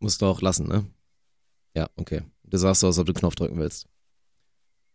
Musst 0.00 0.22
du 0.22 0.26
auch 0.26 0.40
lassen, 0.42 0.68
ne? 0.68 0.84
Ja, 1.74 1.88
okay. 1.96 2.22
Du 2.44 2.56
sagst 2.56 2.82
so, 2.82 2.86
als 2.86 3.00
ob 3.00 3.06
du 3.06 3.12
Knopf 3.12 3.34
drücken 3.34 3.58
willst. 3.58 3.86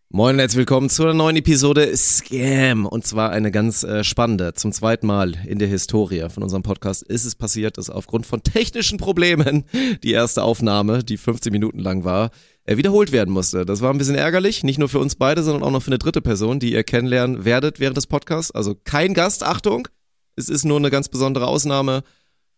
Moin 0.07 0.35
und 0.35 0.39
herzlich 0.39 0.59
willkommen 0.59 0.89
zu 0.89 1.03
einer 1.03 1.13
neuen 1.13 1.35
Episode 1.35 1.91
Scam. 1.97 2.85
Und 2.85 3.05
zwar 3.05 3.31
eine 3.31 3.51
ganz 3.51 3.83
äh, 3.83 4.05
spannende. 4.05 4.53
Zum 4.53 4.71
zweiten 4.71 5.05
Mal 5.05 5.33
in 5.45 5.59
der 5.59 5.67
Historie 5.67 6.29
von 6.29 6.41
unserem 6.41 6.63
Podcast 6.63 7.03
ist 7.03 7.25
es 7.25 7.35
passiert, 7.35 7.77
dass 7.77 7.89
aufgrund 7.89 8.25
von 8.25 8.43
technischen 8.43 8.97
Problemen 8.97 9.65
die 10.03 10.11
erste 10.13 10.41
Aufnahme, 10.41 11.03
die 11.03 11.17
15 11.17 11.51
Minuten 11.51 11.79
lang 11.79 12.05
war, 12.05 12.31
äh, 12.63 12.77
wiederholt 12.77 13.11
werden 13.11 13.33
musste. 13.33 13.65
Das 13.65 13.81
war 13.81 13.91
ein 13.91 13.97
bisschen 13.97 14.15
ärgerlich, 14.15 14.63
nicht 14.63 14.79
nur 14.79 14.87
für 14.87 14.99
uns 14.99 15.15
beide, 15.15 15.43
sondern 15.43 15.63
auch 15.63 15.71
noch 15.71 15.83
für 15.83 15.91
eine 15.91 15.99
dritte 15.99 16.21
Person, 16.21 16.59
die 16.59 16.71
ihr 16.71 16.85
kennenlernen 16.85 17.43
werdet 17.43 17.81
während 17.81 17.97
des 17.97 18.07
Podcasts. 18.07 18.51
Also 18.51 18.73
kein 18.85 19.13
Gast, 19.13 19.43
Achtung. 19.43 19.89
Es 20.37 20.47
ist 20.47 20.63
nur 20.63 20.77
eine 20.77 20.91
ganz 20.91 21.09
besondere 21.09 21.47
Ausnahme. 21.47 22.03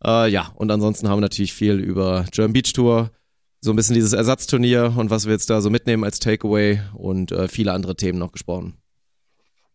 Äh, 0.03 0.29
ja, 0.29 0.51
und 0.55 0.71
ansonsten 0.71 1.09
haben 1.09 1.17
wir 1.17 1.21
natürlich 1.21 1.53
viel 1.53 1.79
über 1.79 2.25
German 2.31 2.53
Beach 2.53 2.73
Tour, 2.73 3.11
so 3.61 3.71
ein 3.71 3.75
bisschen 3.75 3.95
dieses 3.95 4.13
Ersatzturnier 4.13 4.93
und 4.95 5.09
was 5.09 5.25
wir 5.25 5.33
jetzt 5.33 5.49
da 5.49 5.61
so 5.61 5.69
mitnehmen 5.69 6.03
als 6.03 6.19
Takeaway 6.19 6.81
und 6.93 7.31
äh, 7.31 7.47
viele 7.47 7.73
andere 7.73 7.95
Themen 7.95 8.19
noch 8.19 8.31
gesprochen. 8.31 8.77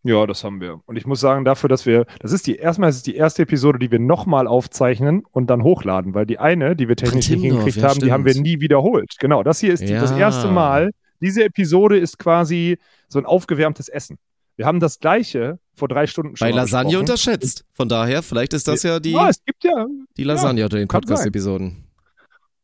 Ja, 0.03 0.25
das 0.25 0.43
haben 0.43 0.61
wir. 0.61 0.79
Und 0.85 0.95
ich 0.95 1.05
muss 1.05 1.19
sagen, 1.19 1.45
dafür, 1.45 1.69
dass 1.69 1.85
wir, 1.85 2.05
das 2.19 2.31
ist 2.31 2.47
die, 2.47 2.55
erstmal 2.55 2.89
ist 2.89 2.97
es 2.97 3.03
die 3.03 3.15
erste 3.15 3.43
Episode, 3.43 3.77
die 3.77 3.91
wir 3.91 3.99
nochmal 3.99 4.47
aufzeichnen 4.47 5.23
und 5.31 5.49
dann 5.49 5.63
hochladen, 5.63 6.15
weil 6.15 6.25
die 6.25 6.39
eine, 6.39 6.75
die 6.75 6.87
wir 6.87 6.95
technisch 6.95 7.29
nicht 7.29 7.41
hingekriegt 7.41 7.77
ja, 7.77 7.83
haben, 7.83 7.91
stimmt. 7.91 8.05
die 8.07 8.11
haben 8.11 8.25
wir 8.25 8.35
nie 8.35 8.59
wiederholt. 8.59 9.13
Genau, 9.19 9.43
das 9.43 9.59
hier 9.59 9.73
ist 9.73 9.83
die, 9.83 9.93
ja. 9.93 10.01
das 10.01 10.11
erste 10.11 10.47
Mal. 10.47 10.91
Diese 11.19 11.43
Episode 11.43 11.99
ist 11.99 12.17
quasi 12.17 12.79
so 13.07 13.19
ein 13.19 13.27
aufgewärmtes 13.27 13.89
Essen. 13.89 14.17
Wir 14.61 14.67
haben 14.67 14.79
das 14.79 14.99
gleiche 14.99 15.57
vor 15.73 15.87
drei 15.87 16.05
Stunden 16.05 16.37
schon. 16.37 16.47
Bei 16.47 16.51
Lasagne 16.55 16.99
unterschätzt. 16.99 17.65
Von 17.73 17.89
daher, 17.89 18.21
vielleicht 18.21 18.53
ist 18.53 18.67
das 18.67 18.83
ja 18.83 18.99
die, 18.99 19.13
ja, 19.13 19.27
es 19.27 19.43
gibt 19.43 19.63
ja, 19.63 19.87
die 20.17 20.23
Lasagne 20.23 20.59
ja, 20.59 20.67
unter 20.67 20.77
den 20.77 20.87
Podcast-Episoden. 20.87 21.87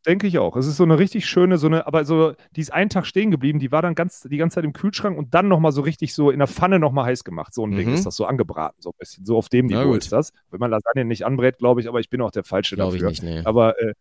Denke 0.05 0.27
ich 0.27 0.37
auch. 0.37 0.55
Es 0.55 0.67
ist 0.67 0.77
so 0.77 0.83
eine 0.83 0.99
richtig 0.99 1.25
schöne, 1.25 1.57
so 1.57 1.65
eine, 1.65 1.87
aber 1.87 2.05
so, 2.05 2.33
die 2.55 2.61
ist 2.61 2.71
einen 2.71 2.91
Tag 2.91 3.07
stehen 3.07 3.31
geblieben, 3.31 3.57
die 3.57 3.71
war 3.71 3.81
dann 3.81 3.95
ganz, 3.95 4.21
die 4.29 4.37
ganze 4.37 4.55
Zeit 4.55 4.63
im 4.63 4.73
Kühlschrank 4.73 5.17
und 5.17 5.33
dann 5.33 5.47
nochmal 5.47 5.71
so 5.71 5.81
richtig 5.81 6.13
so 6.13 6.29
in 6.29 6.37
der 6.37 6.47
Pfanne 6.47 6.77
nochmal 6.77 7.05
heiß 7.05 7.23
gemacht. 7.23 7.51
So 7.51 7.65
ein 7.65 7.71
mhm. 7.71 7.77
Ding 7.77 7.93
ist 7.95 8.05
das 8.05 8.15
so 8.15 8.27
angebraten, 8.27 8.77
so 8.79 8.91
ein 8.91 8.97
bisschen. 8.99 9.25
So 9.25 9.35
auf 9.35 9.49
dem 9.49 9.65
Niveau 9.65 9.95
ist 9.95 10.11
das. 10.11 10.31
Wenn 10.51 10.59
man 10.59 10.69
Lasagne 10.69 11.03
nicht 11.03 11.25
anbrät, 11.25 11.57
glaube 11.57 11.81
ich, 11.81 11.87
aber 11.87 11.99
ich 11.99 12.11
bin 12.11 12.21
auch 12.21 12.29
der 12.29 12.43
Falsche 12.43 12.75
glaub 12.75 12.91
dafür. 12.91 13.09
Ich 13.09 13.23
nicht, 13.23 13.37
nee. 13.37 13.41
Aber 13.43 13.81
äh, 13.81 13.95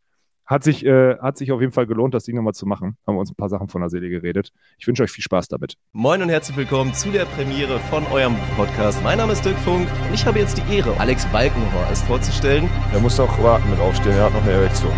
hat 0.47 0.63
sich, 0.63 0.87
äh, 0.87 1.17
hat 1.19 1.37
sich 1.37 1.53
auf 1.53 1.61
jeden 1.61 1.73
Fall 1.73 1.87
gelohnt, 1.87 2.15
das 2.15 2.25
Ding 2.25 2.37
nochmal 2.37 2.55
zu 2.55 2.67
machen. 2.67 2.97
Haben 3.07 3.17
wir 3.17 3.21
uns 3.21 3.31
ein 3.31 3.35
paar 3.35 3.49
Sachen 3.49 3.69
von 3.69 3.81
der 3.81 3.91
Seele 3.91 4.09
geredet. 4.09 4.53
Ich 4.79 4.87
wünsche 4.87 5.03
euch 5.03 5.11
viel 5.11 5.25
Spaß 5.25 5.49
damit. 5.49 5.77
Moin 5.93 6.23
und 6.23 6.29
herzlich 6.29 6.57
willkommen 6.57 6.95
zu 6.95 7.11
der 7.11 7.25
Premiere 7.25 7.81
von 7.91 8.07
eurem 8.13 8.37
Podcast. 8.57 9.03
Mein 9.03 9.19
Name 9.19 9.33
ist 9.33 9.45
Dirk 9.45 9.59
Funk 9.59 9.89
und 10.07 10.15
ich 10.15 10.25
habe 10.25 10.39
jetzt 10.39 10.57
die 10.57 10.77
Ehre, 10.77 10.99
Alex 10.99 11.27
Balkenhorst 11.27 12.05
vorzustellen. 12.05 12.69
Er 12.93 13.01
muss 13.01 13.17
doch 13.17 13.43
warten 13.43 13.69
mit 13.71 13.81
aufstehen, 13.81 14.13
er 14.13 14.27
hat 14.27 14.33
noch 14.33 14.43
eine 14.43 14.53
Erektion. 14.53 14.93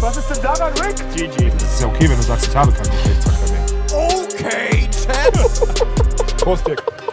Was 0.00 0.16
ist 0.18 0.28
denn 0.36 0.42
daran, 0.42 0.72
Rick? 0.74 0.96
GG. 1.16 1.50
Das 1.50 1.62
ist 1.62 1.80
ja 1.80 1.88
okay, 1.88 2.08
wenn 2.08 2.16
du 2.16 2.22
sagst, 2.22 2.46
ich 2.46 2.56
habe 2.56 2.70
keinen 2.70 2.90
Geschlechtsverkehr 2.90 3.52
mehr. 3.52 3.66
Okay, 3.92 4.88
Chad. 4.90 6.36
Prost, 6.38 6.66
Dirk. 6.66 7.05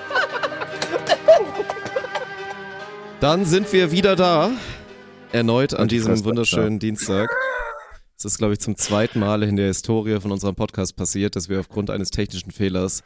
Dann 3.24 3.46
sind 3.46 3.72
wir 3.72 3.94
wieder 3.94 4.18
da. 4.18 4.52
Erneut 5.32 5.74
an 5.74 5.88
diesem 5.88 6.26
wunderschönen 6.26 6.80
Dienstag. 6.80 7.30
Es 8.18 8.26
ist, 8.26 8.38
glaube 8.38 8.52
ich, 8.52 8.60
zum 8.60 8.76
zweiten 8.76 9.20
Mal 9.20 9.44
in 9.44 9.56
der 9.56 9.68
Historie 9.68 10.20
von 10.20 10.34
unserem 10.34 10.56
Podcast 10.56 10.98
passiert, 10.98 11.38
dass 11.38 11.48
wir 11.48 11.62
aufgrund 11.62 11.90
eines 11.90 12.12
technischen 12.12 12.52
Fehlers 12.52 13.02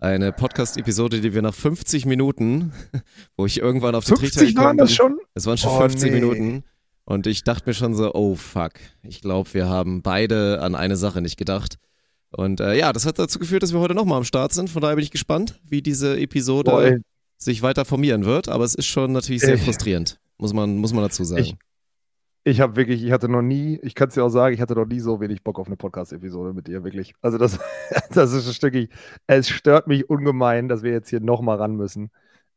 eine 0.00 0.32
Podcast-Episode, 0.32 1.20
die 1.20 1.34
wir 1.34 1.42
nach 1.42 1.54
50 1.54 2.04
Minuten, 2.04 2.72
wo 3.36 3.46
ich 3.46 3.60
irgendwann 3.60 3.94
auf 3.94 4.04
die 4.04 4.14
Trichter 4.14 4.44
gekommen 4.44 4.66
waren 4.66 4.76
das 4.76 4.92
schon? 4.92 5.20
Es 5.34 5.46
waren 5.46 5.56
schon 5.56 5.70
oh, 5.70 5.78
50 5.78 6.02
nee. 6.02 6.20
Minuten. 6.20 6.64
Und 7.04 7.28
ich 7.28 7.44
dachte 7.44 7.70
mir 7.70 7.74
schon 7.74 7.94
so, 7.94 8.12
oh 8.12 8.34
fuck, 8.34 8.72
ich 9.04 9.20
glaube, 9.20 9.54
wir 9.54 9.68
haben 9.68 10.02
beide 10.02 10.62
an 10.62 10.74
eine 10.74 10.96
Sache 10.96 11.20
nicht 11.20 11.36
gedacht. 11.36 11.76
Und 12.32 12.58
äh, 12.58 12.76
ja, 12.76 12.92
das 12.92 13.06
hat 13.06 13.20
dazu 13.20 13.38
geführt, 13.38 13.62
dass 13.62 13.72
wir 13.72 13.78
heute 13.78 13.94
nochmal 13.94 14.18
am 14.18 14.24
Start 14.24 14.52
sind. 14.52 14.68
Von 14.68 14.82
daher 14.82 14.96
bin 14.96 15.04
ich 15.04 15.12
gespannt, 15.12 15.60
wie 15.64 15.80
diese 15.80 16.18
Episode 16.18 16.70
Boah, 16.72 16.96
sich 17.42 17.62
weiter 17.62 17.84
formieren 17.84 18.24
wird, 18.24 18.48
aber 18.48 18.64
es 18.64 18.74
ist 18.74 18.86
schon 18.86 19.12
natürlich 19.12 19.40
sehr 19.40 19.58
frustrierend, 19.58 20.20
muss 20.38 20.52
man, 20.52 20.76
muss 20.76 20.92
man 20.92 21.02
dazu 21.02 21.24
sagen. 21.24 21.42
Ich, 21.42 21.56
ich 22.44 22.60
habe 22.60 22.76
wirklich, 22.76 23.02
ich 23.02 23.12
hatte 23.12 23.28
noch 23.28 23.42
nie, 23.42 23.78
ich 23.82 23.94
kann 23.94 24.08
es 24.08 24.14
dir 24.14 24.24
auch 24.24 24.28
sagen, 24.30 24.54
ich 24.54 24.60
hatte 24.60 24.74
noch 24.74 24.86
nie 24.86 25.00
so 25.00 25.20
wenig 25.20 25.42
Bock 25.42 25.58
auf 25.58 25.66
eine 25.66 25.76
Podcast-Episode 25.76 26.52
mit 26.52 26.68
dir, 26.68 26.84
wirklich. 26.84 27.14
Also 27.22 27.38
das, 27.38 27.58
das 28.12 28.32
ist 28.32 28.46
ein 28.46 28.52
Stückchen, 28.54 28.88
es 29.26 29.48
stört 29.48 29.86
mich 29.86 30.08
ungemein, 30.08 30.68
dass 30.68 30.82
wir 30.82 30.92
jetzt 30.92 31.08
hier 31.08 31.20
nochmal 31.20 31.56
ran 31.56 31.76
müssen. 31.76 32.10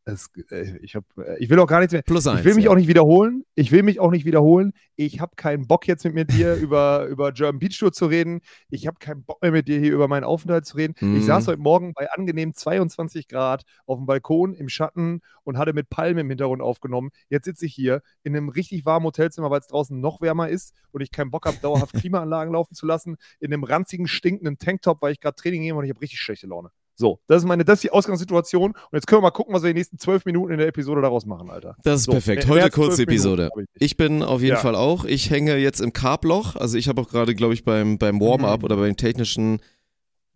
Es, 0.05 0.29
äh, 0.51 0.77
ich, 0.81 0.95
hab, 0.95 1.05
äh, 1.17 1.37
ich 1.39 1.49
will 1.49 1.59
auch 1.59 1.67
gar 1.67 1.79
nichts 1.79 1.93
mehr. 1.93 2.01
Plus 2.01 2.27
eins, 2.27 2.39
ich 2.39 2.45
will 2.45 2.55
mich 2.55 2.65
ja. 2.65 2.71
auch 2.71 2.75
nicht 2.75 2.87
wiederholen. 2.87 3.45
Ich 3.55 3.71
will 3.71 3.83
mich 3.83 4.01
auch 4.01 4.11
nicht 4.11 4.25
wiederholen. 4.25 4.73
Ich 4.95 5.21
habe 5.21 5.35
keinen 5.37 5.65
Bock 5.65 5.87
jetzt 5.87 6.03
mit 6.03 6.13
mir 6.13 6.25
dir 6.25 6.55
über, 6.61 7.05
über 7.05 7.31
German 7.31 7.59
Beach 7.59 7.79
Tour 7.79 7.93
zu 7.93 8.07
reden. 8.07 8.41
Ich 8.69 8.85
habe 8.85 8.97
keinen 8.99 9.23
Bock 9.23 9.41
mehr 9.41 9.51
mit 9.51 9.67
dir 9.67 9.79
hier 9.79 9.93
über 9.93 10.09
meinen 10.09 10.25
Aufenthalt 10.25 10.65
zu 10.65 10.75
reden. 10.75 10.93
Mhm. 10.99 11.17
Ich 11.17 11.25
saß 11.25 11.47
heute 11.47 11.61
Morgen 11.61 11.93
bei 11.93 12.11
angenehm 12.11 12.53
22 12.53 13.29
Grad 13.29 13.63
auf 13.85 13.97
dem 13.97 14.05
Balkon 14.05 14.53
im 14.53 14.67
Schatten 14.67 15.21
und 15.43 15.57
hatte 15.57 15.71
mit 15.71 15.89
Palmen 15.89 16.19
im 16.19 16.29
Hintergrund 16.29 16.61
aufgenommen. 16.61 17.11
Jetzt 17.29 17.45
sitze 17.45 17.65
ich 17.65 17.73
hier 17.73 18.01
in 18.23 18.35
einem 18.35 18.49
richtig 18.49 18.85
warmen 18.85 19.05
Hotelzimmer, 19.05 19.51
weil 19.51 19.61
es 19.61 19.67
draußen 19.67 19.97
noch 19.97 20.19
wärmer 20.19 20.49
ist 20.49 20.73
und 20.91 21.01
ich 21.01 21.11
keinen 21.11 21.31
Bock 21.31 21.45
habe, 21.45 21.57
dauerhaft 21.61 21.93
Klimaanlagen 21.93 22.53
laufen 22.53 22.75
zu 22.75 22.85
lassen. 22.85 23.15
In 23.39 23.53
einem 23.53 23.63
ranzigen, 23.63 24.07
stinkenden 24.07 24.57
Tanktop, 24.57 25.01
weil 25.01 25.13
ich 25.13 25.21
gerade 25.21 25.35
Training 25.35 25.61
nehme 25.61 25.79
und 25.79 25.85
ich 25.85 25.91
habe 25.91 26.01
richtig 26.01 26.19
schlechte 26.19 26.47
Laune. 26.47 26.71
So, 26.95 27.19
das 27.27 27.41
ist 27.41 27.47
meine, 27.47 27.65
das 27.65 27.75
ist 27.75 27.83
die 27.83 27.91
Ausgangssituation. 27.91 28.71
Und 28.71 28.93
jetzt 28.93 29.07
können 29.07 29.19
wir 29.19 29.23
mal 29.23 29.31
gucken, 29.31 29.53
was 29.53 29.63
wir 29.63 29.73
die 29.73 29.79
nächsten 29.79 29.97
zwölf 29.97 30.25
Minuten 30.25 30.53
in 30.53 30.59
der 30.59 30.67
Episode 30.67 31.01
daraus 31.01 31.25
machen, 31.25 31.49
Alter. 31.49 31.75
Das 31.83 32.01
ist 32.01 32.05
so, 32.05 32.11
perfekt. 32.11 32.47
Heute 32.47 32.69
kurze 32.69 33.03
Episode. 33.03 33.49
Ich, 33.55 33.81
ich, 33.81 33.97
bin 33.97 34.21
auf 34.21 34.41
jeden 34.41 34.55
ja. 34.55 34.59
Fall 34.61 34.75
auch. 34.75 35.05
Ich 35.05 35.29
hänge 35.29 35.57
jetzt 35.57 35.81
im 35.81 35.93
Carbloch. 35.93 36.55
Also 36.55 36.77
ich 36.77 36.87
habe 36.87 37.01
auch 37.01 37.09
gerade, 37.09 37.33
glaube 37.33 37.53
ich, 37.53 37.63
beim, 37.63 37.97
beim 37.97 38.19
Warm-up 38.19 38.59
mhm. 38.59 38.65
oder 38.65 38.75
beim 38.77 38.95
technischen, 38.95 39.59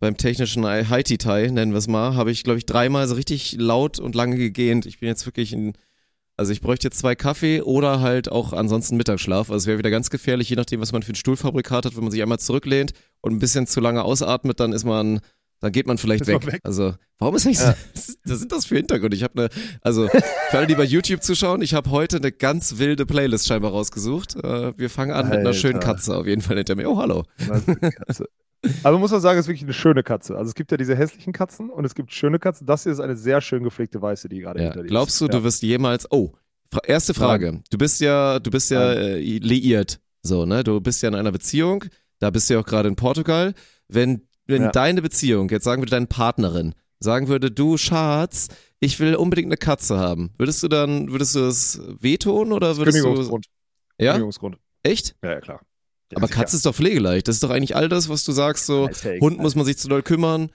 beim 0.00 0.16
technischen 0.16 0.64
Haiti-Tai, 0.64 1.48
nennen 1.48 1.72
wir 1.72 1.78
es 1.78 1.88
mal, 1.88 2.14
habe 2.14 2.30
ich, 2.30 2.42
glaube 2.42 2.58
ich, 2.58 2.66
dreimal 2.66 3.06
so 3.06 3.14
richtig 3.14 3.56
laut 3.58 4.00
und 4.00 4.14
lange 4.14 4.36
gegähnt. 4.36 4.84
Ich 4.86 4.98
bin 4.98 5.08
jetzt 5.08 5.26
wirklich 5.26 5.52
in, 5.52 5.74
also 6.36 6.52
ich 6.52 6.60
bräuchte 6.60 6.88
jetzt 6.88 6.98
zwei 6.98 7.14
Kaffee 7.14 7.62
oder 7.62 8.00
halt 8.00 8.30
auch 8.30 8.52
ansonsten 8.52 8.96
Mittagsschlaf. 8.96 9.50
Also 9.50 9.62
es 9.62 9.66
wäre 9.66 9.78
wieder 9.78 9.90
ganz 9.90 10.10
gefährlich, 10.10 10.48
je 10.48 10.56
nachdem, 10.56 10.80
was 10.80 10.92
man 10.92 11.02
für 11.02 11.12
ein 11.12 11.16
Stuhlfabrikat 11.16 11.84
hat, 11.84 11.96
wenn 11.96 12.02
man 12.02 12.10
sich 12.10 12.22
einmal 12.22 12.38
zurücklehnt 12.40 12.92
und 13.20 13.32
ein 13.32 13.38
bisschen 13.38 13.66
zu 13.66 13.80
lange 13.80 14.02
ausatmet, 14.02 14.58
dann 14.60 14.72
ist 14.72 14.84
man 14.84 15.20
dann 15.60 15.72
geht 15.72 15.86
man 15.86 15.98
vielleicht 15.98 16.26
weg. 16.26 16.46
weg. 16.46 16.60
Also, 16.64 16.94
warum 17.18 17.34
ist 17.34 17.44
nicht 17.44 17.60
ja. 17.60 17.74
so, 17.94 18.14
was 18.24 18.38
sind 18.38 18.52
das 18.52 18.66
für 18.66 18.76
Hintergründe? 18.76 19.16
Ich 19.16 19.22
habe 19.22 19.42
eine, 19.42 19.48
also 19.82 20.08
für 20.08 20.58
alle, 20.58 20.66
die 20.66 20.74
bei 20.74 20.84
YouTube 20.84 21.22
zuschauen, 21.22 21.62
ich 21.62 21.74
habe 21.74 21.90
heute 21.90 22.16
eine 22.16 22.32
ganz 22.32 22.78
wilde 22.78 23.06
Playlist 23.06 23.46
scheinbar 23.46 23.72
rausgesucht. 23.72 24.36
Äh, 24.36 24.78
wir 24.78 24.90
fangen 24.90 25.12
an 25.12 25.24
Alter. 25.24 25.28
mit 25.30 25.38
einer 25.46 25.54
schönen 25.54 25.80
Katze 25.80 26.16
auf 26.16 26.26
jeden 26.26 26.42
Fall 26.42 26.56
hinter 26.56 26.76
mir. 26.76 26.88
Oh, 26.88 26.98
hallo. 26.98 27.24
Also 28.82 28.98
muss 28.98 29.12
man 29.12 29.20
sagen, 29.20 29.38
es 29.38 29.44
ist 29.44 29.48
wirklich 29.48 29.62
eine 29.62 29.72
schöne 29.72 30.02
Katze. 30.02 30.36
Also 30.36 30.48
es 30.48 30.54
gibt 30.54 30.70
ja 30.70 30.76
diese 30.76 30.96
hässlichen 30.96 31.32
Katzen 31.32 31.70
und 31.70 31.84
es 31.84 31.94
gibt 31.94 32.12
schöne 32.12 32.38
Katzen. 32.38 32.66
Das 32.66 32.82
hier 32.82 32.92
ist 32.92 33.00
eine 33.00 33.16
sehr 33.16 33.40
schön 33.40 33.62
gepflegte 33.62 34.02
Weiße, 34.02 34.28
die 34.28 34.40
gerade 34.40 34.58
ja. 34.60 34.66
hinter 34.66 34.82
dir 34.82 34.88
Glaubst 34.88 35.14
ist. 35.14 35.20
du, 35.20 35.24
ja. 35.26 35.30
du 35.30 35.44
wirst 35.44 35.62
jemals, 35.62 36.10
oh, 36.10 36.32
erste 36.84 37.14
Frage. 37.14 37.52
Nein. 37.52 37.62
Du 37.70 37.78
bist 37.78 38.00
ja, 38.00 38.38
du 38.38 38.50
bist 38.50 38.70
ja 38.70 38.92
äh, 38.92 39.18
liiert. 39.18 40.00
So, 40.22 40.44
ne? 40.44 40.64
Du 40.64 40.80
bist 40.80 41.02
ja 41.02 41.08
in 41.08 41.14
einer 41.14 41.32
Beziehung. 41.32 41.84
Da 42.18 42.30
bist 42.30 42.50
du 42.50 42.54
ja 42.54 42.60
auch 42.60 42.66
gerade 42.66 42.88
in 42.88 42.96
Portugal. 42.96 43.54
Wenn 43.88 44.27
wenn 44.48 44.62
ja. 44.62 44.70
deine 44.70 45.02
Beziehung, 45.02 45.48
jetzt 45.50 45.64
sagen 45.64 45.82
wir 45.82 45.86
deine 45.86 46.06
Partnerin, 46.06 46.74
sagen 46.98 47.28
würde, 47.28 47.50
du 47.50 47.76
Schatz, 47.76 48.48
ich 48.80 48.98
will 48.98 49.14
unbedingt 49.14 49.46
eine 49.46 49.56
Katze 49.56 49.98
haben, 49.98 50.30
würdest 50.38 50.62
du 50.62 50.68
dann, 50.68 51.12
würdest 51.12 51.34
du 51.34 51.40
das 51.40 51.80
wehtun 52.00 52.52
oder 52.52 52.76
würdest 52.76 53.02
Kündigungsgrund. 53.02 53.46
du. 53.98 54.04
Ja? 54.04 54.12
Kündigungsgrund. 54.12 54.58
Echt? 54.82 55.16
Ja, 55.22 55.32
ja 55.32 55.40
klar. 55.40 55.60
Ja, 56.10 56.16
Aber 56.16 56.28
Katze 56.28 56.56
ist 56.56 56.64
doch 56.64 56.74
pflegeleicht. 56.74 57.28
Das 57.28 57.36
ist 57.36 57.42
doch 57.42 57.50
eigentlich 57.50 57.76
all 57.76 57.88
das, 57.88 58.08
was 58.08 58.24
du 58.24 58.32
sagst, 58.32 58.64
so 58.64 58.88
Hund 59.20 59.38
muss 59.38 59.54
man 59.54 59.66
sich 59.66 59.76
zu 59.76 59.88
doll 59.88 60.02
kümmern. 60.02 60.50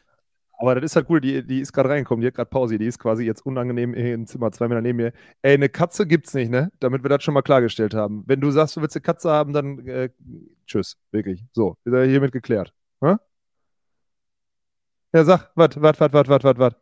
Aber 0.57 0.75
das 0.75 0.83
ist 0.85 0.95
halt 0.95 1.07
cool, 1.09 1.19
die, 1.19 1.45
die 1.45 1.59
ist 1.59 1.73
gerade 1.73 1.89
reingekommen, 1.89 2.21
die 2.21 2.27
hat 2.27 2.35
gerade 2.35 2.49
Pause, 2.49 2.77
die 2.77 2.85
ist 2.85 2.97
quasi 2.97 3.25
jetzt 3.25 3.45
unangenehm 3.45 3.93
im 3.93 4.25
Zimmer, 4.25 4.51
zwei 4.51 4.67
Meter 4.67 4.81
neben 4.81 4.97
mir. 4.97 5.11
Ey, 5.41 5.55
eine 5.55 5.67
Katze 5.67 6.07
gibt's 6.07 6.33
nicht, 6.33 6.49
ne? 6.49 6.71
Damit 6.79 7.03
wir 7.03 7.09
das 7.09 7.23
schon 7.23 7.33
mal 7.33 7.41
klargestellt 7.41 7.93
haben. 7.93 8.23
Wenn 8.27 8.39
du 8.39 8.49
sagst, 8.49 8.77
du 8.77 8.81
willst 8.81 8.95
eine 8.95 9.01
Katze 9.01 9.29
haben, 9.29 9.51
dann 9.53 9.85
äh, 9.87 10.09
tschüss, 10.65 10.97
wirklich. 11.11 11.43
So, 11.53 11.75
ist 11.83 11.93
er 11.93 12.05
hiermit 12.05 12.31
geklärt. 12.31 12.73
Hm? 13.03 13.17
Ja, 15.13 15.23
sag, 15.23 15.51
wat, 15.55 15.79
wat, 15.79 15.99
wat, 15.99 16.13
wat, 16.13 16.27
wat, 16.27 16.43
wat, 16.43 16.57
wat. 16.57 16.75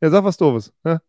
Ja, 0.00 0.10
sag 0.10 0.24
was 0.24 0.36
Doofes. 0.36 0.72
Ne? 0.82 1.00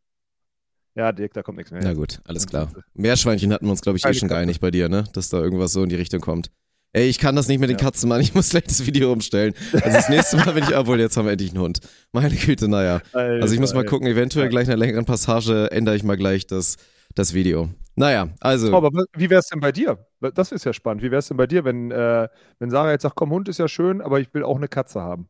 Ja, 0.95 1.11
Dirk, 1.11 1.33
da 1.33 1.43
kommt 1.43 1.57
nichts 1.57 1.71
mehr. 1.71 1.81
Na 1.81 1.93
gut, 1.93 2.21
alles 2.25 2.45
klar. 2.45 2.71
Meerschweinchen 2.93 3.51
hatten 3.53 3.65
wir 3.65 3.71
uns, 3.71 3.81
glaube 3.81 3.97
ich, 3.97 4.05
eh 4.05 4.13
schon 4.13 4.29
geeinigt 4.29 4.61
bei 4.61 4.71
dir, 4.71 4.89
ne? 4.89 5.05
Dass 5.13 5.29
da 5.29 5.39
irgendwas 5.39 5.73
so 5.73 5.83
in 5.83 5.89
die 5.89 5.95
Richtung 5.95 6.21
kommt. 6.21 6.51
Ey, 6.93 7.09
ich 7.09 7.19
kann 7.19 7.35
das 7.35 7.49
nicht 7.49 7.59
mit 7.59 7.69
den 7.69 7.77
ja. 7.77 7.83
Katzen 7.83 8.07
machen, 8.07 8.21
ich 8.21 8.33
muss 8.33 8.49
gleich 8.51 8.63
das 8.63 8.85
Video 8.85 9.11
umstellen. 9.11 9.53
Also 9.73 9.89
das 9.89 10.07
nächste 10.07 10.37
Mal, 10.37 10.55
wenn 10.55 10.63
ich 10.63 10.73
abhole, 10.73 11.01
jetzt 11.01 11.17
haben 11.17 11.25
wir 11.25 11.33
endlich 11.33 11.51
einen 11.51 11.59
Hund. 11.59 11.79
Meine 12.13 12.35
Güte, 12.35 12.69
naja. 12.69 13.01
Alter, 13.11 13.41
also 13.41 13.53
ich 13.53 13.59
muss 13.59 13.73
mal 13.73 13.83
gucken, 13.83 14.07
eventuell 14.07 14.47
gleich 14.47 14.67
in 14.67 14.71
einer 14.71 14.79
längeren 14.79 15.03
Passage 15.03 15.71
ändere 15.71 15.97
ich 15.97 16.03
mal 16.03 16.15
gleich 16.15 16.47
das, 16.47 16.77
das 17.13 17.33
Video. 17.33 17.69
Naja, 17.95 18.29
also. 18.39 18.73
Aber 18.73 18.91
wie 19.15 19.29
wäre 19.29 19.39
es 19.39 19.47
denn 19.47 19.59
bei 19.59 19.73
dir? 19.73 20.05
Das 20.19 20.53
ist 20.53 20.63
ja 20.65 20.71
spannend. 20.71 21.01
Wie 21.03 21.11
wäre 21.11 21.19
es 21.19 21.27
denn 21.27 21.37
bei 21.37 21.47
dir, 21.47 21.65
wenn, 21.65 21.91
äh, 21.91 22.29
wenn 22.59 22.69
Sarah 22.69 22.91
jetzt 22.91 23.03
sagt, 23.03 23.15
komm, 23.15 23.31
Hund 23.31 23.49
ist 23.49 23.57
ja 23.57 23.67
schön, 23.67 24.01
aber 24.01 24.21
ich 24.21 24.33
will 24.33 24.43
auch 24.43 24.57
eine 24.57 24.69
Katze 24.69 25.01
haben? 25.01 25.27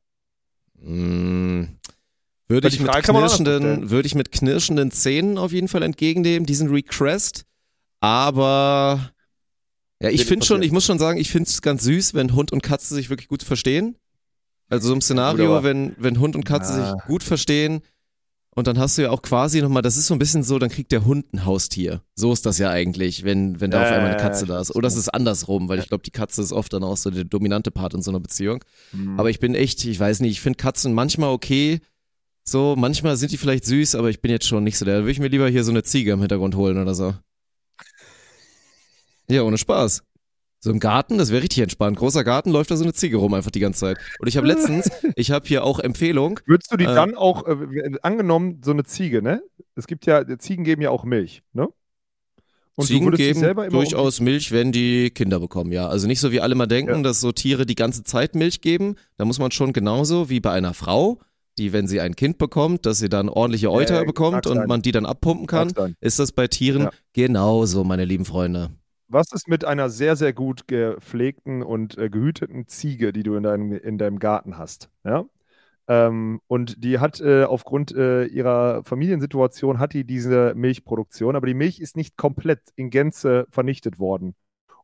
Mm, 0.82 1.64
Würde 2.48 2.68
ich, 2.68 2.80
mit 2.80 2.92
knirschenden, 2.92 3.90
würde 3.90 4.06
ich 4.06 4.16
mit 4.16 4.32
knirschenden 4.32 4.92
Zähnen 4.92 5.38
auf 5.38 5.52
jeden 5.52 5.68
Fall 5.68 5.84
entgegennehmen, 5.84 6.46
diesen 6.46 6.70
Request. 6.70 7.46
Aber 8.02 9.12
ja, 10.02 10.10
ich 10.10 10.26
finde 10.26 10.46
schon, 10.46 10.62
ich 10.62 10.72
muss 10.72 10.86
schon 10.86 11.00
sagen, 11.00 11.20
ich 11.20 11.32
finde 11.32 11.50
es 11.50 11.62
ganz 11.62 11.84
süß, 11.84 12.14
wenn 12.14 12.34
Hund 12.36 12.52
und 12.52 12.62
Katze 12.62 12.94
sich 12.94 13.10
wirklich 13.10 13.28
gut 13.28 13.44
verstehen. 13.44 13.96
Also 14.70 14.88
so 14.90 14.94
im 14.94 15.02
Szenario, 15.02 15.64
wenn, 15.64 15.96
wenn 15.98 16.20
Hund 16.20 16.36
und 16.36 16.44
Katze 16.44 16.80
Ja. 16.80 16.92
sich 16.92 17.06
gut 17.06 17.24
verstehen 17.24 17.82
und 18.56 18.68
dann 18.68 18.80
hast 18.80 18.98
du 18.98 19.02
ja 19.02 19.12
auch 19.12 19.22
quasi 19.22 19.62
nochmal, 19.62 19.82
das 19.82 19.98
ist 19.98 20.08
so 20.08 20.16
ein 20.16 20.20
bisschen 20.20 20.42
so, 20.42 20.58
dann 20.60 20.70
kriegt 20.70 20.94
der 20.94 21.04
Hund 21.04 21.34
ein 21.34 21.46
Haustier. 21.46 22.02
So 22.16 22.32
ist 22.32 22.46
das 22.46 22.58
ja 22.58 22.70
eigentlich, 22.70 23.26
wenn, 23.26 23.60
wenn 23.60 23.70
da 23.70 23.84
auf 23.84 23.92
einmal 23.92 24.12
eine 24.12 24.18
Katze 24.18 24.46
ja, 24.46 24.54
da 24.54 24.62
ist. 24.62 24.74
Oder 24.74 24.88
es 24.88 24.96
ist 24.96 25.10
andersrum, 25.10 25.68
weil 25.68 25.80
ich 25.80 25.90
glaube, 25.90 26.04
die 26.04 26.12
Katze 26.12 26.42
ist 26.42 26.54
oft 26.54 26.72
dann 26.72 26.84
auch 26.84 26.96
so 26.96 27.10
der 27.12 27.26
dominante 27.26 27.70
Part 27.70 27.94
in 27.94 28.02
so 28.02 28.12
einer 28.12 28.22
Beziehung. 28.22 28.64
Mhm. 28.94 29.20
Aber 29.20 29.30
ich 29.30 29.42
bin 29.42 29.56
echt, 29.56 29.84
ich 29.84 30.00
weiß 30.00 30.22
nicht, 30.22 30.32
ich 30.32 30.42
finde 30.42 30.56
Katzen 30.56 30.94
manchmal 30.94 31.32
okay. 31.32 31.82
So, 32.46 32.76
manchmal 32.78 33.18
sind 33.18 33.34
die 33.34 33.38
vielleicht 33.38 33.66
süß, 33.66 33.96
aber 33.96 34.10
ich 34.10 34.22
bin 34.22 34.32
jetzt 34.32 34.48
schon 34.48 34.64
nicht 34.64 34.78
so 34.78 34.86
der. 34.86 34.96
Da 34.96 35.02
würde 35.02 35.12
ich 35.12 35.20
mir 35.20 35.28
lieber 35.28 35.50
hier 35.50 35.66
so 35.66 35.72
eine 35.72 35.84
Ziege 35.84 36.14
im 36.14 36.22
Hintergrund 36.22 36.56
holen 36.56 36.78
oder 36.78 36.96
so. 36.96 37.14
Ja, 39.28 39.42
ohne 39.42 39.58
Spaß. 39.58 40.02
So 40.66 40.72
im 40.72 40.80
Garten, 40.80 41.20
das 41.20 41.30
wäre 41.30 41.44
richtig 41.44 41.62
entspannt. 41.62 41.96
Großer 41.96 42.24
Garten, 42.24 42.50
läuft 42.50 42.72
da 42.72 42.76
so 42.76 42.84
eine 42.84 42.94
Ziege 42.94 43.18
rum 43.18 43.36
einfach 43.36 43.52
die 43.52 43.60
ganze 43.60 43.82
Zeit. 43.82 43.98
Und 44.18 44.28
ich 44.28 44.36
habe 44.36 44.48
letztens, 44.48 44.90
ich 45.16 45.30
habe 45.30 45.48
hier 45.48 45.64
auch 45.64 45.78
Empfehlung. 45.78 46.40
Würdest 46.48 46.72
du 46.74 46.78
die 46.78 46.86
Äh, 46.86 46.96
dann 46.96 47.14
auch, 47.16 47.46
äh, 47.46 47.92
angenommen, 48.02 48.62
so 48.66 48.72
eine 48.72 48.84
Ziege, 48.84 49.22
ne? 49.22 49.44
Es 49.76 49.86
gibt 49.86 50.08
ja, 50.08 50.24
Ziegen 50.40 50.64
geben 50.64 50.82
ja 50.82 50.90
auch 50.90 51.04
Milch, 51.04 51.44
ne? 51.54 51.68
Und 52.74 52.88
Ziegen 52.88 53.12
geben 53.12 53.40
selber 53.40 53.68
immer 53.68 53.78
um- 53.78 53.84
durchaus 53.84 54.20
Milch, 54.22 54.52
wenn 54.52 54.72
die 54.72 55.12
Kinder 55.12 55.40
bekommen, 55.40 55.72
ja. 55.72 55.88
Also 55.88 56.08
nicht 56.08 56.20
so 56.20 56.32
wie 56.32 56.42
alle 56.42 56.56
mal 56.56 56.66
denken, 56.66 56.96
Ja. 56.96 57.02
dass 57.04 57.22
so 57.22 57.32
Tiere 57.32 57.68
die 57.68 57.76
ganze 57.76 58.04
Zeit 58.04 58.34
Milch 58.34 58.62
geben. 58.62 58.96
Da 59.18 59.26
muss 59.26 59.38
man 59.38 59.52
schon 59.52 59.72
genauso 59.72 60.32
wie 60.32 60.40
bei 60.40 60.50
einer 60.52 60.74
Frau, 60.74 61.20
die, 61.60 61.74
wenn 61.74 61.86
sie 61.88 62.02
ein 62.02 62.16
Kind 62.16 62.40
bekommt, 62.40 62.88
dass 62.88 62.98
sie 62.98 63.08
dann 63.10 63.30
ordentliche 63.30 63.72
Euter 63.72 63.98
Ja, 63.98 64.04
bekommt 64.04 64.48
und 64.48 64.68
man 64.68 64.82
die 64.82 64.92
dann 64.92 65.06
abpumpen 65.06 65.46
kann. 65.46 65.72
Ist 66.02 66.18
das 66.18 66.32
bei 66.32 66.48
Tieren 66.48 66.82
Ja. 66.86 66.90
genauso, 67.14 67.84
meine 67.84 68.04
lieben 68.04 68.26
Freunde. 68.26 68.72
Was 69.08 69.32
ist 69.32 69.48
mit 69.48 69.66
einer 69.66 69.90
sehr, 69.90 70.16
sehr 70.16 70.34
gut 70.34 70.68
gepflegten 70.68 71.62
und 71.62 71.98
äh, 71.98 72.10
gehüteten 72.10 72.68
Ziege, 72.68 73.14
die 73.14 73.24
du 73.24 73.36
in 73.36 73.44
deinem, 73.44 73.72
in 73.74 73.98
deinem 73.98 74.20
Garten 74.20 74.58
hast? 74.58 74.90
Ja? 75.04 75.26
Ähm, 75.88 76.42
und 76.48 76.84
die 76.84 77.00
hat 77.00 77.22
äh, 77.22 77.44
aufgrund 77.44 77.94
äh, 77.96 78.26
ihrer 78.26 78.84
Familiensituation 78.84 79.78
hat 79.80 79.94
die 79.94 80.04
diese 80.04 80.54
Milchproduktion, 80.56 81.36
aber 81.36 81.46
die 81.46 81.54
Milch 81.54 81.80
ist 81.80 81.96
nicht 81.96 82.18
komplett 82.18 82.62
in 82.76 82.90
Gänze 82.90 83.46
vernichtet 83.52 84.00
worden. 84.00 84.36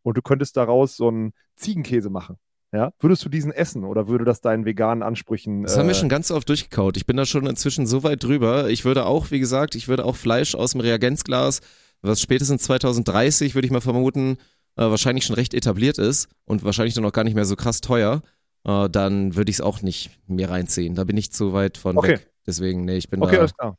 Und 0.03 0.17
du 0.17 0.21
könntest 0.21 0.57
daraus 0.57 0.95
so 0.95 1.07
einen 1.07 1.33
Ziegenkäse 1.55 2.09
machen. 2.09 2.37
Ja? 2.71 2.93
Würdest 2.99 3.25
du 3.25 3.29
diesen 3.29 3.51
essen 3.51 3.83
oder 3.83 4.07
würde 4.07 4.25
das 4.25 4.41
deinen 4.41 4.65
veganen 4.65 5.03
Ansprüchen? 5.03 5.63
Das 5.63 5.77
haben 5.77 5.87
wir 5.87 5.91
äh, 5.91 5.99
schon 5.99 6.09
ganz 6.09 6.31
oft 6.31 6.47
durchgekaut. 6.47 6.97
Ich 6.97 7.05
bin 7.05 7.17
da 7.17 7.25
schon 7.25 7.45
inzwischen 7.45 7.87
so 7.87 8.03
weit 8.03 8.23
drüber. 8.23 8.69
Ich 8.69 8.85
würde 8.85 9.05
auch, 9.05 9.31
wie 9.31 9.39
gesagt, 9.39 9.75
ich 9.75 9.87
würde 9.87 10.05
auch 10.05 10.15
Fleisch 10.15 10.55
aus 10.55 10.71
dem 10.71 10.81
Reagenzglas, 10.81 11.61
was 12.01 12.21
spätestens 12.21 12.63
2030, 12.63 13.55
würde 13.55 13.65
ich 13.65 13.71
mal 13.71 13.81
vermuten, 13.81 14.37
äh, 14.77 14.83
wahrscheinlich 14.83 15.25
schon 15.25 15.35
recht 15.35 15.53
etabliert 15.53 15.97
ist 15.97 16.27
und 16.45 16.63
wahrscheinlich 16.63 16.93
dann 16.95 17.05
auch 17.05 17.11
gar 17.13 17.23
nicht 17.23 17.35
mehr 17.35 17.45
so 17.45 17.55
krass 17.55 17.81
teuer, 17.81 18.21
äh, 18.65 18.89
dann 18.89 19.35
würde 19.35 19.49
ich 19.49 19.57
es 19.57 19.61
auch 19.61 19.81
nicht 19.81 20.11
mir 20.27 20.49
reinziehen. 20.49 20.95
Da 20.95 21.03
bin 21.03 21.17
ich 21.17 21.31
zu 21.31 21.53
weit 21.53 21.77
von 21.77 21.97
Okay. 21.97 22.13
weg. 22.13 22.27
Deswegen, 22.47 22.85
nee, 22.85 22.97
ich 22.97 23.09
bin 23.09 23.21
Okay, 23.21 23.33
da, 23.35 23.39
alles 23.39 23.53
klar. 23.55 23.77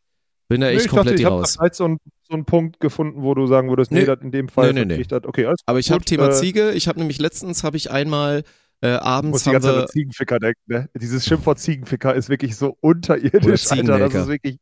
bin 0.49 0.61
da 0.61 0.69
Nee, 0.69 0.75
echt 0.77 0.85
ich 0.85 0.91
komplett 0.91 1.07
dachte, 1.07 1.15
ich 1.15 1.21
hier 1.21 1.27
habe 1.31 1.41
raus. 1.41 1.57
vielleicht 1.57 1.75
so 1.75 1.85
einen, 1.85 1.99
so 2.29 2.35
einen 2.35 2.45
Punkt 2.45 2.79
gefunden, 2.81 3.23
wo 3.23 3.35
du 3.35 3.47
sagen 3.47 3.69
würdest, 3.71 3.91
nee, 3.91 4.01
Nee. 4.01 4.07
das 4.07 4.21
in 4.21 4.31
dem 4.31 4.49
Fall 4.49 4.73
Nee, 4.73 4.85
nee, 4.85 4.95
nee. 4.97 5.01
ich 5.03 5.09
das, 5.09 5.25
okay, 5.25 5.47
alles 5.47 5.61
Aber 5.67 5.79
ich 5.79 5.91
habe 5.91 6.05
Thema 6.05 6.29
äh, 6.29 6.33
Ziege. 6.33 6.71
Ich 6.73 6.87
habe 6.89 6.99
nämlich 7.01 7.19
letztens, 7.19 7.65
habe 7.65 7.77
ich 7.77 7.91
einmal 7.91 8.45
äh, 8.83 8.93
muss 8.95 9.01
abends 9.03 9.43
die 9.45 9.49
haben 9.51 9.55
ganze 9.55 9.69
Zeit 9.81 9.89
Ziegenficker 9.91 10.39
denken, 10.41 10.61
ne? 10.67 10.89
Dieses 11.01 11.25
Schimpfwort 11.25 11.59
Ziegenficker 11.61 12.15
ist 12.15 12.29
wirklich 12.29 12.57
so 12.57 12.77
unterirdisch, 12.81 13.71
Alter. 13.71 13.99
Das 13.99 14.15
ist 14.15 14.29
wirklich, 14.29 14.59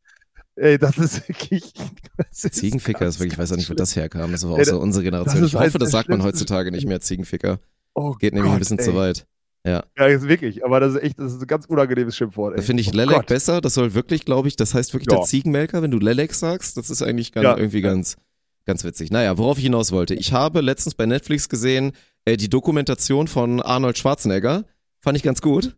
ey, 0.56 0.78
das 0.78 0.98
ist 0.98 1.28
wirklich. 1.28 1.72
Das 2.16 2.44
ist 2.44 2.54
Ziegenficker 2.54 3.06
ist 3.06 3.18
wirklich, 3.18 3.34
ich 3.34 3.38
weiß 3.38 3.52
auch 3.52 3.56
nicht, 3.56 3.70
wo 3.70 3.74
das 3.74 3.96
herkam. 3.96 4.32
Das 4.32 4.44
war 4.46 4.52
auch 4.54 4.58
Ey, 4.58 4.64
so 4.66 4.78
unsere 4.78 5.04
Generation. 5.04 5.44
Ich 5.44 5.54
hoffe, 5.54 5.64
eins 5.64 5.72
das 5.74 5.90
sagt 5.90 6.08
man 6.08 6.22
heutzutage 6.22 6.70
nicht 6.70 6.86
mehr, 6.86 7.00
Ziegenficker. 7.00 7.58
Oh 7.94 8.12
Geht 8.14 8.34
nämlich 8.34 8.50
ein 8.50 8.54
Gott, 8.54 8.60
bisschen 8.60 8.78
ey. 8.78 8.84
zu 8.84 8.94
weit. 8.94 9.26
Ja, 9.66 9.82
ist 10.06 10.26
wirklich, 10.26 10.64
aber 10.64 10.80
das 10.80 10.94
ist 10.94 11.02
echt, 11.02 11.18
das 11.18 11.34
ist 11.34 11.42
ein 11.42 11.46
ganz 11.46 11.66
unangenehmes 11.66 12.16
Schimpfwort. 12.16 12.56
Da 12.58 12.62
finde 12.62 12.80
ich 12.80 12.88
Oh 12.88 12.96
Lelek 12.96 13.16
Gott. 13.16 13.26
besser. 13.26 13.60
Das 13.60 13.74
soll 13.74 13.92
wirklich, 13.94 14.24
glaube 14.24 14.48
ich, 14.48 14.56
das 14.56 14.72
heißt 14.74 14.94
wirklich 14.94 15.10
Ja. 15.10 15.18
der 15.18 15.26
Ziegenmelker, 15.26 15.82
wenn 15.82 15.90
du 15.90 15.98
Lelek 15.98 16.32
sagst. 16.34 16.76
Das 16.78 16.88
ist 16.88 17.02
eigentlich 17.02 17.32
ganz, 17.32 17.44
Ja. 17.44 17.56
irgendwie 17.58 17.82
ganz, 17.82 18.16
ganz 18.64 18.84
witzig. 18.84 19.10
Naja, 19.10 19.36
worauf 19.36 19.58
ich 19.58 19.64
hinaus 19.64 19.92
wollte. 19.92 20.14
Ich 20.14 20.32
habe 20.32 20.62
letztens 20.62 20.94
bei 20.94 21.04
Netflix 21.04 21.48
gesehen, 21.50 21.92
äh, 22.24 22.36
die 22.38 22.48
Dokumentation 22.48 23.28
von 23.28 23.60
Arnold 23.60 23.98
Schwarzenegger. 23.98 24.64
Fand 25.00 25.16
ich 25.18 25.22
ganz 25.22 25.42
gut. 25.42 25.76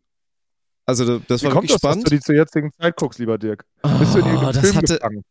Also 1.00 1.18
da- 1.18 1.24
das 1.28 1.42
Wie 1.42 1.46
war 1.46 1.52
kommt 1.52 1.64
wirklich 1.64 1.72
das, 1.72 1.80
dass 1.80 1.90
spannend. 1.90 2.06
du 2.06 2.10
die 2.10 2.20
zur 2.20 2.34
jetzigen 2.34 2.70
Zeit 2.72 2.96
guckst, 2.96 3.18
lieber 3.18 3.38
Dirk? 3.38 3.64
Bist 3.98 4.14
du 4.14 4.18
in 4.20 4.24
Oh, 4.24 4.40
das 4.52 4.58
Film 4.58 4.74
hatte, 4.76 4.94
gefangen? 4.94 5.22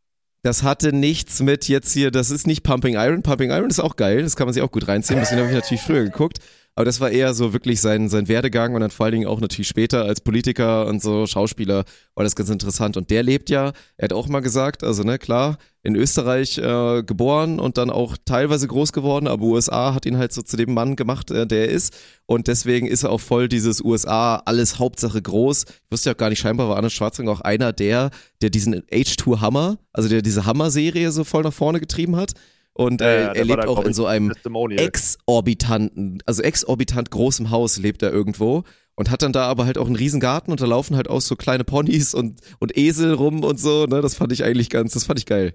das 0.44 0.64
hatte 0.64 0.94
nichts 0.94 1.40
mit 1.42 1.68
jetzt 1.68 1.92
hier, 1.94 2.12
das 2.12 2.32
ist 2.32 2.48
nicht 2.48 2.64
Pumping 2.64 2.96
Iron. 2.96 3.22
Pumping 3.22 3.52
Iron 3.52 3.70
ist 3.70 3.80
auch 3.80 3.96
geil, 3.96 4.24
das 4.24 4.36
kann 4.36 4.48
man 4.48 4.54
sich 4.54 4.64
auch 4.64 4.72
gut 4.72 4.88
reinziehen. 4.88 5.20
Deswegen 5.20 5.42
habe 5.42 5.50
ich 5.50 5.56
natürlich 5.56 5.82
früher 5.84 6.04
geguckt. 6.04 6.40
Aber 6.82 6.86
das 6.88 7.00
war 7.00 7.12
eher 7.12 7.36
so 7.36 7.54
wirklich 7.54 7.80
sein, 7.80 8.10
sein 8.10 8.28
Werdegang 8.28 8.74
und 8.74 8.82
dann 8.82 8.90
vor 8.90 9.06
allen 9.06 9.14
Dingen 9.14 9.28
auch 9.28 9.40
natürlich 9.40 9.68
später 9.68 10.04
als 10.04 10.20
Politiker 10.20 10.88
und 10.88 11.00
so 11.00 11.28
Schauspieler 11.28 11.84
war 12.16 12.24
das 12.24 12.36
ganz 12.36 12.50
interessant. 12.50 12.98
Und 12.98 13.12
der 13.12 13.22
lebt 13.22 13.52
ja, 13.52 13.74
er 13.98 14.06
hat 14.06 14.14
auch 14.14 14.28
mal 14.28 14.40
gesagt, 14.40 14.84
also 14.84 15.04
ne, 15.04 15.20
klar, 15.20 15.60
in 15.84 15.96
Österreich 15.96 16.58
äh, 16.58 17.04
geboren 17.04 17.60
und 17.60 17.78
dann 17.78 17.92
auch 17.92 18.18
teilweise 18.26 18.68
groß 18.68 18.94
geworden, 18.94 19.28
aber 19.28 19.44
USA 19.44 19.94
hat 19.94 20.08
ihn 20.08 20.18
halt 20.18 20.34
so 20.34 20.42
zu 20.42 20.58
dem 20.58 20.74
Mann 20.74 20.96
gemacht, 20.96 21.30
äh, 21.30 21.46
der 21.46 21.68
er 21.68 21.70
ist. 21.70 21.96
Und 22.26 22.48
deswegen 22.48 22.88
ist 22.88 23.04
er 23.04 23.12
auch 23.12 23.22
voll 23.22 23.48
dieses 23.48 23.82
USA, 23.82 24.38
alles 24.38 24.80
Hauptsache 24.80 25.22
groß. 25.22 25.66
Ich 25.66 25.92
wusste 25.92 26.10
ja 26.10 26.16
auch 26.16 26.18
gar 26.18 26.30
nicht, 26.30 26.40
scheinbar 26.40 26.68
war 26.68 26.78
Arnold 26.78 26.94
Schwarzenegger 26.94 27.32
auch 27.32 27.42
einer 27.42 27.74
der, 27.74 28.10
der 28.42 28.50
diesen 28.50 28.82
H2 28.88 29.40
Hammer, 29.40 29.78
also 29.94 30.10
der 30.10 30.24
diese 30.24 30.48
Hammer-Serie 30.48 31.12
so 31.12 31.26
voll 31.26 31.44
nach 31.44 31.54
vorne 31.54 31.80
getrieben 31.80 32.16
hat. 32.16 32.34
Und 32.74 33.02
äh, 33.02 33.24
ja, 33.24 33.32
er 33.34 33.46
lebt 33.46 33.68
auch 33.68 33.84
in 33.84 33.94
so 33.94 34.06
einem 34.06 34.32
exorbitanten, 34.78 36.24
also 36.26 36.42
exorbitant 36.42 37.12
großem 37.12 37.50
Haus 37.50 37.78
lebt 37.78 38.02
er 38.02 38.12
irgendwo 38.12 38.64
und 38.96 39.10
hat 39.10 39.22
dann 39.22 39.34
da 39.34 39.44
aber 39.48 39.66
halt 39.66 39.78
auch 39.78 39.88
einen 39.88 39.96
riesen 39.96 40.20
Garten 40.20 40.52
und 40.52 40.62
da 40.62 40.66
laufen 40.66 40.96
halt 40.96 41.10
auch 41.10 41.22
so 41.22 41.36
kleine 41.36 41.64
Ponys 41.64 42.14
und, 42.14 42.40
und 42.60 42.78
Esel 42.78 43.14
rum 43.14 43.44
und 43.44 43.60
so, 43.60 43.86
ne, 43.86 44.02
das 44.02 44.16
fand 44.16 44.32
ich 44.32 44.44
eigentlich 44.44 44.70
ganz, 44.70 44.94
das 44.94 45.04
fand 45.06 45.20
ich 45.20 45.26
geil. 45.26 45.54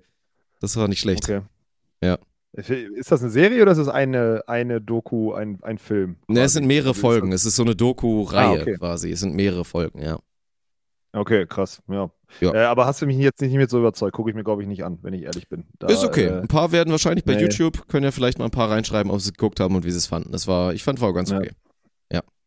Das 0.60 0.76
war 0.76 0.88
nicht 0.88 1.00
schlecht. 1.00 1.24
Okay. 1.24 1.42
Ja. 2.02 2.18
Ist 2.52 3.12
das 3.12 3.20
eine 3.20 3.30
Serie 3.30 3.60
oder 3.60 3.72
ist 3.72 3.78
das 3.78 3.88
eine, 3.88 4.42
eine 4.46 4.80
Doku, 4.80 5.32
ein, 5.34 5.58
ein 5.62 5.76
Film? 5.76 6.16
Ne, 6.28 6.40
es 6.40 6.54
sind 6.54 6.66
mehrere 6.66 6.94
Folgen, 6.94 7.32
es 7.32 7.44
ist 7.44 7.56
so 7.56 7.62
eine 7.62 7.76
Doku-Reihe 7.76 8.58
Ah, 8.58 8.62
okay. 8.62 8.76
quasi, 8.78 9.10
es 9.10 9.20
sind 9.20 9.34
mehrere 9.34 9.64
Folgen, 9.64 10.00
ja. 10.00 10.18
Okay, 11.16 11.46
krass, 11.46 11.82
ja. 11.88 12.10
Ja. 12.40 12.54
Äh, 12.54 12.64
aber 12.64 12.86
hast 12.86 13.00
du 13.00 13.06
mich 13.06 13.16
jetzt 13.16 13.40
nicht 13.40 13.54
mit 13.54 13.70
so 13.70 13.78
überzeugt? 13.78 14.14
Gucke 14.14 14.30
ich 14.30 14.36
mir, 14.36 14.44
glaube 14.44 14.60
ich, 14.60 14.68
nicht 14.68 14.84
an, 14.84 14.98
wenn 15.02 15.14
ich 15.14 15.22
ehrlich 15.22 15.48
bin. 15.48 15.64
Da, 15.78 15.86
ist 15.86 16.04
okay. 16.04 16.26
Äh, 16.26 16.40
Ein 16.40 16.48
paar 16.48 16.72
werden 16.72 16.90
wahrscheinlich 16.90 17.24
bei 17.24 17.34
nee. 17.34 17.42
YouTube, 17.42 17.88
können 17.88 18.04
ja 18.04 18.10
vielleicht 18.10 18.38
mal 18.38 18.46
ein 18.46 18.50
paar 18.50 18.70
reinschreiben, 18.70 19.10
ob 19.10 19.20
sie 19.20 19.28
es 19.30 19.32
geguckt 19.32 19.60
haben 19.60 19.74
und 19.76 19.84
wie 19.84 19.90
sie 19.90 19.98
es 19.98 20.06
fanden. 20.06 20.32
Das 20.32 20.46
war, 20.46 20.74
ich 20.74 20.82
fand, 20.82 21.00
war 21.00 21.14
ganz 21.14 21.30
Ja. 21.30 21.38
okay. 21.38 21.50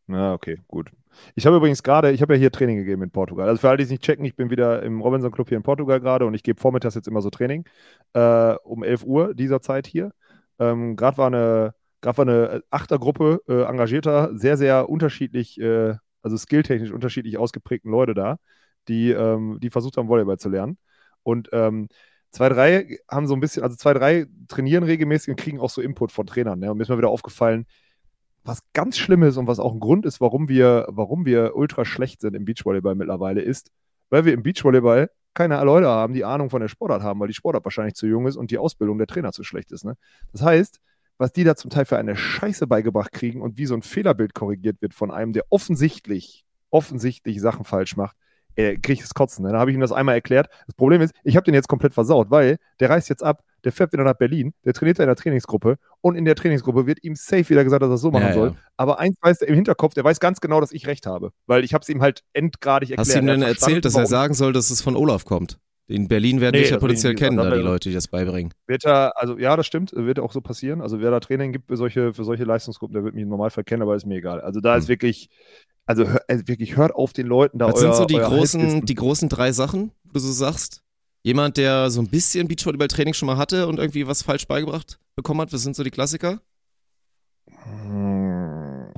Ja, 0.10 0.34
okay, 0.34 0.58
gut. 0.68 0.92
Ich 1.36 1.46
habe 1.46 1.58
übrigens 1.58 1.84
gerade, 1.84 2.12
ich 2.12 2.22
habe 2.22 2.34
ja 2.34 2.40
hier 2.40 2.52
Training 2.52 2.78
gegeben 2.78 3.04
in 3.04 3.12
Portugal. 3.12 3.48
Also 3.48 3.62
für 3.62 3.70
alle, 3.70 3.78
die 3.78 3.84
es 3.84 3.90
nicht 3.90 4.04
checken, 4.04 4.26
ich 4.26 4.36
bin 4.36 4.50
wieder 4.50 4.82
im 4.84 5.02
Robinson 5.02 5.32
Club 5.32 5.50
hier 5.50 5.58
in 5.58 5.64
Portugal 5.64 6.00
gerade 6.00 6.26
und 6.26 6.34
ich 6.34 6.44
gebe 6.44 6.60
vormittags 6.60 6.96
jetzt 6.96 7.08
immer 7.08 7.22
so 7.22 7.30
Training 7.30 7.66
äh, 8.14 8.54
um 8.64 8.84
11 8.84 9.04
Uhr 9.04 9.34
dieser 9.36 9.62
Zeit 9.62 9.86
hier. 9.86 10.12
Ähm, 10.58 10.96
gerade 10.96 11.18
war 11.18 11.28
eine, 11.28 11.74
gerade 12.02 12.18
war 12.18 12.28
eine 12.28 12.64
Achtergruppe 12.72 13.42
äh, 13.48 13.64
engagierter, 13.64 14.32
sehr, 14.34 14.58
sehr 14.58 14.90
unterschiedlich, 14.90 15.60
äh, 15.60 15.96
also 16.22 16.38
skilltechnisch 16.38 16.92
unterschiedlich 16.92 17.38
ausgeprägten 17.38 17.92
Leute 17.92 18.14
da, 18.14 18.38
die, 18.88 19.12
ähm, 19.12 19.60
die 19.62 19.70
versucht 19.70 19.98
haben, 19.98 20.08
Volleyball 20.08 20.38
zu 20.38 20.50
lernen. 20.50 20.78
Und 21.24 21.50
ähm, 21.52 21.90
zwei, 22.32 22.50
drei 22.50 22.98
haben 23.10 23.28
so 23.28 23.34
ein 23.34 23.40
bisschen, 23.40 23.64
also 23.64 23.76
zwei, 23.76 23.94
drei 23.94 24.28
trainieren 24.48 24.84
regelmäßig 24.84 25.30
und 25.30 25.40
kriegen 25.40 25.60
auch 25.60 25.70
so 25.70 25.82
Input 25.82 26.12
von 26.12 26.26
Trainern. 26.26 26.60
Ne? 26.60 26.72
Und 26.72 26.78
mir 26.78 26.84
ist 26.84 26.90
mal 26.90 26.98
wieder 26.98 27.10
aufgefallen, 27.10 27.66
was 28.44 28.62
ganz 28.74 28.98
schlimm 28.98 29.24
ist 29.24 29.38
und 29.38 29.48
was 29.48 29.60
auch 29.60 29.74
ein 29.74 29.80
Grund 29.80 30.06
ist, 30.06 30.22
warum 30.22 30.48
wir, 30.50 30.88
warum 30.90 31.26
wir 31.26 31.56
ultra 31.56 31.86
schlecht 31.86 32.22
sind 32.22 32.36
im 32.36 32.46
Beachvolleyball 32.46 32.96
mittlerweile, 32.96 33.42
ist, 33.42 33.72
weil 34.10 34.26
wir 34.26 34.34
im 34.34 34.44
Beachvolleyball 34.44 35.10
keine 35.34 35.64
Leute 35.64 35.88
haben, 35.88 36.14
die 36.14 36.26
Ahnung 36.26 36.50
von 36.50 36.62
der 36.62 36.68
Sportart 36.68 37.04
haben, 37.04 37.20
weil 37.20 37.28
die 37.28 37.34
Sportart 37.34 37.64
wahrscheinlich 37.64 37.94
zu 37.94 38.08
jung 38.08 38.28
ist 38.28 38.36
und 38.36 38.52
die 38.52 38.58
Ausbildung 38.58 38.98
der 38.98 39.08
Trainer 39.08 39.32
zu 39.32 39.44
schlecht 39.44 39.72
ist. 39.72 39.86
Ne? 39.86 39.96
Das 40.32 40.42
heißt, 40.42 40.80
was 41.20 41.32
die 41.32 41.44
da 41.44 41.56
zum 41.56 41.70
Teil 41.70 41.86
für 41.86 41.98
eine 41.98 42.16
Scheiße 42.16 42.66
beigebracht 42.66 43.12
kriegen 43.12 43.42
und 43.42 43.58
wie 43.58 43.68
so 43.68 43.76
ein 43.76 43.84
Fehlerbild 43.84 44.34
korrigiert 44.34 44.82
wird 44.82 44.96
von 44.96 45.12
einem, 45.12 45.34
der 45.34 45.44
offensichtlich, 45.50 46.46
offensichtlich 46.72 47.40
Sachen 47.42 47.66
falsch 47.66 47.96
macht, 47.98 48.16
äh, 48.56 48.74
kriege 48.78 48.94
ich 48.94 49.02
das 49.02 49.14
Kotzen. 49.14 49.46
Ne? 49.46 49.52
Da 49.52 49.60
habe 49.60 49.70
ich 49.72 49.76
ihm 49.76 49.82
das 49.82 49.92
einmal 49.92 50.16
erklärt. 50.16 50.48
Das 50.66 50.76
Problem 50.76 51.02
ist, 51.02 51.14
ich 51.24 51.36
habe 51.36 51.44
den 51.46 51.54
jetzt 51.54 51.68
komplett 51.68 51.94
versaut, 51.94 52.32
weil 52.32 52.58
der 52.80 52.90
reist 52.90 53.10
jetzt 53.10 53.24
ab, 53.24 53.44
der 53.64 53.72
fährt 53.72 53.92
wieder 53.94 54.04
nach 54.04 54.14
Berlin, 54.16 54.54
der 54.66 54.74
trainiert 54.74 55.00
in 55.00 55.06
der 55.06 55.16
Trainingsgruppe 55.16 55.78
und 56.02 56.16
in 56.16 56.26
der 56.26 56.36
Trainingsgruppe 56.36 56.88
wird 56.88 57.04
ihm 57.04 57.16
safe 57.16 57.50
wieder 57.50 57.64
gesagt, 57.64 57.82
dass 57.84 57.90
er 57.90 57.94
das 57.94 58.02
so 58.02 58.12
machen 58.12 58.28
Ja, 58.28 58.34
soll. 58.34 58.48
ja. 58.50 58.56
Aber 58.78 59.00
eins 59.00 59.18
weiß 59.22 59.42
er 59.42 59.50
im 59.50 59.56
Hinterkopf, 59.56 59.94
der 59.94 60.04
weiß 60.06 60.20
ganz 60.22 60.40
genau, 60.40 60.62
dass 60.62 60.72
ich 60.72 60.88
recht 60.88 61.06
habe, 61.06 61.32
weil 61.46 61.64
ich 61.66 61.74
habe 61.74 61.82
es 61.82 61.90
ihm 61.90 62.02
halt 62.02 62.24
endgradig 62.34 62.92
erklärt. 62.92 63.08
Hast 63.08 63.16
du 63.16 63.20
ihm 63.20 63.28
Er 63.28 63.34
denn 63.34 63.42
verstanden, 63.44 63.66
erzählt, 63.76 63.86
dass 63.86 63.96
er 63.96 64.06
sagen 64.08 64.34
soll, 64.34 64.54
dass 64.54 64.70
es 64.72 64.82
von 64.82 64.96
Olaf 64.96 65.26
kommt? 65.26 65.60
In 65.90 66.08
Berlin 66.08 66.40
werden 66.40 66.54
Nee, 66.54 66.62
dich 66.62 66.70
ja 66.70 66.76
ich 66.78 66.82
potenziell 66.82 67.16
kennen, 67.16 67.38
da 67.38 67.50
die 67.50 67.62
Leute, 67.62 67.90
die 67.90 67.96
das 67.96 68.08
beibringen. 68.08 68.54
Wird 68.68 68.86
er, 68.86 69.14
also 69.16 69.38
ja, 69.40 69.58
das 69.58 69.66
stimmt, 69.66 69.92
wird 69.94 70.20
auch 70.20 70.32
so 70.32 70.40
passieren. 70.40 70.82
Also 70.82 71.02
wer 71.02 71.10
da 71.10 71.20
Training 71.20 71.52
gibt 71.52 71.68
für 71.68 71.78
solche, 71.78 72.14
für 72.14 72.24
solche 72.24 72.44
Leistungsgruppen, 72.44 72.94
der 72.94 73.04
wird 73.04 73.16
mich 73.16 73.24
im 73.24 73.30
Normalfall 73.30 73.64
kennen, 73.64 73.82
aber 73.82 73.96
ist 73.96 74.06
mir 74.06 74.18
egal. 74.18 74.40
Also 74.42 74.62
da 74.62 74.74
Hm. 74.76 74.80
ist 74.80 74.88
wirklich, 74.88 75.30
also 75.88 76.08
hör, 76.08 76.22
also 76.28 76.48
wirklich 76.48 76.78
hört 76.78 76.94
auf 76.94 77.14
den 77.14 77.26
Leuten 77.26 77.58
da 77.58 77.66
Was 77.68 77.76
euer, 77.76 77.92
sind 77.94 77.96
so 77.96 78.06
die 78.06 78.14
großen, 78.20 78.86
die 78.86 78.96
großen 78.96 79.30
drei 79.30 79.52
Sachen, 79.52 79.92
wo 80.04 80.14
du 80.14 80.20
so 80.20 80.32
sagst? 80.32 80.84
Jemand, 81.24 81.58
der 81.58 81.90
so 81.90 82.02
ein 82.02 82.08
bisschen 82.08 82.48
Beachvolleyball-Training 82.48 83.14
schon 83.16 83.26
mal 83.26 83.38
hatte 83.38 83.68
und 83.68 83.80
irgendwie 83.80 84.06
was 84.08 84.22
falsch 84.22 84.48
beigebracht 84.48 85.00
bekommen 85.16 85.42
hat? 85.42 85.52
Was 85.52 85.64
sind 85.64 85.76
so 85.76 85.84
die 85.84 85.92
Klassiker? 85.92 86.40
Hm, 87.48 88.39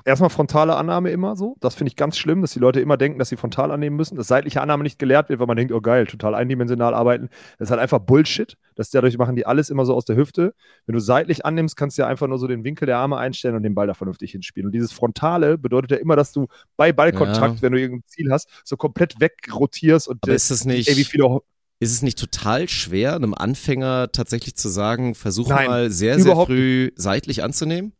Erstmal 0.05 0.29
frontale 0.29 0.75
Annahme 0.75 1.09
immer 1.11 1.35
so. 1.35 1.55
Das 1.59 1.75
finde 1.75 1.89
ich 1.89 1.95
ganz 1.95 2.17
schlimm, 2.17 2.41
dass 2.41 2.51
die 2.51 2.59
Leute 2.59 2.79
immer 2.79 2.97
denken, 2.97 3.19
dass 3.19 3.29
sie 3.29 3.37
frontal 3.37 3.71
annehmen 3.71 3.95
müssen. 3.95 4.15
Dass 4.15 4.27
seitliche 4.27 4.61
Annahme 4.61 4.83
nicht 4.83 4.99
gelehrt 4.99 5.29
wird, 5.29 5.39
weil 5.39 5.47
man 5.47 5.57
denkt, 5.57 5.73
oh 5.73 5.81
geil, 5.81 6.07
total 6.07 6.35
eindimensional 6.35 6.93
arbeiten. 6.93 7.29
Das 7.57 7.67
ist 7.67 7.71
halt 7.71 7.81
einfach 7.81 7.99
Bullshit. 7.99 8.57
Das 8.75 8.89
dadurch 8.89 9.17
machen 9.17 9.35
die 9.35 9.45
alles 9.45 9.69
immer 9.69 9.85
so 9.85 9.93
aus 9.93 10.05
der 10.05 10.15
Hüfte. 10.15 10.53
Wenn 10.85 10.93
du 10.93 10.99
seitlich 10.99 11.45
annimmst, 11.45 11.75
kannst 11.75 11.97
du 11.97 12.03
ja 12.03 12.07
einfach 12.07 12.27
nur 12.27 12.39
so 12.39 12.47
den 12.47 12.63
Winkel 12.63 12.85
der 12.85 12.97
Arme 12.97 13.17
einstellen 13.17 13.55
und 13.55 13.63
den 13.63 13.75
Ball 13.75 13.87
da 13.87 13.93
vernünftig 13.93 14.31
hinspielen. 14.31 14.67
Und 14.67 14.71
dieses 14.73 14.91
Frontale 14.91 15.57
bedeutet 15.57 15.91
ja 15.91 15.97
immer, 15.97 16.15
dass 16.15 16.31
du 16.31 16.47
bei 16.77 16.91
Ballkontakt, 16.91 17.55
Ja. 17.55 17.61
wenn 17.61 17.73
du 17.73 17.79
irgendein 17.79 18.07
Ziel 18.07 18.31
hast, 18.31 18.49
so 18.63 18.77
komplett 18.77 19.19
wegrotierst 19.19 20.07
und 20.07 20.19
Aber 20.23 20.31
äh, 20.31 20.35
ist 20.35 20.51
das 20.51 20.65
nicht, 20.65 20.89
ey, 20.89 20.97
wie 20.97 21.03
viele 21.03 21.41
ist 21.81 21.91
es 21.91 22.03
nicht 22.03 22.19
total 22.19 22.69
schwer, 22.69 23.15
einem 23.15 23.33
Anfänger 23.33 24.11
tatsächlich 24.11 24.55
zu 24.55 24.69
sagen, 24.69 25.15
versuch 25.15 25.49
Nein, 25.49 25.67
mal 25.67 25.89
sehr, 25.89 26.19
sehr 26.19 26.35
früh 26.35 26.91
seitlich 26.95 27.43
anzunehmen? 27.43 27.93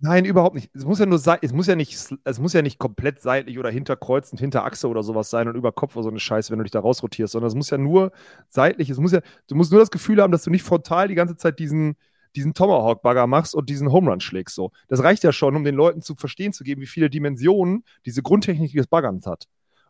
Nein, 0.00 0.24
überhaupt 0.24 0.54
nicht. 0.54 0.70
Es 0.74 0.84
muss 0.84 0.98
ja 0.98 1.06
nur 1.06 1.20
es 1.40 1.52
muss 1.52 1.66
ja 1.66 1.76
nicht, 1.76 1.96
es 2.24 2.38
muss 2.38 2.52
ja 2.52 2.62
nicht 2.62 2.78
komplett 2.78 3.20
seitlich 3.20 3.58
oder 3.58 3.70
hinterkreuzend, 3.70 4.40
hinter 4.40 4.64
Achse 4.64 4.88
oder 4.88 5.02
sowas 5.02 5.30
sein 5.30 5.48
und 5.48 5.54
über 5.54 5.72
Kopf 5.72 5.96
oder 5.96 6.02
so 6.04 6.08
eine 6.10 6.18
Scheiße, 6.18 6.50
wenn 6.50 6.58
du 6.58 6.64
dich 6.64 6.72
da 6.72 6.80
rausrotierst, 6.80 7.32
sondern 7.32 7.48
es 7.48 7.54
muss 7.54 7.70
ja 7.70 7.78
nur 7.78 8.12
seitlich, 8.48 8.90
es 8.90 8.98
muss 8.98 9.12
ja, 9.12 9.20
du 9.46 9.54
musst 9.54 9.70
nur 9.70 9.80
das 9.80 9.90
Gefühl 9.90 10.20
haben, 10.20 10.32
dass 10.32 10.42
du 10.42 10.50
nicht 10.50 10.64
frontal 10.64 11.08
die 11.08 11.14
ganze 11.14 11.36
Zeit 11.36 11.58
diesen, 11.58 11.96
diesen 12.36 12.54
Tomahawk-Bagger 12.54 13.26
machst 13.26 13.54
und 13.54 13.70
diesen 13.70 13.92
Home 13.92 14.10
Run 14.10 14.20
schlägst. 14.20 14.56
So. 14.56 14.72
Das 14.88 15.02
reicht 15.02 15.22
ja 15.24 15.32
schon, 15.32 15.54
um 15.56 15.64
den 15.64 15.76
Leuten 15.76 16.02
zu 16.02 16.16
verstehen 16.16 16.52
zu 16.52 16.64
geben, 16.64 16.82
wie 16.82 16.86
viele 16.86 17.08
Dimensionen 17.08 17.84
diese 18.04 18.22
Grundtechnik 18.22 18.72
des 18.72 18.88
Baggerns 18.88 19.26
hat. 19.26 19.44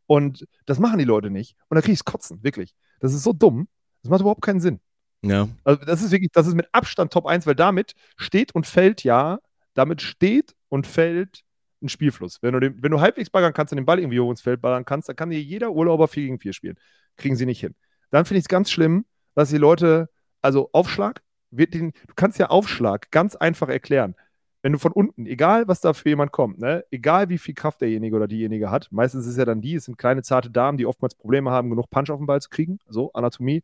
Und 0.06 0.46
das 0.66 0.78
machen 0.78 0.98
die 0.98 1.04
Leute 1.04 1.30
nicht. 1.30 1.56
Und 1.68 1.76
da 1.76 1.80
krieg 1.80 1.94
ich's 1.94 2.04
kotzen, 2.04 2.42
wirklich. 2.44 2.74
Das 3.00 3.14
ist 3.14 3.22
so 3.22 3.32
dumm. 3.32 3.68
Das 4.02 4.10
macht 4.10 4.20
überhaupt 4.20 4.42
keinen 4.42 4.60
Sinn. 4.60 4.80
Ja. 5.22 5.48
Also 5.64 5.82
das 5.86 6.02
ist 6.02 6.10
wirklich, 6.10 6.30
das 6.32 6.46
ist 6.46 6.54
mit 6.54 6.68
Abstand 6.72 7.12
Top 7.12 7.26
1, 7.26 7.46
weil 7.46 7.54
damit 7.54 7.94
steht 8.16 8.54
und 8.54 8.66
fällt 8.66 9.02
ja, 9.04 9.38
damit 9.74 10.02
steht 10.02 10.54
und 10.68 10.86
fällt 10.86 11.44
ein 11.82 11.88
Spielfluss. 11.88 12.38
Wenn 12.42 12.54
du, 12.54 12.60
den, 12.60 12.82
wenn 12.82 12.90
du 12.90 13.00
halbwegs 13.00 13.30
baggern 13.30 13.52
kannst 13.52 13.72
und 13.72 13.76
den 13.76 13.86
Ball 13.86 13.98
irgendwie 13.98 14.18
hoch 14.18 14.30
ins 14.30 14.40
Feld 14.40 14.60
ballern 14.60 14.84
kannst, 14.84 15.08
dann 15.08 15.16
kann 15.16 15.30
dir 15.30 15.40
jeder 15.40 15.70
Urlauber 15.70 16.08
4 16.08 16.24
gegen 16.24 16.38
4 16.38 16.52
spielen. 16.52 16.76
Kriegen 17.16 17.36
sie 17.36 17.46
nicht 17.46 17.60
hin. 17.60 17.74
Dann 18.10 18.24
finde 18.24 18.38
ich 18.38 18.44
es 18.44 18.48
ganz 18.48 18.70
schlimm, 18.70 19.04
dass 19.34 19.50
die 19.50 19.58
Leute, 19.58 20.08
also 20.40 20.70
Aufschlag, 20.72 21.22
den, 21.50 21.92
du 21.92 22.14
kannst 22.16 22.38
ja 22.38 22.50
Aufschlag 22.50 23.10
ganz 23.10 23.36
einfach 23.36 23.68
erklären. 23.68 24.14
Wenn 24.62 24.72
du 24.72 24.78
von 24.78 24.92
unten, 24.92 25.26
egal 25.26 25.68
was 25.68 25.80
da 25.80 25.92
für 25.92 26.08
jemand 26.08 26.32
kommt, 26.32 26.58
ne, 26.58 26.84
egal 26.90 27.28
wie 27.28 27.38
viel 27.38 27.54
Kraft 27.54 27.82
derjenige 27.82 28.16
oder 28.16 28.26
diejenige 28.26 28.70
hat, 28.70 28.88
meistens 28.90 29.26
ist 29.26 29.32
es 29.32 29.36
ja 29.36 29.44
dann 29.44 29.60
die, 29.60 29.74
es 29.74 29.84
sind 29.84 29.98
kleine, 29.98 30.22
zarte 30.22 30.50
Damen, 30.50 30.78
die 30.78 30.86
oftmals 30.86 31.14
Probleme 31.14 31.50
haben, 31.50 31.68
genug 31.68 31.90
Punch 31.90 32.10
auf 32.10 32.18
den 32.18 32.26
Ball 32.26 32.40
zu 32.40 32.48
kriegen, 32.48 32.78
so 32.88 33.12
Anatomie. 33.12 33.62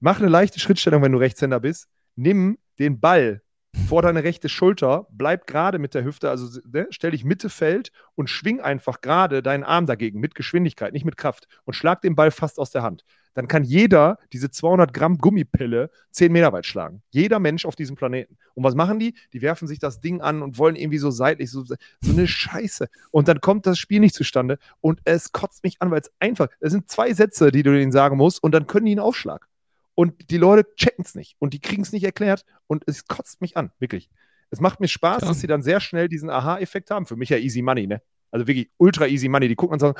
Mach 0.00 0.18
eine 0.18 0.28
leichte 0.28 0.60
Schrittstellung, 0.60 1.02
wenn 1.02 1.12
du 1.12 1.18
Rechtshänder 1.18 1.60
bist. 1.60 1.88
Nimm 2.14 2.58
den 2.78 3.00
Ball 3.00 3.40
vor 3.88 4.02
deine 4.02 4.22
rechte 4.22 4.48
Schulter, 4.48 5.06
bleib 5.10 5.46
gerade 5.46 5.78
mit 5.78 5.94
der 5.94 6.04
Hüfte, 6.04 6.30
also 6.30 6.60
ne, 6.70 6.86
stell 6.90 7.12
dich 7.12 7.24
Mitte 7.24 7.48
Feld 7.48 7.90
und 8.14 8.28
schwing 8.28 8.60
einfach 8.60 9.00
gerade 9.00 9.42
deinen 9.42 9.64
Arm 9.64 9.86
dagegen 9.86 10.20
mit 10.20 10.34
Geschwindigkeit, 10.34 10.92
nicht 10.92 11.04
mit 11.04 11.16
Kraft 11.16 11.46
und 11.64 11.74
schlag 11.74 12.02
den 12.02 12.14
Ball 12.14 12.30
fast 12.30 12.58
aus 12.58 12.70
der 12.70 12.82
Hand. 12.82 13.04
Dann 13.34 13.48
kann 13.48 13.64
jeder 13.64 14.18
diese 14.32 14.50
200 14.50 14.92
Gramm 14.92 15.18
Gummipille 15.18 15.90
10 16.10 16.32
Meter 16.32 16.52
weit 16.52 16.66
schlagen. 16.66 17.02
Jeder 17.10 17.38
Mensch 17.38 17.64
auf 17.64 17.76
diesem 17.76 17.96
Planeten. 17.96 18.36
Und 18.54 18.64
was 18.64 18.74
machen 18.74 18.98
die? 18.98 19.14
Die 19.32 19.40
werfen 19.40 19.66
sich 19.66 19.78
das 19.78 20.00
Ding 20.00 20.20
an 20.20 20.42
und 20.42 20.58
wollen 20.58 20.76
irgendwie 20.76 20.98
so 20.98 21.10
seitlich, 21.10 21.50
so, 21.50 21.64
so 21.64 21.76
eine 22.04 22.26
Scheiße. 22.26 22.88
Und 23.10 23.28
dann 23.28 23.40
kommt 23.40 23.66
das 23.66 23.78
Spiel 23.78 24.00
nicht 24.00 24.14
zustande 24.14 24.58
und 24.80 25.00
es 25.04 25.32
kotzt 25.32 25.64
mich 25.64 25.80
an, 25.80 25.90
weil 25.90 26.00
es 26.00 26.12
einfach, 26.20 26.48
es 26.60 26.72
sind 26.72 26.90
zwei 26.90 27.12
Sätze, 27.14 27.50
die 27.50 27.62
du 27.62 27.72
denen 27.72 27.92
sagen 27.92 28.16
musst 28.16 28.42
und 28.42 28.52
dann 28.52 28.66
können 28.66 28.86
die 28.86 28.92
einen 28.92 29.00
Aufschlag. 29.00 29.48
Und 29.94 30.30
die 30.30 30.38
Leute 30.38 30.66
checken 30.76 31.04
es 31.04 31.14
nicht 31.14 31.36
und 31.38 31.52
die 31.54 31.60
kriegen 31.60 31.82
es 31.82 31.92
nicht 31.92 32.04
erklärt 32.04 32.44
und 32.66 32.82
es 32.86 33.06
kotzt 33.06 33.40
mich 33.40 33.56
an, 33.56 33.72
wirklich. 33.78 34.08
Es 34.50 34.60
macht 34.60 34.80
mir 34.80 34.88
Spaß, 34.88 35.18
Klar. 35.18 35.30
dass 35.30 35.40
sie 35.40 35.46
dann 35.46 35.62
sehr 35.62 35.80
schnell 35.80 36.08
diesen 36.08 36.28
Aha-Effekt 36.30 36.90
haben. 36.90 37.06
Für 37.06 37.16
mich 37.16 37.28
ja 37.30 37.38
easy 37.38 37.62
money, 37.62 37.86
ne? 37.86 38.02
Also 38.30 38.46
wirklich 38.46 38.70
ultra 38.78 39.06
easy 39.06 39.28
money. 39.28 39.48
Die 39.48 39.54
gucken 39.54 39.74
und 39.74 39.80
sagen, 39.80 39.94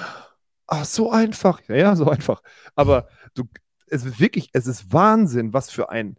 ach, 0.66 0.84
so 0.84 1.10
einfach. 1.10 1.60
Ja, 1.68 1.76
ja, 1.76 1.96
so 1.96 2.08
einfach. 2.10 2.42
Aber 2.74 3.08
du, 3.34 3.44
es 3.86 4.04
ist 4.04 4.20
wirklich, 4.20 4.50
es 4.52 4.66
ist 4.66 4.92
Wahnsinn, 4.92 5.52
was 5.54 5.70
für 5.70 5.90
ein 5.90 6.16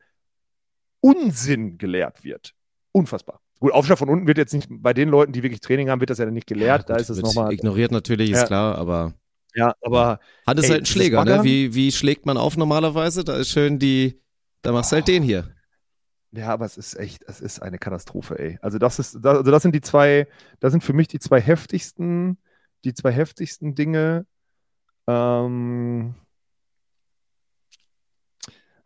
Unsinn 1.01 1.77
gelehrt 1.77 2.24
wird. 2.24 2.53
Unfassbar. 2.92 3.42
Gut, 3.60 3.72
Aufschlag 3.72 3.98
von 3.98 4.10
unten 4.10 4.27
wird 4.27 4.38
jetzt 4.38 4.53
nicht, 4.53 4.68
bei 4.70 4.94
den 4.94 5.10
Leuten, 5.10 5.32
die 5.32 5.44
wirklich 5.44 5.62
Training 5.62 5.89
haben, 5.89 6.00
wird 6.00 6.10
das 6.10 6.18
ja 6.18 6.25
nicht 6.25 6.48
gelehrt. 6.48 6.89
da 6.89 6.94
gut, 6.96 7.01
ist 7.01 7.10
es 7.10 7.22
nochmal. 7.22 7.53
Ignoriert 7.53 7.92
natürlich, 7.92 8.32
ist 8.32 8.42
Ja. 8.42 8.48
klar, 8.48 8.77
aber 8.77 9.13
Ja, 9.56 9.76
aber 9.82 10.20
Hand 10.48 10.60
ist 10.60 10.66
Ey, 10.66 10.72
halt 10.72 10.82
ein 10.82 10.86
dieses 10.86 10.94
Schläger, 10.96 11.24
ne? 11.26 11.44
Wie, 11.44 11.74
wie 11.76 11.92
schlägt 11.92 12.26
man 12.26 12.38
auf 12.38 12.58
normalerweise? 12.58 13.24
Da 13.24 13.38
ist 13.38 13.50
schön 13.50 13.80
die, 13.80 14.20
da 14.62 14.72
machst 14.72 14.92
du 14.92 14.96
halt 14.96 15.08
den 15.08 15.24
hier. 15.24 15.54
Ja, 16.32 16.50
aber 16.50 16.66
es 16.66 16.78
ist 16.78 16.96
echt, 16.96 17.24
es 17.28 17.42
ist 17.42 17.62
eine 17.62 17.78
Katastrophe, 17.78 18.40
ey. 18.40 18.58
Also 18.62 18.80
das 18.80 18.98
ist, 18.98 19.20
da- 19.22 19.34
also 19.38 19.52
das 19.52 19.62
sind 19.62 19.76
die 19.76 19.82
zwei, 19.82 20.28
das 20.60 20.72
sind 20.72 20.84
für 20.84 20.94
mich 20.94 21.08
die 21.08 21.20
zwei 21.20 21.40
heftigsten, 21.40 22.40
die 22.86 22.94
zwei 22.96 23.12
heftigsten 23.12 23.76
Dinge. 23.76 24.26
Ähm, 25.08 26.16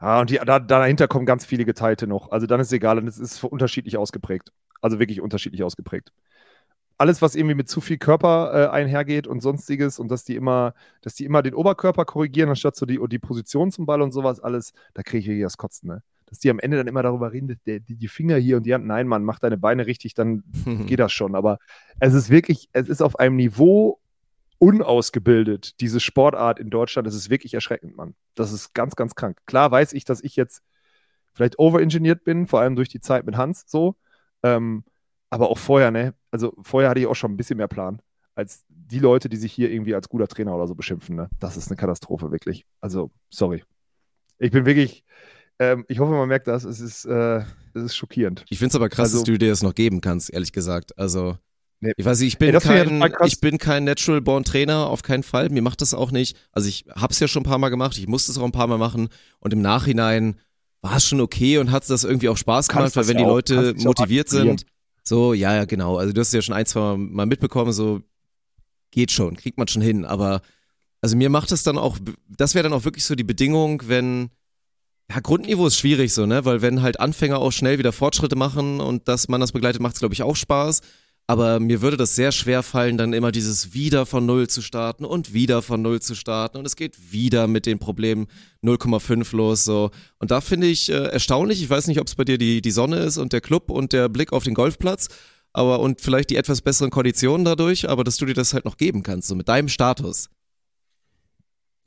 ja, 0.01 0.19
und 0.21 0.29
die, 0.29 0.37
da, 0.45 0.59
dahinter 0.59 1.07
kommen 1.07 1.25
ganz 1.25 1.45
viele 1.45 1.65
geteilte 1.65 2.07
noch. 2.07 2.31
Also 2.31 2.45
dann 2.47 2.59
ist 2.59 2.67
es 2.67 2.73
egal, 2.73 2.97
und 2.97 3.07
es 3.07 3.17
ist 3.17 3.43
unterschiedlich 3.43 3.97
ausgeprägt. 3.97 4.51
Also 4.81 4.99
wirklich 4.99 5.21
unterschiedlich 5.21 5.63
ausgeprägt. 5.63 6.11
Alles, 6.97 7.21
was 7.21 7.35
irgendwie 7.35 7.55
mit 7.55 7.69
zu 7.69 7.79
viel 7.79 7.97
Körper 7.97 8.51
äh, 8.53 8.67
einhergeht 8.69 9.27
und 9.27 9.41
sonstiges 9.41 9.99
und 9.99 10.09
dass 10.09 10.23
die 10.23 10.35
immer, 10.35 10.73
dass 11.01 11.13
die 11.13 11.25
immer 11.25 11.43
den 11.43 11.53
Oberkörper 11.53 12.05
korrigieren, 12.05 12.49
anstatt 12.49 12.75
so 12.75 12.85
die, 12.85 12.99
die 13.07 13.19
Position 13.19 13.71
zum 13.71 13.85
Ball 13.85 14.01
und 14.01 14.11
sowas, 14.11 14.39
alles, 14.39 14.73
da 14.93 15.03
kriege 15.03 15.19
ich 15.19 15.27
wirklich 15.27 15.43
das 15.43 15.57
Kotzen, 15.57 15.89
ne? 15.89 16.03
Dass 16.25 16.39
die 16.39 16.49
am 16.49 16.59
Ende 16.59 16.75
dann 16.75 16.87
immer 16.87 17.03
darüber 17.03 17.31
reden, 17.31 17.47
dass 17.47 17.61
der, 17.65 17.79
die, 17.79 17.95
die 17.95 18.07
Finger 18.09 18.35
hier 18.35 18.57
und 18.57 18.65
die 18.65 18.73
Hand, 18.73 18.85
nein, 18.85 19.07
Mann, 19.07 19.23
mach 19.23 19.39
deine 19.39 19.57
Beine 19.57 19.85
richtig, 19.85 20.13
dann 20.13 20.43
geht 20.87 20.99
das 20.99 21.13
schon. 21.13 21.35
Aber 21.35 21.59
es 21.99 22.13
ist 22.13 22.29
wirklich, 22.29 22.67
es 22.73 22.89
ist 22.89 23.01
auf 23.01 23.17
einem 23.17 23.37
Niveau 23.37 23.99
unausgebildet, 24.59 25.79
diese 25.79 25.99
Sportart 25.99 26.59
in 26.59 26.69
Deutschland. 26.69 27.07
Es 27.07 27.15
ist 27.15 27.29
wirklich 27.29 27.53
erschreckend, 27.53 27.95
Mann. 27.95 28.15
Das 28.35 28.51
ist 28.51 28.73
ganz, 28.73 28.95
ganz 28.95 29.15
krank. 29.15 29.37
Klar 29.45 29.71
weiß 29.71 29.93
ich, 29.93 30.03
dass 30.03 30.21
ich 30.21 30.35
jetzt 30.35 30.63
vielleicht 31.33 31.59
overengineert 31.59 32.23
bin, 32.23 32.47
vor 32.47 32.61
allem 32.61 32.75
durch 32.75 32.89
die 32.89 32.99
Zeit 32.99 33.25
mit 33.25 33.37
Hans 33.37 33.65
so. 33.67 33.95
Ähm, 34.43 34.83
aber 35.29 35.49
auch 35.49 35.57
vorher, 35.57 35.91
ne? 35.91 36.13
Also 36.31 36.53
vorher 36.61 36.89
hatte 36.89 36.99
ich 36.99 37.07
auch 37.07 37.15
schon 37.15 37.31
ein 37.31 37.37
bisschen 37.37 37.57
mehr 37.57 37.67
Plan 37.67 38.01
als 38.35 38.63
die 38.69 38.99
Leute, 38.99 39.29
die 39.29 39.37
sich 39.37 39.51
hier 39.51 39.71
irgendwie 39.71 39.95
als 39.95 40.09
guter 40.09 40.27
Trainer 40.27 40.55
oder 40.55 40.67
so 40.67 40.75
beschimpfen, 40.75 41.15
ne? 41.15 41.27
Das 41.39 41.57
ist 41.57 41.69
eine 41.69 41.75
Katastrophe, 41.75 42.31
wirklich. 42.31 42.65
Also, 42.81 43.09
sorry. 43.29 43.63
Ich 44.37 44.51
bin 44.51 44.65
wirklich, 44.65 45.03
ähm, 45.59 45.85
ich 45.87 45.97
hoffe, 45.99 46.11
man 46.11 46.27
merkt 46.29 46.47
das. 46.47 46.63
Es 46.63 46.79
ist, 46.79 47.05
äh, 47.05 47.39
es 47.73 47.83
ist 47.83 47.95
schockierend. 47.95 48.45
Ich 48.49 48.59
finde 48.59 48.69
es 48.69 48.75
aber 48.75 48.89
krass, 48.89 49.05
Also- 49.09 49.17
dass 49.19 49.23
du 49.23 49.37
dir 49.39 49.49
das 49.49 49.63
noch 49.63 49.73
geben 49.73 50.01
kannst, 50.01 50.31
ehrlich 50.31 50.51
gesagt. 50.51 50.97
Also, 50.99 51.37
Nee. 51.79 51.93
ich 51.97 52.05
weiß 52.05 52.19
nicht, 52.19 52.27
ich 52.33 52.37
bin, 52.37 52.53
Ey, 52.53 52.59
kein, 52.61 53.03
ich 53.25 53.39
bin 53.39 53.57
kein 53.57 53.83
Natural 53.83 54.21
Born 54.21 54.43
Trainer, 54.43 54.87
auf 54.87 55.01
keinen 55.01 55.23
Fall. 55.23 55.49
Mir 55.49 55.61
macht 55.63 55.81
das 55.81 55.93
auch 55.95 56.11
nicht. 56.11 56.37
Also, 56.51 56.69
ich 56.69 56.85
hab's 56.95 57.19
ja 57.19 57.27
schon 57.27 57.41
ein 57.41 57.45
paar 57.49 57.57
Mal 57.59 57.69
gemacht, 57.69 57.97
ich 57.97 58.07
musste 58.07 58.31
es 58.31 58.37
auch 58.37 58.43
ein 58.45 58.51
paar 58.51 58.67
Mal 58.67 58.77
machen 58.77 59.09
und 59.39 59.51
im 59.53 59.61
Nachhinein 59.61 60.39
war 60.81 60.97
es 60.97 61.07
schon 61.07 61.21
okay 61.21 61.57
und 61.57 61.71
hat 61.71 61.89
das 61.89 62.03
irgendwie 62.03 62.29
auch 62.29 62.37
Spaß 62.37 62.67
gemacht, 62.67 62.95
weil 62.95 63.07
wenn 63.07 63.17
die 63.17 63.23
Leute 63.23 63.73
motiviert 63.79 64.29
sind, 64.29 64.63
so, 65.07 65.33
ja, 65.33 65.55
ja, 65.55 65.65
genau. 65.65 65.97
Also, 65.97 66.13
du 66.13 66.21
hast 66.21 66.27
es 66.27 66.33
ja 66.33 66.41
schon 66.41 66.55
ein, 66.55 66.65
zwei 66.65 66.97
Mal 66.97 67.25
mitbekommen, 67.25 67.71
so, 67.71 68.01
geht 68.91 69.11
schon, 69.11 69.35
kriegt 69.35 69.57
man 69.57 69.67
schon 69.67 69.81
hin, 69.81 70.05
aber 70.05 70.41
also 71.01 71.15
mir 71.15 71.29
macht 71.29 71.51
es 71.51 71.63
dann 71.63 71.77
auch, 71.77 71.97
das 72.27 72.55
wäre 72.55 72.63
dann 72.63 72.73
auch 72.73 72.85
wirklich 72.85 73.05
so 73.05 73.15
die 73.15 73.23
Bedingung, 73.23 73.83
wenn, 73.87 74.29
ja, 75.09 75.19
Grundniveau 75.19 75.67
ist 75.67 75.77
schwierig 75.77 76.13
so, 76.13 76.25
ne, 76.25 76.45
weil 76.45 76.61
wenn 76.61 76.81
halt 76.81 76.99
Anfänger 76.99 77.39
auch 77.39 77.51
schnell 77.51 77.79
wieder 77.79 77.91
Fortschritte 77.91 78.35
machen 78.35 78.79
und 78.79 79.07
dass 79.07 79.27
man 79.27 79.41
das 79.41 79.51
begleitet, 79.51 79.81
macht 79.81 79.93
es, 79.93 79.99
glaube 79.99 80.13
ich, 80.13 80.23
auch 80.23 80.35
Spaß. 80.35 80.81
Aber 81.29 81.59
mir 81.59 81.81
würde 81.81 81.97
das 81.97 82.15
sehr 82.15 82.31
schwer 82.31 82.63
fallen, 82.63 82.97
dann 82.97 83.11
immer 83.11 83.33
dieses 83.33 83.73
wieder 83.73 84.05
von 84.05 84.25
Null 84.25 84.47
zu 84.47 84.61
starten 84.61 85.03
und 85.03 85.33
wieder 85.33 85.61
von 85.61 85.81
Null 85.81 86.01
zu 86.01 86.15
starten 86.15 86.57
und 86.57 86.65
es 86.65 86.77
geht 86.77 87.11
wieder 87.11 87.47
mit 87.47 87.65
den 87.65 87.79
Problemen 87.79 88.27
0,5 88.63 89.35
los, 89.35 89.65
so. 89.65 89.91
Und 90.19 90.31
da 90.31 90.39
finde 90.39 90.67
ich 90.67 90.89
äh, 90.89 90.93
erstaunlich, 90.93 91.61
ich 91.61 91.69
weiß 91.69 91.87
nicht, 91.87 91.99
ob 91.99 92.07
es 92.07 92.15
bei 92.15 92.23
dir 92.23 92.37
die, 92.37 92.61
die 92.61 92.71
Sonne 92.71 92.99
ist 92.99 93.17
und 93.17 93.33
der 93.33 93.41
Club 93.41 93.69
und 93.69 93.91
der 93.91 94.07
Blick 94.07 94.31
auf 94.31 94.45
den 94.45 94.53
Golfplatz, 94.53 95.09
aber 95.51 95.81
und 95.81 95.99
vielleicht 95.99 96.29
die 96.29 96.37
etwas 96.37 96.61
besseren 96.61 96.91
Konditionen 96.91 97.43
dadurch, 97.43 97.89
aber 97.89 98.05
dass 98.05 98.15
du 98.15 98.25
dir 98.25 98.33
das 98.33 98.53
halt 98.53 98.63
noch 98.63 98.77
geben 98.77 99.03
kannst, 99.03 99.27
so 99.27 99.35
mit 99.35 99.49
deinem 99.49 99.67
Status. 99.67 100.29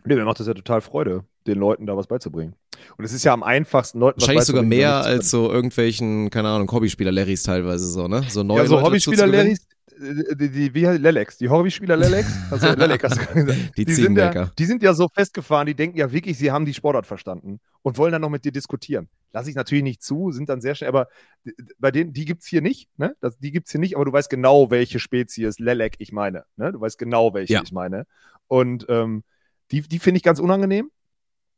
Nee, 0.05 0.17
mir 0.17 0.27
macht 0.27 0.41
das 0.41 0.49
ja 0.49 0.55
total 0.55 0.83
Freude, 0.83 1.25
den 1.47 1.59
Leuten 1.59 1.87
da 1.87 1.97
was 1.97 2.09
beizubringen. 2.09 2.57
Und 2.97 3.05
es 3.05 3.13
ist 3.13 3.25
ja 3.25 3.33
am 3.33 3.43
einfachsten, 3.43 3.99
Leuten 3.99 4.21
Wahrscheinlich 4.21 4.45
sogar 4.45 4.63
mehr 4.63 5.03
als 5.03 5.31
so 5.31 5.51
irgendwelchen, 5.51 6.31
keine 6.31 6.49
Ahnung, 6.49 6.71
Hobbyspieler 6.71 7.13
Larrys 7.13 7.43
teilweise 7.43 7.87
so, 7.87 8.09
ne? 8.09 8.25
So 8.29 8.43
neue 8.43 8.59
Ja, 8.59 8.67
so 8.67 8.75
Leute 8.75 8.87
Hobbyspieler 8.87 9.27
dazu 9.27 9.31
zu 9.31 9.33
gewinnen. 9.33 9.47
Larrys, 9.47 9.67
äh, 10.31 10.37
die, 10.37 10.51
die, 10.51 10.75
wie 10.75 10.85
Lelex, 10.87 11.39
die 11.39 11.49
Hobbyspieler 11.49 11.97
Lelex, 11.97 12.29
also 12.51 12.73
Lelek 12.73 13.05
hast 13.05 13.17
du 13.17 13.27
gesagt. 13.35 13.77
Die 13.77 13.85
Die 13.85 13.95
sind, 13.95 14.17
ja, 14.17 14.51
die 14.59 14.65
sind 14.65 14.83
ja 14.83 14.95
so 14.95 15.09
festgefahren, 15.13 15.67
die 15.67 15.75
denken 15.75 15.99
ja 15.99 16.11
wirklich, 16.11 16.39
sie 16.39 16.51
haben 16.51 16.65
die 16.65 16.75
Sportart 16.75 17.07
verstanden 17.07 17.61
und 17.83 17.99
wollen 17.99 18.13
dann 18.13 18.23
noch 18.23 18.31
mit 18.31 18.45
dir 18.45 18.53
diskutieren. 18.53 19.09
Lasse 19.33 19.51
ich 19.51 19.57
natürlich 19.57 19.85
nicht 19.85 20.03
zu, 20.03 20.33
sind 20.33 20.49
dann 20.49 20.61
sehr 20.61 20.75
schnell, 20.75 20.89
aber 20.89 21.09
bei 21.79 21.91
denen, 21.91 22.13
die 22.13 22.25
gibt 22.25 22.43
es 22.43 22.49
hier 22.49 22.63
nicht, 22.63 22.89
ne? 22.97 23.15
Das, 23.21 23.39
die 23.39 23.53
gibt 23.53 23.67
es 23.67 23.73
hier 23.73 23.81
nicht, 23.81 23.95
aber 23.95 24.05
du 24.05 24.13
weißt 24.13 24.31
genau, 24.31 24.71
welche 24.71 24.99
Spezies 24.99 25.59
Lelek 25.59 25.95
ich 25.99 26.13
meine. 26.13 26.45
Ne? 26.57 26.73
Du 26.73 26.81
weißt 26.81 26.99
genau, 26.99 27.33
welche 27.35 27.55
Ja. 27.55 27.63
ich 27.63 27.73
meine. 27.73 28.07
Und 28.49 28.87
ähm, 28.89 29.23
die, 29.71 29.83
die 29.83 29.99
finde 29.99 30.17
ich 30.17 30.23
ganz 30.25 30.41
unangenehm. 30.41 30.91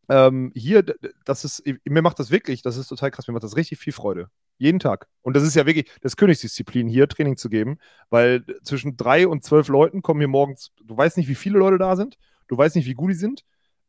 Ähm, 0.08 0.52
hier, 0.54 0.84
das 1.24 1.44
ist, 1.44 1.62
mir 1.84 2.02
macht 2.02 2.18
das 2.18 2.30
wirklich, 2.30 2.62
das 2.62 2.76
ist 2.76 2.88
total 2.88 3.10
krass, 3.10 3.28
mir 3.28 3.34
macht 3.34 3.44
das 3.44 3.56
richtig 3.56 3.78
viel 3.78 3.92
Freude. 3.92 4.28
Jeden 4.58 4.78
Tag. 4.78 5.08
Und 5.22 5.34
das 5.34 5.42
ist 5.42 5.54
ja 5.54 5.66
wirklich 5.66 5.90
das 6.00 6.16
Königsdisziplin, 6.16 6.88
hier 6.88 7.08
Training 7.08 7.36
zu 7.36 7.48
geben, 7.48 7.78
weil 8.10 8.44
zwischen 8.62 8.96
drei 8.96 9.26
und 9.26 9.44
zwölf 9.44 9.68
Leuten 9.68 10.02
kommen 10.02 10.20
hier 10.20 10.28
morgens, 10.28 10.70
du 10.84 10.96
weißt 10.96 11.16
nicht, 11.16 11.28
wie 11.28 11.34
viele 11.34 11.58
Leute 11.58 11.78
da 11.78 11.96
sind, 11.96 12.16
du 12.48 12.56
weißt 12.56 12.76
nicht, 12.76 12.86
wie 12.86 12.94
gut 12.94 13.10
die 13.10 13.14
sind, 13.14 13.44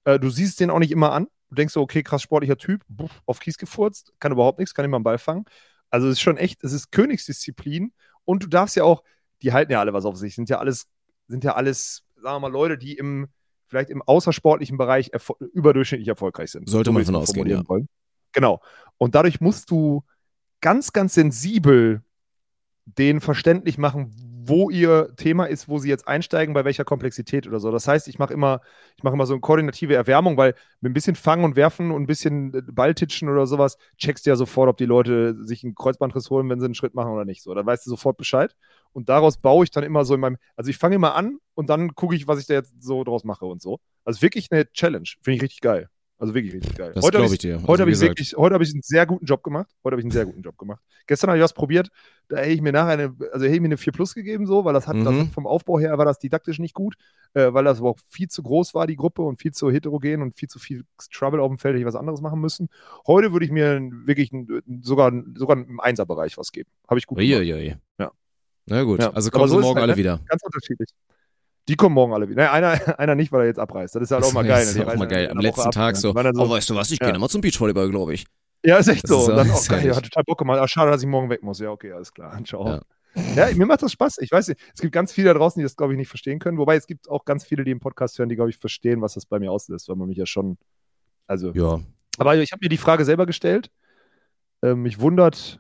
äh, 0.06 0.20
du 0.20 0.30
siehst 0.30 0.60
den 0.60 0.70
auch 0.70 0.80
nicht 0.80 0.92
immer 0.92 1.12
an. 1.12 1.28
Du 1.50 1.56
denkst 1.56 1.74
so, 1.74 1.82
okay, 1.82 2.02
krass 2.02 2.24
sportlicher 2.24 2.58
Typ, 2.58 2.82
buff, 2.88 3.22
auf 3.28 3.40
Kies 3.40 3.58
gefurzt, 3.60 4.12
kann 4.20 4.32
überhaupt 4.32 4.58
nichts, 4.58 4.74
kann 4.74 4.90
mal 4.90 4.98
einen 4.98 5.04
Ball 5.04 5.20
fangen. 5.20 5.46
Also 5.92 6.08
es 6.08 6.14
ist 6.14 6.22
schon 6.22 6.38
echt, 6.38 6.64
es 6.64 6.74
ist 6.74 6.92
Königsdisziplin 6.92 7.94
und 8.26 8.42
du 8.42 8.48
darfst 8.48 8.76
ja 8.76 8.84
auch, 8.84 9.04
die 9.44 9.54
halten 9.54 9.72
ja 9.72 9.80
alle 9.80 9.94
was 9.94 10.06
auf 10.06 10.18
sich, 10.18 10.34
sind 10.34 10.50
ja 10.50 10.58
alles, 10.58 10.88
sind 11.28 11.44
ja 11.44 11.54
alles, 11.54 12.04
sagen 12.16 12.36
wir 12.36 12.40
mal, 12.40 12.52
Leute, 12.52 12.80
die 12.80 12.98
im, 12.98 13.28
vielleicht 13.74 13.90
im 13.90 14.04
außersportlichen 14.04 14.78
Bereich 14.78 15.10
erfol 15.14 15.36
überdurchschnittlich 15.52 16.08
erfolgreich 16.08 16.52
sind. 16.52 16.70
Sollte 16.70 16.92
man 16.92 16.98
will 16.98 17.02
ich's 17.02 17.12
von 17.12 17.16
ausgehen, 17.16 17.48
ja. 17.48 17.68
wollen. 17.68 17.90
Genau. 18.32 18.62
Und 18.98 19.16
dadurch 19.16 19.42
musst 19.42 19.72
du 19.72 20.04
ganz, 20.62 20.94
ganz 20.94 21.16
sensibel 21.16 22.04
denen 22.86 23.22
verständlich 23.22 23.78
machen, 23.78 24.12
wo 24.46 24.70
ihr 24.70 25.14
Thema 25.16 25.46
ist, 25.46 25.70
wo 25.70 25.78
sie 25.78 25.90
jetzt 25.90 26.08
einsteigen, 26.08 26.54
bei 26.54 26.66
welcher 26.66 26.84
Komplexität 26.84 27.48
oder 27.48 27.60
so. 27.60 27.72
Das 27.72 27.88
heißt, 27.88 28.08
ich 28.08 28.20
mache 28.20 28.34
immer, 28.34 28.62
ich 28.98 29.04
mache 29.04 29.14
immer 29.14 29.26
so 29.26 29.34
eine 29.34 29.42
koordinative 29.42 29.96
Erwärmung, 29.96 30.38
weil 30.38 30.54
mit 30.82 30.92
ein 30.92 30.94
bisschen 30.94 31.16
Fangen 31.16 31.46
und 31.46 31.56
Werfen 31.56 31.92
und 31.92 32.04
ein 32.04 32.08
bisschen 32.08 32.54
äh, 32.54 32.62
Balltitschen 32.62 33.30
oder 33.30 33.48
sowas 33.48 33.78
checkst 33.98 34.26
du 34.26 34.32
ja 34.32 34.36
sofort, 34.36 34.70
ob 34.70 34.78
die 34.78 34.86
Leute 34.86 35.36
sich 35.46 35.64
einen 35.64 35.76
Kreuzbandriss 35.76 36.30
holen, 36.30 36.50
wenn 36.50 36.60
sie 36.60 36.66
einen 36.66 36.76
Schritt 36.76 36.94
machen 36.94 37.14
oder 37.14 37.26
nicht. 37.26 37.42
So, 37.42 37.54
dann 37.54 37.66
weißt 37.66 37.86
du 37.86 37.90
sofort 37.90 38.18
Bescheid. 38.18 38.56
Und 38.92 39.10
daraus 39.10 39.38
baue 39.38 39.64
ich 39.64 39.72
dann 39.72 39.84
immer 39.84 40.06
so 40.06 40.14
in 40.14 40.20
meinem, 40.20 40.38
also 40.56 40.70
ich 40.70 40.78
fange 40.78 40.96
immer 40.96 41.16
an 41.16 41.38
und 41.56 41.70
dann 41.70 41.96
gucke 41.96 42.16
ich, 42.16 42.28
was 42.28 42.40
ich 42.40 42.46
da 42.46 42.54
jetzt 42.54 42.74
so 42.84 43.04
draus 43.04 43.24
mache 43.24 43.46
und 43.46 43.62
so. 43.62 43.80
Also 44.04 44.22
wirklich 44.22 44.52
eine 44.52 44.70
Challenge. 44.72 45.08
Finde 45.22 45.38
ich 45.38 45.42
richtig 45.42 45.62
geil. 45.62 45.90
Also 46.20 46.34
wirklich 46.36 46.54
richtig 46.54 46.76
geil. 46.78 46.92
Das 46.96 47.04
Heute 47.04 47.18
hab 47.18 47.22
glaube 47.24 47.28
ich 47.28 47.34
ich 47.34 47.40
dir. 47.40 47.56
Also, 47.56 47.68
Heute 47.68 47.82
habe 47.82 47.92
ich 47.92 48.00
wirklich, 48.00 48.36
heute 48.38 48.54
habe 48.54 48.64
ich 48.64 48.72
einen 48.74 48.82
sehr 48.82 49.06
guten 49.06 49.26
Job 49.26 49.44
gemacht. 49.44 49.68
Heute 49.84 49.94
habe 49.96 50.02
ich 50.02 50.06
einen 50.06 50.12
sehr 50.12 50.26
guten 50.26 50.42
Job 50.42 50.58
gemacht. 50.58 50.82
Gestern 51.08 51.30
habe 51.30 51.38
ich 51.40 51.44
was 51.44 51.54
probiert, 51.54 51.90
da 52.30 52.38
hätte 52.38 52.52
ich 52.52 52.62
mir 52.62 52.72
nachher 52.72 52.94
eine, 52.94 53.16
also 53.34 53.46
hätte 53.46 53.56
ich 53.56 53.60
mir 53.62 53.68
eine 53.68 53.78
4 53.78 53.92
Plus 53.92 54.14
gegeben, 54.14 54.46
so, 54.46 54.64
weil 54.64 54.74
das 54.74 54.88
hat, 54.88 54.96
das 54.96 55.04
Mhm. 55.14 55.20
hat 55.22 55.28
vom 55.34 55.48
Aufbau 55.48 55.80
her 55.80 55.98
war 55.98 56.06
das 56.06 56.20
didaktisch 56.20 56.60
nicht 56.60 56.74
gut, 56.76 56.96
äh, 57.34 57.52
weil 57.52 57.66
das 57.66 57.82
auch 57.82 57.98
viel 58.10 58.30
zu 58.30 58.42
groß 58.42 58.74
war, 58.74 58.88
die 58.88 58.96
Gruppe, 58.96 59.22
und 59.24 59.38
viel 59.42 59.52
zu 59.52 59.70
heterogen 59.70 60.22
und 60.22 60.36
viel 60.36 60.48
zu 60.48 60.60
viel 60.60 60.86
Trouble 61.12 61.42
auf 61.42 61.50
dem 61.50 61.58
Feld, 61.58 61.74
hätte 61.74 61.82
ich 61.82 61.86
was 61.88 61.96
anderes 61.96 62.22
machen 62.22 62.40
müssen. 62.40 62.70
Heute 63.06 63.34
würde 63.34 63.46
ich 63.46 63.52
mir 63.52 63.82
wirklich 64.06 64.32
ein, 64.32 64.48
sogar, 64.82 65.12
sogar 65.36 65.58
im 65.58 65.80
Einserbereich 65.82 66.38
was 66.38 66.52
geben. 66.54 66.70
Habe 66.88 67.00
ich 67.00 67.08
gut 67.08 67.18
gemacht. 67.18 67.34
Uiuiui. 67.42 67.76
Ja. 68.00 68.12
Na 68.68 68.84
gut, 68.84 69.02
Ja. 69.02 69.12
also 69.12 69.30
kommen 69.30 69.50
so 69.50 69.60
morgen 69.60 69.76
halt, 69.76 69.84
alle 69.84 69.92
ne? 69.94 69.98
wieder. 69.98 70.22
Ganz 70.26 70.42
unterschiedlich. 70.44 70.90
Die 71.70 71.76
kommen 71.76 71.96
morgen 71.96 72.14
alle 72.14 72.28
wieder. 72.28 72.44
Naja, 72.44 72.52
einer, 72.52 73.00
einer 73.00 73.16
nicht, 73.16 73.32
weil 73.32 73.42
er 73.42 73.48
jetzt 73.48 73.60
abreißt. 73.60 73.96
Das 73.96 74.04
ist 74.04 74.12
halt 74.12 74.24
auch 74.24 74.34
mal 74.34 74.46
geil. 74.46 74.62
Das 74.62 74.72
ist 74.72 74.78
ne? 74.78 74.88
Auch 74.88 74.96
mal 74.96 75.08
geil. 75.08 75.30
Am 75.30 75.38
letzten 75.38 75.72
Tag 75.72 75.96
ne? 75.96 76.00
so, 76.02 76.10
oh, 76.12 76.50
weißt 76.50 76.70
du 76.70 76.76
was, 76.76 76.92
ich 76.92 77.00
gehe 77.00 77.14
nochmal 77.14 77.30
zum 77.30 77.42
Beachvolleyball, 77.42 77.90
glaube 77.90 78.14
ich. 78.14 78.26
Ja, 78.66 78.78
ist 78.78 78.88
echt 78.88 79.04
Das 79.04 79.12
so. 79.12 79.22
ist 79.22 79.28
und 79.28 79.34
auch 79.34 79.38
dann, 79.38 79.48
sehr 79.48 79.78
geil, 79.78 79.88
gut. 79.88 79.96
hat 79.98 80.04
total 80.06 80.24
Bock 80.24 80.38
gemacht. 80.40 80.60
Ah, 80.60 80.68
schade, 80.68 80.90
dass 80.92 81.02
ich 81.02 81.08
morgen 81.08 81.30
weg 81.30 81.44
muss. 81.44 81.60
Ja, 81.60 81.70
okay, 81.70 81.92
alles 81.92 82.14
klar. 82.14 82.40
Ciao. 82.46 82.68
Ja. 82.68 82.82
Ja. 83.36 83.56
mir 83.56 83.66
macht 83.66 83.82
das 83.82 83.92
Spaß. 83.92 84.18
Ich 84.20 84.32
weiß 84.32 84.48
nicht, 84.48 84.62
es 84.74 84.82
gibt 84.82 84.94
ganz 84.94 85.12
viele 85.12 85.30
da 85.30 85.34
draußen, 85.38 85.60
die 85.60 85.64
das, 85.64 85.76
glaube 85.76 85.94
ich, 85.94 85.98
nicht 85.98 86.08
verstehen 86.08 86.40
können. 86.40 86.58
Wobei 86.58 86.76
es 86.76 86.88
gibt 86.88 87.10
auch 87.10 87.26
ganz 87.26 87.44
viele, 87.44 87.64
die 87.64 87.72
im 87.72 87.80
Podcast 87.80 88.18
hören, 88.18 88.30
die, 88.30 88.36
glaube 88.36 88.50
ich, 88.50 88.58
verstehen, 88.58 89.02
was 89.02 89.14
das 89.14 89.26
bei 89.26 89.40
mir 89.40 89.52
auslöst, 89.52 89.90
weil 89.90 89.96
man 89.98 90.08
mich 90.08 90.18
ja 90.18 90.26
schon. 90.26 90.58
Also. 91.28 91.52
Ja. 91.52 91.82
Aber 92.18 92.36
ich 92.38 92.52
habe 92.52 92.60
mir 92.64 92.70
die 92.70 92.78
Frage 92.78 93.06
selber 93.06 93.26
gestellt. 93.26 93.70
Ähm, 94.62 94.82
mich 94.82 95.00
wundert. 95.00 95.60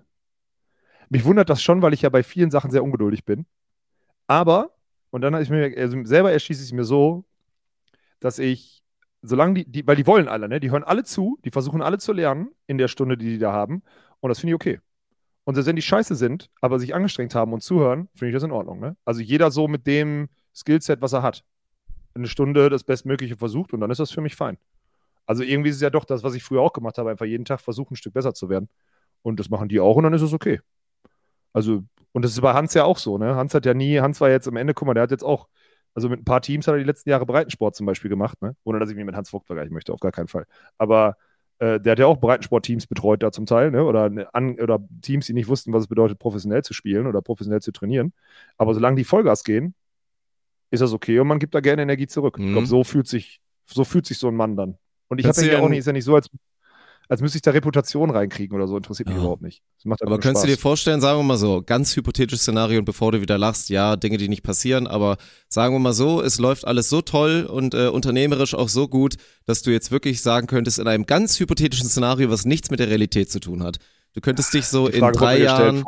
Mich 1.09 1.25
wundert 1.25 1.49
das 1.49 1.61
schon, 1.61 1.81
weil 1.81 1.93
ich 1.93 2.01
ja 2.01 2.09
bei 2.09 2.23
vielen 2.23 2.51
Sachen 2.51 2.71
sehr 2.71 2.83
ungeduldig 2.83 3.25
bin. 3.25 3.45
Aber, 4.27 4.71
und 5.13 5.21
dann 5.21 5.35
habe 5.35 5.43
ich 5.43 5.51
mir, 5.51 5.71
also 5.77 6.03
selber 6.05 6.31
erschließe 6.31 6.63
ich 6.63 6.73
mir 6.73 6.85
so, 6.85 7.23
dass 8.19 8.39
ich, 8.39 8.83
solange 9.21 9.53
die, 9.53 9.71
die, 9.71 9.85
weil 9.85 9.95
die 9.95 10.07
wollen 10.07 10.27
alle, 10.27 10.49
ne? 10.49 10.59
Die 10.59 10.71
hören 10.71 10.83
alle 10.83 11.03
zu, 11.03 11.37
die 11.45 11.51
versuchen 11.51 11.83
alle 11.83 11.99
zu 11.99 12.13
lernen 12.13 12.49
in 12.65 12.79
der 12.79 12.87
Stunde, 12.87 13.15
die 13.15 13.27
die 13.27 13.37
da 13.37 13.53
haben. 13.53 13.83
Und 14.21 14.29
das 14.29 14.39
finde 14.39 14.53
ich 14.53 14.55
okay. 14.55 14.79
Und 15.43 15.53
selbst 15.53 15.67
wenn 15.67 15.75
die 15.75 15.83
scheiße 15.83 16.15
sind, 16.15 16.49
aber 16.61 16.79
sich 16.79 16.95
angestrengt 16.95 17.35
haben 17.35 17.53
und 17.53 17.61
zuhören, 17.61 18.09
finde 18.15 18.29
ich 18.29 18.33
das 18.33 18.41
in 18.41 18.49
Ordnung, 18.51 18.79
ne? 18.79 18.97
Also 19.05 19.21
jeder 19.21 19.51
so 19.51 19.67
mit 19.67 19.85
dem 19.85 20.29
Skillset, 20.51 20.99
was 20.99 21.13
er 21.13 21.21
hat. 21.21 21.45
Eine 22.15 22.25
Stunde 22.25 22.71
das 22.71 22.83
Bestmögliche 22.83 23.37
versucht 23.37 23.71
und 23.71 23.81
dann 23.81 23.91
ist 23.91 23.99
das 23.99 24.09
für 24.09 24.21
mich 24.21 24.35
fein. 24.35 24.57
Also 25.27 25.43
irgendwie 25.43 25.69
ist 25.69 25.75
es 25.75 25.83
ja 25.83 25.91
doch 25.91 26.05
das, 26.05 26.23
was 26.23 26.33
ich 26.33 26.43
früher 26.43 26.61
auch 26.61 26.73
gemacht 26.73 26.97
habe, 26.97 27.11
einfach 27.11 27.27
jeden 27.27 27.45
Tag 27.45 27.61
versuchen, 27.61 27.93
ein 27.93 27.97
Stück 27.97 28.15
besser 28.15 28.33
zu 28.33 28.49
werden. 28.49 28.67
Und 29.21 29.39
das 29.39 29.51
machen 29.51 29.69
die 29.69 29.79
auch 29.79 29.95
und 29.95 30.05
dann 30.05 30.13
ist 30.13 30.23
es 30.23 30.33
okay. 30.33 30.59
Also, 31.53 31.83
und 32.11 32.23
das 32.25 32.31
ist 32.31 32.41
bei 32.41 32.53
Hans 32.53 32.73
ja 32.73 32.83
auch 32.83 32.97
so, 32.97 33.17
ne? 33.17 33.35
Hans 33.35 33.53
hat 33.53 33.65
ja 33.65 33.73
nie, 33.73 33.99
Hans 33.99 34.19
war 34.21 34.29
jetzt 34.29 34.47
am 34.47 34.55
Ende, 34.57 34.73
guck 34.73 34.87
mal, 34.87 34.93
der 34.93 35.03
hat 35.03 35.11
jetzt 35.11 35.23
auch, 35.23 35.47
also 35.95 36.09
mit 36.09 36.21
ein 36.21 36.25
paar 36.25 36.41
Teams 36.41 36.67
hat 36.67 36.73
er 36.75 36.79
die 36.79 36.83
letzten 36.83 37.09
Jahre 37.09 37.25
Breitensport 37.25 37.75
zum 37.75 37.85
Beispiel 37.85 38.09
gemacht, 38.09 38.41
ne? 38.41 38.55
Ohne 38.63 38.79
dass 38.79 38.89
ich 38.89 38.95
mich 38.95 39.05
mit 39.05 39.15
Hans 39.15 39.29
Vogt 39.29 39.47
vergleichen 39.47 39.73
möchte, 39.73 39.93
auf 39.93 39.99
gar 39.99 40.11
keinen 40.11 40.27
Fall. 40.27 40.45
Aber 40.77 41.17
äh, 41.59 41.79
der 41.79 41.91
hat 41.93 41.99
ja 41.99 42.07
auch 42.07 42.17
Breitensport-Teams 42.17 42.87
betreut 42.87 43.21
da 43.23 43.31
zum 43.31 43.45
Teil, 43.45 43.71
ne? 43.71 43.83
Oder, 43.85 44.11
an, 44.33 44.59
oder 44.59 44.79
Teams, 45.01 45.27
die 45.27 45.33
nicht 45.33 45.47
wussten, 45.47 45.71
was 45.73 45.83
es 45.83 45.87
bedeutet, 45.87 46.19
professionell 46.19 46.63
zu 46.63 46.73
spielen 46.73 47.07
oder 47.07 47.21
professionell 47.21 47.61
zu 47.61 47.71
trainieren. 47.71 48.13
Aber 48.57 48.73
solange 48.73 48.95
die 48.97 49.03
Vollgas 49.03 49.43
gehen, 49.43 49.75
ist 50.71 50.79
das 50.81 50.93
okay 50.93 51.19
und 51.19 51.27
man 51.27 51.37
gibt 51.39 51.53
da 51.53 51.59
gerne 51.59 51.83
Energie 51.83 52.07
zurück. 52.07 52.37
Ich 52.39 52.45
Mhm. 52.45 52.53
glaube, 52.53 52.67
so 52.67 52.83
fühlt 52.83 53.07
sich, 53.07 53.41
so 53.67 53.83
fühlt 53.83 54.07
sich 54.07 54.17
so 54.17 54.27
ein 54.27 54.35
Mann 54.35 54.55
dann. 54.55 54.77
Und 55.07 55.19
ich 55.19 55.27
habe 55.27 55.45
ja 55.45 55.59
auch 55.59 55.69
nicht, 55.69 55.79
ist 55.79 55.85
ja 55.85 55.93
nicht 55.93 56.05
so, 56.05 56.15
als, 56.15 56.29
als 57.09 57.21
müsste 57.21 57.37
ich 57.37 57.41
da 57.41 57.51
Reputation 57.51 58.09
reinkriegen 58.09 58.55
oder 58.55 58.67
so, 58.67 58.77
interessiert 58.77 59.07
mich 59.07 59.15
Ja. 59.17 59.21
überhaupt 59.21 59.41
nicht. 59.41 59.61
Aber 60.01 60.19
könntest 60.19 60.45
du 60.45 60.47
dir 60.49 60.57
vorstellen, 60.57 61.01
sagen 61.01 61.19
wir 61.19 61.23
mal 61.23 61.37
so, 61.37 61.61
ganz 61.61 61.95
hypothetisches 61.95 62.41
Szenario 62.43 62.79
und 62.79 62.85
bevor 62.85 63.11
du 63.11 63.21
wieder 63.21 63.37
lachst, 63.37 63.69
ja, 63.69 63.95
Dinge, 63.95 64.17
die 64.17 64.29
nicht 64.29 64.43
passieren, 64.43 64.87
aber 64.87 65.17
sagen 65.49 65.75
wir 65.75 65.79
mal 65.79 65.93
so, 65.93 66.21
es 66.21 66.39
läuft 66.39 66.65
alles 66.65 66.89
so 66.89 67.01
toll 67.01 67.47
und 67.49 67.73
äh, 67.73 67.87
unternehmerisch 67.87 68.55
auch 68.55 68.69
so 68.69 68.87
gut, 68.87 69.15
dass 69.45 69.61
du 69.61 69.71
jetzt 69.71 69.91
wirklich 69.91 70.21
sagen 70.21 70.47
könntest, 70.47 70.79
in 70.79 70.87
einem 70.87 71.05
ganz 71.05 71.39
hypothetischen 71.39 71.89
Szenario, 71.89 72.29
was 72.29 72.45
nichts 72.45 72.71
mit 72.71 72.79
der 72.79 72.87
Realität 72.89 73.29
zu 73.29 73.39
tun 73.39 73.63
hat. 73.63 73.77
Du 74.13 74.21
könntest 74.21 74.53
dich 74.53 74.67
so 74.67 74.87
in 74.87 75.01
drei 75.11 75.39
Jahren, 75.39 75.83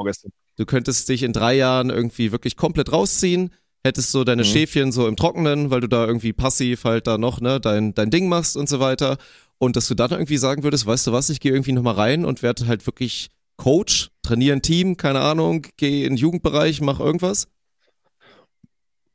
du 0.57 0.65
könntest 0.65 1.07
dich 1.09 1.23
in 1.23 1.31
drei 1.31 1.55
Jahren 1.55 1.89
irgendwie 1.89 2.31
wirklich 2.31 2.57
komplett 2.57 2.91
rausziehen, 2.91 3.51
hättest 3.83 4.11
so 4.11 4.23
deine 4.23 4.41
Mhm. 4.41 4.47
Schäfchen 4.47 4.91
so 4.91 5.07
im 5.07 5.15
Trockenen, 5.15 5.69
weil 5.69 5.79
du 5.79 5.87
da 5.87 6.07
irgendwie 6.07 6.33
passiv 6.33 6.85
halt 6.85 7.05
da 7.05 7.19
noch, 7.19 7.39
ne, 7.39 7.59
dein, 7.61 7.93
dein 7.93 8.09
Ding 8.09 8.27
machst 8.27 8.57
und 8.57 8.67
so 8.67 8.79
weiter. 8.79 9.17
Und 9.57 9.75
dass 9.75 9.87
du 9.87 9.95
dann 9.95 10.11
irgendwie 10.11 10.37
sagen 10.37 10.63
würdest, 10.63 10.85
weißt 10.85 11.07
du 11.07 11.11
was, 11.11 11.29
ich 11.29 11.39
gehe 11.39 11.51
irgendwie 11.51 11.71
nochmal 11.71 11.95
rein 11.95 12.25
und 12.25 12.43
werde 12.43 12.67
halt 12.67 12.85
wirklich 12.85 13.29
Coach, 13.57 14.11
trainiere 14.21 14.55
ein 14.55 14.61
Team, 14.61 14.97
keine 14.97 15.21
Ahnung, 15.21 15.65
gehe 15.77 16.05
in 16.05 16.13
den 16.13 16.17
Jugendbereich, 16.17 16.81
mach 16.81 16.99
irgendwas. 16.99 17.47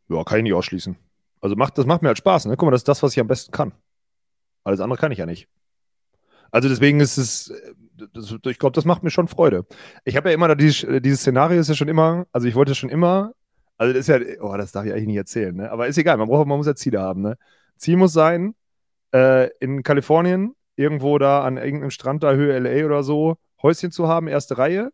Ja, 0.09 0.24
kann 0.24 0.38
ich 0.38 0.44
nicht 0.44 0.55
ausschließen. 0.55 0.96
Also 1.40 1.57
macht, 1.57 1.79
das 1.79 1.87
macht 1.87 2.03
mir 2.03 2.09
halt 2.09 2.18
Spaß, 2.18 2.46
ne? 2.46 2.57
Guck 2.57 2.66
mal, 2.66 2.72
das 2.72 2.81
ist 2.81 2.88
das, 2.88 3.03
was 3.03 3.12
ich 3.12 3.20
am 3.20 3.26
besten 3.26 3.53
kann. 3.53 3.72
Alles 4.64 4.81
andere 4.81 4.98
kann 4.98 5.12
ich 5.12 5.18
ja 5.18 5.26
nicht. 5.26 5.48
Also 6.50 6.68
deswegen 6.68 7.00
ist 7.00 7.16
es, 7.16 7.50
äh, 7.50 7.74
das, 8.12 8.35
ich 8.44 8.59
glaube, 8.59 8.74
das 8.74 8.85
macht 8.85 9.03
mir 9.03 9.11
schon 9.11 9.29
Freude. 9.29 9.66
Ich 10.05 10.16
habe 10.16 10.31
ja 10.31 10.35
immer 10.35 10.55
dieses, 10.57 10.85
äh, 10.85 11.00
dieses 11.00 11.20
Szenario 11.20 11.61
ist 11.61 11.68
ja 11.68 11.74
schon 11.74 11.88
immer, 11.88 12.26
also 12.33 12.48
ich 12.48 12.55
wollte 12.55 12.74
schon 12.74 12.90
immer, 12.90 13.33
also 13.79 13.92
das 13.92 14.00
ist 14.00 14.09
ja, 14.09 14.18
oh, 14.42 14.57
das 14.57 14.72
darf 14.72 14.85
ich 14.85 14.92
eigentlich 14.92 15.07
nicht 15.07 15.16
erzählen, 15.16 15.55
ne? 15.55 15.70
Aber 15.70 15.87
ist 15.87 15.96
egal, 15.96 16.16
man 16.16 16.29
braucht, 16.29 16.46
man 16.46 16.59
muss 16.59 16.66
ja 16.66 16.74
Ziele 16.74 17.00
haben, 17.00 17.22
ne? 17.22 17.38
Ziel 17.76 17.96
muss 17.96 18.12
sein, 18.12 18.55
äh, 19.14 19.48
in 19.60 19.82
Kalifornien, 19.82 20.54
irgendwo 20.76 21.18
da 21.18 21.44
an 21.44 21.56
irgendeinem 21.56 21.90
Strand 21.90 22.22
da 22.22 22.32
Höhe 22.32 22.58
LA 22.58 22.86
oder 22.86 23.02
so, 23.02 23.36
Häuschen 23.62 23.90
zu 23.90 24.08
haben, 24.08 24.28
erste 24.28 24.58
Reihe, 24.58 24.90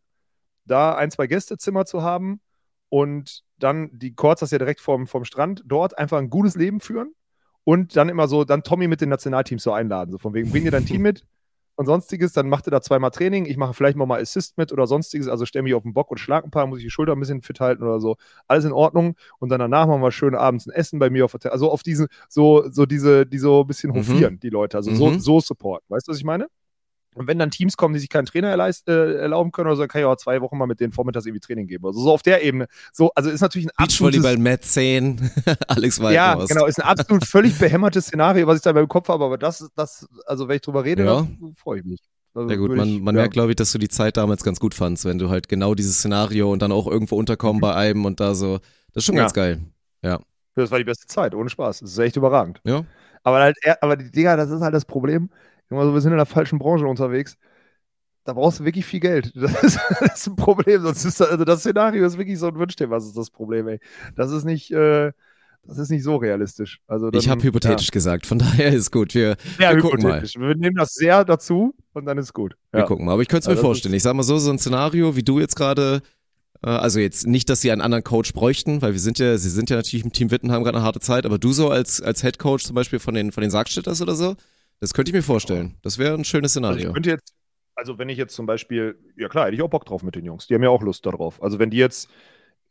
da 0.64 0.94
ein, 0.94 1.10
zwei 1.10 1.26
Gästezimmer 1.26 1.84
zu 1.84 2.02
haben 2.02 2.40
und 2.88 3.42
dann 3.58 3.90
die 3.92 4.14
Courts, 4.14 4.40
das 4.40 4.50
ja 4.50 4.58
direkt 4.58 4.80
vom, 4.80 5.06
vom 5.06 5.24
Strand, 5.24 5.62
dort 5.64 5.96
einfach 5.98 6.18
ein 6.18 6.30
gutes 6.30 6.56
Leben 6.56 6.80
führen 6.80 7.14
und 7.64 7.96
dann 7.96 8.08
immer 8.08 8.28
so, 8.28 8.44
dann 8.44 8.62
Tommy 8.62 8.88
mit 8.88 9.00
den 9.00 9.08
Nationalteams 9.08 9.62
so 9.62 9.72
einladen. 9.72 10.12
So 10.12 10.18
von 10.18 10.34
wegen, 10.34 10.50
bring 10.50 10.64
dir 10.64 10.70
dein 10.70 10.86
Team 10.86 11.02
mit 11.02 11.24
und 11.76 11.86
sonstiges, 11.86 12.32
dann 12.32 12.48
macht 12.48 12.66
er 12.66 12.70
da 12.72 12.80
zweimal 12.80 13.10
Training, 13.10 13.46
ich 13.46 13.56
mache 13.56 13.74
vielleicht 13.74 13.96
mal, 13.96 14.06
mal 14.06 14.20
Assist 14.20 14.58
mit 14.58 14.72
oder 14.72 14.86
sonstiges, 14.86 15.28
also 15.28 15.46
stell 15.46 15.62
mich 15.62 15.74
auf 15.74 15.82
den 15.84 15.92
Bock 15.94 16.10
und 16.10 16.18
schlag 16.18 16.44
ein 16.44 16.50
paar, 16.50 16.66
muss 16.66 16.78
ich 16.78 16.84
die 16.84 16.90
Schulter 16.90 17.12
ein 17.12 17.20
bisschen 17.20 17.42
fit 17.42 17.60
halten 17.60 17.82
oder 17.82 18.00
so. 18.00 18.16
Alles 18.48 18.64
in 18.64 18.72
Ordnung 18.72 19.14
und 19.38 19.50
dann 19.50 19.60
danach 19.60 19.86
machen 19.86 20.02
wir 20.02 20.10
schön 20.10 20.34
abends 20.34 20.66
ein 20.66 20.72
Essen 20.72 20.98
bei 20.98 21.10
mir 21.10 21.24
auf 21.24 21.32
der 21.38 21.52
Also 21.52 21.70
auf 21.70 21.82
diesen, 21.82 22.08
so, 22.28 22.68
so 22.70 22.86
diese, 22.86 23.26
die 23.26 23.38
so 23.38 23.60
ein 23.62 23.66
bisschen 23.66 23.90
Mhm. 23.90 23.96
hofieren, 23.96 24.40
die 24.40 24.50
Leute, 24.50 24.76
also 24.76 24.92
so, 24.94 25.10
Mhm. 25.10 25.20
so 25.20 25.40
Support. 25.40 25.84
Weißt 25.88 26.08
du, 26.08 26.12
was 26.12 26.18
ich 26.18 26.24
meine? 26.24 26.48
Und 27.16 27.26
wenn 27.26 27.38
dann 27.38 27.50
Teams 27.50 27.76
kommen, 27.76 27.94
die 27.94 28.00
sich 28.00 28.08
keinen 28.08 28.26
Trainer 28.26 28.48
erleist, 28.50 28.88
äh, 28.88 29.14
erlauben 29.14 29.50
können 29.50 29.66
oder 29.68 29.76
so, 29.76 29.82
dann 29.82 29.88
kann 29.88 30.00
ich 30.02 30.04
auch 30.06 30.16
zwei 30.16 30.40
Wochen 30.42 30.56
mal 30.58 30.66
mit 30.66 30.80
denen 30.80 30.92
vormittags 30.92 31.26
irgendwie 31.26 31.40
Training 31.40 31.66
geben. 31.66 31.86
Also 31.86 32.00
so 32.00 32.12
auf 32.12 32.22
der 32.22 32.42
Ebene. 32.44 32.66
So, 32.92 33.10
also 33.14 33.30
ist 33.30 33.40
natürlich 33.40 33.66
ein 33.68 33.72
absolutes 33.76 34.22
Beachvolleyball, 34.22 34.52
Matt 34.52 34.64
10, 34.64 35.30
Alex 35.68 35.98
ja, 35.98 36.04
Waldhorst. 36.04 36.52
genau, 36.52 36.66
ist 36.66 36.78
ein 36.80 36.86
absolut 36.88 37.24
völlig 37.24 37.58
behämmertes 37.58 38.06
Szenario, 38.06 38.46
was 38.46 38.56
ich 38.58 38.62
da 38.62 38.72
beim 38.72 38.88
Kopf 38.88 39.08
habe, 39.08 39.24
aber 39.24 39.38
das, 39.38 39.68
das, 39.74 40.06
also 40.26 40.46
wenn 40.48 40.56
ich 40.56 40.62
drüber 40.62 40.84
rede, 40.84 41.04
Ja. 41.04 41.26
freue 41.56 41.80
ich 41.80 41.84
mich. 41.84 42.00
Also 42.34 42.50
Ja 42.50 42.56
gut, 42.56 42.76
man, 42.76 42.88
ich, 42.88 43.00
man 43.00 43.14
ja. 43.14 43.22
merkt, 43.22 43.32
glaube 43.32 43.50
ich, 43.52 43.56
dass 43.56 43.72
du 43.72 43.78
die 43.78 43.88
Zeit 43.88 44.18
damals 44.18 44.44
ganz 44.44 44.60
gut 44.60 44.74
fandst, 44.74 45.06
wenn 45.06 45.18
du 45.18 45.30
halt 45.30 45.48
genau 45.48 45.74
dieses 45.74 45.98
Szenario 45.98 46.52
und 46.52 46.60
dann 46.60 46.70
auch 46.70 46.86
irgendwo 46.86 47.16
unterkommen 47.16 47.60
bei 47.62 47.74
einem 47.74 48.04
und 48.04 48.20
da 48.20 48.34
so. 48.34 48.58
Das 48.92 49.02
ist 49.02 49.04
schon 49.06 49.16
Ja. 49.16 49.22
ganz 49.22 49.32
geil. 49.32 49.60
Das 50.54 50.70
war 50.70 50.78
die 50.78 50.84
beste 50.84 51.06
Zeit, 51.06 51.34
ohne 51.34 51.50
Spaß. 51.50 51.80
Das 51.80 51.90
ist 51.90 51.98
echt 51.98 52.16
überragend. 52.16 52.60
Ja. 52.64 52.84
Aber 53.24 53.40
halt, 53.40 53.56
aber 53.82 53.96
die 53.96 54.10
Dinger, 54.10 54.36
das 54.38 54.50
ist 54.50 54.62
halt 54.62 54.72
das 54.74 54.86
Problem. 54.86 55.28
Immer 55.70 55.84
so, 55.84 55.94
wir 55.94 56.00
sind 56.00 56.12
in 56.12 56.18
der 56.18 56.26
falschen 56.26 56.58
Branche 56.58 56.86
unterwegs. 56.86 57.36
Da 58.24 58.32
brauchst 58.32 58.60
du 58.60 58.64
wirklich 58.64 58.84
viel 58.84 59.00
Geld. 59.00 59.32
Das 59.40 59.62
ist, 59.62 59.78
das 60.00 60.20
ist 60.20 60.26
ein 60.28 60.36
Problem. 60.36 60.82
Sonst 60.82 61.04
ist 61.04 61.20
das, 61.20 61.30
also 61.30 61.44
das 61.44 61.60
Szenario 61.60 62.04
ist 62.06 62.18
wirklich 62.18 62.38
so 62.38 62.48
ein 62.48 62.56
Wünschthema. 62.56 62.96
Was 62.96 63.06
ist 63.06 63.16
das 63.16 63.30
Problem, 63.30 63.68
ey? 63.68 63.80
Das 64.16 64.32
ist 64.32 64.44
nicht, 64.44 64.70
äh, 64.72 65.12
das 65.64 65.78
ist 65.78 65.90
nicht 65.90 66.02
so 66.02 66.16
realistisch. 66.16 66.80
Also 66.86 67.10
dann, 67.10 67.20
ich 67.20 67.28
habe 67.28 67.42
hypothetisch 67.42 67.88
ja. 67.88 67.92
gesagt, 67.92 68.26
von 68.26 68.38
daher 68.38 68.72
ist 68.72 68.90
gut. 68.90 69.14
Wir, 69.14 69.36
ja, 69.58 69.74
wir 69.74 69.80
gucken 69.80 70.02
mal. 70.02 70.22
Wir 70.22 70.54
nehmen 70.56 70.76
das 70.76 70.94
sehr 70.94 71.24
dazu 71.24 71.74
und 71.92 72.06
dann 72.06 72.18
ist 72.18 72.32
gut. 72.32 72.56
Wir 72.72 72.84
gucken 72.84 73.06
mal. 73.06 73.12
Aber 73.12 73.22
ich 73.22 73.28
könnte 73.28 73.42
es 73.42 73.46
mir 73.46 73.52
also 73.52 73.62
vorstellen. 73.62 73.94
Ich 73.94 74.02
sag 74.02 74.14
mal 74.14 74.22
so, 74.22 74.38
so 74.38 74.50
ein 74.50 74.58
Szenario, 74.58 75.16
wie 75.16 75.22
du 75.22 75.40
jetzt 75.40 75.56
gerade 75.56 76.02
äh, 76.62 76.68
also 76.68 77.00
jetzt 77.00 77.26
nicht, 77.26 77.48
dass 77.48 77.60
sie 77.60 77.70
einen 77.70 77.80
anderen 77.80 78.04
Coach 78.04 78.32
bräuchten, 78.32 78.82
weil 78.82 78.92
wir 78.92 79.00
sind 79.00 79.18
ja, 79.18 79.36
sie 79.38 79.50
sind 79.50 79.70
ja 79.70 79.76
natürlich 79.76 80.04
im 80.04 80.12
Team 80.12 80.30
Witten, 80.30 80.52
haben 80.52 80.64
gerade 80.64 80.78
eine 80.78 80.84
harte 80.84 81.00
Zeit, 81.00 81.26
aber 81.26 81.38
du 81.38 81.52
so 81.52 81.70
als, 81.70 82.00
als 82.00 82.22
Head 82.22 82.38
Coach 82.38 82.64
zum 82.64 82.74
Beispiel 82.74 82.98
von 82.98 83.14
den, 83.14 83.32
von 83.32 83.42
den 83.42 83.50
Sargstädters 83.50 84.02
oder 84.02 84.14
so, 84.14 84.36
das 84.80 84.92
könnte 84.94 85.10
ich 85.10 85.14
mir 85.14 85.22
vorstellen. 85.22 85.76
Das 85.82 85.98
wäre 85.98 86.14
ein 86.14 86.24
schönes 86.24 86.52
Szenario. 86.52 86.76
Also 86.76 86.88
ich 86.88 86.94
könnte 86.94 87.10
jetzt, 87.10 87.34
also 87.74 87.98
wenn 87.98 88.08
ich 88.08 88.18
jetzt 88.18 88.34
zum 88.34 88.46
Beispiel, 88.46 88.98
ja 89.16 89.28
klar, 89.28 89.46
hätte 89.46 89.54
ich 89.54 89.62
auch 89.62 89.70
Bock 89.70 89.84
drauf 89.84 90.02
mit 90.02 90.14
den 90.14 90.24
Jungs. 90.24 90.46
Die 90.46 90.54
haben 90.54 90.62
ja 90.62 90.70
auch 90.70 90.82
Lust 90.82 91.06
darauf. 91.06 91.42
Also 91.42 91.58
wenn 91.58 91.70
die 91.70 91.78
jetzt, 91.78 92.08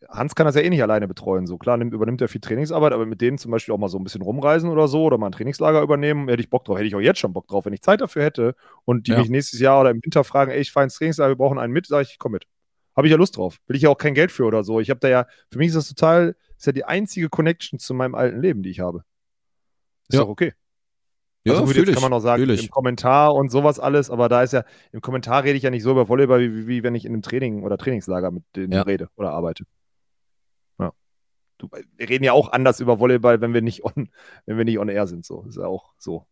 Hans 0.10 0.36
kann 0.36 0.46
das 0.46 0.56
ja 0.56 0.62
eh 0.62 0.70
nicht 0.70 0.84
alleine 0.84 1.08
betreuen. 1.08 1.48
So 1.48 1.58
klar 1.58 1.78
nimmt, 1.78 1.94
übernimmt 1.94 2.22
er 2.22 2.28
viel 2.28 2.42
Trainingsarbeit, 2.42 2.94
aber 2.94 3.06
mit 3.06 3.22
denen 3.22 3.38
zum 3.38 3.52
Beispiel 3.52 3.74
auch 3.74 3.78
mal 3.78 3.88
so 3.88 3.98
ein 3.98 4.04
bisschen 4.04 4.22
rumreisen 4.22 4.70
oder 4.70 4.88
so 4.88 5.04
oder 5.04 5.18
mal 5.18 5.28
ein 5.28 5.32
Trainingslager 5.32 5.82
übernehmen, 5.82 6.28
hätte 6.28 6.42
ich 6.42 6.50
Bock 6.50 6.66
drauf. 6.66 6.78
Hätte 6.78 6.88
ich 6.88 6.96
auch 6.96 7.02
jetzt 7.02 7.20
schon 7.20 7.34
Bock 7.34 7.48
drauf. 7.48 7.66
Wenn 7.66 7.74
ich 7.74 7.82
Zeit 7.82 8.02
dafür 8.02 8.24
hätte 8.24 8.56
und 8.84 9.08
die 9.08 9.12
ja. 9.12 9.20
mich 9.20 9.30
nächstes 9.30 9.60
Jahr 9.60 9.82
oder 9.82 9.92
im 9.92 10.02
Winter 10.04 10.24
fragen, 10.24 10.52
ey, 10.52 10.60
ich 10.60 10.72
fahre 10.72 10.86
ins 10.86 10.96
Trainingslager, 10.96 11.32
wir 11.32 11.38
brauchen 11.38 11.58
einen 11.58 11.74
mit, 11.74 11.88
sage 11.88 12.04
ich, 12.04 12.12
ich 12.14 12.20
komm 12.20 12.34
mit. 12.34 12.46
Habe 12.96 13.08
ich 13.08 13.12
ja 13.12 13.18
Lust 13.18 13.38
drauf. 13.38 13.58
Will 13.68 13.76
ich 13.76 13.82
ja 13.82 13.90
auch 13.90 13.98
kein 13.98 14.14
Geld 14.14 14.32
für 14.32 14.46
oder 14.46 14.64
so. 14.64 14.80
Ich 14.80 14.90
habe 14.90 15.00
da 15.00 15.10
ja, 15.10 15.28
für 15.50 15.58
mich 15.58 15.70
ist 15.70 15.76
das 15.76 15.90
total, 15.90 16.36
ist 16.58 16.66
ja 16.66 16.72
die 16.72 16.86
einzige 16.86 17.30
Connection 17.30 17.80
zu 17.80 17.94
meinem 17.94 18.16
alten 18.16 18.40
Leben, 18.40 18.64
die 18.64 18.70
ich 18.70 18.80
habe. 18.80 19.04
Ist 20.08 20.16
ja. 20.16 20.22
doch 20.22 20.30
okay. 20.30 20.54
Ja, 21.46 21.54
also 21.54 21.66
gut, 21.66 21.76
jetzt 21.76 21.94
kann 21.94 22.02
man 22.02 22.14
auch 22.14 22.22
sagen, 22.22 22.50
im 22.50 22.70
Kommentar 22.70 23.36
und 23.36 23.52
sowas 23.52 23.80
alles, 23.80 24.10
aber 24.10 24.30
da 24.30 24.42
ist 24.42 24.54
ja, 24.54 24.64
im 24.92 25.02
Kommentar 25.02 25.44
rede 25.44 25.56
ich 25.56 25.64
ja 25.64 25.70
nicht 25.70 25.84
so 25.84 25.92
über 25.92 26.10
Volleyball, 26.10 26.42
wie, 26.42 26.68
wie, 26.68 26.84
wenn 26.84 26.96
ich 26.96 27.06
in 27.06 27.14
einem 27.14 27.22
Training 27.22 27.62
oder 27.62 27.78
Trainingslager 27.78 28.32
mit 28.32 28.44
denen 28.56 28.74
ja. 28.74 28.82
rede 28.82 29.10
oder 29.16 29.32
arbeite. 29.32 29.64
Ja. 30.80 30.92
Du, 31.60 31.70
wir 31.70 32.10
reden 32.10 32.24
ja 32.24 32.34
auch 32.34 32.52
anders 32.52 32.80
über 32.80 33.00
Volleyball, 33.00 33.42
wenn 33.42 33.54
wir 33.54 33.62
nicht 33.62 33.86
on, 33.86 34.10
wenn 34.48 34.58
wir 34.58 34.66
nicht 34.66 34.80
on 34.80 34.90
air 34.90 35.06
sind. 35.06 35.24
So. 35.24 35.46
Ist 35.48 35.58
ja 35.58 35.68
auch 35.68 35.94
so. 36.00 36.26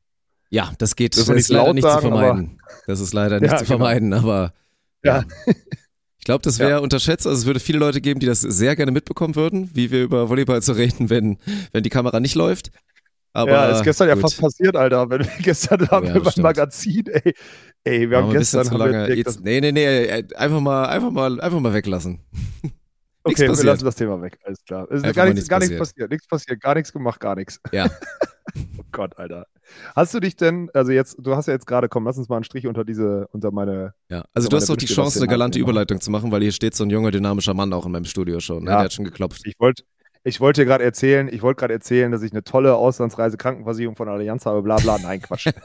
Ja, 0.49 0.71
das 0.79 0.95
geht 0.95 1.15
das, 1.15 1.25
das 1.25 1.37
ist 1.37 1.49
leider 1.49 1.73
nicht 1.73 1.83
sagen, 1.83 2.01
zu 2.01 2.07
vermeiden. 2.07 2.61
Das 2.87 2.99
ist 2.99 3.13
leider 3.13 3.39
nicht 3.39 3.51
ja, 3.51 3.57
zu 3.57 3.65
genau. 3.65 3.77
vermeiden, 3.77 4.09
genau. 4.09 4.23
aber 4.23 4.53
ja. 5.03 5.23
Ich 6.17 6.25
glaube, 6.25 6.41
das 6.41 6.57
wäre 6.57 6.69
ja. 6.71 6.77
unterschätzt. 6.79 7.27
Also 7.27 7.41
es 7.41 7.45
würde 7.45 7.59
viele 7.59 7.79
Leute 7.79 8.01
geben, 8.01 8.19
die 8.19 8.25
das 8.25 8.39
sehr 8.39 8.75
gerne 8.75 8.93
mitbekommen 8.93 9.35
würden, 9.35 9.69
wie 9.73 9.91
wir 9.91 10.01
über 10.03 10.29
Volleyball 10.29 10.61
zu 10.61 10.71
reden, 10.71 11.09
wenn, 11.09 11.37
wenn 11.71 11.83
die 11.83 11.89
Kamera 11.89 12.19
nicht 12.19 12.35
läuft. 12.35 12.71
Aber, 13.35 13.51
ja, 13.51 13.69
ist 13.71 13.83
gestern 13.83 14.07
gut. 14.07 14.15
ja 14.15 14.21
fast 14.21 14.39
passiert, 14.39 14.75
Alter. 14.75 15.09
Wenn 15.09 15.21
wir 15.21 15.31
gestern 15.41 15.87
haben 15.89 16.05
ja, 16.05 16.13
wir 16.13 16.21
beim 16.21 16.33
Magazin, 16.37 17.03
ey, 17.07 17.33
ey, 17.83 18.09
wir 18.09 18.17
haben 18.17 18.31
gestern. 18.31 18.63
Zu 18.63 18.77
lange. 18.77 19.07
Wir, 19.07 19.17
Jetzt, 19.17 19.43
nee, 19.43 19.59
nee, 19.59 19.71
nee, 19.71 20.23
einfach 20.35 20.59
mal, 20.59 20.85
einfach 20.85 21.09
mal, 21.09 21.41
einfach 21.41 21.59
mal 21.59 21.73
weglassen. 21.73 22.19
okay, 23.23 23.47
wir 23.47 23.63
lassen 23.63 23.85
das 23.85 23.95
Thema 23.95 24.21
weg, 24.21 24.37
alles 24.43 24.63
klar. 24.63 24.87
Es 24.91 25.01
ist 25.01 25.15
gar 25.15 25.25
nichts, 25.25 25.47
gar 25.47 25.59
nichts 25.59 25.77
passiert. 25.77 26.11
Nichts 26.11 26.27
passiert, 26.27 26.61
gar 26.61 26.75
nichts 26.75 26.93
gemacht, 26.93 27.19
gar 27.19 27.35
nichts. 27.35 27.59
Ja. 27.71 27.89
oh 28.77 28.83
Gott, 28.91 29.17
Alter. 29.17 29.47
Hast 29.95 30.13
du 30.13 30.19
dich 30.19 30.35
denn, 30.35 30.69
also 30.73 30.91
jetzt, 30.91 31.15
du 31.17 31.35
hast 31.35 31.47
ja 31.47 31.53
jetzt 31.53 31.65
gerade, 31.65 31.89
komm, 31.89 32.05
lass 32.05 32.17
uns 32.19 32.29
mal 32.29 32.35
einen 32.35 32.43
Strich 32.43 32.67
unter 32.67 32.83
diese, 32.83 33.27
unter 33.31 33.51
meine. 33.51 33.95
Ja, 34.09 34.25
also 34.35 34.47
du 34.47 34.57
hast 34.57 34.69
doch 34.69 34.75
die 34.75 34.85
Chance, 34.85 35.19
eine 35.19 35.27
galante 35.27 35.57
Überleitung 35.57 36.01
zu 36.01 36.11
machen, 36.11 36.31
weil 36.31 36.41
hier 36.41 36.51
steht 36.51 36.75
so 36.75 36.83
ein 36.83 36.91
junger, 36.91 37.09
dynamischer 37.09 37.55
Mann 37.55 37.73
auch 37.73 37.85
in 37.87 37.93
meinem 37.93 38.05
Studio 38.05 38.39
schon. 38.39 38.65
Ne? 38.65 38.69
Ja, 38.69 38.77
Der 38.77 38.85
hat 38.85 38.93
schon 38.93 39.05
geklopft. 39.05 39.41
Ich 39.45 39.55
wollte, 39.59 39.83
ich 40.23 40.39
wollte 40.39 40.65
gerade 40.65 40.83
erzählen, 40.83 41.27
ich 41.31 41.41
wollte 41.41 41.59
gerade 41.59 41.73
erzählen, 41.73 42.11
dass 42.11 42.23
ich 42.23 42.31
eine 42.31 42.43
tolle 42.43 42.75
Auslandsreise 42.75 43.37
Krankenversicherung 43.37 43.95
von 43.95 44.07
Allianz 44.07 44.45
habe, 44.45 44.61
bla 44.61 44.77
bla. 44.77 44.97
Nein, 44.97 45.21
Quatsch. 45.21 45.49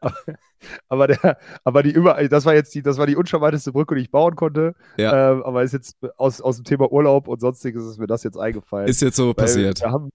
aber, 0.88 1.06
der, 1.06 1.38
aber 1.64 1.82
die 1.82 1.90
über, 1.90 2.14
das 2.28 2.44
war 2.44 2.54
jetzt 2.54 2.74
die, 2.74 2.82
das 2.82 2.98
war 2.98 3.06
die 3.06 3.16
unscharmanteste 3.16 3.72
Brücke, 3.72 3.94
die 3.94 4.02
ich 4.02 4.10
bauen 4.10 4.36
konnte. 4.36 4.74
Ja. 4.96 5.32
Ähm, 5.32 5.42
aber 5.42 5.62
ist 5.62 5.72
jetzt 5.72 5.96
aus, 6.16 6.40
aus 6.40 6.56
dem 6.56 6.64
Thema 6.64 6.90
Urlaub 6.90 7.28
und 7.28 7.40
sonstiges 7.40 7.84
ist 7.84 7.98
mir 7.98 8.06
das 8.06 8.22
jetzt 8.24 8.38
eingefallen. 8.38 8.88
Ist 8.88 9.02
jetzt 9.02 9.16
so 9.16 9.34
passiert. 9.34 9.82
Haben, 9.84 10.10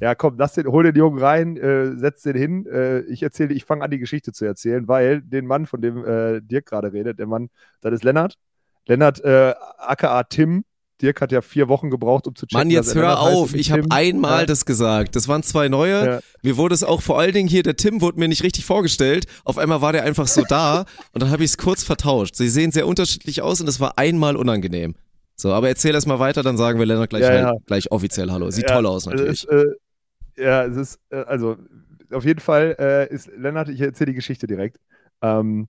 ja, 0.00 0.14
komm, 0.14 0.36
lass 0.38 0.54
den, 0.54 0.66
hol 0.66 0.84
den 0.84 0.96
Jungen 0.96 1.18
rein, 1.18 1.56
äh, 1.56 1.96
setz 1.96 2.22
den 2.22 2.36
hin. 2.36 2.66
Äh, 2.66 3.00
ich 3.00 3.22
erzähle, 3.22 3.54
ich 3.54 3.64
fange 3.64 3.84
an, 3.84 3.90
die 3.90 3.98
Geschichte 3.98 4.32
zu 4.32 4.44
erzählen, 4.44 4.88
weil 4.88 5.22
den 5.22 5.46
Mann, 5.46 5.66
von 5.66 5.80
dem 5.80 6.04
äh, 6.04 6.40
Dirk 6.40 6.66
gerade 6.66 6.92
redet, 6.92 7.18
der 7.18 7.26
Mann, 7.26 7.50
das 7.80 7.94
ist 7.94 8.04
Lennart. 8.04 8.36
Lennart, 8.86 9.24
äh, 9.24 9.54
aka 9.78 10.24
Tim, 10.24 10.64
Dirk 11.04 11.20
hat 11.20 11.32
ja 11.32 11.42
vier 11.42 11.68
Wochen 11.68 11.90
gebraucht, 11.90 12.26
um 12.26 12.34
zu 12.34 12.46
checken. 12.46 12.58
Mann, 12.58 12.70
jetzt 12.70 12.94
hör 12.94 13.20
auf. 13.20 13.54
Ich 13.54 13.70
habe 13.70 13.84
einmal 13.90 14.40
ja. 14.40 14.46
das 14.46 14.64
gesagt. 14.64 15.14
Das 15.16 15.28
waren 15.28 15.42
zwei 15.42 15.68
neue. 15.68 16.06
Ja. 16.06 16.20
Mir 16.42 16.56
wurde 16.56 16.74
es 16.74 16.82
auch 16.82 17.02
vor 17.02 17.18
allen 17.18 17.34
Dingen 17.34 17.48
hier, 17.48 17.62
der 17.62 17.76
Tim 17.76 18.00
wurde 18.00 18.18
mir 18.18 18.28
nicht 18.28 18.42
richtig 18.42 18.64
vorgestellt. 18.64 19.26
Auf 19.44 19.58
einmal 19.58 19.82
war 19.82 19.92
der 19.92 20.04
einfach 20.04 20.26
so 20.26 20.42
da 20.48 20.86
und 21.12 21.22
dann 21.22 21.30
habe 21.30 21.44
ich 21.44 21.50
es 21.50 21.58
kurz 21.58 21.84
vertauscht. 21.84 22.36
Sie 22.36 22.48
sehen 22.48 22.72
sehr 22.72 22.86
unterschiedlich 22.86 23.42
aus 23.42 23.60
und 23.60 23.68
es 23.68 23.80
war 23.80 23.98
einmal 23.98 24.36
unangenehm. 24.36 24.94
So, 25.36 25.52
aber 25.52 25.68
erzähl 25.68 25.94
erst 25.94 26.06
mal 26.06 26.18
weiter, 26.18 26.42
dann 26.42 26.56
sagen 26.56 26.78
wir 26.78 26.86
Lennart 26.86 27.10
gleich, 27.10 27.22
ja, 27.22 27.52
gleich 27.66 27.92
offiziell 27.92 28.30
Hallo. 28.30 28.50
Sieht 28.50 28.66
toll 28.66 28.86
aus 28.86 29.04
natürlich. 29.04 29.44
Es, 29.44 29.50
äh, 29.50 30.42
ja, 30.42 30.64
es 30.64 30.76
ist, 30.76 31.00
äh, 31.10 31.16
also 31.16 31.58
auf 32.10 32.24
jeden 32.24 32.40
Fall 32.40 32.76
äh, 32.78 33.12
ist 33.12 33.30
Lennart, 33.36 33.68
ich 33.68 33.80
erzähle 33.80 34.12
die 34.12 34.16
Geschichte 34.16 34.46
direkt. 34.46 34.78
Ähm, 35.20 35.68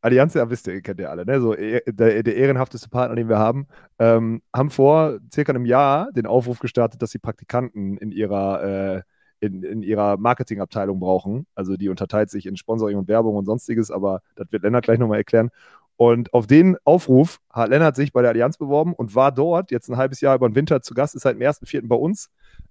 Allianz, 0.00 0.34
ja, 0.34 0.48
wisst 0.48 0.66
ihr, 0.68 0.80
kennt 0.80 1.00
ihr 1.00 1.10
alle, 1.10 1.26
ne? 1.26 1.40
So 1.40 1.54
der, 1.54 2.22
der 2.22 2.36
ehrenhafteste 2.36 2.88
Partner, 2.88 3.16
den 3.16 3.28
wir 3.28 3.38
haben, 3.38 3.66
ähm, 3.98 4.42
haben 4.54 4.70
vor 4.70 5.18
circa 5.32 5.52
einem 5.52 5.64
Jahr 5.64 6.12
den 6.12 6.26
Aufruf 6.26 6.60
gestartet, 6.60 7.02
dass 7.02 7.10
sie 7.10 7.18
Praktikanten 7.18 7.96
in 7.98 8.12
ihrer 8.12 8.62
äh, 8.96 9.02
in, 9.40 9.62
in 9.62 9.82
ihrer 9.82 10.16
Marketingabteilung 10.16 11.00
brauchen. 11.00 11.46
Also 11.54 11.76
die 11.76 11.88
unterteilt 11.88 12.30
sich 12.30 12.46
in 12.46 12.56
Sponsoring 12.56 12.96
und 12.96 13.08
Werbung 13.08 13.36
und 13.36 13.44
sonstiges, 13.44 13.90
aber 13.90 14.20
das 14.34 14.50
wird 14.50 14.62
Lennart 14.62 14.84
gleich 14.84 14.98
nochmal 14.98 15.18
erklären. 15.18 15.50
Und 15.96 16.32
auf 16.32 16.46
den 16.46 16.76
Aufruf 16.84 17.40
hat 17.50 17.70
Lennart 17.70 17.96
sich 17.96 18.12
bei 18.12 18.22
der 18.22 18.30
Allianz 18.30 18.56
beworben 18.56 18.94
und 18.94 19.14
war 19.16 19.32
dort 19.32 19.72
jetzt 19.72 19.88
ein 19.88 19.96
halbes 19.96 20.20
Jahr 20.20 20.36
über 20.36 20.48
den 20.48 20.54
Winter 20.54 20.80
zu 20.80 20.94
Gast, 20.94 21.16
ist 21.16 21.22
seit 21.22 21.34
dem 21.34 21.42
1.4. 21.42 21.88
bei 21.88 21.96
uns 21.96 22.30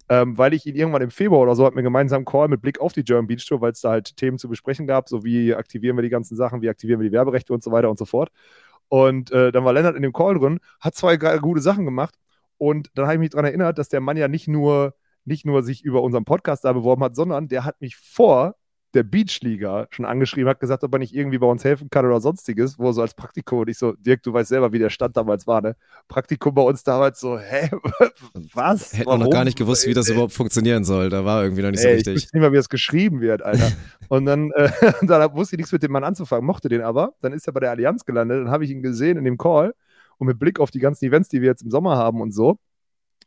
ähm, 0.09 0.37
weil 0.37 0.53
ich 0.53 0.65
ihn 0.65 0.75
irgendwann 0.75 1.01
im 1.01 1.11
Februar 1.11 1.41
oder 1.41 1.55
so 1.55 1.65
hatten 1.65 1.75
wir 1.75 1.83
gemeinsam 1.83 2.25
Call 2.25 2.47
mit 2.47 2.61
Blick 2.61 2.79
auf 2.79 2.93
die 2.93 3.03
German 3.03 3.27
Beach 3.27 3.45
Tour, 3.45 3.61
weil 3.61 3.71
es 3.71 3.81
da 3.81 3.91
halt 3.91 4.15
Themen 4.17 4.37
zu 4.37 4.47
besprechen 4.47 4.87
gab, 4.87 5.09
so 5.09 5.23
wie 5.23 5.53
aktivieren 5.53 5.97
wir 5.97 6.03
die 6.03 6.09
ganzen 6.09 6.35
Sachen, 6.35 6.61
wie 6.61 6.69
aktivieren 6.69 6.99
wir 6.99 7.09
die 7.09 7.13
Werberechte 7.13 7.53
und 7.53 7.63
so 7.63 7.71
weiter 7.71 7.89
und 7.89 7.99
so 7.99 8.05
fort. 8.05 8.29
Und 8.89 9.31
äh, 9.31 9.51
dann 9.51 9.65
war 9.65 9.73
Lennart 9.73 9.95
in 9.95 10.01
dem 10.01 10.13
Call 10.13 10.39
drin, 10.39 10.59
hat 10.79 10.95
zwei 10.95 11.17
gute 11.17 11.61
Sachen 11.61 11.85
gemacht 11.85 12.15
und 12.57 12.89
dann 12.95 13.05
habe 13.05 13.15
ich 13.15 13.19
mich 13.19 13.29
daran 13.31 13.45
erinnert, 13.45 13.77
dass 13.77 13.89
der 13.89 13.99
Mann 13.99 14.17
ja 14.17 14.27
nicht 14.27 14.47
nur 14.47 14.93
nicht 15.25 15.45
nur 15.45 15.61
sich 15.61 15.83
über 15.83 16.01
unseren 16.03 16.23
Podcast 16.23 16.63
da 16.63 16.71
beworben 16.71 17.03
hat, 17.03 17.15
sondern 17.15 17.49
der 17.49 17.65
hat 17.65 17.81
mich 17.81 17.97
vor 17.97 18.55
der 18.97 19.03
Beachliga 19.03 19.87
schon 19.91 20.05
angeschrieben, 20.05 20.49
hat 20.49 20.59
gesagt, 20.59 20.83
ob 20.83 20.91
er 20.93 20.99
nicht 20.99 21.13
irgendwie 21.13 21.37
bei 21.37 21.47
uns 21.47 21.63
helfen 21.63 21.89
kann 21.89 22.05
oder 22.05 22.19
sonstiges, 22.19 22.77
wo 22.77 22.87
er 22.87 22.93
so 22.93 23.01
als 23.01 23.13
Praktikum 23.13 23.59
und 23.59 23.69
ich 23.69 23.77
so, 23.77 23.93
Dirk, 23.93 24.23
du 24.23 24.33
weißt 24.33 24.49
selber, 24.49 24.73
wie 24.73 24.79
der 24.79 24.89
Stand 24.89 25.15
damals 25.15 25.47
war, 25.47 25.61
ne? 25.61 25.75
Praktikum 26.07 26.53
bei 26.53 26.63
uns 26.63 26.83
damals 26.83 27.19
so, 27.19 27.37
hä, 27.37 27.69
was? 28.53 28.93
Hätten 28.97 29.09
wir 29.09 29.17
noch 29.17 29.29
gar 29.29 29.45
nicht 29.45 29.57
gewusst, 29.57 29.85
wie 29.87 29.93
das 29.93 30.09
überhaupt 30.09 30.33
funktionieren 30.33 30.83
soll. 30.83 31.09
Da 31.09 31.23
war 31.23 31.43
irgendwie 31.43 31.61
noch 31.61 31.71
nicht 31.71 31.81
so 31.81 31.87
richtig. 31.87 32.15
Ich 32.15 32.23
wusste 32.23 32.37
nicht 32.37 32.43
mal, 32.43 32.51
wie 32.51 32.57
das 32.57 32.69
geschrieben 32.69 33.21
wird, 33.21 33.43
Alter. 33.43 33.71
und 34.09 34.25
dann, 34.25 34.51
äh, 34.51 34.69
dann 35.03 35.35
wusste 35.35 35.55
ich 35.55 35.57
nichts 35.57 35.71
mit 35.71 35.83
dem 35.83 35.91
Mann 35.91 36.03
anzufangen, 36.03 36.45
mochte 36.45 36.67
den 36.67 36.81
aber. 36.81 37.13
Dann 37.21 37.33
ist 37.33 37.47
er 37.47 37.53
bei 37.53 37.59
der 37.59 37.71
Allianz 37.71 38.03
gelandet, 38.03 38.41
dann 38.41 38.49
habe 38.49 38.65
ich 38.65 38.71
ihn 38.71 38.81
gesehen 38.81 39.17
in 39.17 39.23
dem 39.23 39.37
Call 39.37 39.73
und 40.17 40.27
mit 40.27 40.39
Blick 40.39 40.59
auf 40.59 40.71
die 40.71 40.79
ganzen 40.79 41.05
Events, 41.05 41.29
die 41.29 41.41
wir 41.41 41.49
jetzt 41.49 41.61
im 41.61 41.69
Sommer 41.69 41.95
haben 41.95 42.19
und 42.21 42.33
so, 42.33 42.57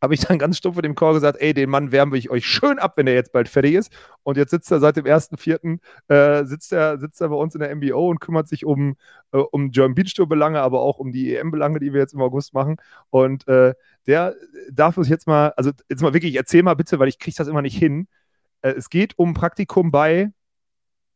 habe 0.02 0.14
ich 0.14 0.20
dann 0.20 0.38
ganz 0.38 0.56
stumpf 0.56 0.76
vor 0.76 0.82
dem 0.82 0.94
Chor 0.94 1.12
gesagt, 1.14 1.40
ey, 1.40 1.52
den 1.52 1.68
Mann 1.70 1.92
wärmen 1.92 2.12
wir 2.12 2.30
euch 2.30 2.46
schön 2.46 2.78
ab, 2.78 2.96
wenn 2.96 3.06
er 3.06 3.14
jetzt 3.14 3.32
bald 3.32 3.48
fertig 3.48 3.74
ist. 3.74 3.92
Und 4.22 4.36
jetzt 4.36 4.50
sitzt 4.50 4.70
er 4.70 4.80
seit 4.80 4.96
dem 4.96 5.04
1.4. 5.04 5.78
Äh, 6.08 6.44
sitzt, 6.44 6.72
er, 6.72 6.98
sitzt 6.98 7.20
er 7.20 7.28
bei 7.28 7.36
uns 7.36 7.54
in 7.54 7.60
der 7.60 7.74
MBO 7.74 8.08
und 8.08 8.20
kümmert 8.20 8.48
sich 8.48 8.64
um, 8.64 8.96
äh, 9.32 9.38
um 9.38 9.70
German 9.70 9.94
Beach 9.94 10.14
Tour 10.14 10.28
Belange, 10.28 10.60
aber 10.60 10.80
auch 10.80 10.98
um 10.98 11.12
die 11.12 11.34
EM-Belange, 11.36 11.80
die 11.80 11.92
wir 11.92 12.00
jetzt 12.00 12.14
im 12.14 12.22
August 12.22 12.54
machen. 12.54 12.76
Und 13.10 13.46
äh, 13.48 13.74
der 14.06 14.34
darf 14.70 14.96
uns 14.96 15.08
jetzt 15.08 15.26
mal, 15.26 15.52
also 15.56 15.70
jetzt 15.88 16.02
mal 16.02 16.14
wirklich, 16.14 16.34
erzähl 16.34 16.62
mal 16.62 16.74
bitte, 16.74 16.98
weil 16.98 17.08
ich 17.08 17.18
kriege 17.18 17.36
das 17.36 17.48
immer 17.48 17.62
nicht 17.62 17.76
hin. 17.76 18.08
Äh, 18.62 18.70
es 18.72 18.90
geht 18.90 19.18
um 19.18 19.34
Praktikum 19.34 19.90
bei 19.90 20.32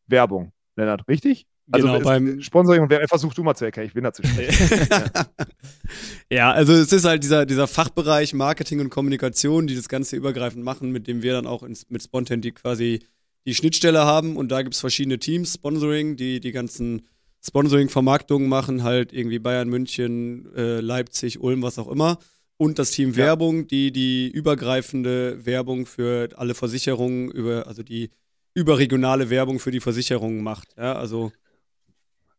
Werbung, 0.06 0.52
Lennart, 0.76 1.08
richtig? 1.08 1.46
Also 1.70 1.86
genau, 1.86 2.00
beim 2.00 2.42
Sponsoring 2.42 2.82
und 2.82 2.90
wer 2.90 3.08
versucht 3.08 3.38
du 3.38 3.42
mal 3.42 3.54
zu 3.54 3.64
erkennen, 3.64 3.86
ich 3.86 3.94
bin 3.94 4.04
da 4.04 4.12
zu 4.12 4.22
schlecht. 4.22 4.60
ja, 6.30 6.52
also 6.52 6.74
es 6.74 6.92
ist 6.92 7.06
halt 7.06 7.22
dieser, 7.22 7.46
dieser 7.46 7.66
Fachbereich 7.66 8.34
Marketing 8.34 8.80
und 8.80 8.90
Kommunikation, 8.90 9.66
die 9.66 9.74
das 9.74 9.88
Ganze 9.88 10.16
übergreifend 10.16 10.62
machen, 10.62 10.90
mit 10.90 11.06
dem 11.06 11.22
wir 11.22 11.32
dann 11.32 11.46
auch 11.46 11.62
ins, 11.62 11.88
mit 11.88 12.02
Spontan 12.02 12.42
die 12.42 12.52
quasi 12.52 13.00
die 13.46 13.54
Schnittstelle 13.54 14.04
haben 14.04 14.36
und 14.36 14.50
da 14.50 14.62
gibt 14.62 14.74
es 14.74 14.80
verschiedene 14.80 15.18
Teams, 15.18 15.54
Sponsoring, 15.54 16.16
die 16.16 16.40
die 16.40 16.52
ganzen 16.52 17.02
Sponsoring-Vermarktungen 17.46 18.48
machen, 18.48 18.82
halt 18.82 19.12
irgendwie 19.12 19.38
Bayern, 19.38 19.68
München, 19.68 20.54
äh, 20.54 20.80
Leipzig, 20.80 21.40
Ulm, 21.40 21.62
was 21.62 21.78
auch 21.78 21.88
immer. 21.88 22.18
Und 22.56 22.78
das 22.78 22.90
Team 22.90 23.10
ja. 23.10 23.16
Werbung, 23.16 23.66
die 23.66 23.90
die 23.90 24.30
übergreifende 24.30 25.44
Werbung 25.44 25.86
für 25.86 26.28
alle 26.36 26.54
Versicherungen 26.54 27.30
über, 27.30 27.66
also 27.66 27.82
die 27.82 28.10
überregionale 28.54 29.28
Werbung 29.28 29.58
für 29.58 29.70
die 29.70 29.80
Versicherungen 29.80 30.42
macht. 30.42 30.74
Ja, 30.76 30.94
also 30.94 31.32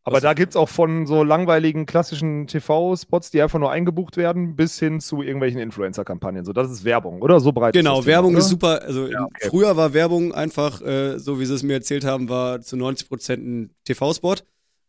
aber 0.07 0.21
da 0.21 0.35
gibt 0.35 0.51
es 0.51 0.55
auch 0.55 0.69
von 0.69 1.07
so 1.07 1.23
langweiligen 1.23 1.87
klassischen 1.87 2.45
TV-Spots, 2.45 3.31
die 3.31 3.41
einfach 3.41 3.57
nur 3.57 3.71
eingebucht 3.71 4.17
werden, 4.17 4.55
bis 4.55 4.77
hin 4.77 4.99
zu 4.99 5.23
irgendwelchen 5.23 5.59
Influencer-Kampagnen. 5.59 6.45
So, 6.45 6.53
das 6.53 6.69
ist 6.69 6.85
Werbung, 6.85 7.23
oder? 7.23 7.39
So 7.39 7.51
breit. 7.51 7.73
Genau, 7.73 8.01
ist 8.01 8.05
Werbung 8.05 8.33
Thema, 8.33 8.39
ist 8.39 8.49
super. 8.49 8.83
Also 8.83 9.07
ja, 9.07 9.23
okay. 9.23 9.49
früher 9.49 9.75
war 9.75 9.93
Werbung 9.93 10.31
einfach, 10.31 10.79
äh, 10.83 11.17
so 11.17 11.39
wie 11.39 11.45
sie 11.47 11.55
es 11.55 11.63
mir 11.63 11.73
erzählt 11.73 12.05
haben, 12.05 12.29
war 12.29 12.61
zu 12.61 12.77
90 12.77 13.09
Prozent 13.09 13.47
ein 13.47 13.73
TV-Spot. 13.83 14.35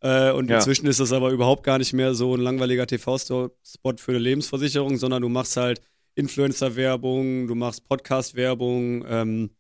Äh, 0.03 0.33
und 0.33 0.51
ja. 0.51 0.57
inzwischen 0.57 0.87
ist 0.87 1.01
das 1.01 1.13
aber 1.13 1.31
überhaupt 1.31 1.65
gar 1.65 1.79
nicht 1.79 1.95
mehr 1.95 2.13
so 2.13 2.35
ein 2.35 2.43
langweiliger 2.43 2.87
TV-Spot 2.87 3.51
für 3.97 4.13
eine 4.13 4.19
Lebensversicherung, 4.19 4.99
sondern 4.99 5.23
du 5.23 5.31
machst 5.31 5.57
halt 5.57 5.81
Influencer-Werbung, 6.15 7.47
du 7.47 7.55
machst 7.55 7.89
Podcast-Werbung, 7.89 9.07
ähm, 9.09 9.51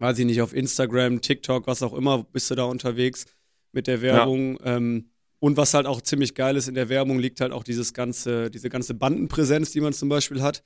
weiß 0.00 0.18
ich 0.18 0.26
nicht, 0.26 0.42
auf 0.42 0.52
Instagram, 0.52 1.20
TikTok, 1.20 1.68
was 1.68 1.84
auch 1.84 1.92
immer, 1.92 2.24
bist 2.24 2.50
du 2.50 2.56
da 2.56 2.64
unterwegs 2.64 3.26
mit 3.72 3.86
der 3.86 4.02
Werbung. 4.02 4.58
Ja. 4.58 4.76
Ähm, 4.76 5.10
und 5.40 5.56
was 5.56 5.74
halt 5.74 5.86
auch 5.86 6.00
ziemlich 6.00 6.34
geil 6.34 6.56
ist 6.56 6.68
in 6.68 6.74
der 6.74 6.88
Werbung, 6.88 7.18
liegt 7.18 7.40
halt 7.40 7.52
auch 7.52 7.62
dieses 7.62 7.94
ganze, 7.94 8.50
diese 8.50 8.68
ganze 8.68 8.94
Bandenpräsenz, 8.94 9.70
die 9.70 9.80
man 9.80 9.92
zum 9.92 10.08
Beispiel 10.08 10.42
hat. 10.42 10.64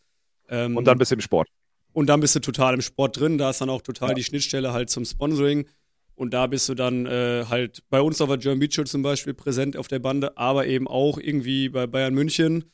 Ähm, 0.48 0.76
und 0.76 0.86
dann 0.86 0.98
bist 0.98 1.10
du 1.10 1.16
im 1.16 1.20
Sport. 1.20 1.48
Und 1.92 2.06
dann 2.06 2.20
bist 2.20 2.34
du 2.34 2.40
total 2.40 2.74
im 2.74 2.80
Sport 2.80 3.20
drin. 3.20 3.36
Da 3.36 3.50
ist 3.50 3.60
dann 3.60 3.68
auch 3.68 3.82
total 3.82 4.10
ja. 4.10 4.14
die 4.14 4.24
Schnittstelle 4.24 4.72
halt 4.72 4.88
zum 4.88 5.04
Sponsoring. 5.04 5.66
Und 6.14 6.34
da 6.34 6.46
bist 6.46 6.68
du 6.68 6.74
dann 6.74 7.06
äh, 7.06 7.44
halt 7.48 7.82
bei 7.90 8.00
uns 8.00 8.20
auf 8.20 8.28
der 8.28 8.38
German 8.38 8.60
Beach 8.60 8.74
Show 8.74 8.84
zum 8.84 9.02
Beispiel 9.02 9.34
präsent 9.34 9.76
auf 9.76 9.88
der 9.88 9.98
Bande, 9.98 10.36
aber 10.36 10.66
eben 10.66 10.86
auch 10.86 11.18
irgendwie 11.18 11.68
bei 11.68 11.86
Bayern 11.86 12.14
München. 12.14 12.64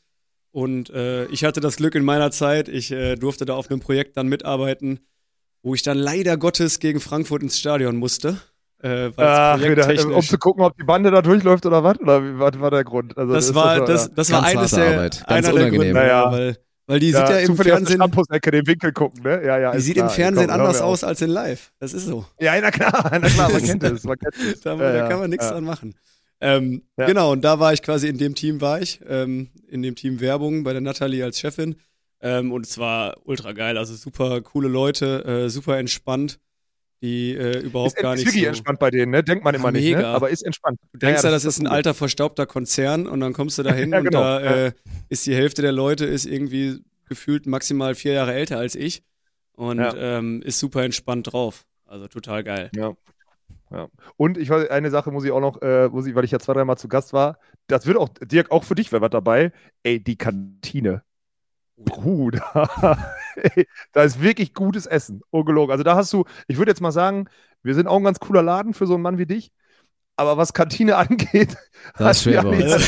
Und 0.51 0.91
äh, 0.91 1.27
ich 1.27 1.45
hatte 1.45 1.61
das 1.61 1.77
Glück 1.77 1.95
in 1.95 2.05
meiner 2.05 2.31
Zeit, 2.31 2.69
ich 2.69 2.91
äh, 2.91 3.17
durfte 3.17 3.45
da 3.45 3.55
auf 3.55 3.71
einem 3.71 3.81
Projekt 3.81 4.17
dann 4.17 4.29
mitarbeiten, 4.29 5.01
wo 5.63 5.75
ich 5.75 5.83
dann 5.83 5.99
leider 5.99 6.37
Gottes 6.37 6.79
gegen 6.79 7.01
Frankfurt 7.01 7.43
ins 7.43 7.59
Stadion 7.59 7.97
musste. 7.97 8.41
Äh, 8.81 9.11
Ach, 9.17 9.61
wieder, 9.61 10.17
um 10.17 10.23
zu 10.23 10.39
gucken, 10.39 10.63
ob 10.63 10.77
die 10.77 10.85
Bande 10.85 11.11
da 11.11 11.21
durchläuft 11.21 11.67
oder 11.67 11.83
was? 11.83 11.99
Oder 11.99 12.39
was 12.39 12.61
war 12.61 12.71
der 12.71 12.85
Grund? 12.85 13.17
Also, 13.19 13.33
das, 13.33 13.47
das, 13.47 13.55
war, 13.55 13.85
das, 13.85 14.15
das 14.15 14.31
war 14.31 14.45
eines 14.45 14.71
der, 14.71 14.87
Arbeit. 14.87 15.23
einer 15.27 15.53
der 15.53 15.71
Gründe, 15.71 15.93
naja. 15.93 16.31
weil, 16.31 16.57
weil 16.87 17.01
die 17.01 17.11
ja, 17.11 17.27
sieht 17.27 17.37
ja 17.37 17.39
im 17.41 17.57
Fernsehen. 17.57 18.01
Ecke 18.31 18.51
den 18.53 18.67
Winkel 18.69 18.93
gucken, 18.93 19.25
ne? 19.25 19.45
Ja, 19.45 19.59
ja, 19.59 19.73
die 19.73 19.81
sieht 19.81 19.95
klar, 19.95 20.09
im 20.09 20.15
Fernsehen 20.15 20.47
komm, 20.47 20.61
anders 20.61 20.81
aus 20.81 21.03
als 21.03 21.21
in 21.23 21.31
live. 21.31 21.73
Das 21.81 21.93
ist 21.93 22.07
so. 22.07 22.25
Ja, 22.39 22.59
na 22.61 22.71
klar, 22.71 23.11
na 23.11 23.29
klar, 23.29 23.51
man 23.51 23.63
kennt 23.65 23.83
es. 23.83 24.03
da, 24.03 24.75
ja, 24.77 24.93
da, 24.93 25.09
kann 25.09 25.19
man 25.19 25.31
nichts 25.31 25.49
dran 25.49 25.65
machen. 25.65 25.95
Ähm, 26.41 26.83
Genau, 26.97 27.33
und 27.33 27.43
da 27.43 27.59
war 27.59 27.73
ich 27.73 27.83
quasi 27.83 28.07
in 28.07 28.17
dem 28.17 28.37
Team, 28.37 28.61
war 28.61 28.81
ich, 28.81 29.01
ähm, 29.09 29.49
in 29.69 29.83
dem 29.83 29.97
Team 29.97 30.21
Werbung 30.21 30.63
bei 30.63 30.73
der 30.73 30.83
Natalie 30.83 31.25
als 31.25 31.41
Chefin. 31.41 31.75
Ähm, 32.21 32.53
und 32.53 32.65
es 32.65 32.79
war 32.79 33.17
ultra 33.25 33.53
geil, 33.53 33.77
also 33.77 33.95
super 33.95 34.41
coole 34.41 34.69
Leute, 34.69 35.25
äh, 35.25 35.49
super 35.49 35.79
entspannt 35.79 36.39
die 37.01 37.35
äh, 37.35 37.61
überhaupt 37.61 37.97
ist, 37.97 38.03
gar 38.03 38.15
nicht. 38.15 38.23
Ist 38.23 38.27
wirklich 38.27 38.45
so 38.45 38.49
entspannt 38.49 38.79
bei 38.79 38.91
denen, 38.91 39.13
ne? 39.13 39.23
Denkt 39.23 39.45
man 39.45 39.55
immer 39.55 39.71
mega. 39.71 39.97
nicht, 39.97 39.99
ne? 39.99 40.07
aber 40.07 40.31
ist 40.31 40.43
entspannt. 40.43 40.79
Du 40.93 40.99
denkst 40.99 41.23
ja, 41.23 41.29
ja 41.29 41.35
das, 41.35 41.45
das, 41.45 41.57
ist 41.57 41.61
ein 41.61 41.67
alter, 41.67 41.95
verstaubter 41.95 42.47
Konzern 42.47 43.07
und 43.07 43.21
dann 43.21 43.33
kommst 43.33 43.59
du 43.59 43.63
da 43.63 43.73
hin 43.75 43.93
ja, 43.93 44.01
genau. 44.01 44.19
und 44.19 44.25
da 44.25 44.67
äh, 44.67 44.73
ist 45.09 45.27
die 45.27 45.35
Hälfte 45.35 45.63
der 45.63 45.73
Leute 45.73 46.05
ist 46.05 46.27
irgendwie 46.27 46.83
gefühlt 47.09 47.47
maximal 47.47 47.95
vier 47.95 48.13
Jahre 48.13 48.35
älter 48.35 48.59
als 48.59 48.75
ich 48.75 49.03
und 49.53 49.79
ja. 49.79 49.95
ähm, 49.97 50.43
ist 50.43 50.59
super 50.59 50.85
entspannt 50.85 51.33
drauf. 51.33 51.65
Also 51.87 52.07
total 52.09 52.45
geil. 52.45 52.71
Ja. 52.75 52.95
Ja. 53.71 53.89
Und 54.17 54.39
ich 54.39 54.49
weiß, 54.49 54.71
eine 54.71 54.91
Sache 54.91 55.11
muss 55.11 55.25
ich 55.25 55.31
auch 55.31 55.41
noch, 55.41 55.61
äh, 55.61 55.89
muss 55.89 56.07
ich, 56.07 56.15
weil 56.15 56.25
ich 56.25 56.31
ja 56.31 56.39
zwei, 56.39 56.55
dreimal 56.55 56.79
zu 56.79 56.89
Gast 56.89 57.13
war, 57.13 57.39
das 57.67 57.87
wird 57.87 57.99
auch, 57.99 58.09
Dirk, 58.09 58.51
auch 58.51 58.65
für 58.65 58.75
dich 58.75 58.93
wäre 58.93 59.03
was 59.03 59.11
dabei. 59.11 59.53
Ey, 59.83 60.03
die 60.03 60.17
Kantine. 60.17 61.03
Bruder. 61.77 63.15
da 63.93 64.03
ist 64.03 64.21
wirklich 64.21 64.55
gutes 64.55 64.87
Essen. 64.87 65.23
Ungelogen. 65.31 65.73
Also 65.73 65.85
da 65.85 65.97
hast 65.97 66.13
du, 66.13 66.25
ich 66.47 66.59
würde 66.59 66.71
jetzt 66.71 66.81
mal 66.81 66.93
sagen, 66.93 67.29
wir 67.63 67.75
sind 67.75 67.87
auch 67.87 67.97
ein 67.97 68.05
ganz 68.05 68.21
cooler 68.21 68.43
Laden 68.43 68.75
für 68.75 68.87
so 68.87 68.95
einen 68.95 69.03
Mann 69.03 69.19
wie 69.19 69.27
dich. 69.27 69.51
Aber 70.17 70.37
was 70.37 70.53
Kantine 70.53 70.97
angeht, 70.97 71.57
das 71.97 72.19
ist 72.19 72.23
schwer 72.25 72.43
bei 72.43 72.63
uns, 72.63 72.71
ja. 72.71 72.79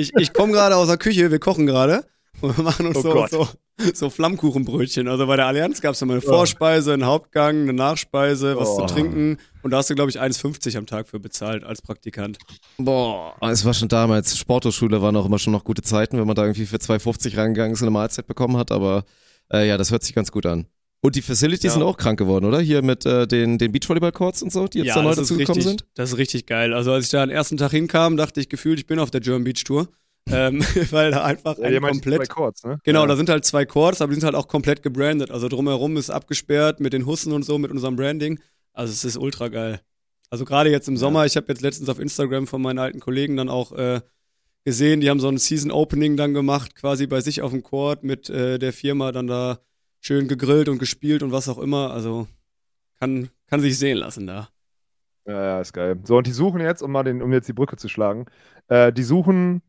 Ich, 0.00 0.12
ich 0.16 0.32
komme 0.32 0.52
gerade 0.52 0.76
aus 0.76 0.86
der 0.86 0.96
Küche, 0.96 1.30
wir 1.30 1.40
kochen 1.40 1.66
gerade 1.66 2.04
und 2.40 2.56
wir 2.56 2.62
machen 2.62 2.86
uns 2.86 2.98
oh 2.98 3.26
so, 3.26 3.26
so, 3.26 3.48
so 3.92 4.10
Flammkuchenbrötchen. 4.10 5.08
Also 5.08 5.26
bei 5.26 5.34
der 5.34 5.46
Allianz 5.46 5.80
gab 5.80 5.94
es 5.94 6.02
immer 6.02 6.12
eine 6.12 6.22
Vorspeise, 6.22 6.92
einen 6.92 7.04
Hauptgang, 7.04 7.62
eine 7.62 7.72
Nachspeise, 7.72 8.56
was 8.56 8.68
oh. 8.68 8.86
zu 8.86 8.94
trinken. 8.94 9.38
Und 9.62 9.72
da 9.72 9.78
hast 9.78 9.90
du, 9.90 9.96
glaube 9.96 10.10
ich, 10.10 10.20
1,50 10.20 10.78
am 10.78 10.86
Tag 10.86 11.08
für 11.08 11.18
bezahlt 11.18 11.64
als 11.64 11.82
Praktikant. 11.82 12.38
Boah, 12.76 13.34
es 13.40 13.64
war 13.64 13.74
schon 13.74 13.88
damals, 13.88 14.38
Sporthochschule 14.38 15.02
waren 15.02 15.16
auch 15.16 15.26
immer 15.26 15.40
schon 15.40 15.52
noch 15.52 15.64
gute 15.64 15.82
Zeiten, 15.82 16.16
wenn 16.16 16.26
man 16.26 16.36
da 16.36 16.42
irgendwie 16.42 16.66
für 16.66 16.76
2,50 16.76 17.36
reingegangen 17.36 17.72
ist 17.72 17.82
und 17.82 17.88
eine 17.88 17.92
Mahlzeit 17.92 18.28
bekommen 18.28 18.56
hat. 18.56 18.70
Aber 18.70 19.04
äh, 19.52 19.68
ja, 19.68 19.76
das 19.76 19.90
hört 19.90 20.02
sich 20.02 20.14
ganz 20.14 20.32
gut 20.32 20.46
an. 20.46 20.66
Und 21.00 21.14
die 21.14 21.22
Facilities 21.22 21.64
ja. 21.64 21.70
sind 21.70 21.82
auch 21.82 21.96
krank 21.96 22.18
geworden, 22.18 22.44
oder? 22.44 22.60
Hier 22.60 22.82
mit 22.82 23.06
äh, 23.06 23.26
den, 23.26 23.56
den 23.56 23.70
Beachvolleyball-Courts 23.70 24.42
und 24.42 24.52
so, 24.52 24.66
die 24.66 24.78
jetzt 24.78 24.88
ja, 24.88 24.94
da 24.96 25.02
neu 25.02 25.14
dazugekommen 25.14 25.62
sind. 25.62 25.86
Das 25.94 26.10
ist 26.10 26.18
richtig 26.18 26.46
geil. 26.46 26.74
Also 26.74 26.92
als 26.92 27.04
ich 27.04 27.10
da 27.10 27.22
am 27.22 27.30
ersten 27.30 27.56
Tag 27.56 27.70
hinkam, 27.70 28.16
dachte 28.16 28.40
ich 28.40 28.48
gefühlt, 28.48 28.80
ich 28.80 28.86
bin 28.86 28.98
auf 28.98 29.10
der 29.10 29.20
German 29.20 29.44
Beach 29.44 29.62
Tour 29.62 29.88
ähm, 30.30 30.60
weil 30.90 31.10
da 31.10 31.24
einfach 31.24 31.58
ein 31.58 31.72
ja, 31.72 31.80
komplett. 31.80 32.26
Zwei 32.26 32.26
Chords, 32.26 32.64
ne? 32.64 32.78
Genau, 32.84 33.02
ja. 33.02 33.06
da 33.06 33.16
sind 33.16 33.28
halt 33.28 33.44
zwei 33.44 33.64
Chords, 33.64 34.00
aber 34.00 34.10
die 34.10 34.20
sind 34.20 34.24
halt 34.24 34.34
auch 34.34 34.48
komplett 34.48 34.82
gebrandet. 34.82 35.30
Also 35.30 35.48
drumherum 35.48 35.96
ist 35.96 36.10
abgesperrt 36.10 36.80
mit 36.80 36.92
den 36.92 37.06
Hussen 37.06 37.32
und 37.32 37.44
so, 37.44 37.58
mit 37.58 37.70
unserem 37.70 37.96
Branding. 37.96 38.40
Also 38.72 38.92
es 38.92 39.04
ist 39.04 39.16
ultra 39.16 39.48
geil. 39.48 39.80
Also 40.30 40.44
gerade 40.44 40.70
jetzt 40.70 40.88
im 40.88 40.96
Sommer, 40.96 41.24
ich 41.24 41.36
habe 41.36 41.46
jetzt 41.48 41.62
letztens 41.62 41.88
auf 41.88 41.98
Instagram 41.98 42.46
von 42.46 42.60
meinen 42.60 42.78
alten 42.78 43.00
Kollegen 43.00 43.36
dann 43.36 43.48
auch 43.48 43.72
äh, 43.72 44.00
gesehen, 44.68 45.00
die 45.00 45.08
haben 45.08 45.20
so 45.20 45.28
ein 45.28 45.38
Season 45.38 45.70
Opening 45.70 46.16
dann 46.16 46.34
gemacht, 46.34 46.74
quasi 46.74 47.06
bei 47.06 47.20
sich 47.20 47.42
auf 47.42 47.52
dem 47.52 47.62
Chord 47.62 48.04
mit 48.04 48.28
äh, 48.28 48.58
der 48.58 48.72
Firma 48.72 49.12
dann 49.12 49.26
da 49.26 49.60
schön 50.00 50.28
gegrillt 50.28 50.68
und 50.68 50.78
gespielt 50.78 51.22
und 51.22 51.32
was 51.32 51.48
auch 51.48 51.58
immer. 51.58 51.90
Also 51.90 52.28
kann, 53.00 53.30
kann 53.46 53.60
sich 53.60 53.78
sehen 53.78 53.98
lassen 53.98 54.26
da. 54.26 54.48
Ja, 55.26 55.42
ja, 55.42 55.60
ist 55.60 55.72
geil. 55.72 55.98
So, 56.04 56.16
und 56.16 56.26
die 56.26 56.32
suchen 56.32 56.60
jetzt, 56.60 56.82
um 56.82 56.92
mal 56.92 57.02
den, 57.02 57.22
um 57.22 57.32
jetzt 57.32 57.48
die 57.48 57.52
Brücke 57.52 57.76
zu 57.76 57.88
schlagen, 57.88 58.26
äh, 58.68 58.92
die 58.92 59.02
suchen 59.02 59.62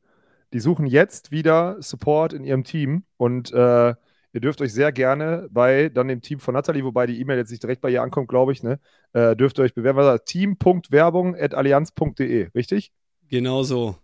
die 0.53 0.59
suchen 0.59 0.85
jetzt 0.85 1.31
wieder 1.31 1.81
Support 1.81 2.33
in 2.33 2.43
ihrem 2.43 2.63
Team 2.63 3.05
und 3.17 3.51
äh, 3.53 3.93
ihr 4.33 4.41
dürft 4.41 4.62
euch 4.62 4.73
sehr 4.73 4.91
gerne 4.91 5.47
bei 5.51 5.89
dann 5.89 6.07
dem 6.07 6.21
Team 6.21 6.39
von 6.39 6.55
Nathalie, 6.55 6.83
wobei 6.83 7.05
die 7.05 7.19
E-Mail 7.19 7.38
jetzt 7.38 7.51
nicht 7.51 7.62
direkt 7.63 7.81
bei 7.81 7.89
ihr 7.89 8.01
ankommt, 8.01 8.29
glaube 8.29 8.51
ich, 8.51 8.63
ne, 8.63 8.79
äh, 9.13 9.35
dürft 9.35 9.59
ihr 9.59 9.63
euch 9.63 9.75
bewerben. 9.75 10.19
Team.werbung.allianz.de, 10.25 12.49
richtig? 12.55 12.91
Genau 13.29 13.63
so. 13.63 13.95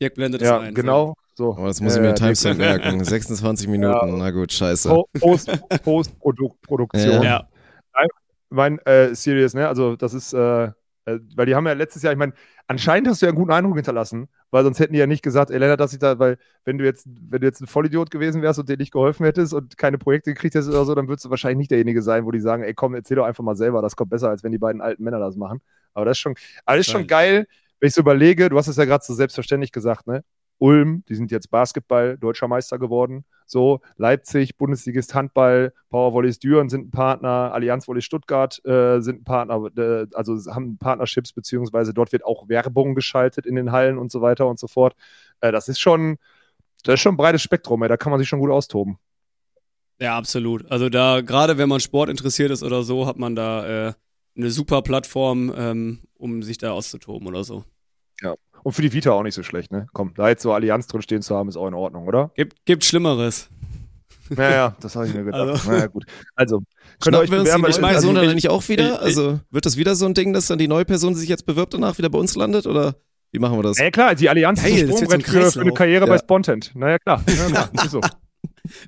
Dirk 0.00 0.14
blendet 0.14 0.42
es 0.42 0.48
ja, 0.48 0.60
ein. 0.60 0.74
Genau. 0.74 1.14
So. 1.34 1.56
Oh, 1.56 1.66
das 1.66 1.80
muss 1.80 1.94
ich 1.94 2.00
mir 2.00 2.10
äh, 2.10 2.14
Timestamp 2.14 2.58
merken. 2.58 3.02
26 3.02 3.68
Minuten. 3.68 4.08
Ja. 4.08 4.16
Na 4.16 4.30
gut, 4.30 4.52
scheiße. 4.52 4.88
Post-Produktion. 5.20 6.58
Post 6.66 6.94
ja. 6.94 7.22
ja. 7.22 7.48
Mein 8.50 8.78
äh, 8.80 9.14
Serious, 9.14 9.54
ne? 9.54 9.68
Also, 9.68 9.96
das 9.96 10.14
ist, 10.14 10.32
äh, 10.32 10.70
äh, 11.08 11.20
weil 11.36 11.46
die 11.46 11.54
haben 11.54 11.66
ja 11.66 11.72
letztes 11.72 12.02
Jahr, 12.02 12.12
ich 12.12 12.18
meine, 12.18 12.32
anscheinend 12.66 13.08
hast 13.08 13.22
du 13.22 13.26
ja 13.26 13.30
einen 13.30 13.38
guten 13.38 13.52
Eindruck 13.52 13.76
hinterlassen, 13.76 14.28
weil 14.50 14.64
sonst 14.64 14.78
hätten 14.78 14.92
die 14.92 14.98
ja 14.98 15.06
nicht 15.06 15.22
gesagt, 15.22 15.50
ey 15.50 15.58
Lennart, 15.58 15.80
dass 15.80 15.92
ich 15.92 15.98
da, 15.98 16.18
weil 16.18 16.36
wenn 16.64 16.76
du 16.76 16.84
jetzt, 16.84 17.06
wenn 17.06 17.40
du 17.40 17.46
jetzt 17.46 17.60
ein 17.60 17.66
Vollidiot 17.66 18.10
gewesen 18.10 18.42
wärst 18.42 18.58
und 18.58 18.68
dir 18.68 18.76
nicht 18.76 18.92
geholfen 18.92 19.24
hättest 19.24 19.54
und 19.54 19.78
keine 19.78 19.98
Projekte 19.98 20.32
gekriegt 20.34 20.54
hättest 20.54 20.70
oder 20.70 20.84
so, 20.84 20.94
dann 20.94 21.08
würdest 21.08 21.24
du 21.24 21.30
wahrscheinlich 21.30 21.58
nicht 21.58 21.70
derjenige 21.70 22.02
sein, 22.02 22.26
wo 22.26 22.30
die 22.30 22.40
sagen, 22.40 22.62
ey 22.62 22.74
komm, 22.74 22.94
erzähl 22.94 23.16
doch 23.16 23.24
einfach 23.24 23.44
mal 23.44 23.56
selber, 23.56 23.80
das 23.80 23.96
kommt 23.96 24.10
besser, 24.10 24.28
als 24.28 24.44
wenn 24.44 24.52
die 24.52 24.58
beiden 24.58 24.80
alten 24.80 25.02
Männer 25.02 25.18
das 25.18 25.36
machen. 25.36 25.60
Aber 25.94 26.04
das 26.04 26.18
ist 26.18 26.20
schon, 26.20 26.34
alles 26.66 26.86
schon 26.86 27.06
geil, 27.06 27.46
wenn 27.80 27.88
ich 27.88 27.94
so 27.94 28.00
überlege, 28.00 28.48
du 28.48 28.56
hast 28.56 28.68
es 28.68 28.76
ja 28.76 28.84
gerade 28.84 29.04
so 29.04 29.14
selbstverständlich 29.14 29.72
gesagt, 29.72 30.06
ne? 30.06 30.24
Ulm, 30.58 31.04
die 31.08 31.14
sind 31.14 31.30
jetzt 31.30 31.50
Basketball 31.50 32.18
deutscher 32.18 32.48
Meister 32.48 32.78
geworden. 32.78 33.24
So, 33.46 33.80
Leipzig, 33.96 34.56
Bundesligist 34.56 35.14
Handball, 35.14 35.72
Powervolleys 35.88 36.38
Düren 36.38 36.68
sind 36.68 36.88
ein 36.88 36.90
Partner, 36.90 37.52
Allianz 37.52 37.86
Volley 37.86 38.02
Stuttgart 38.02 38.60
äh, 38.64 39.00
sind 39.00 39.20
ein 39.20 39.24
Partner, 39.24 39.70
äh, 39.76 40.06
also 40.14 40.36
haben 40.52 40.76
Partnerships, 40.78 41.32
beziehungsweise 41.32 41.94
dort 41.94 42.12
wird 42.12 42.24
auch 42.24 42.48
Werbung 42.48 42.94
geschaltet 42.94 43.46
in 43.46 43.54
den 43.54 43.72
Hallen 43.72 43.98
und 43.98 44.10
so 44.10 44.20
weiter 44.20 44.46
und 44.48 44.58
so 44.58 44.66
fort. 44.66 44.94
Äh, 45.40 45.52
das 45.52 45.68
ist 45.68 45.78
schon, 45.78 46.18
das 46.82 46.94
ist 46.94 47.00
schon 47.00 47.14
ein 47.14 47.18
breites 47.18 47.42
Spektrum, 47.42 47.82
ey. 47.82 47.88
da 47.88 47.96
kann 47.96 48.10
man 48.10 48.18
sich 48.18 48.28
schon 48.28 48.40
gut 48.40 48.50
austoben. 48.50 48.98
Ja, 50.00 50.16
absolut. 50.16 50.70
Also 50.70 50.88
da, 50.88 51.20
gerade 51.22 51.58
wenn 51.58 51.68
man 51.68 51.80
Sport 51.80 52.08
interessiert 52.10 52.50
ist 52.50 52.62
oder 52.62 52.82
so, 52.82 53.06
hat 53.06 53.18
man 53.18 53.34
da 53.34 53.88
äh, 53.88 53.92
eine 54.38 54.50
super 54.50 54.82
Plattform, 54.82 55.52
ähm, 55.56 55.98
um 56.16 56.42
sich 56.42 56.58
da 56.58 56.72
auszutoben 56.72 57.26
oder 57.26 57.44
so. 57.44 57.64
Ja. 58.22 58.34
Und 58.62 58.72
für 58.72 58.82
die 58.82 58.92
Vita 58.92 59.12
auch 59.12 59.22
nicht 59.22 59.34
so 59.34 59.42
schlecht, 59.42 59.72
ne? 59.72 59.86
Komm, 59.92 60.14
da 60.14 60.28
jetzt 60.28 60.42
so 60.42 60.52
Allianz 60.52 60.86
drin 60.86 61.02
stehen 61.02 61.22
zu 61.22 61.36
haben, 61.36 61.48
ist 61.48 61.56
auch 61.56 61.68
in 61.68 61.74
Ordnung, 61.74 62.06
oder? 62.06 62.30
Gibt, 62.34 62.64
gibt 62.64 62.84
Schlimmeres. 62.84 63.48
Naja, 64.30 64.76
das 64.80 64.94
habe 64.94 65.06
ich 65.06 65.14
mir 65.14 65.24
gedacht. 65.24 65.40
Also, 65.40 65.70
naja, 65.70 65.86
gut. 65.86 66.04
Also, 66.34 66.62
könnt 67.00 67.16
ihr 67.16 67.20
euch 67.20 67.30
bewerben. 67.30 67.64
Ich 67.68 67.80
meine, 67.80 68.00
so 68.00 68.12
dann 68.12 68.34
nicht 68.34 68.48
auch 68.48 68.68
wieder? 68.68 69.00
Also, 69.00 69.40
wird 69.50 69.64
das 69.64 69.76
wieder 69.76 69.94
so 69.94 70.06
ein 70.06 70.14
Ding, 70.14 70.32
dass 70.32 70.48
dann 70.48 70.58
die 70.58 70.68
neue 70.68 70.84
Person, 70.84 71.14
die 71.14 71.20
sich 71.20 71.28
jetzt 71.28 71.46
bewirbt, 71.46 71.74
danach 71.74 71.96
wieder 71.98 72.10
bei 72.10 72.18
uns 72.18 72.34
landet? 72.36 72.66
Oder 72.66 72.96
wie 73.32 73.38
machen 73.38 73.56
wir 73.56 73.62
das? 73.62 73.78
Ja, 73.78 73.90
klar, 73.90 74.14
die 74.14 74.28
Allianz 74.28 74.62
Geil, 74.62 74.72
ist 74.72 74.90
ein 74.90 75.06
Sprungbrett 75.06 75.44
für, 75.44 75.52
für, 75.52 75.60
eine 75.60 75.72
Karriere 75.72 76.06
ja. 76.06 76.12
bei 76.12 76.18
Spontent. 76.18 76.72
Naja, 76.74 76.98
klar. 76.98 77.22
Ja, 77.26 77.46
klar. 77.46 77.70
ist 77.84 77.90
so. 77.90 78.00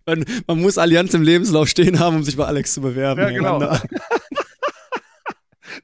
Man, 0.05 0.25
man, 0.47 0.61
muss 0.61 0.77
Allianz 0.77 1.15
im 1.15 1.23
Lebenslauf 1.23 1.69
stehen 1.69 1.99
haben, 2.01 2.17
um 2.17 2.23
sich 2.23 2.37
bei 2.37 2.45
Alex 2.45 2.75
zu 2.75 2.83
bewerben. 2.83 3.21
Ja, 3.21 3.31
genau. 3.31 3.61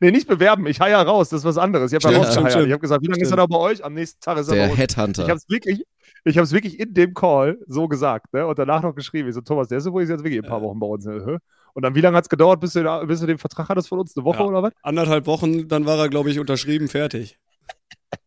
Nee, 0.01 0.11
nicht 0.11 0.27
bewerben. 0.27 0.66
Ich 0.66 0.81
heier 0.81 1.01
raus. 1.01 1.29
Das 1.29 1.40
ist 1.40 1.44
was 1.44 1.59
anderes. 1.59 1.92
Ich 1.92 2.03
habe 2.03 2.14
ja 2.14 2.20
rausgeheiert. 2.20 2.66
Ich 2.66 2.72
habe 2.72 2.81
gesagt, 2.81 3.03
wie 3.03 3.09
lange 3.09 3.22
ist 3.22 3.31
er 3.31 3.37
da 3.37 3.46
bei 3.46 3.59
euch? 3.59 3.85
Am 3.85 3.94
nächsten 3.94 4.20
Tag 4.20 4.38
ist 4.38 4.49
er 4.49 4.55
der 4.55 4.62
bei 4.64 4.70
uns. 4.70 4.79
Headhunter. 4.79 5.22
Ich 5.22 5.29
habe 5.29 5.38
es 5.38 5.49
wirklich, 5.49 5.85
ich 6.25 6.37
habe 6.37 6.44
es 6.44 6.53
wirklich 6.53 6.79
in 6.81 6.94
dem 6.94 7.14
Call 7.14 7.59
so 7.66 7.88
gesagt, 7.88 8.33
ne? 8.33 8.46
Und 8.46 8.59
danach 8.59 8.83
noch 8.83 8.94
geschrieben. 8.94 9.29
Ich 9.29 9.35
so, 9.35 9.40
Thomas, 9.40 9.68
der 9.68 9.79
ist 9.79 9.87
übrigens 9.87 10.11
jetzt 10.11 10.25
wirklich 10.25 10.42
ein 10.42 10.49
paar 10.49 10.62
Wochen 10.62 10.79
bei 10.79 10.87
uns. 10.87 11.05
Ne? 11.05 11.38
Und 11.75 11.83
dann, 11.83 11.94
wie 11.94 12.01
lange 12.01 12.16
hat 12.16 12.25
es 12.25 12.31
gedauert, 12.31 12.61
bis 12.61 12.72
du, 12.72 13.07
bis 13.07 13.20
du 13.20 13.27
den 13.27 13.38
Vertrag 13.38 13.68
hattest 13.68 13.88
von 13.88 13.99
uns? 13.99 14.16
Eine 14.16 14.25
Woche 14.25 14.38
ja. 14.38 14.44
oder 14.44 14.62
was? 14.62 14.72
Anderthalb 14.83 15.27
Wochen, 15.27 15.68
dann 15.68 15.85
war 15.85 15.99
er, 15.99 16.09
glaube 16.09 16.31
ich, 16.31 16.38
unterschrieben, 16.38 16.88
fertig. 16.88 17.38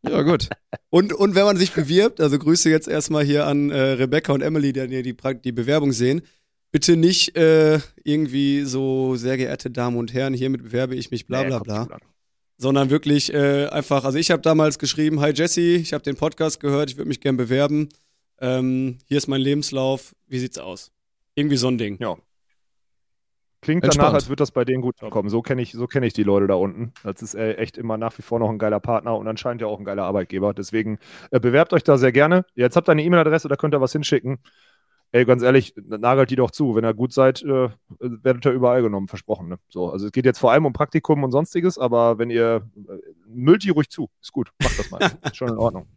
Ja, 0.04 0.22
gut. 0.22 0.50
Und, 0.90 1.14
und 1.14 1.36
wenn 1.36 1.46
man 1.46 1.58
sich 1.58 1.74
bewirbt, 1.74 2.22
also 2.22 2.38
Grüße 2.38 2.70
jetzt 2.70 2.88
erstmal 2.88 3.24
hier 3.24 3.48
an 3.48 3.70
äh, 3.70 3.80
Rebecca 3.80 4.34
und 4.34 4.42
Emily, 4.42 4.74
die 4.74 5.02
die, 5.02 5.16
die 5.16 5.52
Bewerbung 5.52 5.92
sehen 5.92 6.22
bitte 6.72 6.96
nicht 6.98 7.36
äh, 7.36 7.80
irgendwie 8.04 8.64
so, 8.64 9.16
sehr 9.16 9.38
geehrte 9.38 9.72
Damen 9.72 9.98
und 9.98 10.14
Herren, 10.14 10.34
hiermit 10.34 10.64
bewerbe 10.64 10.96
ich 10.96 11.12
mich, 11.12 11.28
bla 11.28 11.44
bla 11.44 11.60
bla. 11.60 11.88
sondern 12.58 12.90
wirklich 12.90 13.34
äh, 13.34 13.68
einfach, 13.68 14.04
also 14.04 14.18
ich 14.18 14.32
habe 14.32 14.42
damals 14.42 14.80
geschrieben, 14.80 15.20
hi 15.22 15.32
Jesse, 15.34 15.62
ich 15.62 15.94
habe 15.94 16.04
den 16.04 16.16
Podcast 16.16 16.60
gehört, 16.60 16.90
ich 16.90 16.98
würde 16.98 17.08
mich 17.08 17.22
gern 17.22 17.38
bewerben. 17.38 17.90
Ähm, 18.42 18.98
hier 19.06 19.18
ist 19.18 19.28
mein 19.28 19.42
Lebenslauf, 19.42 20.16
wie 20.28 20.40
sieht's 20.40 20.58
aus? 20.58 20.92
Irgendwie 21.36 21.58
so 21.58 21.68
ein 21.68 21.78
Ding. 21.78 21.98
Ja. 22.00 22.16
Klingt 23.62 23.84
Entspannt. 23.84 24.06
danach, 24.06 24.14
als 24.14 24.30
würde 24.30 24.42
das 24.42 24.52
bei 24.52 24.64
denen 24.64 24.82
gut 24.82 24.96
kommen. 25.10 25.30
So 25.30 25.42
kenne 25.42 25.62
ich, 25.62 25.74
so 25.74 25.86
kenn 25.86 26.04
ich 26.04 26.14
die 26.14 26.24
Leute 26.24 26.48
da 26.48 26.54
unten. 26.54 26.94
Das 27.04 27.22
ist 27.22 27.36
äh, 27.36 27.56
echt 27.56 27.78
immer 27.78 27.98
nach 27.98 28.18
wie 28.18 28.22
vor 28.22 28.40
noch 28.40 28.50
ein 28.50 28.58
geiler 28.58 28.80
Partner 28.80 29.18
und 29.18 29.28
anscheinend 29.28 29.62
ja 29.62 29.68
auch 29.68 29.80
ein 29.80 29.84
geiler 29.84 30.04
Arbeitgeber. 30.04 30.54
Deswegen 30.54 30.98
äh, 31.32 31.42
bewerbt 31.42 31.74
euch 31.74 31.84
da 31.84 31.98
sehr 31.98 32.14
gerne. 32.14 32.46
Jetzt 32.56 32.78
habt 32.78 32.88
ihr 32.88 32.94
eine 32.94 33.04
E-Mail-Adresse, 33.04 33.50
da 33.50 33.58
könnt 33.58 33.74
ihr 33.74 33.82
was 33.82 33.92
hinschicken. 33.92 34.40
Ey, 35.12 35.26
ganz 35.26 35.42
ehrlich, 35.42 35.74
nagelt 35.88 36.30
die 36.30 36.36
doch 36.36 36.52
zu. 36.52 36.76
Wenn 36.76 36.86
ihr 36.86 36.94
gut 36.94 37.14
seid, 37.14 37.42
äh, 37.42 37.70
werdet 38.00 38.46
ihr 38.46 38.52
überall 38.52 38.84
genommen, 38.84 39.08
versprochen. 39.08 39.50
Ne? 39.50 39.58
So, 39.70 39.90
also 39.92 40.06
es 40.06 40.12
geht 40.12 40.26
jetzt 40.26 40.38
vor 40.40 40.52
allem 40.52 40.66
um 40.68 40.74
Praktikum 40.74 41.24
und 41.24 41.32
sonstiges, 41.32 41.78
aber 41.80 42.20
wenn 42.20 42.30
ihr 42.30 42.62
äh, 42.76 42.92
müllt 43.28 43.64
die 43.64 43.72
ruhig 43.72 43.90
zu. 43.90 44.10
Ist 44.22 44.32
gut, 44.32 44.52
macht 44.62 44.78
das 44.78 44.92
mal. 44.92 45.00
Ist 45.26 45.36
schon 45.38 45.50
in 45.50 45.58
Ordnung. 45.58 45.88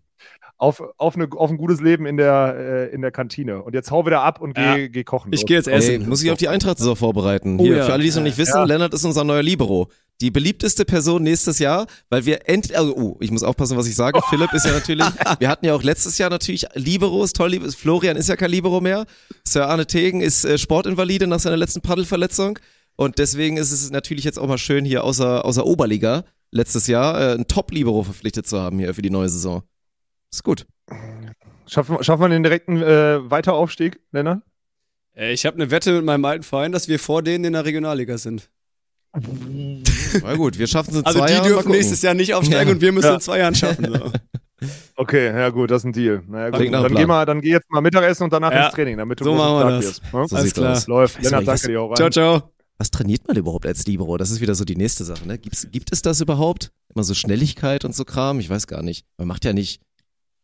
Auf, 0.57 0.81
auf, 0.97 1.17
eine, 1.17 1.29
auf 1.33 1.51
ein 1.51 1.57
gutes 1.57 1.81
Leben 1.81 2.07
in 2.07 2.17
der, 2.17 2.55
äh, 2.57 2.95
in 2.95 3.03
der 3.03 3.11
Kantine. 3.11 3.63
Und 3.65 3.75
jetzt 3.75 3.91
hau 3.91 4.07
wieder 4.07 4.23
ab 4.23 4.41
und 4.41 4.55
geh, 4.55 4.83
Ja. 4.83 4.87
geh 4.89 5.03
kochen. 5.05 5.33
Ich 5.33 5.45
gehe 5.45 5.57
jetzt 5.57 5.67
Ey, 5.67 5.75
essen. 5.75 6.09
muss 6.09 6.23
ich 6.23 6.31
auf 6.31 6.39
die 6.39 6.49
Eintracht-Saison 6.49 6.95
vorbereiten. 6.95 7.59
Oh 7.59 7.65
Hier, 7.65 7.79
ja. 7.79 7.85
für 7.85 7.93
alle, 7.93 8.03
die 8.05 8.09
es 8.09 8.17
noch 8.17 8.23
nicht 8.23 8.39
wissen, 8.39 8.57
Ja. 8.57 8.65
Lennart 8.65 8.95
ist 8.95 9.05
unser 9.05 9.25
neuer 9.25 9.43
Libero. 9.43 9.89
Die 10.23 10.31
beliebteste 10.31 10.85
Person 10.85 11.25
nächstes 11.25 11.59
Jahr, 11.59 11.87
weil 12.09 12.25
wir 12.25 12.49
endlich, 12.49 12.79
also, 12.79 12.97
oh, 12.97 13.17
ich 13.21 13.31
muss 13.33 13.43
aufpassen, 13.43 13.77
was 13.77 13.89
ich 13.89 13.97
sage. 13.97 14.21
Philipp 14.31 14.53
ist 14.53 14.65
ja 14.65 14.73
natürlich, 14.73 15.05
wir 15.41 15.49
hatten 15.49 15.67
ja 15.67 15.75
auch 15.75 15.83
letztes 15.83 16.17
Jahr 16.17 16.31
natürlich 16.31 16.65
Liberos, 16.75 17.33
toll, 17.33 17.51
Liber- 17.51 17.71
Florian 17.73 18.17
ist 18.17 18.29
ja 18.29 18.37
kein 18.37 18.51
Libero 18.51 18.81
mehr. 18.81 19.05
Sir 19.45 19.67
Arne 19.69 19.85
Tegen 19.87 20.21
ist 20.21 20.45
äh, 20.45 20.59
Sportinvalide 20.59 21.27
nach 21.27 21.41
seiner 21.41 21.57
letzten 21.57 21.81
Paddelverletzung. 21.81 22.59
Und 22.95 23.19
deswegen 23.19 23.57
ist 23.57 23.73
es 23.73 23.91
natürlich 23.91 24.25
jetzt 24.25 24.39
auch 24.39 24.47
mal 24.47 24.59
schön, 24.59 24.85
hier 24.85 25.03
außer, 25.03 25.45
außer 25.45 25.67
Oberliga 25.67 26.25
letztes 26.53 26.87
Jahr 26.87 27.21
äh, 27.21 27.35
einen 27.35 27.49
Top-Libero 27.49 28.05
verpflichtet 28.05 28.47
zu 28.47 28.61
haben 28.61 28.79
hier 28.79 28.95
für 28.95 29.03
die 29.03 29.11
neue 29.11 29.29
Saison. 29.29 29.65
Ist 30.31 30.45
gut. 30.45 30.67
Schaffen, 31.67 32.03
schaffen 32.05 32.23
wir 32.23 32.29
den 32.29 32.43
direkten 32.45 32.81
äh, 32.81 33.29
Weiteraufstieg, 33.31 33.99
Lennart? 34.13 34.43
Äh, 35.17 35.33
Ich 35.33 35.47
habe 35.47 35.57
eine 35.57 35.71
Wette 35.73 35.95
mit 35.95 36.05
meinem 36.05 36.25
alten 36.25 36.45
Verein, 36.45 36.71
dass 36.71 36.87
wir 36.87 36.99
vor 37.01 37.23
denen 37.23 37.45
in 37.45 37.55
der 37.55 37.65
Regionalliga 37.65 38.19
sind. 38.19 38.51
Na 40.23 40.35
gut, 40.37 40.59
wir 40.59 40.67
schaffen 40.67 40.91
es 40.93 40.97
in 41.01 41.07
Also 41.07 41.19
zwei 41.19 41.27
die 41.27 41.33
Jahren. 41.33 41.43
mal 41.43 41.49
dürfen 41.49 41.63
gucken. 41.65 41.73
nächstes 41.77 42.03
Jahr 42.03 42.15
nicht 42.15 42.35
aufsteigen 42.35 42.69
Ja. 42.69 42.75
und 42.75 42.81
wir 42.81 42.93
müssen 42.93 43.07
Ja. 43.07 43.15
in 43.15 43.21
zwei 43.21 43.39
Jahren 43.39 43.55
schaffen. 43.55 43.87
So. 43.93 44.13
Okay, 44.95 45.27
ja 45.27 45.49
gut, 45.49 45.73
das 45.73 45.83
ist 45.83 45.87
ein 45.87 45.93
Deal. 45.93 46.23
Naja, 46.29 46.51
gut. 46.51 46.61
Dann, 46.61 46.71
Plan. 46.85 46.95
geh 46.95 47.07
mal, 47.07 47.27
dann 47.27 47.41
geh 47.41 47.51
jetzt 47.51 47.69
mal 47.69 47.81
Mittagessen 47.81 48.23
und 48.23 48.33
danach 48.33 48.53
Ja. 48.53 48.67
ins 48.67 48.75
Training, 48.77 48.97
damit 48.97 49.19
du 49.19 49.25
So 49.25 49.35
machen 49.35 49.57
wir 49.59 49.71
das. 49.73 49.85
wirst. 49.87 50.03
Ne? 50.05 50.09
So 50.13 50.19
Alles 50.37 50.43
sieht's 50.45 50.55
klar. 50.55 50.73
aus. 50.73 50.87
Läuft. 50.87 51.21
Lennart, 51.21 51.49
danke 51.49 51.67
dir 51.67 51.81
auch 51.81 51.89
rein. 51.89 51.97
Ciao, 51.97 52.11
ciao. 52.11 52.43
Was 52.79 52.91
trainiert 52.93 53.27
man 53.27 53.37
überhaupt 53.37 53.67
als 53.67 53.85
Libero? 53.87 54.17
Das 54.19 54.31
ist 54.31 54.41
wieder 54.41 54.55
so 54.55 54.65
die 54.65 54.77
nächste 54.77 55.03
Sache, 55.03 55.27
ne? 55.27 55.37
Gibt's, 55.39 55.67
gibt 55.73 55.91
es 55.93 56.03
das 56.03 56.21
überhaupt? 56.21 56.71
Immer 56.95 57.03
so 57.03 57.13
Schnelligkeit 57.15 57.85
und 57.85 57.93
so 57.97 58.05
Kram? 58.05 58.39
Ich 58.39 58.51
weiß 58.51 58.69
gar 58.69 58.85
nicht. 58.85 59.05
Man 59.19 59.27
macht 59.27 59.45
ja 59.45 59.53
nicht, 59.53 59.81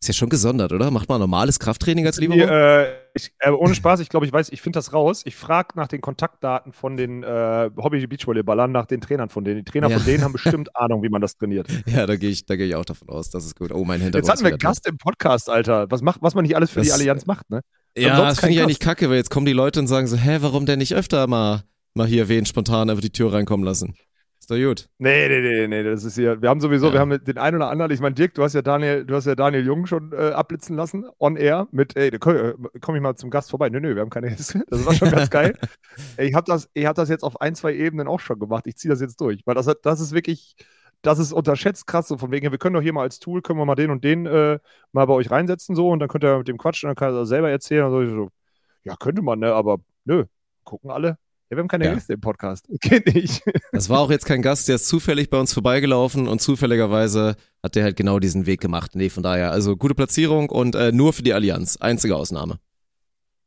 ist 0.01 0.07
ja 0.09 0.15
schon 0.15 0.29
gesondert, 0.29 0.73
oder? 0.73 0.91
Macht 0.93 1.09
man 1.09 1.19
normales 1.21 1.59
Krafttraining 1.59 2.07
als? 2.07 2.17
Die, 2.19 2.27
äh, 2.27 2.83
äh, 3.41 3.51
ohne 3.51 3.75
Spaß, 3.75 3.99
ich 4.01 4.09
glaube, 4.09 4.27
ich 4.27 4.33
weiß, 4.33 4.51
ich 4.51 4.61
finde 4.63 4.77
das 4.79 4.93
raus. 4.93 5.23
Ich 5.25 5.35
frage 5.35 5.71
nach 5.75 5.89
den 5.89 6.01
Kontaktdaten 6.01 6.73
von 6.73 6.97
den 6.97 7.25
äh, 7.25 7.71
Hobby-Beachvolleyballern, 7.77 8.71
nach 8.71 8.87
den 8.87 9.01
Trainern 9.01 9.29
von 9.29 9.45
denen. 9.45 9.65
Die 9.65 9.65
Trainer 9.65 9.91
Ja. 9.91 9.97
von 9.99 10.07
denen 10.07 10.23
haben 10.23 10.33
bestimmt 10.41 10.75
Ahnung, 10.77 11.03
wie 11.03 11.09
man 11.09 11.21
das 11.21 11.37
trainiert. 11.37 11.67
Ja, 11.87 12.07
da 12.07 12.15
gehe 12.17 12.31
ich, 12.31 12.47
da 12.47 12.55
gehe 12.57 12.67
ich 12.67 12.75
auch 12.77 12.85
davon 12.85 13.09
aus. 13.09 13.31
Das 13.31 13.45
ist 13.45 13.57
gut. 13.57 13.73
Oh, 13.73 13.85
mein 13.85 14.01
Hintergrund. 14.01 14.15
Jetzt 14.27 14.31
hatten 14.31 14.45
wir 14.45 14.51
einen 14.51 14.59
Gast 14.59 14.87
im 14.87 14.99
Podcast, 14.99 15.51
Alter. 15.51 15.91
Was, 15.91 16.01
macht, 16.03 16.23
was 16.23 16.35
man 16.35 16.45
nicht 16.45 16.55
alles 16.55 16.71
für 16.71 16.81
die 16.81 16.89
Das- 16.89 16.99
Allianz 16.99 17.27
macht, 17.27 17.51
ne? 17.51 17.61
Ja, 17.97 18.17
sonst 18.17 18.29
das 18.31 18.41
finde 18.41 18.55
ich 18.55 18.63
eigentlich 18.63 18.79
kacke, 18.79 19.11
weil 19.11 19.17
jetzt 19.17 19.31
kommen 19.31 19.47
die 19.47 19.53
Leute 19.53 19.81
und 19.81 19.89
sagen 19.89 20.07
so, 20.07 20.17
hä, 20.17 20.39
warum 20.41 20.67
denn 20.67 20.79
nicht 20.79 20.95
öfter 20.95 21.27
mal, 21.27 21.65
mal 21.95 22.07
hier 22.07 22.29
wen 22.29 22.47
spontan 22.47 22.89
einfach 22.91 23.01
die 23.03 23.11
Tür 23.11 23.33
reinkommen 23.33 23.65
lassen? 23.67 23.97
Ist 24.49 24.51
doch 24.51 24.67
gut. 24.67 24.89
Nee, 24.97 25.29
nee, 25.29 25.41
nee, 25.43 25.69
nee, 25.69 25.83
das 25.83 26.05
ist 26.05 26.15
hier. 26.15 26.41
Wir 26.41 26.49
haben 26.49 26.61
sowieso, 26.61 26.87
Ja. 26.87 26.93
wir 26.95 27.01
haben 27.01 27.23
den 27.23 27.37
einen 27.37 27.57
oder 27.57 27.69
anderen, 27.69 27.91
ich 27.93 28.01
meine, 28.01 28.15
Dirk, 28.15 28.33
du 28.33 28.43
hast 28.43 28.55
ja 28.55 28.63
Daniel, 28.63 29.05
du 29.05 29.15
hast 29.15 29.27
ja 29.27 29.35
Daniel 29.35 29.63
Jung 29.67 29.85
schon 29.85 30.13
äh, 30.13 30.31
abblitzen 30.31 30.75
lassen, 30.75 31.05
on 31.19 31.37
air, 31.37 31.69
mit, 31.71 31.97
ey, 31.99 32.11
da 32.11 32.17
komm, 32.17 32.35
äh, 32.37 32.55
komm 32.81 32.97
ich 32.97 33.03
mal 33.03 33.15
zum 33.15 33.29
Gast 33.29 33.51
vorbei. 33.51 33.69
Nö, 33.69 33.79
nö, 33.79 33.95
wir 33.95 34.01
haben 34.01 34.09
keine 34.09 34.29
Gäste. 34.31 34.65
Das 34.71 34.87
war 34.87 34.95
schon 34.95 35.11
ganz 35.11 35.29
geil. 35.29 35.55
Ich 36.17 36.33
habe 36.35 36.47
das, 36.51 36.71
ich 36.73 36.87
hab 36.87 36.97
das 36.97 37.11
jetzt 37.11 37.25
auf 37.25 37.41
ein, 37.43 37.55
zwei 37.55 37.75
Ebenen 37.75 38.09
auch 38.09 38.21
schon 38.21 38.39
gemacht. 38.39 38.67
Ich 38.67 38.77
ziehe 38.77 38.91
das 38.91 39.03
jetzt 39.03 39.21
durch, 39.21 39.43
weil 39.45 39.55
das, 39.55 39.67
das 39.83 40.01
ist 40.01 40.13
wirklich, 40.13 40.57
das 41.03 41.19
ist 41.19 41.33
unterschätzt 41.35 41.87
krass, 41.87 42.09
so 42.09 42.17
von 42.17 42.31
wegen, 42.31 42.51
wir 42.51 42.59
können 42.59 42.75
doch 42.75 42.81
hier 42.83 42.95
mal 42.95 43.03
als 43.03 43.19
Tool, 43.19 43.43
können 43.43 43.59
wir 43.59 43.67
mal 43.67 43.75
den 43.75 43.91
und 43.91 44.03
den 44.03 44.25
äh, 44.25 44.59
mal 44.93 45.05
bei 45.07 45.13
euch 45.13 45.31
reinsetzen, 45.31 45.77
so, 45.77 45.91
und 45.91 45.99
dann 45.99 46.09
könnt 46.09 46.25
ihr 46.25 46.39
mit 46.39 46.49
dem 46.49 46.57
quatschen, 46.57 46.89
dann 46.89 46.97
kann 46.97 47.15
er 47.15 47.27
selber 47.27 47.51
erzählen. 47.51 47.85
Und 47.85 48.09
so, 48.11 48.29
ja, 48.85 48.97
könnte 48.97 49.21
man, 49.21 49.41
ne, 49.41 49.53
aber 49.53 49.79
nö, 50.07 50.25
gucken 50.65 50.91
alle. 50.91 51.19
Ja, 51.51 51.57
wir 51.57 51.59
haben 51.61 51.69
keine 51.69 51.87
Ja. 51.87 51.95
Gäste 51.95 52.13
im 52.13 52.21
Podcast. 52.21 52.67
Geht 52.81 53.15
nicht. 53.15 53.43
Das 53.73 53.89
war 53.89 54.01
auch 54.01 54.11
jetzt 54.11 54.27
kein 54.27 54.43
Gast, 54.43 54.69
der 54.69 54.75
ist 54.77 54.87
zufällig 54.87 55.31
bei 55.31 55.39
uns 55.39 55.53
vorbeigelaufen 55.55 56.29
und 56.29 56.41
zufälligerweise 56.41 57.37
hat 57.63 57.75
der 57.75 57.85
halt 57.85 57.97
genau 57.97 58.19
diesen 58.19 58.45
Weg 58.47 58.61
gemacht. 58.61 58.93
Nee, 58.95 59.09
von 59.09 59.23
daher, 59.23 59.51
also 59.51 59.77
gute 59.77 59.95
Platzierung 59.95 60.51
und 60.51 60.75
äh, 60.75 60.93
nur 60.93 61.13
für 61.13 61.23
die 61.23 61.33
Allianz. 61.33 61.77
Einzige 61.79 62.17
Ausnahme. 62.17 62.59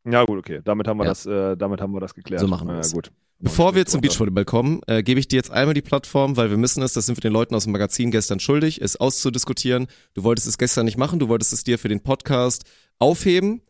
Ja, 0.03 0.25
gut, 0.25 0.39
okay. 0.39 0.61
Damit 0.63 0.87
haben 0.87 0.97
wir 0.97 1.03
Ja. 1.03 1.09
das, 1.11 1.25
äh, 1.27 1.55
damit 1.55 1.79
haben 1.79 1.93
wir 1.93 1.99
das 1.99 2.15
geklärt. 2.15 2.41
So 2.41 2.47
machen 2.47 2.67
wir 2.67 2.73
ja, 2.73 2.79
das. 2.79 2.91
gut. 2.93 3.11
Bevor 3.37 3.73
wir 3.75 3.85
zum. 3.87 4.01
Beachvolleyball 4.01 4.45
kommen, 4.45 4.81
äh, 4.87 5.01
gebe 5.03 5.19
ich 5.19 5.27
dir 5.27 5.35
jetzt 5.35 5.51
einmal 5.51 5.73
die 5.73 5.81
Plattform, 5.81 6.37
weil 6.37 6.49
wir 6.51 6.57
müssen 6.57 6.81
es, 6.83 6.93
das 6.93 7.05
sind 7.07 7.17
wir 7.17 7.21
den 7.21 7.33
Leuten 7.33 7.53
aus 7.55 7.63
dem 7.63 7.71
Magazin 7.71 8.09
gestern 8.11 8.39
schuldig, 8.39 8.81
es 8.81 8.97
auszudiskutieren. 8.97 9.87
Du 10.13 10.23
wolltest 10.23 10.47
es 10.47 10.57
gestern 10.59 10.85
nicht 10.85 10.97
machen, 10.97 11.19
du 11.19 11.27
wolltest 11.27 11.53
es 11.53 11.63
dir 11.63 11.77
für 11.79 11.87
den 11.89 12.01
Podcast 12.01 12.63
aufheben 12.99 13.61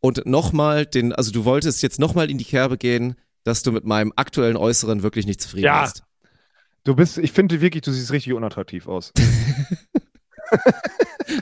und 0.00 0.26
nochmal 0.26 0.86
den, 0.86 1.12
also 1.12 1.32
du 1.32 1.44
wolltest 1.44 1.82
jetzt 1.82 1.98
nochmal 1.98 2.30
in 2.30 2.38
die 2.38 2.44
Kerbe 2.44 2.78
gehen, 2.78 3.16
dass 3.46 3.62
du 3.62 3.70
mit 3.72 3.84
meinem 3.84 4.12
aktuellen 4.16 4.56
Äußeren 4.56 5.02
wirklich 5.04 5.24
nicht 5.26 5.40
zufrieden 5.40 5.66
Ja. 5.66 5.82
bist. 5.82 6.02
Du 6.84 6.94
bist, 6.96 7.18
ich 7.18 7.30
finde 7.32 7.60
wirklich, 7.60 7.82
du 7.82 7.90
siehst 7.92 8.10
richtig 8.12 8.32
unattraktiv 8.32 8.86
aus. 8.88 9.12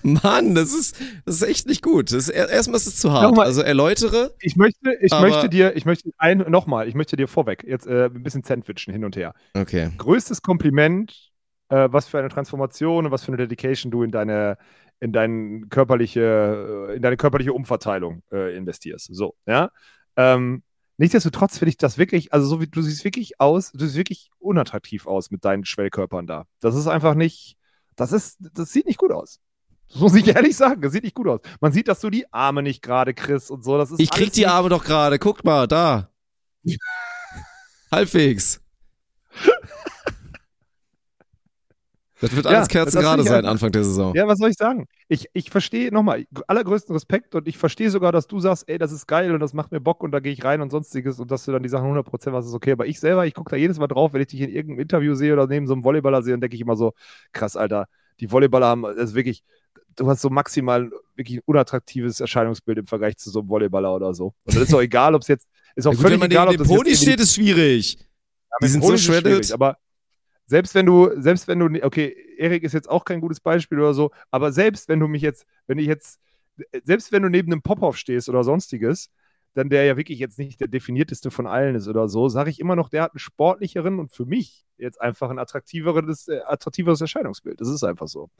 Mann, 0.02 0.54
das 0.54 0.72
ist, 0.72 1.00
das 1.26 1.36
ist 1.36 1.42
echt 1.42 1.66
nicht 1.66 1.82
gut. 1.82 2.10
Das 2.10 2.18
ist, 2.18 2.28
er- 2.30 2.48
erstmal 2.48 2.76
ist 2.76 2.86
es 2.86 2.96
zu 2.96 3.12
hart. 3.12 3.22
Nochmal. 3.24 3.46
Also 3.46 3.60
erläutere. 3.62 4.34
Ich 4.40 4.56
möchte, 4.56 4.94
ich 5.00 5.12
möchte 5.12 5.48
dir, 5.48 5.76
ich 5.76 5.84
möchte 5.84 6.10
ein, 6.18 6.38
nochmal, 6.50 6.88
ich 6.88 6.94
möchte 6.94 7.16
dir 7.16 7.28
vorweg 7.28 7.64
jetzt 7.66 7.86
äh, 7.86 8.06
ein 8.06 8.22
bisschen 8.22 8.42
sandwichen 8.42 8.92
hin 8.92 9.04
und 9.04 9.16
her. 9.16 9.34
Okay. 9.54 9.90
Größtes 9.98 10.40
Kompliment, 10.42 11.30
äh, 11.68 11.88
was 11.90 12.08
für 12.08 12.18
eine 12.18 12.28
Transformation 12.28 13.06
und 13.06 13.12
was 13.12 13.22
für 13.24 13.28
eine 13.28 13.36
Dedication 13.38 13.90
du 13.90 14.02
in 14.02 14.10
deine, 14.10 14.56
in 15.00 15.12
deine 15.12 15.66
körperliche, 15.68 16.88
äh, 16.90 16.96
in 16.96 17.02
deine 17.02 17.16
körperliche 17.18 17.52
Umverteilung 17.52 18.22
äh, 18.32 18.56
investierst. 18.56 19.14
So, 19.14 19.34
ja. 19.46 19.70
Ähm, 20.16 20.62
nichtsdestotrotz 20.96 21.58
finde 21.58 21.70
ich 21.70 21.76
das 21.76 21.98
wirklich, 21.98 22.32
also 22.32 22.46
so 22.46 22.60
wie 22.60 22.66
du 22.66 22.82
siehst 22.82 23.04
wirklich 23.04 23.40
aus, 23.40 23.72
du 23.72 23.84
siehst 23.84 23.96
wirklich 23.96 24.30
unattraktiv 24.38 25.06
aus 25.06 25.30
mit 25.30 25.44
deinen 25.44 25.64
Schwellkörpern 25.64 26.26
da. 26.26 26.46
Das 26.60 26.74
ist 26.74 26.86
einfach 26.86 27.14
nicht, 27.14 27.56
das 27.96 28.12
ist, 28.12 28.38
das 28.40 28.72
sieht 28.72 28.86
nicht 28.86 28.98
gut 28.98 29.12
aus. 29.12 29.40
Das 29.88 30.00
muss 30.00 30.14
ich 30.14 30.26
ehrlich 30.34 30.56
sagen, 30.56 30.82
das 30.82 30.92
sieht 30.92 31.04
nicht 31.04 31.14
gut 31.14 31.28
aus. 31.28 31.40
Man 31.60 31.72
sieht, 31.72 31.88
dass 31.88 32.00
du 32.00 32.10
die 32.10 32.32
Arme 32.32 32.62
nicht 32.62 32.82
gerade 32.82 33.14
kriegst 33.14 33.50
und 33.50 33.64
so. 33.64 33.78
Das 33.78 33.90
ist 33.90 34.00
Ich 34.00 34.10
krieg 34.10 34.32
die 34.32 34.46
Arme 34.46 34.68
doch 34.68 34.84
gerade. 34.84 35.18
Guck 35.18 35.44
mal, 35.44 35.66
da. 35.66 36.10
Halbwegs. 37.90 38.60
Das 42.24 42.36
wird 42.36 42.44
Ja, 42.46 42.50
alles 42.52 42.68
das 42.68 42.68
kerzengerade 42.68 43.22
sein, 43.22 43.34
einfach- 43.38 43.50
Anfang 43.50 43.72
der 43.72 43.84
Saison. 43.84 44.14
Ja, 44.14 44.26
was 44.26 44.38
soll 44.38 44.50
ich 44.50 44.56
sagen? 44.56 44.86
Ich, 45.08 45.28
ich 45.32 45.50
verstehe 45.50 45.92
nochmal, 45.92 46.24
allergrößten 46.46 46.94
Respekt 46.94 47.34
und 47.34 47.46
ich 47.48 47.58
verstehe 47.58 47.90
sogar, 47.90 48.12
dass 48.12 48.26
du 48.26 48.40
sagst, 48.40 48.64
ey, 48.68 48.78
das 48.78 48.92
ist 48.92 49.06
geil 49.06 49.32
und 49.32 49.40
das 49.40 49.52
macht 49.52 49.72
mir 49.72 49.80
Bock 49.80 50.02
und 50.02 50.10
da 50.12 50.20
gehe 50.20 50.32
ich 50.32 50.42
rein 50.44 50.60
und 50.60 50.70
sonstiges 50.70 51.20
und 51.20 51.30
dass 51.30 51.44
du 51.44 51.52
dann 51.52 51.62
die 51.62 51.68
Sachen 51.68 51.86
100% 51.86 52.32
was 52.32 52.46
ist 52.46 52.54
okay. 52.54 52.72
Aber 52.72 52.86
ich 52.86 52.98
selber, 53.00 53.26
ich 53.26 53.34
gucke 53.34 53.50
da 53.50 53.56
jedes 53.56 53.78
Mal 53.78 53.86
drauf, 53.88 54.12
wenn 54.12 54.20
ich 54.22 54.28
dich 54.28 54.40
in 54.40 54.50
irgendeinem 54.50 54.80
Interview 54.80 55.14
sehe 55.14 55.32
oder 55.32 55.46
neben 55.46 55.66
so 55.66 55.74
einem 55.74 55.82
Volleyballer 55.84 56.22
sehe, 56.22 56.34
und 56.34 56.40
denke 56.40 56.56
ich 56.56 56.62
immer 56.62 56.76
so, 56.76 56.92
krass, 57.32 57.56
Alter, 57.56 57.86
die 58.20 58.30
Volleyballer 58.30 58.66
haben, 58.66 58.82
das 58.82 58.96
ist 59.10 59.14
wirklich, 59.14 59.42
du 59.96 60.06
hast 60.08 60.22
so 60.22 60.30
maximal 60.30 60.90
wirklich 61.16 61.38
ein 61.38 61.42
unattraktives 61.46 62.20
Erscheinungsbild 62.20 62.78
im 62.78 62.86
Vergleich 62.86 63.16
zu 63.16 63.30
so 63.30 63.40
einem 63.40 63.48
Volleyballer 63.48 63.94
oder 63.94 64.14
so. 64.14 64.34
Und 64.46 64.54
das 64.56 64.62
ist 64.64 64.74
auch 64.74 64.80
egal, 64.80 65.14
ob 65.14 65.22
es 65.22 65.28
jetzt, 65.28 65.46
ist 65.76 65.86
auch 65.86 65.92
Ja 65.92 65.96
gut, 65.96 66.02
völlig 66.02 66.14
wenn 66.14 66.20
man 66.20 66.30
egal, 66.30 66.48
ob 66.48 66.56
das 66.56 66.70
irgendwie- 66.70 66.94
steht, 66.96 67.20
ist 67.20 67.34
schwierig. 67.34 67.98
Ja, 67.98 68.56
Die 68.62 68.68
sind 68.68 68.84
so 68.84 68.96
schwierig, 68.96 69.52
Aber 69.52 69.76
selbst 70.46 70.74
wenn 70.74 70.86
du, 70.86 71.10
selbst 71.20 71.48
wenn 71.48 71.58
du, 71.58 71.84
okay, 71.84 72.14
Erik 72.36 72.62
ist 72.62 72.72
jetzt 72.74 72.90
auch 72.90 73.04
kein 73.04 73.20
gutes 73.20 73.40
Beispiel 73.40 73.78
oder 73.78 73.94
so, 73.94 74.10
aber 74.30 74.52
selbst 74.52 74.88
wenn 74.88 75.00
du 75.00 75.08
mich 75.08 75.22
jetzt, 75.22 75.46
wenn 75.66 75.78
ich 75.78 75.86
jetzt, 75.86 76.20
selbst 76.84 77.12
wenn 77.12 77.22
du 77.22 77.28
neben 77.28 77.52
einem 77.52 77.62
Pop-Off 77.62 77.96
stehst 77.96 78.28
oder 78.28 78.44
sonstiges, 78.44 79.10
dann 79.54 79.68
der 79.68 79.84
ja 79.84 79.96
wirklich 79.96 80.18
jetzt 80.18 80.38
nicht 80.38 80.60
der 80.60 80.68
definierteste 80.68 81.30
von 81.30 81.46
allen 81.46 81.76
ist 81.76 81.88
oder 81.88 82.08
so, 82.08 82.28
sage 82.28 82.50
ich 82.50 82.60
immer 82.60 82.76
noch, 82.76 82.88
der 82.88 83.02
hat 83.02 83.12
einen 83.12 83.20
sportlicheren 83.20 84.00
und 84.00 84.12
für 84.12 84.26
mich 84.26 84.64
jetzt 84.76 85.00
einfach 85.00 85.30
ein 85.30 85.38
attraktiveres, 85.38 86.28
äh, 86.28 86.40
attraktiveres 86.44 87.00
Erscheinungsbild. 87.00 87.60
Das 87.60 87.68
ist 87.68 87.84
einfach 87.84 88.08
so. 88.08 88.30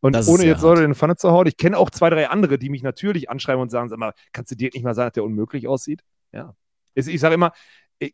Und 0.00 0.14
Das 0.14 0.28
ohne 0.28 0.44
jetzt 0.44 0.62
Leute 0.62 0.82
in 0.82 0.90
die 0.90 0.96
Pfanne 0.96 1.16
zu 1.16 1.30
hauen, 1.30 1.46
ich 1.46 1.56
kenne 1.56 1.76
auch 1.76 1.90
zwei, 1.90 2.10
drei 2.10 2.28
andere, 2.28 2.58
die 2.58 2.70
mich 2.70 2.82
natürlich 2.82 3.28
anschreiben 3.28 3.60
und 3.60 3.70
sagen, 3.70 3.88
sag 3.88 3.98
mal, 3.98 4.14
kannst 4.32 4.52
du 4.52 4.56
dir 4.56 4.70
nicht 4.72 4.84
mal 4.84 4.94
sagen, 4.94 5.08
dass 5.08 5.14
der 5.14 5.24
unmöglich 5.24 5.66
aussieht? 5.66 6.02
Ja. 6.32 6.54
Ich, 6.94 7.20
sage 7.20 7.34
immer, 7.34 7.52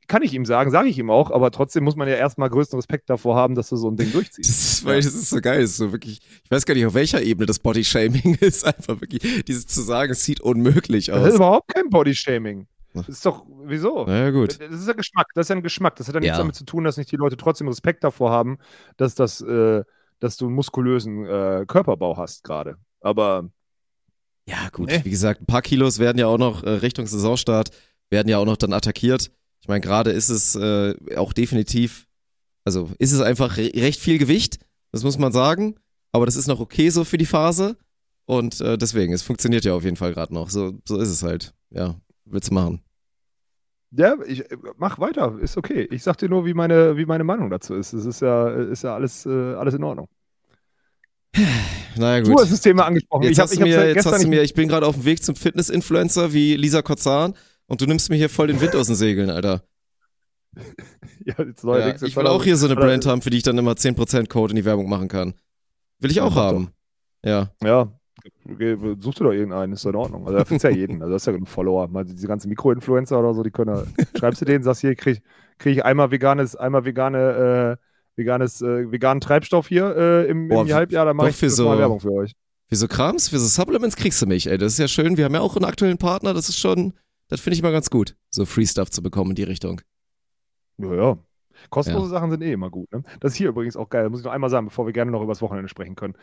kann 0.07 0.23
ich 0.23 0.35
ihm 0.35 0.45
sagen, 0.45 0.71
sage 0.71 0.89
ich 0.89 0.99
ihm 0.99 1.11
auch, 1.11 1.31
aber 1.31 1.51
trotzdem 1.51 1.85
muss 1.85 1.97
man 1.97 2.09
ja 2.09 2.15
erstmal 2.15 2.51
größten 2.51 2.79
Respekt 2.79 3.09
davor 3.11 3.37
haben, 3.37 3.55
dass 3.55 3.69
du 3.69 3.77
so 3.77 3.89
ein 3.91 3.97
Ding 3.97 4.13
durchziehst. 4.13 4.49
Das 4.49 4.59
ist, 4.73 4.85
weil 4.85 4.97
das 5.03 5.15
ist 5.15 5.31
so 5.31 5.41
geil. 5.41 5.61
Das 5.63 5.71
ist 5.71 5.77
so 5.79 5.93
wirklich, 5.93 6.21
ich 6.45 6.51
weiß 6.51 6.67
gar 6.67 6.75
nicht, 6.75 6.87
auf 6.87 6.95
welcher 6.95 7.23
Ebene 7.23 7.47
das 7.47 7.59
Body-Shaming 7.59 8.35
ist. 8.41 8.65
Einfach 8.67 9.01
wirklich, 9.01 9.45
dieses 9.45 9.67
zu 9.67 9.81
sagen, 9.83 10.13
es 10.13 10.25
sieht 10.25 10.41
unmöglich 10.41 11.07
Das 11.07 11.23
ist 11.23 11.29
aus. 11.31 11.35
überhaupt 11.37 11.69
kein 11.75 11.89
Bodyshaming. 11.91 12.67
Das 12.95 13.09
ist 13.09 13.25
doch, 13.27 13.45
wieso? 13.65 14.07
Naja, 14.07 14.31
gut. 14.31 14.61
Das 14.61 14.81
ist 14.81 14.89
ja 14.89 14.95
Geschmack, 14.95 15.27
das 15.35 15.45
ist 15.47 15.51
ja 15.51 15.57
ein 15.57 15.63
Geschmack. 15.63 15.97
Das 15.97 16.09
hat 16.09 16.15
ja 16.15 16.21
nichts 16.21 16.37
Ja. 16.37 16.39
damit 16.39 16.55
zu 16.57 16.65
tun, 16.65 16.85
dass 16.85 16.97
nicht 16.97 17.13
die 17.13 17.17
Leute 17.17 17.37
trotzdem 17.37 17.69
Respekt 17.69 18.03
davor 18.03 18.31
haben, 18.31 18.59
dass, 18.97 19.15
das, 19.15 19.41
äh, 19.43 19.83
dass 20.21 20.37
du 20.37 20.47
einen 20.47 20.55
muskulösen 20.55 21.25
äh, 21.27 21.65
Körperbau 21.69 22.17
hast 22.17 22.43
gerade. 22.45 22.77
Aber 23.01 23.51
Ja, 24.49 24.69
gut. 24.73 24.89
Nee. 24.89 25.03
Wie 25.05 25.11
gesagt, 25.11 25.43
ein 25.43 25.47
paar 25.47 25.63
Kilos 25.63 25.99
werden 25.99 26.19
ja 26.19 26.27
auch 26.27 26.39
noch 26.39 26.65
äh, 26.65 26.71
Richtung 26.71 27.07
Saisonstart 27.07 27.71
werden 28.11 28.29
ja 28.29 28.39
auch 28.39 28.47
noch 28.47 28.57
dann 28.57 28.73
attackiert. 28.73 29.31
Ich 29.61 29.69
meine, 29.69 29.81
gerade 29.81 30.11
ist 30.11 30.29
es 30.29 30.55
äh, 30.55 30.95
auch 31.17 31.33
definitiv, 31.33 32.07
also 32.65 32.91
ist 32.99 33.13
es 33.13 33.21
einfach 33.21 33.57
re 33.57 33.71
recht 33.75 34.01
viel 34.01 34.19
Gewicht, 34.19 34.59
das 34.93 35.05
muss 35.05 35.19
man 35.19 35.33
sagen. 35.33 35.77
Aber 36.13 36.27
das 36.27 36.37
ist 36.37 36.47
noch 36.47 36.61
okay 36.61 36.89
so 36.91 37.05
für 37.05 37.19
die 37.19 37.27
Phase. 37.27 37.77
Und 38.25 38.61
äh, 38.61 38.77
deswegen, 38.79 39.13
es 39.13 39.23
funktioniert 39.23 39.65
ja 39.65 39.75
auf 39.75 39.85
jeden 39.85 39.97
Fall 39.97 40.13
gerade 40.13 40.35
noch. 40.35 40.51
So, 40.51 40.79
so 40.87 40.99
ist 40.99 41.09
es 41.09 41.23
halt. 41.23 41.55
Ja, 41.71 41.97
willst 42.25 42.51
du 42.51 42.55
machen. 42.55 42.83
Ja, 43.91 44.17
ich 44.27 44.51
äh, 44.51 44.57
mach 44.77 44.99
weiter, 44.99 45.39
ist 45.41 45.57
okay. 45.57 45.89
Ich 45.91 46.03
sag 46.03 46.19
dir 46.19 46.29
nur, 46.29 46.45
wie 46.45 46.55
meine, 46.55 46.97
wie 46.97 47.07
meine 47.07 47.25
Meinung 47.25 47.51
dazu 47.51 47.75
ist. 47.75 47.93
Es 47.93 48.05
ist 48.05 48.21
ja, 48.21 48.49
ist 48.49 48.85
ja 48.85 48.95
alles, 48.95 49.25
äh, 49.25 49.55
alles 49.55 49.75
in 49.75 49.85
Ordnung. 49.85 50.09
Naja, 51.97 52.23
Du 52.23 52.31
gut. 52.31 52.43
hast 52.43 52.53
das 52.53 52.61
Thema 52.61 52.85
angesprochen. 52.85 53.25
Jetzt 53.25 53.33
ich 53.33 53.39
hab, 53.41 53.49
hast 53.49 53.57
du 53.57 53.61
mir, 53.63 53.89
jetzt 53.93 54.07
hast 54.07 54.23
du 54.23 54.29
mir, 54.29 54.43
ich 54.43 54.55
bin 54.55 54.69
gerade 54.69 54.87
auf 54.87 54.95
dem 54.95 55.05
Weg 55.05 55.25
zum 55.25 55.35
Fitness-Influencer 55.35 56.33
wie 56.33 56.55
Lisa 56.55 56.81
Kozan 56.81 57.35
und 57.69 57.81
du 57.81 57.87
nimmst 57.87 58.11
mir 58.11 58.17
hier 58.17 58.29
voll 58.29 58.49
den 58.49 58.61
Wind 58.61 58.75
aus 58.75 58.89
den 58.89 58.97
Segeln, 58.97 59.31
Alter. 59.31 59.63
ja, 61.25 61.35
jetzt 61.39 61.63
Ja, 61.63 61.71
neuerdings 61.71 62.03
ich 62.03 62.17
will 62.17 62.27
auch 62.27 62.43
hier 62.43 62.57
so 62.57 62.67
eine 62.67 62.75
Brand 62.77 63.07
haben, 63.07 63.23
für 63.23 63.31
die 63.31 63.37
ich 63.37 63.43
dann 63.43 63.57
immer 63.59 63.73
10% 63.77 64.29
Code 64.29 64.53
in 64.53 64.57
die 64.57 64.65
Werbung 64.65 64.89
machen 64.89 65.09
kann. 65.09 65.35
Will 66.01 66.11
ich 66.11 66.17
Ja, 66.17 66.25
auch 66.25 66.35
mach 66.35 66.43
haben. 66.43 66.69
Ja. 67.25 67.51
Ja, 67.63 67.93
okay, 68.51 68.77
such 68.99 69.15
dir 69.15 69.25
doch 69.25 69.33
irgendeinen, 69.33 69.73
ist 69.75 69.85
doch 69.85 69.91
in 69.91 69.97
Ordnung. 69.97 70.27
Also 70.27 70.39
da 70.39 70.45
findest 70.45 70.65
du 70.65 70.69
ja 70.71 70.77
jeden. 70.77 71.03
Also 71.03 71.13
das 71.13 71.23
ist 71.23 71.27
ja 71.27 71.33
genug 71.33 71.49
Follower. 71.49 71.89
Mal 71.89 72.05
diese 72.05 72.27
ganzen 72.27 72.49
Mikroinfluencer 72.49 73.19
oder 73.19 73.35
so, 73.35 73.43
die 73.43 73.51
können 73.51 73.77
ja, 73.77 74.05
schreibst 74.19 74.41
du 74.41 74.45
denen, 74.45 74.63
sagst 74.65 74.81
hier, 74.81 74.95
krieg, 74.95 75.21
krieg 75.59 75.77
ich 75.77 75.85
einmal 75.85 76.11
veganes, 76.11 76.57
einmal 76.57 76.85
vegane, 76.85 77.77
äh, 77.79 77.85
veganes, 78.17 78.63
äh, 78.63 78.91
veganen 78.91 79.21
Treibstoff 79.21 79.69
hier 79.69 79.95
äh, 79.97 80.27
im, 80.31 80.49
Boah, 80.49 80.63
im 80.63 80.73
Halbjahr, 80.73 81.05
dann 81.05 81.17
mache 81.17 81.27
doch 81.29 81.33
ich 81.35 81.37
für 81.37 81.51
so- 81.51 81.67
mal 81.67 81.79
Werbung 81.79 82.01
für 82.01 82.13
euch. 82.13 82.33
Für 82.71 82.77
so 82.77 82.87
Krams, 82.87 83.29
für 83.31 83.39
so 83.39 83.47
Supplements 83.47 83.97
kriegst 83.97 84.21
du 84.21 84.27
mich, 84.27 84.47
ey. 84.47 84.59
Das 84.59 84.73
ist 84.75 84.79
ja 84.79 84.89
schön. 84.89 85.17
Wir 85.17 85.25
haben 85.25 85.35
ja 85.35 85.41
auch 85.41 85.57
einen 85.57 85.65
aktuellen 85.65 85.97
Partner. 85.97 86.35
Das 86.35 86.51
ist 86.51 86.59
schon, 86.59 86.93
das 87.29 87.41
finde 87.41 87.57
ich 87.57 87.63
mal 87.63 87.73
ganz 87.73 87.91
gut, 87.91 88.17
so 88.31 88.45
Free 88.45 88.67
Stuff 88.67 88.91
zu 88.91 89.03
bekommen 89.03 89.31
in 89.31 89.37
die 89.37 89.45
Richtung. 89.45 89.81
Ja, 90.79 90.95
ja. 90.95 91.19
Kostenlose 91.71 92.11
Sachen 92.11 92.31
sind 92.31 92.43
eh 92.43 92.53
immer 92.53 92.71
gut. 92.71 92.91
Ne? 92.93 93.03
Das 93.21 93.33
ist 93.33 93.39
hier 93.39 93.49
übrigens 93.49 93.77
auch 93.77 93.89
geil. 93.89 94.05
Das 94.05 94.11
muss 94.11 94.21
ich 94.21 94.27
noch 94.27 94.33
einmal 94.33 94.51
sagen, 94.51 94.67
bevor 94.67 94.87
wir 94.87 94.93
gerne 94.93 95.11
noch 95.11 95.23
übers 95.23 95.43
Wochenende 95.43 95.69
sprechen 95.69 95.97
können. 95.97 96.15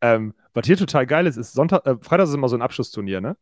Ähm, 0.00 0.34
was 0.54 0.66
hier 0.66 0.76
total 0.76 1.06
geil 1.06 1.26
ist, 1.26 1.36
ist 1.36 1.52
Sonntag, 1.52 1.86
äh, 1.86 1.96
Freitags 2.00 2.30
ist 2.30 2.34
immer 2.34 2.48
so 2.48 2.56
ein 2.56 2.62
Abschlussturnier, 2.62 3.20
ne? 3.20 3.36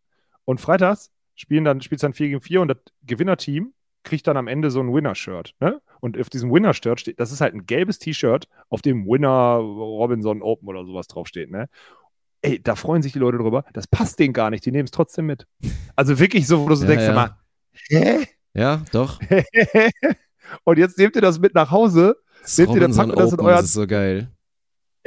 Und 0.45 0.61
freitags 0.61 1.11
spielen 1.35 1.65
dann, 1.65 1.81
spielt 1.81 2.03
dann 2.03 2.13
4 2.13 2.29
gegen 2.29 2.41
4 2.41 2.61
und 2.61 2.69
das 2.69 2.79
Gewinnerteam 3.03 3.73
kriegt 4.03 4.27
dann 4.27 4.37
am 4.37 4.47
Ende 4.47 4.71
so 4.71 4.81
ein 4.81 4.93
Winner-Shirt, 4.93 5.55
ne? 5.61 5.81
Und 6.01 6.19
auf 6.19 6.29
diesem 6.29 6.53
Winner-Shirt 6.53 7.01
steht, 7.01 7.21
das 7.21 7.33
ist 7.33 7.41
halt 7.41 7.55
ein 7.55 7.67
gelbes 7.67 7.99
T-Shirt, 7.99 8.47
auf 8.69 8.83
dem 8.83 9.07
Winner 9.07 9.57
Robinson 9.57 10.43
Open 10.43 10.69
oder 10.69 10.85
sowas 10.85 11.07
draufsteht, 11.07 11.51
ne? 11.51 11.69
Ey, 12.43 12.63
da 12.63 12.75
freuen 12.75 13.03
sich 13.03 13.13
die 13.13 13.19
Leute 13.19 13.39
drüber. 13.39 13.65
Das 13.73 13.87
passt 13.87 14.19
denen 14.19 14.33
gar 14.33 14.51
nicht, 14.51 14.65
die 14.65 14.73
nehmen 14.73 14.85
es 14.87 14.91
trotzdem 14.91 15.27
mit. 15.27 15.47
Also 15.97 16.19
wirklich 16.19 16.47
so, 16.47 16.63
wo 16.65 16.69
du 16.69 16.75
so 16.75 16.85
Ja, 16.85 16.89
denkst, 16.89 17.05
ja. 17.07 17.13
mal, 17.15 17.37
hä? 17.89 18.27
Ja, 18.55 18.83
doch. 18.93 19.21
und 20.65 20.79
jetzt 20.79 20.99
nehmt 20.99 21.17
ihr 21.17 21.23
das 21.23 21.39
mit 21.39 21.55
nach 21.55 21.71
Hause 21.71 22.17
Das 22.43 22.57
Seht 22.57 22.71
ihr, 22.71 22.81
dann 22.81 22.95
packt 22.95 23.11
ihr 23.11 23.17
das 23.17 23.33
in 23.33 23.41
euer- 23.41 23.57
das 23.57 23.65
ist 23.67 23.73
so 23.75 23.87
geil. 23.87 24.31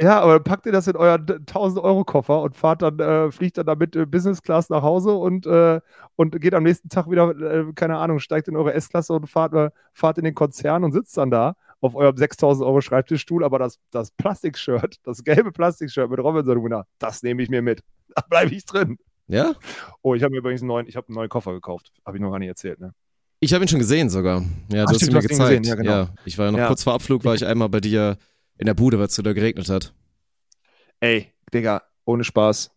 Ja, 0.00 0.20
aber 0.20 0.34
dann 0.34 0.44
packt 0.44 0.66
ihr 0.66 0.72
das 0.72 0.88
in 0.88 0.96
euren 0.96 1.24
1000-Euro-Koffer 1.24 2.42
und 2.42 2.56
fahrt 2.56 2.82
dann, 2.82 2.98
äh, 2.98 3.30
fliegt 3.30 3.58
dann 3.58 3.66
damit 3.66 3.94
äh, 3.94 4.06
Business 4.06 4.42
Class 4.42 4.68
nach 4.68 4.82
Hause 4.82 5.12
und, 5.12 5.46
äh, 5.46 5.80
und 6.16 6.40
geht 6.40 6.52
am 6.54 6.64
nächsten 6.64 6.88
Tag 6.88 7.08
wieder, 7.08 7.30
äh, 7.40 7.64
keine 7.76 7.98
Ahnung, 7.98 8.18
steigt 8.18 8.48
in 8.48 8.56
eure 8.56 8.74
S-Klasse 8.74 9.12
und 9.12 9.28
fahrt, 9.28 9.52
äh, 9.54 9.70
fahrt 9.92 10.18
in 10.18 10.24
den 10.24 10.34
Konzern 10.34 10.82
und 10.82 10.90
sitzt 10.92 11.16
dann 11.16 11.30
da 11.30 11.54
auf 11.84 11.94
eurem 11.94 12.16
6000 12.16 12.66
Euro 12.66 12.80
Schreibtischstuhl, 12.80 13.44
aber 13.44 13.58
das, 13.58 13.78
das 13.90 14.10
Plastikshirt, 14.10 14.96
das 15.02 15.22
gelbe 15.22 15.52
Plastikshirt 15.52 16.08
mit 16.10 16.18
Robinson 16.18 16.64
Winner, 16.64 16.86
das 16.98 17.22
nehme 17.22 17.42
ich 17.42 17.48
mir 17.50 17.62
mit. 17.62 17.82
Da 18.16 18.22
bleibe 18.28 18.54
ich 18.54 18.64
drin. 18.64 18.98
Ja? 19.26 19.54
Oh, 20.02 20.14
ich 20.14 20.22
habe 20.22 20.30
mir 20.32 20.38
übrigens 20.38 20.60
einen 20.62 20.68
neuen, 20.68 20.86
ich 20.86 20.94
habe 20.96 21.08
einen 21.08 21.16
neuen 21.16 21.28
Koffer 21.28 21.52
gekauft. 21.52 21.90
Habe 22.06 22.16
ich 22.16 22.22
noch 22.22 22.30
gar 22.30 22.38
nicht 22.38 22.48
erzählt, 22.48 22.78
ne? 22.80 22.92
Ich 23.40 23.52
habe 23.52 23.64
ihn 23.64 23.68
schon 23.68 23.80
gesehen 23.80 24.08
sogar. 24.08 24.42
Ja, 24.72 24.84
Ach, 24.84 24.90
du 24.90 24.94
hast 24.94 25.02
ihn 25.02 25.12
mir 25.12 25.20
gezeigt. 25.20 25.40
gesehen, 25.40 25.64
ja, 25.64 25.74
genau. 25.74 25.90
ja, 25.90 26.08
ich 26.24 26.38
war 26.38 26.46
ja 26.46 26.52
noch 26.52 26.58
Ja. 26.60 26.66
kurz 26.68 26.84
vor 26.84 26.92
Abflug, 26.94 27.24
war 27.24 27.34
ich 27.34 27.44
einmal 27.44 27.68
bei 27.68 27.80
dir 27.80 28.16
in 28.56 28.66
der 28.66 28.74
Bude, 28.74 28.98
weil 28.98 29.06
es 29.06 29.14
so 29.16 29.22
da 29.22 29.32
geregnet 29.32 29.68
hat. 29.68 29.92
Ey, 31.00 31.32
Digga, 31.52 31.82
ohne 32.04 32.22
Spaß. 32.24 32.70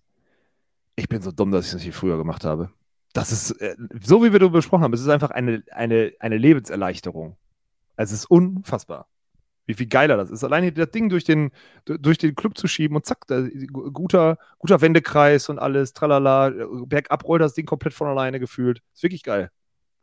Ich 0.96 1.08
bin 1.08 1.22
so 1.22 1.32
dumm, 1.32 1.52
dass 1.52 1.68
ich 1.68 1.72
das 1.74 1.86
nicht 1.86 1.96
früher 1.96 2.18
gemacht 2.18 2.44
habe. 2.44 2.72
Das 3.14 3.32
ist, 3.32 3.52
äh, 3.62 3.76
so 4.04 4.24
wie 4.24 4.32
wir 4.32 4.40
darüber 4.40 4.58
besprochen 4.58 4.84
haben, 4.84 4.94
es 4.94 5.02
ist 5.02 5.10
einfach 5.10 5.30
eine, 5.32 5.64
eine, 5.72 6.14
eine 6.20 6.38
Lebenserleichterung. 6.38 7.38
Es 7.98 8.12
ist 8.12 8.26
unfassbar. 8.26 9.08
Wie 9.66 9.74
viel 9.74 9.88
geiler 9.88 10.16
das 10.16 10.30
ist. 10.30 10.46
Alleine 10.46 10.72
das 10.72 10.92
Ding 10.92 11.10
durch 11.10 11.26
den, 11.26 11.52
du- 11.84 11.98
durch 11.98 12.18
den 12.18 12.36
Club 12.36 12.58
zu 12.58 12.68
schieben 12.68 12.96
und 12.96 13.06
zack, 13.06 13.28
da, 13.28 13.42
gu- 13.42 13.92
guter, 13.92 14.38
guter 14.60 14.80
Wendekreis 14.80 15.50
und 15.50 15.60
alles, 15.60 15.92
tralala, 15.92 16.54
bergab 16.86 17.26
rollt 17.28 17.42
das 17.42 17.54
Ding 17.54 17.66
komplett 17.66 17.94
von 17.94 18.08
alleine 18.08 18.40
gefühlt. 18.40 18.82
Ist 18.94 19.04
wirklich 19.04 19.24
geil. 19.24 19.52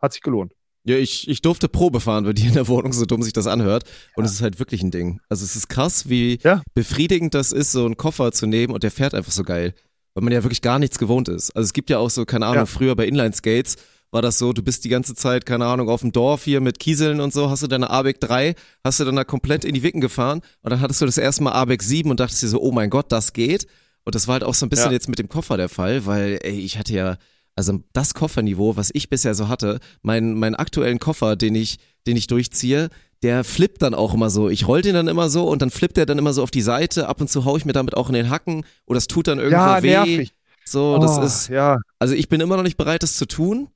Hat 0.00 0.12
sich 0.12 0.20
gelohnt. 0.20 0.52
Ja, 0.86 0.96
ich, 0.98 1.28
ich 1.28 1.40
durfte 1.40 1.70
Probe 1.70 1.98
fahren 2.00 2.24
bei 2.24 2.34
dir 2.34 2.48
in 2.48 2.52
der 2.52 2.68
Wohnung, 2.68 2.92
so 2.92 3.06
dumm 3.06 3.22
sich 3.22 3.32
das 3.32 3.46
anhört. 3.46 3.84
Und 4.16 4.26
es 4.26 4.32
ist 4.32 4.42
halt 4.42 4.58
wirklich 4.58 4.82
ein 4.82 4.90
Ding. 4.90 5.18
Also 5.30 5.42
es 5.46 5.56
ist 5.56 5.68
krass, 5.68 6.10
wie 6.10 6.38
Ja. 6.42 6.60
befriedigend 6.74 7.32
das 7.32 7.52
ist, 7.52 7.72
so 7.72 7.86
einen 7.86 7.96
Koffer 7.96 8.32
zu 8.32 8.46
nehmen 8.46 8.74
und 8.74 8.82
der 8.82 8.90
fährt 8.90 9.14
einfach 9.14 9.32
so 9.32 9.44
geil. 9.44 9.72
Weil 10.12 10.24
man 10.24 10.32
ja 10.34 10.44
wirklich 10.44 10.60
gar 10.60 10.78
nichts 10.78 10.98
gewohnt 10.98 11.30
ist. 11.30 11.52
Also 11.56 11.64
es 11.64 11.72
gibt 11.72 11.88
ja 11.88 11.96
auch 11.96 12.10
so, 12.10 12.26
keine 12.26 12.44
Ahnung, 12.44 12.56
Ja. 12.58 12.66
früher 12.66 12.94
bei 12.96 13.06
Inline-Skates 13.06 13.76
war 14.14 14.22
das 14.22 14.38
so, 14.38 14.52
du 14.52 14.62
bist 14.62 14.84
die 14.84 14.88
ganze 14.88 15.14
Zeit, 15.14 15.44
keine 15.44 15.66
Ahnung, 15.66 15.88
auf 15.88 16.00
dem 16.00 16.12
Dorf 16.12 16.44
hier 16.44 16.60
mit 16.60 16.78
Kieseln 16.78 17.20
und 17.20 17.32
so, 17.34 17.50
hast 17.50 17.64
du 17.64 17.66
deine 17.66 17.90
ABEC 17.90 18.20
3, 18.20 18.54
hast 18.84 19.00
du 19.00 19.04
dann 19.04 19.16
da 19.16 19.24
komplett 19.24 19.64
in 19.64 19.74
die 19.74 19.82
Wicken 19.82 20.00
gefahren 20.00 20.40
und 20.62 20.70
dann 20.70 20.80
hattest 20.80 21.00
du 21.02 21.06
das 21.06 21.18
erste 21.18 21.42
Mal 21.42 21.52
ABEC 21.52 21.82
7 21.82 22.10
und 22.10 22.20
dachtest 22.20 22.40
dir 22.42 22.48
so, 22.48 22.60
oh 22.62 22.70
mein 22.72 22.90
Gott, 22.90 23.10
das 23.12 23.32
geht. 23.32 23.66
Und 24.04 24.14
das 24.14 24.28
war 24.28 24.34
halt 24.34 24.44
auch 24.44 24.54
so 24.54 24.64
ein 24.66 24.68
bisschen 24.68 24.86
Ja. 24.86 24.92
jetzt 24.92 25.08
mit 25.08 25.18
dem 25.18 25.28
Koffer 25.28 25.56
der 25.56 25.68
Fall, 25.68 26.06
weil, 26.06 26.38
ey, 26.42 26.60
ich 26.60 26.78
hatte 26.78 26.92
ja, 26.94 27.16
also 27.56 27.80
das 27.92 28.14
Kofferniveau, 28.14 28.76
was 28.76 28.90
ich 28.94 29.08
bisher 29.10 29.34
so 29.34 29.48
hatte, 29.48 29.80
mein, 30.02 30.34
meinen 30.34 30.54
aktuellen 30.54 30.98
Koffer, 31.00 31.34
den 31.36 31.54
ich, 31.56 31.78
den 32.06 32.16
ich 32.16 32.26
durchziehe, 32.28 32.90
der 33.24 33.42
flippt 33.42 33.82
dann 33.82 33.94
auch 33.94 34.14
immer 34.14 34.30
so. 34.30 34.48
Ich 34.48 34.68
roll 34.68 34.82
den 34.82 34.94
dann 34.94 35.08
immer 35.08 35.28
so 35.28 35.48
und 35.48 35.60
dann 35.62 35.70
flippt 35.70 35.98
er 35.98 36.06
dann 36.06 36.18
immer 36.18 36.32
so 36.34 36.42
auf 36.42 36.50
die 36.52 36.60
Seite. 36.62 37.08
Ab 37.08 37.20
und 37.20 37.30
zu 37.30 37.44
hau 37.46 37.56
ich 37.56 37.64
mir 37.64 37.72
damit 37.72 37.96
auch 37.96 38.08
in 38.08 38.14
den 38.14 38.28
Hacken 38.30 38.64
oder 38.86 38.98
es 38.98 39.06
tut 39.08 39.26
dann 39.26 39.38
irgendwo 39.38 39.56
ja, 39.56 39.82
weh. 39.82 39.88
nervig. 39.90 40.34
So, 40.66 40.98
das 40.98 41.18
Oh, 41.18 41.22
ist, 41.22 41.48
Ja, 41.48 41.78
also 41.98 42.14
ich 42.14 42.28
bin 42.28 42.40
immer 42.40 42.56
noch 42.56 42.62
nicht 42.62 42.76
bereit, 42.76 43.02
das 43.02 43.16
zu 43.16 43.26
tun, 43.26 43.68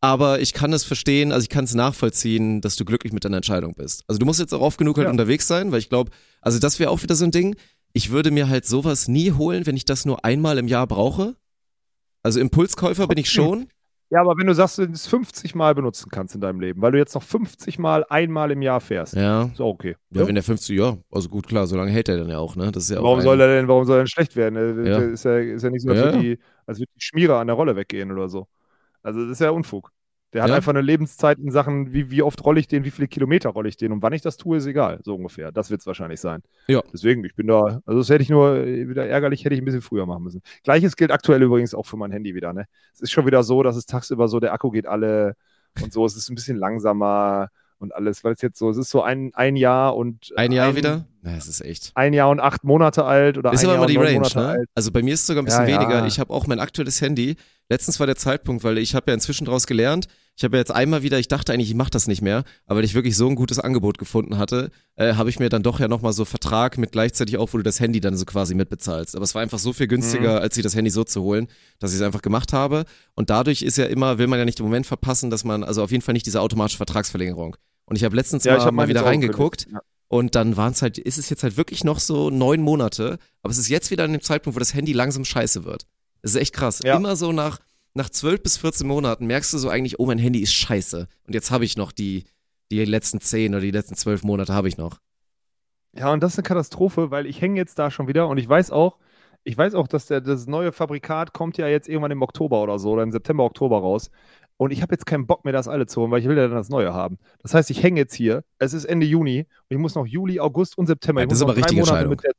aber 0.00 0.40
ich 0.40 0.52
kann 0.54 0.72
es 0.72 0.84
verstehen, 0.84 1.32
also 1.32 1.42
ich 1.44 1.48
kann 1.50 1.64
es 1.64 1.74
nachvollziehen, 1.74 2.60
dass 2.60 2.76
du 2.76 2.84
glücklich 2.84 3.12
mit 3.12 3.24
deiner 3.24 3.36
Entscheidung 3.38 3.74
bist. 3.74 4.02
Also 4.08 4.18
du 4.18 4.26
musst 4.26 4.40
jetzt 4.40 4.54
auch 4.54 4.60
oft 4.62 4.78
genug 4.78 4.96
halt 4.96 5.06
Ja. 5.06 5.10
unterwegs 5.10 5.46
sein, 5.46 5.72
weil 5.72 5.78
ich 5.80 5.88
glaube, 5.88 6.10
also 6.40 6.58
das 6.58 6.78
wäre 6.80 6.90
auch 6.90 7.02
wieder 7.02 7.14
so 7.14 7.24
ein 7.24 7.30
Ding. 7.30 7.56
Ich 7.92 8.10
würde 8.10 8.30
mir 8.30 8.48
halt 8.48 8.64
sowas 8.66 9.08
nie 9.08 9.32
holen, 9.32 9.66
wenn 9.66 9.76
ich 9.76 9.84
das 9.84 10.06
nur 10.06 10.24
einmal 10.24 10.58
im 10.58 10.68
Jahr 10.68 10.86
brauche. 10.86 11.34
Also 12.22 12.40
Impulskäufer 12.40 13.06
bin 13.08 13.18
ich 13.18 13.30
schon. 13.30 13.68
Ja, 14.12 14.20
aber 14.22 14.36
wenn 14.36 14.46
du 14.48 14.54
sagst, 14.54 14.78
du 14.78 14.82
es 14.84 15.06
50 15.06 15.54
Mal 15.54 15.74
benutzen 15.74 16.08
kannst 16.10 16.34
in 16.34 16.40
deinem 16.40 16.60
Leben, 16.60 16.82
weil 16.82 16.90
du 16.92 16.98
jetzt 16.98 17.14
noch 17.14 17.22
50 17.22 17.78
Mal 17.78 18.04
einmal 18.08 18.50
im 18.50 18.60
Jahr 18.60 18.80
fährst, 18.80 19.14
Ja. 19.14 19.44
ist 19.44 19.60
auch 19.60 19.68
okay. 19.74 19.94
Ja, 20.12 20.26
wenn 20.26 20.34
der 20.34 20.42
50, 20.42 20.76
ja, 20.76 20.98
also 21.12 21.28
gut, 21.28 21.46
klar, 21.46 21.66
so 21.68 21.76
lange 21.76 21.92
hält 21.92 22.08
er 22.08 22.16
dann 22.16 22.28
ja 22.28 22.38
auch, 22.38 22.56
ne? 22.56 22.72
Das 22.72 22.84
ist 22.84 22.90
ja 22.90 22.98
auch 22.98 23.04
warum 23.04 23.18
ein- 23.20 23.24
soll 23.24 23.40
er 23.40 23.46
denn, 23.48 23.68
warum 23.68 23.84
soll 23.84 23.98
er 23.98 24.02
denn 24.02 24.08
schlecht 24.08 24.34
werden? 24.34 24.56
Äh, 24.84 24.88
Ja. 24.90 24.98
Ist, 24.98 25.24
ja, 25.24 25.38
ist 25.38 25.62
ja 25.62 25.70
nicht 25.70 25.82
so, 25.82 25.90
als, 25.90 26.00
Ja, 26.00 26.10
ja. 26.10 26.18
die, 26.18 26.38
als 26.66 26.78
würde 26.80 26.90
die 26.96 27.00
Schmierer 27.04 27.38
an 27.38 27.46
der 27.46 27.54
Rolle 27.54 27.76
weggehen 27.76 28.10
oder 28.10 28.28
so. 28.28 28.48
Also 29.02 29.22
das 29.22 29.32
ist 29.32 29.40
ja 29.40 29.50
Unfug. 29.50 29.90
Der 30.32 30.42
hat 30.44 30.50
Ja. 30.50 30.54
einfach 30.56 30.70
eine 30.70 30.80
Lebenszeit 30.80 31.38
in 31.38 31.50
Sachen, 31.50 31.92
wie, 31.92 32.10
wie 32.12 32.22
oft 32.22 32.44
rolle 32.44 32.60
ich 32.60 32.68
den, 32.68 32.84
wie 32.84 32.92
viele 32.92 33.08
Kilometer 33.08 33.48
rolle 33.50 33.68
ich 33.68 33.76
den 33.76 33.90
und 33.90 34.00
wann 34.00 34.12
ich 34.12 34.22
das 34.22 34.36
tue, 34.36 34.58
ist 34.58 34.66
egal, 34.66 35.00
so 35.02 35.16
ungefähr. 35.16 35.50
Das 35.50 35.70
wird 35.70 35.80
es 35.80 35.86
wahrscheinlich 35.88 36.20
sein. 36.20 36.42
Ja. 36.68 36.82
Deswegen, 36.92 37.24
ich 37.24 37.34
bin 37.34 37.48
da, 37.48 37.80
also 37.84 37.98
das 37.98 38.08
hätte 38.10 38.22
ich 38.22 38.28
nur, 38.30 38.58
äh, 38.58 38.88
wieder 38.88 39.06
ärgerlich, 39.08 39.44
hätte 39.44 39.56
ich 39.56 39.60
ein 39.60 39.64
bisschen 39.64 39.82
früher 39.82 40.06
machen 40.06 40.22
müssen. 40.22 40.40
Gleiches 40.62 40.94
gilt 40.94 41.10
aktuell 41.10 41.42
übrigens 41.42 41.74
auch 41.74 41.84
für 41.86 41.96
mein 41.96 42.12
Handy 42.12 42.34
wieder, 42.36 42.52
ne? 42.52 42.66
Es 42.94 43.00
ist 43.00 43.10
schon 43.10 43.26
wieder 43.26 43.42
so, 43.42 43.64
dass 43.64 43.74
es 43.74 43.86
tagsüber 43.86 44.28
so, 44.28 44.38
der 44.38 44.52
Akku 44.52 44.70
geht 44.70 44.86
alle 44.86 45.34
und 45.82 45.92
so, 45.92 46.06
es 46.06 46.14
ist 46.16 46.28
ein 46.30 46.36
bisschen 46.36 46.56
langsamer 46.56 47.48
und 47.78 47.92
alles, 47.94 48.22
weil 48.22 48.34
es 48.34 48.42
jetzt 48.42 48.58
so, 48.58 48.70
es 48.70 48.76
ist 48.76 48.90
so 48.90 49.02
ein, 49.02 49.32
ein 49.34 49.56
Jahr 49.56 49.96
und 49.96 50.32
ein 50.36 50.52
Jahr 50.52 50.76
wieder? 50.76 51.06
Na, 51.22 51.34
es 51.36 51.48
ist 51.48 51.60
echt. 51.60 51.90
ein 51.96 52.12
Jahr 52.12 52.30
und 52.30 52.38
acht 52.38 52.62
Monate 52.62 53.04
alt 53.04 53.36
oder 53.36 53.52
Ist 53.52 53.62
ein 53.64 53.66
Jahr 53.68 53.76
immer 53.78 53.86
die 53.86 53.98
und 53.98 54.04
Range, 54.04 54.14
Monate 54.14 54.38
ne? 54.38 54.46
alt. 54.46 54.68
Also 54.76 54.92
bei 54.92 55.02
mir 55.02 55.14
ist 55.14 55.22
es 55.22 55.26
sogar 55.26 55.42
ein 55.42 55.46
bisschen 55.46 55.66
Ja, 55.66 55.74
ja. 55.76 55.80
weniger. 55.80 56.06
Ich 56.06 56.20
habe 56.20 56.32
auch 56.32 56.46
mein 56.46 56.60
aktuelles 56.60 57.00
Handy. 57.00 57.34
Letztens 57.70 58.00
war 58.00 58.06
der 58.06 58.16
Zeitpunkt, 58.16 58.64
weil 58.64 58.78
ich 58.78 58.94
habe 58.94 59.10
ja 59.10 59.14
inzwischen 59.14 59.44
daraus 59.44 59.66
gelernt. 59.66 60.06
Ich 60.36 60.44
habe 60.44 60.56
ja 60.56 60.60
jetzt 60.60 60.72
einmal 60.72 61.02
wieder, 61.02 61.18
ich 61.18 61.28
dachte 61.28 61.52
eigentlich, 61.52 61.68
ich 61.68 61.74
mache 61.76 61.90
das 61.90 62.08
nicht 62.08 62.20
mehr, 62.20 62.44
aber 62.66 62.78
weil 62.78 62.84
ich 62.84 62.94
wirklich 62.94 63.16
so 63.16 63.28
ein 63.28 63.34
gutes 63.36 63.58
Angebot 63.58 63.98
gefunden 63.98 64.38
hatte, 64.38 64.70
äh, 64.96 65.14
habe 65.14 65.28
ich 65.30 65.38
mir 65.38 65.50
dann 65.50 65.62
doch 65.62 65.80
ja 65.80 65.86
nochmal 65.86 66.12
so 66.12 66.24
Vertrag 66.24 66.78
mit 66.78 66.92
gleichzeitig 66.92 67.36
auch, 67.36 67.52
wo 67.52 67.58
du 67.58 67.62
das 67.62 67.78
Handy 67.78 68.00
dann 68.00 68.16
so 68.16 68.24
quasi 68.24 68.54
mitbezahlst. 68.54 69.14
Aber 69.16 69.24
es 69.24 69.34
war 69.34 69.42
einfach 69.42 69.58
so 69.58 69.72
viel 69.72 69.86
günstiger, 69.86 70.36
Mhm. 70.36 70.42
als 70.42 70.54
sich 70.54 70.64
das 70.64 70.74
Handy 70.74 70.90
so 70.90 71.04
zu 71.04 71.22
holen, 71.22 71.46
dass 71.78 71.92
ich 71.92 71.96
es 71.98 72.02
einfach 72.02 72.22
gemacht 72.22 72.52
habe. 72.52 72.84
Und 73.14 73.30
dadurch 73.30 73.62
ist 73.62 73.76
ja 73.78 73.84
immer, 73.86 74.18
will 74.18 74.26
man 74.26 74.38
ja 74.38 74.44
nicht 74.44 74.58
den 74.58 74.66
Moment 74.66 74.86
verpassen, 74.86 75.30
dass 75.30 75.44
man, 75.44 75.62
also 75.62 75.82
auf 75.82 75.90
jeden 75.92 76.02
Fall 76.02 76.14
nicht 76.14 76.26
diese 76.26 76.40
automatische 76.40 76.78
Vertragsverlängerung. 76.78 77.56
Und 77.84 77.96
ich 77.96 78.04
habe 78.04 78.16
letztens 78.16 78.44
Ja, 78.44 78.54
ich 78.54 78.58
mal, 78.60 78.66
hab 78.66 78.74
mal 78.74 78.88
wieder 78.88 79.04
reingeguckt. 79.04 79.66
Und 80.08 80.34
dann 80.34 80.56
waren 80.56 80.72
es 80.72 80.82
halt, 80.82 80.98
ist 80.98 81.18
es 81.18 81.28
jetzt 81.30 81.44
halt 81.44 81.56
wirklich 81.56 81.84
noch 81.84 82.00
so 82.00 82.30
neun 82.30 82.62
Monate, 82.62 83.18
aber 83.42 83.52
es 83.52 83.58
ist 83.58 83.68
jetzt 83.68 83.92
wieder 83.92 84.02
an 84.04 84.12
dem 84.12 84.22
Zeitpunkt, 84.22 84.56
wo 84.56 84.58
das 84.58 84.74
Handy 84.74 84.92
langsam 84.92 85.24
scheiße 85.24 85.64
wird. 85.64 85.86
Das 86.22 86.34
ist 86.34 86.40
echt 86.40 86.54
krass. 86.54 86.80
Ja. 86.84 86.96
Immer 86.96 87.16
so 87.16 87.32
nach, 87.32 87.58
nach 87.94 88.10
zwölf 88.10 88.42
bis 88.42 88.56
14 88.58 88.86
Monaten 88.86 89.26
merkst 89.26 89.52
du 89.52 89.58
so 89.58 89.68
eigentlich, 89.68 89.98
oh, 89.98 90.06
mein 90.06 90.18
Handy 90.18 90.40
ist 90.40 90.52
scheiße. 90.52 91.08
Und 91.26 91.34
jetzt 91.34 91.50
habe 91.50 91.64
ich 91.64 91.76
noch 91.76 91.92
die, 91.92 92.24
die 92.70 92.84
letzten 92.84 93.20
zehn 93.20 93.54
oder 93.54 93.62
die 93.62 93.70
letzten 93.70 93.96
zwölf 93.96 94.22
Monate 94.22 94.54
habe 94.54 94.68
ich 94.68 94.76
noch. 94.76 94.98
Ja, 95.92 96.12
und 96.12 96.22
das 96.22 96.32
ist 96.32 96.38
eine 96.38 96.44
Katastrophe, 96.44 97.10
weil 97.10 97.26
ich 97.26 97.40
hänge 97.40 97.56
jetzt 97.56 97.78
da 97.78 97.90
schon 97.90 98.06
wieder 98.06 98.28
und 98.28 98.38
ich 98.38 98.48
weiß 98.48 98.70
auch, 98.70 98.98
ich 99.42 99.56
weiß 99.56 99.74
auch, 99.74 99.88
dass 99.88 100.06
der, 100.06 100.20
das 100.20 100.46
neue 100.46 100.70
Fabrikat 100.70 101.32
kommt 101.32 101.56
ja 101.56 101.66
jetzt 101.66 101.88
irgendwann 101.88 102.10
im 102.10 102.22
Oktober 102.22 102.62
oder 102.62 102.78
so 102.78 102.90
oder 102.90 103.02
im 103.02 103.10
September, 103.10 103.44
Oktober 103.44 103.78
raus. 103.78 104.10
Und 104.56 104.70
ich 104.72 104.82
habe 104.82 104.94
jetzt 104.94 105.06
keinen 105.06 105.26
Bock 105.26 105.44
mehr, 105.44 105.54
das 105.54 105.68
alle 105.68 105.86
zu 105.86 106.02
holen, 106.02 106.10
weil 106.10 106.20
ich 106.20 106.28
will 106.28 106.36
ja 106.36 106.46
dann 106.46 106.56
das 106.56 106.68
Neue 106.68 106.92
haben. 106.92 107.16
Das 107.42 107.54
heißt, 107.54 107.70
ich 107.70 107.82
hänge 107.82 108.00
jetzt 108.00 108.14
hier. 108.14 108.44
Es 108.58 108.74
ist 108.74 108.84
Ende 108.84 109.06
Juni 109.06 109.40
und 109.40 109.74
ich 109.74 109.78
muss 109.78 109.94
noch 109.94 110.06
Juli, 110.06 110.38
August 110.38 110.76
und 110.76 110.86
September. 110.86 111.22
Ja, 111.22 111.26
das 111.26 111.38
ist 111.38 111.42
aber 111.42 111.56
richtige 111.56 111.80
Entscheidung. 111.80 112.10
mit 112.10 112.22
der 112.22 112.32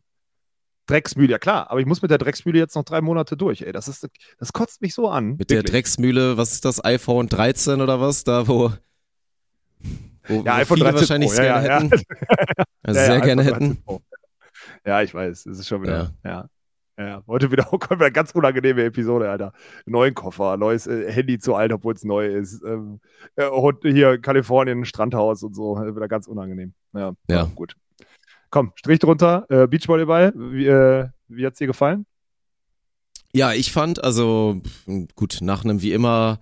Drecksmühle, 0.91 1.31
ja 1.31 1.39
klar, 1.39 1.71
aber 1.71 1.79
ich 1.79 1.85
muss 1.85 2.01
mit 2.01 2.11
der 2.11 2.17
Drecksmühle 2.17 2.59
jetzt 2.59 2.75
noch 2.75 2.83
drei 2.83 3.01
Monate 3.01 3.37
durch. 3.37 3.61
Ey, 3.61 3.71
das 3.71 3.87
ist, 3.87 4.07
das 4.37 4.53
kotzt 4.53 4.81
mich 4.81 4.93
so 4.93 5.07
an. 5.09 5.35
Mit 5.37 5.49
der 5.49 5.59
Wirklich. 5.59 5.71
Drecksmühle, 5.71 6.37
was 6.37 6.51
ist 6.53 6.65
das, 6.65 6.83
iPhone 6.83 7.27
13 7.27 7.81
oder 7.81 8.01
was? 8.01 8.23
Da, 8.23 8.47
wo, 8.47 8.71
wo, 10.27 10.41
Ja, 10.43 10.55
iPhone 10.55 10.77
viele 10.77 10.91
13 10.91 10.95
wahrscheinlich 10.99 11.29
Pro, 11.29 11.37
gerne 11.37 11.67
ja, 11.67 11.79
ja, 11.79 11.83
hätten. 11.83 11.91
Also 12.83 12.99
Ja, 12.99 13.05
sehr 13.05 13.15
ja, 13.15 13.19
gerne 13.21 13.43
hätten. 13.43 13.59
13 13.59 13.83
Pro. 13.83 14.01
Ja, 14.85 15.01
ich 15.01 15.13
weiß, 15.13 15.45
es 15.45 15.59
ist 15.59 15.67
schon 15.67 15.81
wieder. 15.83 16.13
Ja. 16.23 16.49
ja. 16.97 17.23
Heute 17.27 17.51
wieder, 17.51 17.63
kommt 17.69 17.91
wieder 17.91 18.05
eine 18.05 18.11
ganz 18.11 18.31
unangenehme 18.31 18.83
Episode, 18.83 19.29
Alter. 19.29 19.53
Neuen 19.85 20.13
Koffer, 20.13 20.57
neues 20.57 20.87
äh, 20.87 21.11
Handy 21.11 21.39
zu 21.39 21.55
alt, 21.55 21.71
obwohl 21.71 21.93
es 21.93 22.03
neu 22.03 22.27
ist. 22.27 22.63
Ähm, 22.63 22.99
äh, 23.35 23.47
und 23.47 23.83
hier 23.83 24.19
Kalifornien, 24.19 24.85
Strandhaus 24.85 25.41
und 25.43 25.55
so. 25.55 25.77
Wieder 25.77 26.07
ganz 26.07 26.27
unangenehm. 26.27 26.73
Ja, 26.93 27.13
Ja. 27.29 27.43
gut. 27.55 27.75
Komm, 28.51 28.73
Strich 28.75 28.99
drunter. 28.99 29.45
Äh, 29.49 29.67
Beachvolleyball, 29.67 30.33
wie, 30.35 30.67
äh, 30.67 31.07
wie 31.29 31.45
hat's 31.45 31.57
dir 31.57 31.67
gefallen? 31.67 32.05
Ja, 33.33 33.53
ich 33.53 33.71
fand, 33.71 34.03
also 34.03 34.61
gut, 35.15 35.37
nach 35.41 35.63
einem 35.63 35.81
wie 35.81 35.93
immer, 35.93 36.39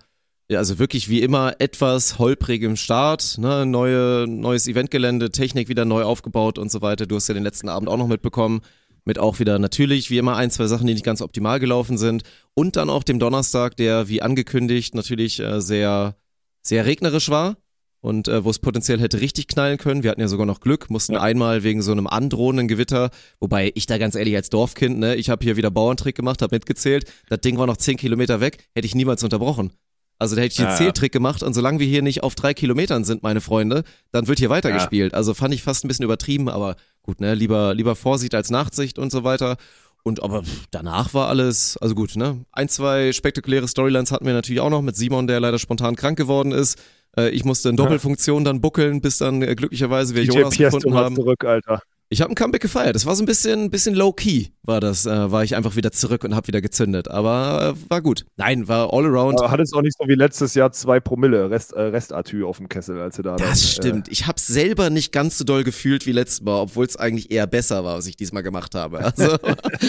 ja, 0.48 0.58
also 0.58 0.80
wirklich 0.80 1.08
wie 1.08 1.22
immer 1.22 1.54
etwas 1.60 2.18
holprigem 2.18 2.74
Start, 2.74 3.38
ne, 3.38 3.64
neue, 3.64 4.26
neues 4.28 4.66
Eventgelände, 4.66 5.30
Technik 5.30 5.68
wieder 5.68 5.84
neu 5.84 6.02
aufgebaut 6.02 6.58
und 6.58 6.72
so 6.72 6.82
weiter. 6.82 7.06
Du 7.06 7.14
hast 7.14 7.28
ja 7.28 7.34
den 7.34 7.44
letzten 7.44 7.68
Abend 7.68 7.88
auch 7.88 7.96
noch 7.96 8.08
mitbekommen, 8.08 8.60
mit 9.04 9.20
auch 9.20 9.38
wieder 9.38 9.60
natürlich 9.60 10.10
wie 10.10 10.18
immer 10.18 10.36
ein, 10.36 10.50
zwei 10.50 10.66
Sachen, 10.66 10.88
die 10.88 10.94
nicht 10.94 11.04
ganz 11.04 11.22
optimal 11.22 11.60
gelaufen 11.60 11.96
sind. 11.96 12.24
Und 12.54 12.74
dann 12.74 12.90
auch 12.90 13.04
dem 13.04 13.20
Donnerstag, 13.20 13.76
der 13.76 14.08
wie 14.08 14.20
angekündigt 14.20 14.96
natürlich 14.96 15.38
äh, 15.38 15.60
sehr, 15.60 16.16
sehr 16.62 16.86
regnerisch 16.86 17.30
war. 17.30 17.56
Und 18.02 18.28
äh, 18.28 18.44
wo 18.44 18.50
es 18.50 18.58
potenziell 18.58 18.98
hätte 18.98 19.20
richtig 19.20 19.46
knallen 19.46 19.76
können. 19.76 20.02
Wir 20.02 20.10
hatten 20.10 20.22
ja 20.22 20.28
sogar 20.28 20.46
noch 20.46 20.60
Glück, 20.60 20.88
mussten 20.88 21.16
einmal 21.16 21.62
wegen 21.64 21.82
so 21.82 21.92
einem 21.92 22.06
androhenden 22.06 22.66
Gewitter, 22.66 23.10
wobei 23.40 23.72
ich 23.74 23.84
da 23.84 23.98
ganz 23.98 24.14
ehrlich 24.14 24.34
als 24.36 24.48
Dorfkind, 24.48 24.98
ne, 24.98 25.16
ich 25.16 25.28
habe 25.28 25.44
hier 25.44 25.56
wieder 25.56 25.70
Bauerntrick 25.70 26.16
gemacht, 26.16 26.40
habe 26.40 26.56
mitgezählt, 26.56 27.04
das 27.28 27.40
Ding 27.40 27.58
war 27.58 27.66
noch 27.66 27.76
zehn 27.76 27.98
Kilometer 27.98 28.40
weg, 28.40 28.68
hätte 28.74 28.86
ich 28.86 28.94
niemals 28.94 29.22
unterbrochen. 29.22 29.72
Also 30.18 30.34
da 30.34 30.42
hätte 30.42 30.52
ich 30.52 30.56
den 30.56 30.66
Ja, 30.66 30.70
ja. 30.72 30.76
Zähltrick 30.76 31.12
gemacht 31.12 31.42
und 31.42 31.54
solange 31.54 31.78
wir 31.78 31.86
hier 31.86 32.02
nicht 32.02 32.22
auf 32.22 32.34
drei 32.34 32.54
Kilometern 32.54 33.04
sind, 33.04 33.22
meine 33.22 33.40
Freunde, 33.40 33.84
dann 34.12 34.28
wird 34.28 34.38
hier 34.38 34.50
weitergespielt. 34.50 35.14
Also 35.14 35.34
fand 35.34 35.52
ich 35.52 35.62
fast 35.62 35.84
ein 35.84 35.88
bisschen 35.88 36.04
übertrieben, 36.04 36.48
aber 36.48 36.76
gut, 37.02 37.20
ne, 37.20 37.34
lieber, 37.34 37.74
lieber 37.74 37.96
Vorsicht 37.96 38.34
als 38.34 38.50
Nachsicht 38.50 38.98
und 38.98 39.12
so 39.12 39.24
weiter. 39.24 39.56
Und 40.02 40.22
aber 40.22 40.42
danach 40.70 41.12
war 41.12 41.28
alles, 41.28 41.76
also 41.76 41.94
gut, 41.94 42.16
ne? 42.16 42.44
Ein, 42.52 42.68
zwei 42.70 43.12
spektakuläre 43.12 43.68
Storylines 43.68 44.12
hatten 44.12 44.24
wir 44.24 44.32
natürlich 44.32 44.60
auch 44.60 44.70
noch 44.70 44.80
mit 44.80 44.96
Simon, 44.96 45.26
der 45.26 45.40
leider 45.40 45.58
spontan 45.58 45.96
krank 45.96 46.16
geworden 46.16 46.52
ist. 46.52 46.78
Äh, 47.16 47.30
ich 47.30 47.44
musste 47.44 47.68
in 47.70 47.76
Doppelfunktion 47.76 48.44
dann 48.44 48.60
buckeln, 48.60 49.00
bis 49.00 49.18
dann 49.18 49.42
äh, 49.42 49.54
glücklicherweise 49.54 50.14
wir 50.14 50.22
DJ 50.22 50.38
Jonas 50.38 50.56
Pierce 50.56 50.74
gefunden 50.74 50.96
haben. 50.96 51.16
zurück, 51.16 51.44
Alter. 51.44 51.80
Ich 52.12 52.20
habe 52.20 52.32
ein 52.32 52.34
Comeback 52.34 52.60
gefeiert. 52.60 52.96
Das 52.96 53.06
war 53.06 53.14
so 53.14 53.22
ein 53.22 53.26
bisschen, 53.26 53.70
bisschen 53.70 53.94
low 53.94 54.12
key, 54.12 54.46
war 54.64 54.80
das. 54.80 55.06
Äh, 55.06 55.30
war 55.30 55.44
ich 55.44 55.54
einfach 55.54 55.76
wieder 55.76 55.92
zurück 55.92 56.24
und 56.24 56.34
habe 56.34 56.48
wieder 56.48 56.60
gezündet. 56.60 57.08
Aber 57.08 57.76
äh, 57.76 57.90
war 57.90 58.02
gut. 58.02 58.26
Nein, 58.36 58.66
war 58.66 58.92
all 58.92 59.06
around. 59.06 59.38
Aber 59.38 59.52
hat 59.52 59.60
es 59.60 59.72
auch 59.72 59.80
nicht 59.80 59.96
so 59.96 60.08
wie 60.08 60.16
letztes 60.16 60.54
Jahr 60.54 60.72
zwei 60.72 60.98
Promille 60.98 61.50
Rest, 61.50 61.72
äh, 61.72 61.82
Restatü 61.82 62.42
auf 62.42 62.56
dem 62.56 62.68
Kessel, 62.68 63.00
als 63.00 63.14
du 63.14 63.22
da 63.22 63.36
dann, 63.36 63.48
Das 63.48 63.70
stimmt. 63.70 64.08
Ich 64.08 64.26
habe 64.26 64.40
selber 64.40 64.90
nicht 64.90 65.12
ganz 65.12 65.38
so 65.38 65.44
doll 65.44 65.62
gefühlt 65.62 66.04
wie 66.04 66.10
letztes 66.10 66.40
Mal, 66.42 66.58
obwohl 66.58 66.84
es 66.84 66.96
eigentlich 66.96 67.30
eher 67.30 67.46
besser 67.46 67.84
war, 67.84 67.98
was 67.98 68.06
ich 68.08 68.16
diesmal 68.16 68.42
gemacht 68.42 68.74
habe. 68.74 69.12
Also 69.20 69.36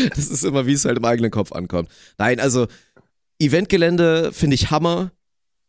das 0.10 0.30
ist 0.30 0.44
immer, 0.44 0.66
wie 0.68 0.74
es 0.74 0.86
halt 0.86 0.98
im 0.98 1.06
eigenen 1.06 1.32
Kopf 1.32 1.52
ankommt. 1.52 1.90
Nein, 2.18 2.40
also 2.40 2.68
Eventgelände 3.40 4.32
finde 4.32 4.56
ich 4.56 4.70
Hammer. 4.70 5.12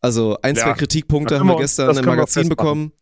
Also 0.03 0.36
ein, 0.42 0.55
Ja, 0.57 0.62
zwei 0.64 0.72
Kritikpunkte 0.74 1.38
haben 1.38 1.46
wir 1.48 1.57
gestern 1.57 1.96
im 1.96 2.05
Magazin 2.05 2.48
bekommen. 2.48 2.92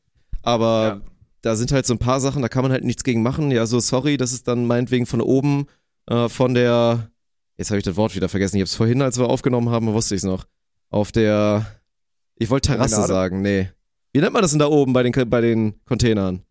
Aber 0.43 0.83
Ja. 0.85 1.01
da 1.43 1.57
sind 1.57 1.73
halt 1.73 1.87
so 1.87 1.95
ein 1.95 1.99
paar 1.99 2.21
Sachen, 2.21 2.43
da 2.43 2.49
kann 2.49 2.63
man 2.63 2.71
halt 2.73 2.85
nichts 2.85 3.03
gegen 3.05 3.23
machen. 3.23 3.51
Ja, 3.51 3.67
so 3.67 3.81
sorry, 3.81 4.17
das 4.17 4.33
ist 4.33 4.47
dann 4.47 4.67
meinetwegen 4.67 5.07
von 5.07 5.21
oben 5.21 5.67
äh, 6.09 6.29
von 6.29 6.55
der, 6.55 7.11
jetzt 7.57 7.71
habe 7.71 7.79
ich 7.79 7.85
das 7.85 7.97
Wort 7.97 8.15
wieder 8.17 8.29
vergessen, 8.29 8.57
ich 8.57 8.61
habe 8.61 8.67
es 8.67 8.75
vorhin, 8.75 9.01
als 9.03 9.19
wir 9.19 9.29
aufgenommen 9.29 9.71
haben, 9.71 9.93
wusste 9.93 10.15
ich 10.15 10.21
es 10.21 10.25
noch. 10.25 10.45
Auf 10.91 11.13
der, 11.13 11.67
ich 12.37 12.51
wollte 12.51 12.69
Terrasse 12.69 12.97
Promenade? 12.97 13.13
sagen, 13.13 13.43
nee. 13.43 13.71
Wie 14.13 14.21
nennt 14.21 14.33
man 14.33 14.43
das 14.43 14.51
denn 14.51 14.59
da 14.59 14.67
oben 14.67 14.93
bei 14.93 15.03
den, 15.05 15.13
bei 15.31 15.41
den 15.41 15.81
Containern? 15.85 16.43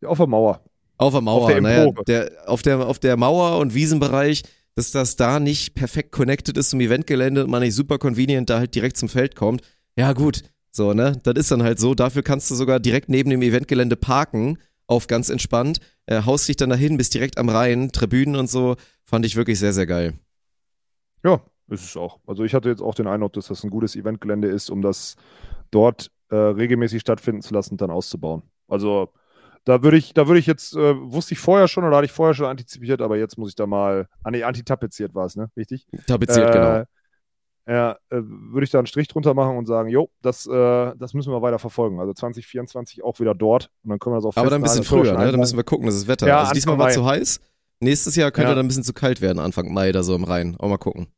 Ja, 0.00 0.08
auf 0.08 0.18
der 0.18 0.26
Mauer. 0.28 0.62
Auf 0.98 1.12
der 1.12 1.20
Mauer, 1.22 1.42
Auf 1.42 1.50
der 1.50 1.60
naja, 1.60 1.90
der, 2.06 2.30
auf, 2.46 2.62
der, 2.62 2.86
auf 2.86 2.98
der 2.98 3.16
Mauer 3.16 3.58
und 3.58 3.74
Wiesenbereich, 3.74 4.42
dass 4.78 4.92
das 4.92 5.16
da 5.16 5.40
nicht 5.40 5.74
perfekt 5.74 6.12
connected 6.12 6.56
ist 6.56 6.70
zum 6.70 6.80
Eventgelände 6.80 7.42
und 7.42 7.50
man 7.50 7.62
nicht 7.62 7.74
super 7.74 7.98
convenient 7.98 8.48
da 8.48 8.60
halt 8.60 8.76
direkt 8.76 8.96
zum 8.96 9.08
Feld 9.08 9.34
kommt. 9.34 9.62
Ja, 9.96 10.12
gut, 10.12 10.42
so, 10.70 10.94
ne? 10.94 11.18
Das 11.24 11.34
ist 11.34 11.50
dann 11.50 11.64
halt 11.64 11.80
so. 11.80 11.96
Dafür 11.96 12.22
kannst 12.22 12.48
du 12.48 12.54
sogar 12.54 12.78
direkt 12.78 13.08
neben 13.08 13.28
dem 13.28 13.42
Eventgelände 13.42 13.96
parken, 13.96 14.56
auf 14.86 15.08
ganz 15.08 15.30
entspannt, 15.30 15.80
äh, 16.06 16.22
haust 16.22 16.48
dich 16.48 16.56
dann 16.56 16.70
dahin, 16.70 16.96
bist 16.96 17.12
direkt 17.12 17.38
am 17.38 17.48
Rhein, 17.48 17.90
Tribünen 17.90 18.36
und 18.36 18.48
so. 18.48 18.76
Fand 19.02 19.26
ich 19.26 19.34
wirklich 19.34 19.58
sehr, 19.58 19.72
sehr 19.72 19.86
geil. 19.86 20.14
Ja, 21.24 21.40
ist 21.66 21.84
es 21.84 21.96
auch. 21.96 22.20
Also 22.28 22.44
ich 22.44 22.54
hatte 22.54 22.68
jetzt 22.68 22.80
auch 22.80 22.94
den 22.94 23.08
Eindruck, 23.08 23.32
dass 23.32 23.48
das 23.48 23.64
ein 23.64 23.70
gutes 23.70 23.96
Eventgelände 23.96 24.46
ist, 24.46 24.70
um 24.70 24.80
das 24.80 25.16
dort 25.72 26.12
äh, 26.30 26.36
regelmäßig 26.36 27.00
stattfinden 27.00 27.42
zu 27.42 27.52
lassen 27.52 27.74
und 27.74 27.80
dann 27.80 27.90
auszubauen. 27.90 28.42
Also 28.68 29.08
da 29.68 29.82
würde 29.82 29.98
ich, 29.98 30.14
da 30.14 30.26
würde 30.26 30.40
ich 30.40 30.46
jetzt, 30.46 30.74
äh, 30.74 30.94
wusste 30.98 31.34
ich 31.34 31.40
vorher 31.40 31.68
schon 31.68 31.84
oder 31.84 31.96
hatte 31.96 32.06
ich 32.06 32.12
vorher 32.12 32.32
schon 32.32 32.46
antizipiert, 32.46 33.02
aber 33.02 33.18
jetzt 33.18 33.36
muss 33.36 33.50
ich 33.50 33.54
da 33.54 33.66
mal, 33.66 34.08
ah 34.24 34.30
nee, 34.30 34.42
antitapeziert 34.42 35.14
war 35.14 35.26
es, 35.26 35.36
ne? 35.36 35.50
Richtig? 35.58 35.86
Tapeziert, 36.06 36.48
äh, 36.48 36.52
genau. 36.52 36.84
Ja, 37.66 37.92
äh, 38.08 38.22
würde 38.22 38.64
ich 38.64 38.70
da 38.70 38.78
einen 38.78 38.86
Strich 38.86 39.08
drunter 39.08 39.34
machen 39.34 39.58
und 39.58 39.66
sagen, 39.66 39.90
jo, 39.90 40.08
das, 40.22 40.46
äh, 40.46 40.92
das 40.96 41.12
müssen 41.12 41.30
wir 41.30 41.42
weiter 41.42 41.58
verfolgen. 41.58 42.00
Also 42.00 42.14
2024 42.14 43.04
auch 43.04 43.20
wieder 43.20 43.34
dort 43.34 43.70
und 43.84 43.90
dann 43.90 43.98
können 43.98 44.14
wir 44.14 44.22
das 44.22 44.24
auch 44.24 44.40
Aber 44.40 44.48
dann 44.48 44.60
ein 44.60 44.62
bisschen 44.62 44.84
früher, 44.84 45.18
ne? 45.18 45.30
Dann 45.30 45.38
müssen 45.38 45.58
wir 45.58 45.64
gucken, 45.64 45.84
das 45.84 45.96
ist 45.96 46.08
Wetter. 46.08 46.26
Ja, 46.26 46.40
also 46.40 46.54
diesmal 46.54 46.78
war 46.78 46.88
zu 46.88 47.04
heiß. 47.04 47.38
Nächstes 47.80 48.16
Jahr 48.16 48.30
könnte 48.30 48.48
Ja. 48.48 48.54
dann 48.54 48.64
ein 48.64 48.68
bisschen 48.68 48.84
zu 48.84 48.94
kalt 48.94 49.20
werden, 49.20 49.38
Anfang 49.38 49.70
Mai 49.70 49.92
da 49.92 50.02
so 50.02 50.14
im 50.14 50.24
Rhein. 50.24 50.56
Auch 50.58 50.68
mal 50.68 50.78
gucken. 50.78 51.08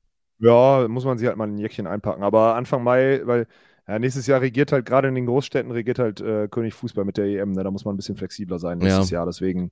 Ja, 0.41 0.89
muss 0.89 1.05
man 1.05 1.19
sich 1.19 1.29
halt 1.29 1.37
mal 1.37 1.47
ein 1.47 1.57
Jäckchen 1.59 1.87
einpacken. 1.87 2.25
Aber 2.25 2.57
Anfang 2.57 2.83
Mai, 2.83 3.21
weil 3.25 3.47
ja, 3.91 3.99
nächstes 3.99 4.27
Jahr 4.27 4.41
regiert 4.41 4.71
halt, 4.73 4.87
gerade 4.87 5.09
in 5.09 5.15
den 5.17 5.27
Großstädten, 5.27 5.71
regiert 5.73 5.99
halt 5.99 6.21
äh, 6.21 6.47
König 6.49 6.75
Fußball 6.75 7.05
mit 7.05 7.17
der 7.17 7.25
EM. 7.27 7.53
Ne? 7.53 7.65
Da 7.65 7.71
muss 7.71 7.85
man 7.85 7.95
ein 7.95 7.97
bisschen 7.97 8.17
flexibler 8.17 8.59
sein 8.59 8.79
nächstes 8.79 9.11
Jahr. 9.11 9.27
Deswegen. 9.27 9.71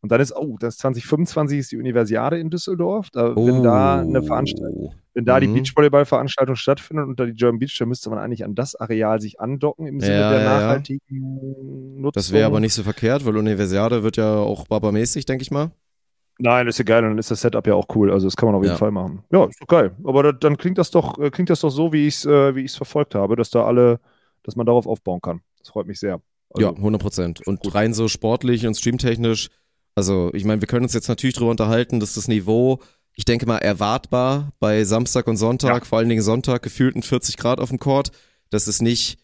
Und 0.00 0.12
dann 0.12 0.20
ist, 0.20 0.32
oh, 0.34 0.56
das 0.60 0.78
2025 0.78 1.58
ist 1.58 1.72
die 1.72 1.76
Universiade 1.76 2.38
in 2.38 2.50
Düsseldorf. 2.50 3.10
Da, 3.10 3.34
wenn 3.34 3.64
da 3.64 4.00
eine 4.00 4.22
Veranstaltung, 4.22 4.94
wenn 5.12 5.24
da 5.24 5.40
die 5.40 5.48
Mhm. 5.48 5.54
Beachvolleyball-Veranstaltung 5.54 6.54
stattfindet 6.54 7.06
und 7.08 7.18
da 7.18 7.26
die 7.26 7.32
German 7.34 7.58
Beach, 7.58 7.76
dann 7.78 7.88
müsste 7.88 8.08
man 8.08 8.18
eigentlich 8.20 8.44
an 8.44 8.54
das 8.54 8.76
Areal 8.76 9.20
sich 9.20 9.40
andocken 9.40 9.86
im 9.86 9.98
Sinne 10.00 10.20
Ja, 10.20 10.30
der 10.30 10.40
ja, 10.40 10.44
ja. 10.44 10.60
nachhaltigen 10.60 12.00
Nutzung. 12.00 12.12
Das 12.14 12.32
wäre 12.32 12.46
aber 12.46 12.60
nicht 12.60 12.74
so 12.74 12.84
verkehrt, 12.84 13.26
weil 13.26 13.36
Universiade 13.36 14.04
wird 14.04 14.16
ja 14.16 14.36
auch 14.36 14.68
barbermäßig, 14.68 15.26
denke 15.26 15.42
ich 15.42 15.50
mal. 15.50 15.72
Nein, 16.38 16.68
ist 16.68 16.78
ja 16.78 16.84
geil 16.84 17.02
und 17.02 17.10
dann 17.10 17.18
ist 17.18 17.30
das 17.30 17.40
Setup 17.40 17.66
ja 17.66 17.74
auch 17.74 17.86
cool. 17.96 18.12
Also 18.12 18.26
das 18.26 18.36
kann 18.36 18.46
man 18.46 18.54
auf 18.54 18.62
jeden 18.62 18.74
Ja. 18.74 18.78
Fall 18.78 18.92
machen. 18.92 19.24
Ja, 19.32 19.44
ist 19.46 19.60
doch 19.60 19.66
geil. 19.66 19.94
Aber 20.04 20.22
da, 20.22 20.32
dann 20.32 20.56
klingt 20.56 20.78
das 20.78 20.90
doch, 20.90 21.18
äh, 21.18 21.30
klingt 21.30 21.50
das 21.50 21.60
doch 21.60 21.70
so, 21.70 21.92
wie 21.92 22.06
ich 22.06 22.14
es 22.16 22.26
äh, 22.26 22.54
wie 22.54 22.62
ich's 22.62 22.76
verfolgt 22.76 23.14
habe, 23.16 23.34
dass 23.34 23.50
da 23.50 23.64
alle, 23.64 23.98
dass 24.44 24.54
man 24.54 24.64
darauf 24.66 24.86
aufbauen 24.86 25.20
kann. 25.20 25.40
Das 25.58 25.70
freut 25.70 25.86
mich 25.86 25.98
sehr. 25.98 26.20
Also, 26.50 26.66
ja, 26.68 26.72
100 26.74 27.02
Prozent. 27.02 27.46
Und 27.46 27.74
rein 27.74 27.92
so 27.92 28.06
sportlich 28.08 28.66
und 28.66 28.76
streamtechnisch, 28.76 29.48
also 29.96 30.30
ich 30.32 30.44
meine, 30.44 30.62
wir 30.62 30.68
können 30.68 30.84
uns 30.84 30.94
jetzt 30.94 31.08
natürlich 31.08 31.34
darüber 31.34 31.50
unterhalten, 31.50 31.98
dass 31.98 32.14
das 32.14 32.28
Niveau, 32.28 32.78
ich 33.14 33.24
denke 33.24 33.46
mal, 33.46 33.58
erwartbar 33.58 34.52
bei 34.60 34.84
Samstag 34.84 35.26
und 35.26 35.36
Sonntag, 35.36 35.86
vor 35.86 35.98
allen 35.98 36.08
Dingen 36.08 36.22
Sonntag, 36.22 36.62
gefühlten 36.62 37.02
40 37.02 37.36
Grad 37.36 37.58
auf 37.58 37.70
dem 37.70 37.80
Court, 37.80 38.12
dass 38.50 38.68
es 38.68 38.80
nicht 38.80 39.18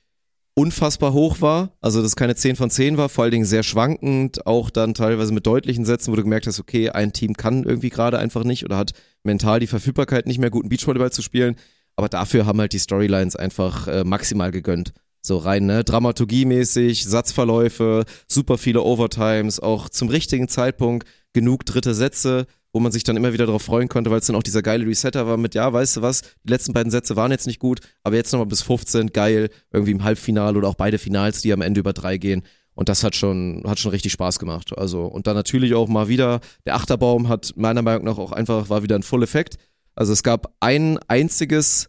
unfassbar 0.54 1.12
hoch 1.12 1.40
war, 1.40 1.72
also 1.80 2.00
dass 2.00 2.16
keine 2.16 2.36
10 2.36 2.56
von 2.56 2.70
10 2.70 2.96
war, 2.96 3.08
vor 3.08 3.24
allen 3.24 3.32
Dingen 3.32 3.44
sehr 3.44 3.64
schwankend, 3.64 4.46
auch 4.46 4.70
dann 4.70 4.94
teilweise 4.94 5.32
mit 5.32 5.46
deutlichen 5.46 5.84
Sätzen, 5.84 6.12
wo 6.12 6.16
du 6.16 6.22
gemerkt 6.22 6.46
hast, 6.46 6.60
okay, 6.60 6.90
ein 6.90 7.12
Team 7.12 7.34
kann 7.34 7.64
irgendwie 7.64 7.90
gerade 7.90 8.18
einfach 8.18 8.44
nicht 8.44 8.64
oder 8.64 8.76
hat 8.76 8.92
mental 9.24 9.58
die 9.58 9.66
Verfügbarkeit 9.66 10.26
nicht 10.26 10.38
mehr 10.38 10.50
guten 10.50 10.68
Beachvolleyball 10.68 11.10
zu 11.12 11.22
spielen, 11.22 11.56
aber 11.96 12.08
dafür 12.08 12.46
haben 12.46 12.60
halt 12.60 12.72
die 12.72 12.78
Storylines 12.78 13.34
einfach 13.36 13.88
äh, 13.88 14.04
maximal 14.04 14.52
gegönnt. 14.52 14.92
So 15.22 15.38
rein, 15.38 15.64
ne? 15.64 15.84
Dramaturgiemäßig, 15.84 17.04
Satzverläufe, 17.04 18.04
super 18.28 18.58
viele 18.58 18.82
Overtimes, 18.82 19.58
auch 19.58 19.88
zum 19.88 20.08
richtigen 20.08 20.48
Zeitpunkt 20.48 21.08
genug 21.32 21.64
dritte 21.64 21.94
Sätze, 21.94 22.46
wo 22.74 22.80
man 22.80 22.92
sich 22.92 23.04
dann 23.04 23.16
immer 23.16 23.32
wieder 23.32 23.46
darauf 23.46 23.62
freuen 23.62 23.88
konnte, 23.88 24.10
weil 24.10 24.18
es 24.18 24.26
dann 24.26 24.36
auch 24.36 24.42
dieser 24.42 24.60
geile 24.60 24.84
Resetter 24.84 25.26
war 25.26 25.36
mit, 25.36 25.54
ja, 25.54 25.72
weißt 25.72 25.96
du 25.96 26.02
was, 26.02 26.22
die 26.42 26.50
letzten 26.50 26.72
beiden 26.72 26.90
Sätze 26.90 27.14
waren 27.14 27.30
jetzt 27.30 27.46
nicht 27.46 27.60
gut, 27.60 27.80
aber 28.02 28.16
jetzt 28.16 28.32
nochmal 28.32 28.48
bis 28.48 28.62
15, 28.62 29.12
geil, 29.12 29.48
irgendwie 29.72 29.92
im 29.92 30.02
Halbfinale 30.02 30.58
oder 30.58 30.68
auch 30.68 30.74
beide 30.74 30.98
Finals, 30.98 31.40
die 31.40 31.52
am 31.52 31.62
Ende 31.62 31.80
über 31.80 31.92
drei 31.92 32.18
gehen. 32.18 32.42
Und 32.74 32.88
das 32.88 33.04
hat 33.04 33.14
schon, 33.14 33.62
hat 33.64 33.78
schon 33.78 33.92
richtig 33.92 34.10
Spaß 34.10 34.40
gemacht. 34.40 34.76
Also, 34.76 35.04
und 35.04 35.28
dann 35.28 35.36
natürlich 35.36 35.74
auch 35.74 35.86
mal 35.86 36.08
wieder, 36.08 36.40
der 36.66 36.74
Achterbaum 36.74 37.28
hat 37.28 37.52
meiner 37.54 37.82
Meinung 37.82 38.04
nach 38.04 38.18
auch 38.18 38.32
einfach, 38.32 38.68
war 38.68 38.82
wieder 38.82 38.96
ein 38.96 39.04
Full-Effekt. 39.04 39.56
Also 39.94 40.12
es 40.12 40.24
gab 40.24 40.52
ein 40.58 40.98
einziges 41.06 41.86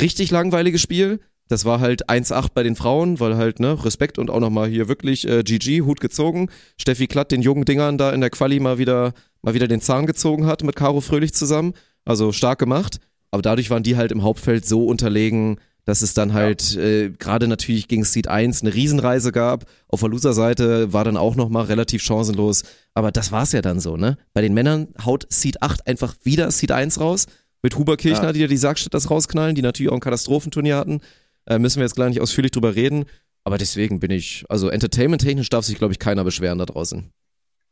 richtig 0.00 0.30
langweiliges 0.30 0.80
Spiel. 0.80 1.18
Das 1.48 1.64
war 1.64 1.80
halt 1.80 2.08
1-8 2.08 2.50
bei 2.54 2.62
den 2.62 2.76
Frauen, 2.76 3.18
weil 3.18 3.36
halt, 3.36 3.58
ne, 3.58 3.84
Respekt 3.84 4.20
und 4.20 4.30
auch 4.30 4.38
nochmal 4.38 4.68
hier 4.68 4.86
wirklich 4.86 5.26
äh, 5.26 5.42
GG, 5.42 5.82
Hut 5.82 5.98
gezogen. 5.98 6.48
Steffi 6.78 7.08
Klatt 7.08 7.32
den 7.32 7.42
jungen 7.42 7.64
Dingern 7.64 7.98
da 7.98 8.12
in 8.12 8.20
der 8.20 8.30
Quali 8.30 8.60
mal 8.60 8.78
wieder, 8.78 9.14
mal 9.42 9.54
wieder 9.54 9.68
den 9.68 9.80
Zahn 9.80 10.06
gezogen 10.06 10.46
hat 10.46 10.62
mit 10.64 10.76
Caro 10.76 11.00
Fröhlich 11.00 11.32
zusammen. 11.34 11.74
Also 12.04 12.32
stark 12.32 12.58
gemacht. 12.58 12.98
Aber 13.30 13.42
dadurch 13.42 13.70
waren 13.70 13.82
die 13.82 13.96
halt 13.96 14.10
im 14.12 14.22
Hauptfeld 14.22 14.66
so 14.66 14.86
unterlegen, 14.86 15.58
dass 15.84 16.02
es 16.02 16.14
dann 16.14 16.32
halt 16.32 16.76
äh, 16.76 17.10
gerade 17.10 17.48
natürlich 17.48 17.88
gegen 17.88 18.04
Seed 18.04 18.28
1 18.28 18.62
eine 18.62 18.74
Riesenreise 18.74 19.32
gab. 19.32 19.64
Auf 19.88 20.00
der 20.00 20.08
Loser-Seite 20.10 20.92
war 20.92 21.04
dann 21.04 21.16
auch 21.16 21.36
nochmal 21.36 21.64
relativ 21.66 22.02
chancenlos. 22.02 22.64
Aber 22.94 23.12
das 23.12 23.32
war's 23.32 23.52
ja 23.52 23.62
dann 23.62 23.80
so, 23.80 23.96
ne? 23.96 24.16
Bei 24.34 24.40
den 24.42 24.52
Männern 24.54 24.88
haut 25.04 25.26
Seed 25.30 25.62
8 25.62 25.86
einfach 25.86 26.14
wieder 26.22 26.50
Seed 26.50 26.72
1 26.72 27.00
raus. 27.00 27.26
Mit 27.62 27.76
Huber 27.76 27.96
Kirchner, 27.96 28.28
Ja. 28.28 28.32
die 28.32 28.40
ja 28.40 28.46
die 28.46 28.56
Sargstadt 28.56 28.94
das 28.94 29.10
rausknallen, 29.10 29.54
die 29.54 29.62
natürlich 29.62 29.90
auch 29.90 29.96
ein 29.96 30.00
Katastrophenturnier 30.00 30.76
hatten. 30.76 31.00
Äh, 31.46 31.58
müssen 31.58 31.76
wir 31.76 31.84
jetzt 31.84 31.94
gleich 31.94 32.08
nicht 32.10 32.20
ausführlich 32.20 32.52
drüber 32.52 32.74
reden. 32.74 33.04
Aber 33.44 33.58
deswegen 33.58 34.00
bin 34.00 34.10
ich, 34.10 34.44
also 34.48 34.68
entertainment-technisch 34.68 35.48
darf 35.48 35.64
sich, 35.64 35.78
glaube 35.78 35.92
ich, 35.92 35.98
keiner 35.98 36.24
beschweren 36.24 36.58
da 36.58 36.66
draußen. 36.66 37.10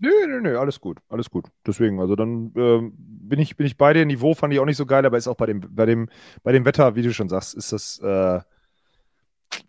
Nö, 0.01 0.11
nö, 0.29 0.41
nö, 0.41 0.59
alles 0.59 0.81
gut, 0.81 0.99
alles 1.09 1.29
gut. 1.29 1.47
Deswegen, 1.67 2.01
also 2.01 2.15
dann 2.15 2.53
ähm, 2.57 2.93
bin 2.97 3.41
ich, 3.41 3.57
bin 3.57 3.67
ich 3.67 3.77
bei 3.77 3.93
dir. 3.93 4.07
Niveau 4.07 4.35
fand 4.35 4.53
ich 4.55 4.61
auch 4.61 4.65
nicht 4.65 4.77
so 4.77 4.87
geil, 4.87 5.05
aber 5.05 5.19
ist 5.19 5.27
auch 5.27 5.35
bei 5.37 5.47
dem, 5.47 5.61
bei 5.75 5.87
dem, 5.87 6.09
bei 6.43 6.53
dem 6.53 6.65
Wetter, 6.65 6.95
wie 6.95 7.03
du 7.03 7.13
schon 7.13 7.29
sagst, 7.29 7.55
ist 7.55 7.73
das 7.73 7.99
äh, 7.99 8.41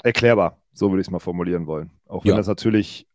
erklärbar. 0.04 0.62
So 0.74 0.92
würde 0.92 1.02
ich 1.02 1.08
es 1.08 1.12
mal 1.12 1.20
formulieren 1.20 1.68
wollen. 1.68 1.92
Auch 2.08 2.24
wenn 2.24 2.32
Ja. 2.32 2.38
das 2.38 2.48
natürlich, 2.48 3.08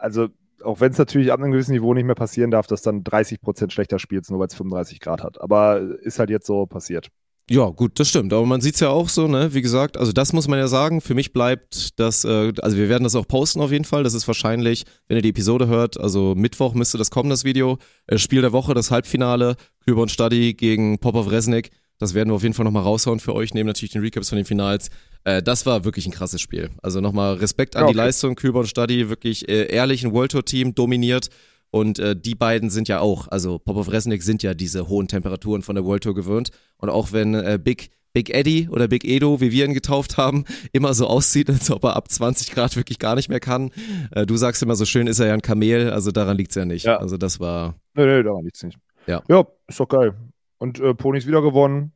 also 0.00 0.28
auch 0.62 0.80
wenn 0.80 0.92
es 0.92 0.98
natürlich 0.98 1.32
ab 1.32 1.40
einem 1.40 1.52
gewissen 1.52 1.72
Niveau 1.72 1.92
nicht 1.94 2.04
mehr 2.04 2.14
passieren 2.14 2.50
darf, 2.50 2.66
dass 2.66 2.82
dann 2.82 3.04
30 3.04 3.40
Prozent 3.40 3.72
schlechter 3.72 3.98
spielst, 3.98 4.30
nur 4.30 4.40
weil 4.40 4.46
es 4.48 4.54
35 4.54 5.00
Grad 5.00 5.22
hat. 5.22 5.40
Aber 5.40 5.80
ist 5.80 6.18
halt 6.18 6.30
jetzt 6.30 6.46
so 6.46 6.66
passiert. 6.66 7.08
Ja, 7.50 7.66
gut, 7.70 7.98
das 7.98 8.08
stimmt. 8.10 8.32
Aber 8.32 8.44
man 8.44 8.60
sieht's 8.60 8.80
ja 8.80 8.90
auch 8.90 9.08
so, 9.08 9.26
ne? 9.26 9.54
Wie 9.54 9.62
gesagt, 9.62 9.96
also 9.96 10.12
das 10.12 10.34
muss 10.34 10.48
man 10.48 10.58
ja 10.58 10.68
sagen. 10.68 11.00
Für 11.00 11.14
mich 11.14 11.32
bleibt 11.32 11.98
das, 11.98 12.24
äh, 12.24 12.52
also 12.60 12.76
wir 12.76 12.90
werden 12.90 13.04
das 13.04 13.16
auch 13.16 13.26
posten 13.26 13.60
auf 13.62 13.72
jeden 13.72 13.86
Fall. 13.86 14.02
Das 14.02 14.12
ist 14.12 14.26
wahrscheinlich, 14.26 14.84
wenn 15.06 15.16
ihr 15.16 15.22
die 15.22 15.30
Episode 15.30 15.66
hört, 15.66 15.98
also 15.98 16.34
Mittwoch 16.36 16.74
müsste 16.74 16.98
das 16.98 17.10
kommen, 17.10 17.30
das 17.30 17.44
Video. 17.44 17.78
Äh, 18.06 18.18
Spiel 18.18 18.42
der 18.42 18.52
Woche, 18.52 18.74
das 18.74 18.90
Halbfinale, 18.90 19.56
Klüber 19.82 20.02
und 20.02 20.10
Stadi 20.10 20.52
gegen 20.52 20.98
Popov 20.98 21.30
Resnik. 21.30 21.70
Das 21.98 22.14
werden 22.14 22.28
wir 22.28 22.34
auf 22.34 22.42
jeden 22.42 22.54
Fall 22.54 22.64
nochmal 22.64 22.84
raushauen 22.84 23.18
für 23.18 23.34
euch, 23.34 23.54
neben 23.54 23.66
natürlich 23.66 23.92
den 23.92 24.02
Recaps 24.02 24.28
von 24.28 24.36
den 24.36 24.44
Finals. 24.44 24.90
Äh, 25.24 25.42
das 25.42 25.64
war 25.64 25.84
wirklich 25.84 26.06
ein 26.06 26.12
krasses 26.12 26.40
Spiel. 26.42 26.70
Also 26.82 27.00
nochmal 27.00 27.34
Respekt 27.34 27.76
an 27.76 27.82
Ja, 27.82 27.86
die 27.88 27.98
okay. 27.98 28.06
Leistung, 28.06 28.34
Klüber 28.34 28.60
und 28.60 28.66
Stadi, 28.68 29.08
wirklich 29.08 29.48
äh, 29.48 29.72
ehrlich 29.72 30.04
ein 30.04 30.12
World 30.12 30.32
Tour 30.32 30.44
Team, 30.44 30.74
dominiert. 30.74 31.30
Und 31.70 31.98
äh, 31.98 32.16
die 32.16 32.34
beiden 32.34 32.70
sind 32.70 32.88
ja 32.88 33.00
auch, 33.00 33.28
also 33.28 33.58
Popov 33.58 33.90
Resnik 33.92 34.22
sind 34.22 34.42
ja 34.42 34.54
diese 34.54 34.88
hohen 34.88 35.08
Temperaturen 35.08 35.62
von 35.62 35.74
der 35.74 35.84
World 35.84 36.02
Tour 36.02 36.14
gewöhnt. 36.14 36.50
Und 36.78 36.88
auch 36.88 37.12
wenn 37.12 37.34
äh, 37.34 37.58
Big 37.62 37.90
Big 38.14 38.30
Eddie 38.30 38.68
oder 38.70 38.88
Big 38.88 39.04
Edo, 39.04 39.40
wie 39.40 39.52
wir 39.52 39.66
ihn 39.66 39.74
getauft 39.74 40.16
haben, 40.16 40.44
immer 40.72 40.94
so 40.94 41.06
aussieht, 41.06 41.50
als 41.50 41.70
ob 41.70 41.84
er 41.84 41.94
ab 41.94 42.10
20 42.10 42.52
Grad 42.52 42.74
wirklich 42.74 42.98
gar 42.98 43.14
nicht 43.14 43.28
mehr 43.28 43.38
kann. 43.38 43.70
Äh, 44.12 44.24
du 44.26 44.36
sagst 44.36 44.62
immer 44.62 44.76
so 44.76 44.86
schön, 44.86 45.06
ist 45.06 45.20
er 45.20 45.26
ja 45.26 45.34
ein 45.34 45.42
Kamel, 45.42 45.90
also 45.90 46.10
daran 46.10 46.36
liegt's 46.36 46.54
ja 46.54 46.64
nicht. 46.64 46.84
Ja. 46.84 46.96
Also 46.96 47.18
das 47.18 47.38
war, 47.38 47.76
Nö, 47.94 48.06
nö, 48.06 48.22
daran 48.22 48.44
liegt 48.44 48.56
es 48.56 48.62
nicht. 48.62 48.78
Ja. 49.06 49.22
Ja, 49.28 49.46
ist 49.66 49.78
doch 49.78 49.88
geil. 49.88 50.14
Und 50.58 50.80
äh, 50.80 50.94
Ponys 50.94 51.26
wieder 51.26 51.42
gewonnen. 51.42 51.92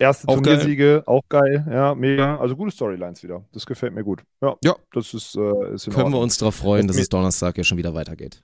Erste 0.00 0.28
Auch 0.28 0.34
Turniersiege, 0.34 1.02
auch 1.06 1.22
geil. 1.28 1.66
Ja, 1.68 1.94
mega. 1.94 2.36
Also 2.38 2.54
gute 2.54 2.70
Storylines 2.70 3.22
wieder. 3.22 3.44
Das 3.52 3.66
gefällt 3.66 3.94
mir 3.94 4.04
gut. 4.04 4.22
Ja, 4.40 4.56
Ja. 4.62 4.76
das 4.92 5.12
ist, 5.12 5.34
äh, 5.34 5.74
ist 5.74 5.90
können 5.90 6.12
wir 6.12 6.20
uns 6.20 6.36
darauf 6.38 6.54
freuen, 6.54 6.86
dass 6.86 6.96
es 6.98 7.08
Donnerstag 7.08 7.58
ja 7.58 7.64
schon 7.64 7.78
wieder 7.78 7.94
weitergeht. 7.94 8.42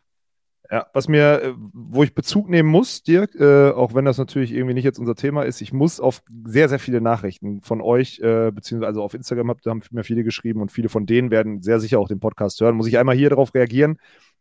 Ja, 0.74 0.88
was 0.92 1.06
mir, 1.06 1.40
äh, 1.40 1.54
wo 1.72 2.02
ich 2.02 2.16
Bezug 2.16 2.48
nehmen 2.48 2.68
muss, 2.68 3.04
Dirk, 3.04 3.36
äh, 3.36 3.70
auch 3.70 3.94
wenn 3.94 4.04
das 4.04 4.18
natürlich 4.18 4.50
irgendwie 4.50 4.74
nicht 4.74 4.82
jetzt 4.82 4.98
unser 4.98 5.14
Thema 5.14 5.44
ist, 5.44 5.60
ich 5.60 5.72
muss 5.72 6.00
auf 6.00 6.20
sehr, 6.44 6.68
sehr 6.68 6.80
viele 6.80 7.00
Nachrichten 7.00 7.62
von 7.62 7.80
euch, 7.80 8.18
äh, 8.18 8.50
beziehungsweise 8.50 8.88
also 8.88 9.04
auf 9.04 9.14
Instagram 9.14 9.50
habt, 9.50 9.64
haben 9.66 9.82
mir 9.92 10.02
viele 10.02 10.24
geschrieben 10.24 10.60
und 10.60 10.72
viele 10.72 10.88
von 10.88 11.06
denen 11.06 11.30
werden 11.30 11.62
sehr 11.62 11.78
sicher 11.78 12.00
auch 12.00 12.08
den 12.08 12.18
Podcast 12.18 12.60
hören. 12.60 12.74
Muss 12.74 12.88
ich 12.88 12.98
einmal 12.98 13.14
hier 13.14 13.30
darauf 13.30 13.54
reagieren, 13.54 14.00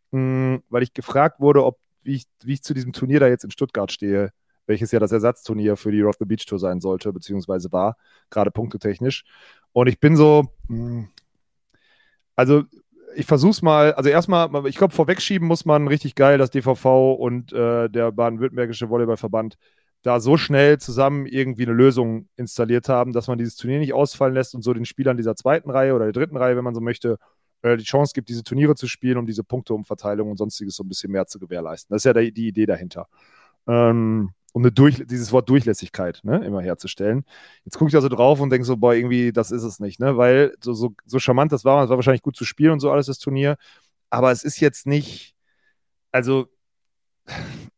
mh, 0.10 0.62
weil 0.70 0.82
ich 0.82 0.96
gefragt 0.96 1.40
wurde, 1.40 1.64
ob 1.64 1.78
wie 2.02 2.16
ich, 2.16 2.26
wie 2.44 2.54
ich 2.54 2.64
zu 2.64 2.74
diesem 2.74 2.94
Turnier 2.94 3.20
da 3.20 3.28
jetzt 3.28 3.44
in 3.44 3.52
Stuttgart 3.52 3.92
stehe, 3.92 4.32
welches 4.66 4.92
ja 4.92 4.98
das 4.98 5.12
Ersatzturnier 5.12 5.76
für 5.78 5.92
die 5.92 6.02
Rock 6.02 6.16
the 6.18 6.26
Beach 6.26 6.48
Tour 6.48 6.58
sein 6.58 6.82
sollte, 6.82 7.14
beziehungsweise 7.14 7.72
war, 7.72 7.96
gerade 8.32 8.50
punktetechnisch. 8.50 9.24
Und 9.72 9.86
ich 9.86 10.00
bin 10.00 10.16
so, 10.16 10.46
mh, 10.68 11.10
also 12.36 12.64
ich 13.16 13.26
versuch's 13.26 13.62
mal, 13.62 13.94
also 13.94 14.10
erstmal, 14.10 14.68
ich 14.68 14.76
glaube, 14.76 14.94
vorwegschieben 14.94 15.48
muss 15.48 15.66
man 15.66 15.88
richtig 15.88 16.16
geil, 16.16 16.38
dass 16.38 16.52
DVV 16.52 17.14
und 17.14 17.54
äh, 17.54 17.90
der 17.90 18.12
baden-württembergische 18.12 18.90
Volleyballverband 18.90 19.58
da 20.04 20.20
so 20.20 20.38
schnell 20.38 20.80
zusammen 20.80 21.26
irgendwie 21.26 21.64
eine 21.64 21.74
Lösung 21.74 22.28
installiert 22.36 22.90
haben, 22.90 23.14
dass 23.14 23.28
man 23.28 23.38
dieses 23.38 23.56
Turnier 23.56 23.80
nicht 23.80 23.94
ausfallen 23.94 24.34
lässt 24.34 24.54
und 24.54 24.62
so 24.62 24.74
den 24.74 24.86
Spielern 24.86 25.18
dieser 25.18 25.36
zweiten 25.36 25.70
Reihe 25.70 25.94
oder 25.94 26.06
der 26.06 26.14
dritten 26.14 26.38
Reihe, 26.38 26.58
wenn 26.58 26.64
man 26.64 26.76
so 26.76 26.82
möchte, 26.82 27.18
äh, 27.62 27.78
die 27.78 27.86
Chance 27.86 28.12
gibt, 28.14 28.30
diese 28.30 28.44
Turniere 28.44 28.76
zu 28.76 28.88
spielen, 28.88 29.18
um 29.18 29.26
diese 29.26 29.44
Punkteumverteilung 29.44 30.30
und 30.30 30.38
sonstiges 30.38 30.76
so 30.76 30.84
ein 30.84 30.90
bisschen 30.90 31.12
mehr 31.12 31.26
zu 31.26 31.40
gewährleisten. 31.40 31.94
Das 31.94 32.02
ist 32.02 32.06
ja 32.06 32.14
die, 32.14 32.34
die 32.34 32.50
Idee 32.50 32.66
dahinter. 32.66 33.08
Ähm, 33.68 34.32
um 34.54 34.62
eine 34.64 34.72
Durch 34.72 35.04
dieses 35.06 35.32
Wort 35.32 35.50
Durchlässigkeit 35.50 36.22
ne, 36.24 36.44
immer 36.46 36.62
herzustellen. 36.62 37.26
Jetzt 37.66 37.78
gucke 37.78 37.90
ich 37.90 37.94
da 37.94 38.02
so 38.02 38.10
drauf 38.10 38.40
und 38.40 38.50
denke 38.52 38.66
so, 38.66 38.78
boah, 38.78 38.94
irgendwie, 38.94 39.34
das 39.34 39.52
ist 39.52 39.64
es 39.64 39.80
nicht, 39.80 40.00
ne? 40.00 40.18
Weil 40.18 40.56
so, 40.62 40.74
so, 40.74 40.96
so 41.06 41.20
charmant 41.20 41.52
das 41.52 41.66
war, 41.66 41.84
es 41.84 41.90
war 41.90 41.98
wahrscheinlich 41.98 42.22
gut 42.22 42.36
zu 42.36 42.46
spielen 42.46 42.72
und 42.72 42.80
so 42.80 42.92
alles, 42.92 43.08
das 43.08 43.20
Turnier. 43.20 43.58
Aber 44.10 44.32
es 44.32 44.44
ist 44.44 44.60
jetzt 44.60 44.88
nicht, 44.88 45.36
also 46.12 46.48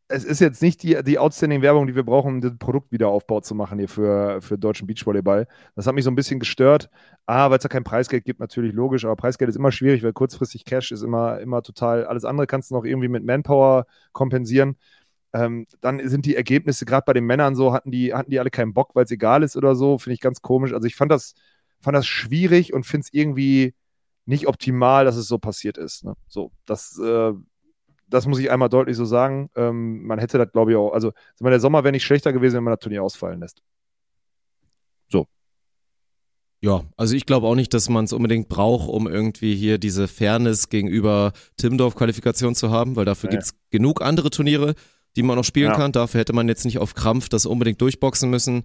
es 0.08 0.24
ist 0.24 0.40
jetzt 0.40 0.62
nicht 0.62 0.82
die, 0.82 1.02
die 1.02 1.18
outstanding 1.18 1.62
Werbung, 1.62 1.86
die 1.86 1.96
wir 1.96 2.04
brauchen, 2.04 2.34
um 2.34 2.40
den 2.40 2.58
Produktwiederaufbau 2.58 3.40
zu 3.40 3.54
machen 3.54 3.78
hier 3.78 3.88
für, 3.88 4.40
für 4.40 4.56
deutschen 4.56 4.86
Beachvolleyball. 4.86 5.48
Das 5.74 5.86
hat 5.86 5.94
mich 5.94 6.04
so 6.04 6.10
ein 6.10 6.14
bisschen 6.14 6.38
gestört. 6.38 6.90
Ah, 7.26 7.50
weil 7.50 7.56
es 7.58 7.62
da 7.62 7.68
kein 7.68 7.82
Preisgeld 7.82 8.24
gibt, 8.24 8.38
natürlich 8.38 8.72
logisch, 8.72 9.04
aber 9.04 9.16
Preisgeld 9.16 9.48
ist 9.48 9.56
immer 9.56 9.72
schwierig, 9.72 10.04
weil 10.04 10.12
kurzfristig 10.12 10.64
Cash 10.64 10.92
ist 10.92 11.02
immer, 11.02 11.40
immer 11.40 11.62
total, 11.62 12.06
alles 12.06 12.24
andere 12.24 12.46
kannst 12.46 12.70
du 12.70 12.76
noch 12.76 12.84
irgendwie 12.84 13.08
mit 13.08 13.24
Manpower 13.24 13.86
kompensieren. 14.12 14.76
Ähm, 15.36 15.66
dann 15.80 16.08
sind 16.08 16.24
die 16.24 16.34
Ergebnisse, 16.34 16.86
gerade 16.86 17.04
bei 17.04 17.12
den 17.12 17.24
Männern 17.24 17.54
so, 17.54 17.72
hatten 17.72 17.90
die, 17.90 18.14
hatten 18.14 18.30
die 18.30 18.40
alle 18.40 18.50
keinen 18.50 18.72
Bock, 18.72 18.94
weil 18.94 19.04
es 19.04 19.10
egal 19.10 19.42
ist 19.42 19.56
oder 19.56 19.74
so, 19.76 19.98
finde 19.98 20.14
ich 20.14 20.20
ganz 20.20 20.40
komisch. 20.40 20.72
Also 20.72 20.86
ich 20.86 20.96
fand 20.96 21.12
das, 21.12 21.34
fand 21.80 21.94
das 21.94 22.06
schwierig 22.06 22.72
und 22.72 22.86
finde 22.86 23.04
es 23.04 23.12
irgendwie 23.12 23.74
nicht 24.24 24.48
optimal, 24.48 25.04
dass 25.04 25.16
es 25.16 25.28
so 25.28 25.38
passiert 25.38 25.76
ist. 25.76 26.04
Ne? 26.04 26.14
So, 26.26 26.52
das, 26.64 26.98
äh, 26.98 27.32
das 28.08 28.26
muss 28.26 28.38
ich 28.38 28.50
einmal 28.50 28.70
deutlich 28.70 28.96
so 28.96 29.04
sagen. 29.04 29.50
Ähm, 29.56 30.04
man 30.04 30.18
hätte 30.18 30.38
das, 30.38 30.50
glaube 30.52 30.70
ich, 30.70 30.76
auch, 30.76 30.92
also 30.92 31.12
der 31.40 31.60
Sommer 31.60 31.84
wäre 31.84 31.92
nicht 31.92 32.04
schlechter 32.04 32.32
gewesen, 32.32 32.56
wenn 32.56 32.64
man 32.64 32.72
das 32.72 32.80
Turnier 32.80 33.02
ausfallen 33.02 33.40
lässt. 33.40 33.62
Ja, 36.62 36.82
also 36.96 37.14
ich 37.14 37.26
glaube 37.26 37.46
auch 37.46 37.54
nicht, 37.54 37.74
dass 37.74 37.88
man 37.88 38.06
es 38.06 38.12
unbedingt 38.12 38.48
braucht, 38.48 38.88
um 38.88 39.06
irgendwie 39.06 39.54
hier 39.54 39.78
diese 39.78 40.08
Fairness 40.08 40.68
gegenüber 40.68 41.32
Timmendorf-Qualifikation 41.58 42.54
zu 42.54 42.70
haben, 42.70 42.96
weil 42.96 43.04
dafür 43.04 43.30
Ja. 43.30 43.36
gibt's 43.36 43.54
genug 43.70 44.02
andere 44.02 44.30
Turniere, 44.30 44.74
die 45.16 45.22
man 45.22 45.36
noch 45.36 45.44
spielen 45.44 45.70
Ja. 45.70 45.76
kann. 45.76 45.92
Dafür 45.92 46.20
hätte 46.20 46.32
man 46.32 46.48
jetzt 46.48 46.64
nicht 46.64 46.78
auf 46.78 46.94
Krampf 46.94 47.28
das 47.28 47.46
unbedingt 47.46 47.80
durchboxen 47.80 48.30
müssen. 48.30 48.64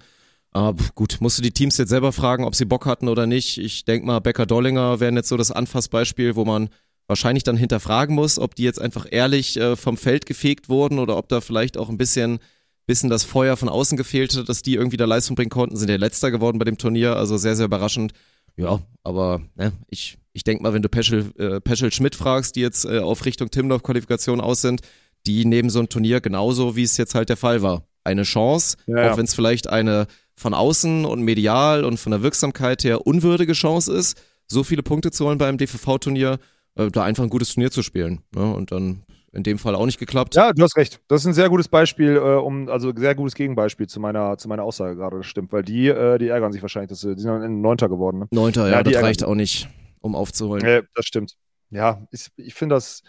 Aber 0.52 0.76
gut, 0.96 1.18
musst 1.22 1.38
du 1.38 1.42
die 1.42 1.52
Teams 1.52 1.78
jetzt 1.78 1.90
selber 1.90 2.12
fragen, 2.12 2.44
ob 2.44 2.56
sie 2.56 2.66
Bock 2.66 2.86
hatten 2.86 3.08
oder 3.08 3.26
nicht. 3.26 3.58
Ich 3.58 3.86
denke 3.86 4.06
mal, 4.06 4.20
Becker-Dollinger 4.20 5.00
wären 5.00 5.16
jetzt 5.16 5.30
so 5.30 5.38
das 5.38 5.52
Anfassbeispiel, 5.52 6.36
wo 6.36 6.44
man 6.44 6.70
wahrscheinlich 7.08 7.44
dann 7.44 7.58
hinterfragen 7.58 8.16
muss, 8.16 8.38
ob 8.38 8.56
die 8.56 8.64
jetzt 8.64 8.82
einfach 8.82 9.06
ehrlich 9.10 9.58
äh, 9.58 9.76
vom 9.76 9.98
Feld 9.98 10.26
gefegt 10.26 10.68
wurden 10.70 11.00
oder 11.00 11.18
ob 11.18 11.30
da 11.30 11.42
vielleicht 11.42 11.78
auch 11.78 11.90
ein 11.90 11.98
bisschen 11.98 12.40
bisschen 12.88 13.10
das 13.10 13.24
Feuer 13.24 13.56
von 13.56 13.70
außen 13.70 13.96
gefehlt 13.98 14.36
hat, 14.36 14.50
dass 14.50 14.64
die 14.64 14.74
irgendwie 14.74 14.98
da 14.98 15.06
Leistung 15.06 15.36
bringen 15.36 15.52
konnten, 15.52 15.78
sind 15.78 15.90
ja 15.90 15.96
letzter 15.98 16.32
geworden 16.32 16.58
bei 16.60 16.66
dem 16.66 16.78
Turnier, 16.78 17.16
also 17.16 17.38
sehr, 17.38 17.56
sehr 17.56 17.68
überraschend. 17.68 18.12
Ja, 18.58 18.80
aber 19.04 19.42
ne, 19.56 19.72
ich, 19.88 20.18
ich 20.34 20.44
denke 20.44 20.64
mal, 20.64 20.74
wenn 20.74 20.82
du 20.82 20.90
Peschel, 20.90 21.32
äh, 21.38 21.62
Peschel 21.62 21.94
Schmidt 21.94 22.16
fragst, 22.16 22.56
die 22.56 22.62
jetzt 22.62 22.84
äh, 22.86 23.00
auf 23.00 23.24
Richtung 23.24 23.50
Timdorf-Qualifikation 23.52 24.42
aus 24.42 24.62
sind, 24.62 24.82
die 25.28 25.46
nehmen 25.46 25.70
so 25.70 25.80
ein 25.80 25.90
Turnier 25.90 26.22
genauso, 26.22 26.76
wie 26.76 26.84
es 26.84 26.98
jetzt 26.98 27.16
halt 27.16 27.30
der 27.30 27.38
Fall 27.38 27.62
war. 27.62 27.84
Eine 28.04 28.24
Chance, 28.24 28.78
Ja, 28.88 28.98
ja. 29.06 29.12
auch 29.12 29.18
wenn 29.18 29.26
es 29.26 29.34
vielleicht 29.36 29.68
eine 29.68 30.08
von 30.36 30.54
außen 30.54 31.06
und 31.06 31.22
medial 31.22 31.86
und 31.86 32.00
von 32.00 32.12
der 32.12 32.24
Wirksamkeit 32.24 32.84
her 32.84 33.06
unwürdige 33.06 33.54
Chance 33.54 33.94
ist, 33.94 34.20
so 34.48 34.64
viele 34.64 34.82
Punkte 34.82 35.12
zu 35.12 35.26
holen 35.28 35.38
beim 35.38 35.58
DVV-Turnier, 35.58 36.40
äh, 36.76 36.88
da 36.90 37.04
einfach 37.04 37.24
ein 37.24 37.30
gutes 37.30 37.54
Turnier 37.54 37.70
zu 37.72 37.84
spielen. 37.84 38.22
Ne? 38.36 38.52
Und 38.54 38.72
dann 38.72 39.04
in 39.34 39.44
dem 39.44 39.60
Fall 39.60 39.76
auch 39.76 39.86
nicht 39.86 40.00
geklappt. 40.00 40.36
Ja, 40.36 40.52
du 40.52 40.62
hast 40.64 40.76
recht. 40.76 41.00
Das 41.08 41.22
ist 41.22 41.28
ein 41.28 41.34
sehr 41.34 41.48
gutes 41.50 41.68
Beispiel, 41.70 42.16
äh, 42.18 42.20
um, 42.20 42.68
also 42.70 42.92
sehr 42.96 43.16
gutes 43.16 43.36
Gegenbeispiel 43.36 43.88
zu 43.88 44.00
meiner, 44.00 44.38
zu 44.38 44.50
meiner 44.50 44.64
Aussage 44.64 44.96
gerade. 44.96 45.18
Das 45.18 45.26
stimmt, 45.28 45.54
weil 45.54 45.64
die, 45.64 45.88
äh, 45.88 46.18
die 46.18 46.28
ärgern 46.28 46.52
sich 46.52 46.62
wahrscheinlich, 46.62 46.90
dass 46.90 47.02
sie, 47.02 47.16
die 47.16 47.22
sind 47.22 47.30
am 47.32 47.62
Neunter 47.62 47.88
geworden. 47.88 48.20
Ne? 48.20 48.28
Neunter, 48.32 48.68
ja, 48.68 48.78
Ja, 48.78 48.84
das 48.84 48.96
reicht 49.02 49.24
auch 49.24 49.36
nicht, 49.36 49.70
um 50.02 50.16
aufzuholen. 50.16 50.66
Äh, 50.66 50.84
das 50.96 51.06
stimmt. 51.06 51.36
Ja, 51.70 52.06
ich, 52.12 52.28
ich 52.36 52.54
finde 52.54 52.76
das, 52.76 53.04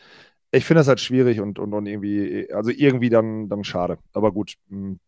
ich 0.52 0.64
finde 0.64 0.80
das 0.80 0.88
halt 0.88 1.00
schwierig 1.00 1.40
und, 1.40 1.58
und, 1.58 1.72
und 1.72 1.86
irgendwie, 1.86 2.46
also 2.52 2.70
irgendwie 2.70 3.08
dann, 3.08 3.48
dann 3.48 3.64
schade. 3.64 3.98
Aber 4.12 4.32
gut, 4.32 4.54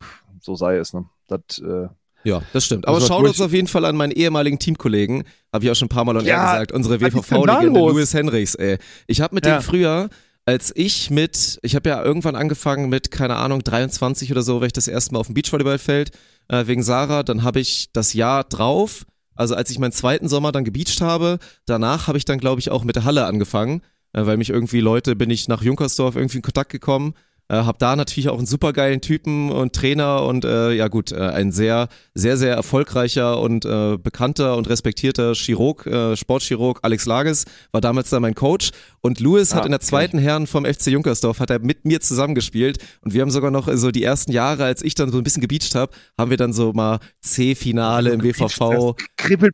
pff, 0.03 0.25
so 0.41 0.55
sei 0.57 0.77
es, 0.77 0.93
ne? 0.95 1.05
Das, 1.29 1.59
äh, 1.59 1.89
Ja, 2.25 2.41
das 2.53 2.65
stimmt. 2.65 2.89
Aber 2.89 3.01
schaut 3.01 3.27
uns 3.27 3.41
auf 3.41 3.53
jeden 3.53 3.69
Fall 3.69 3.85
an 3.85 3.97
meinen 3.97 4.13
ehemaligen 4.13 4.59
Teamkollegen, 4.59 5.25
habe 5.53 5.65
ich 5.65 5.71
auch 5.71 5.75
schon 5.75 5.87
ein 5.87 5.91
paar 5.91 6.05
Mal 6.05 6.17
on 6.17 6.25
Ja, 6.25 6.45
gesagt, 6.53 6.73
unsere 6.73 7.01
WVV-Legende? 7.01 7.79
Louis 7.81 8.15
Henrichs, 8.15 8.55
ey. 8.55 8.79
Ich 9.07 9.21
habe 9.21 9.35
mit 9.35 9.45
Ja. 9.47 9.59
dem 9.59 9.63
früher, 9.63 10.09
als 10.47 10.73
ich 10.75 11.11
mit, 11.11 11.59
ich 11.63 11.75
habe 11.75 11.89
ja 11.89 12.03
irgendwann 12.03 12.37
angefangen 12.37 12.89
mit, 12.89 13.11
keine 13.11 13.37
Ahnung, 13.37 13.63
23 13.63 14.31
oder 14.33 14.43
so, 14.43 14.61
war 14.61 14.67
ich 14.67 14.73
das 14.73 14.89
erste 14.89 15.13
Mal 15.13 15.21
auf 15.21 15.27
dem 15.27 15.35
Beachvolleyballfeld 15.35 16.11
äh, 16.49 16.67
wegen 16.67 16.83
Sarah, 16.83 17.23
dann 17.23 17.43
habe 17.43 17.61
ich 17.61 17.93
das 17.93 18.13
Jahr 18.15 18.45
drauf, 18.45 19.05
also 19.35 19.55
als 19.55 19.71
ich 19.71 19.79
meinen 19.79 19.93
zweiten 19.93 20.29
Sommer 20.29 20.53
dann 20.53 20.65
gebeacht 20.65 21.01
habe, 21.01 21.39
danach 21.67 22.07
habe 22.09 22.19
ich 22.19 22.25
dann, 22.25 22.39
glaube 22.39 22.61
ich, 22.61 22.71
auch 22.71 22.85
mit 22.85 22.97
der 22.97 23.05
Halle 23.05 23.25
angefangen, 23.27 23.83
weil 24.15 24.37
mich 24.37 24.51
irgendwie 24.51 24.81
Leute, 24.81 25.17
bin 25.17 25.31
ich 25.31 25.49
nach 25.49 25.63
Junkersdorf 25.63 26.17
irgendwie 26.17 26.39
in 26.39 26.43
Kontakt 26.43 26.71
gekommen 26.71 27.15
Äh, 27.49 27.57
hab 27.57 27.79
da 27.79 27.95
natürlich 27.95 28.31
auch 28.31 28.39
einen 28.39 28.47
supergeilen 28.47 29.03
Typen 29.03 29.51
und 29.53 29.75
Trainer 29.75 30.23
und 30.25 30.45
äh, 30.47 30.73
ja 30.73 30.89
gut, 30.89 31.13
äh, 31.13 31.17
ein 31.19 31.53
sehr, 31.53 31.89
sehr, 32.15 32.39
sehr 32.39 32.55
erfolgreicher 32.55 33.39
und 33.39 33.67
äh, 33.67 33.99
bekannter 33.99 34.57
und 34.57 34.69
respektierter 34.69 35.35
Chirurg, 35.35 35.87
äh, 35.87 36.17
Sportchirurg 36.17 36.79
Alex 36.83 37.05
Lages 37.05 37.45
war 37.71 37.83
damals 37.83 38.09
da 38.09 38.19
mein 38.19 38.35
Coach 38.35 38.71
und 39.03 39.21
Louis 39.21 39.53
Ah, 39.53 39.57
hat 39.57 39.67
in 39.67 39.73
der 39.73 39.81
okay. 39.81 39.87
zweiten 39.89 40.19
Herren 40.19 40.47
vom 40.47 40.65
FC 40.65 40.87
Junkersdorf 40.87 41.39
hat 41.41 41.51
er 41.51 41.59
mit 41.59 41.85
mir 41.85 42.01
zusammengespielt 42.01 42.79
und 43.03 43.13
wir 43.13 43.21
haben 43.21 43.31
sogar 43.31 43.51
noch 43.51 43.69
so 43.75 43.91
die 43.91 44.03
ersten 44.05 44.33
Jahre, 44.33 44.65
als 44.65 44.83
ich 44.83 44.95
dann 44.95 45.13
so 45.13 45.19
ein 45.19 45.25
bisschen 45.25 45.43
gebeacht 45.43 45.75
habe, 45.75 45.93
haben 46.19 46.31
wir 46.31 46.39
dann 46.39 46.55
so 46.55 46.73
mal 46.73 46.99
C-Finale 47.21 48.11
im 48.11 48.23
WVV. 48.23 48.95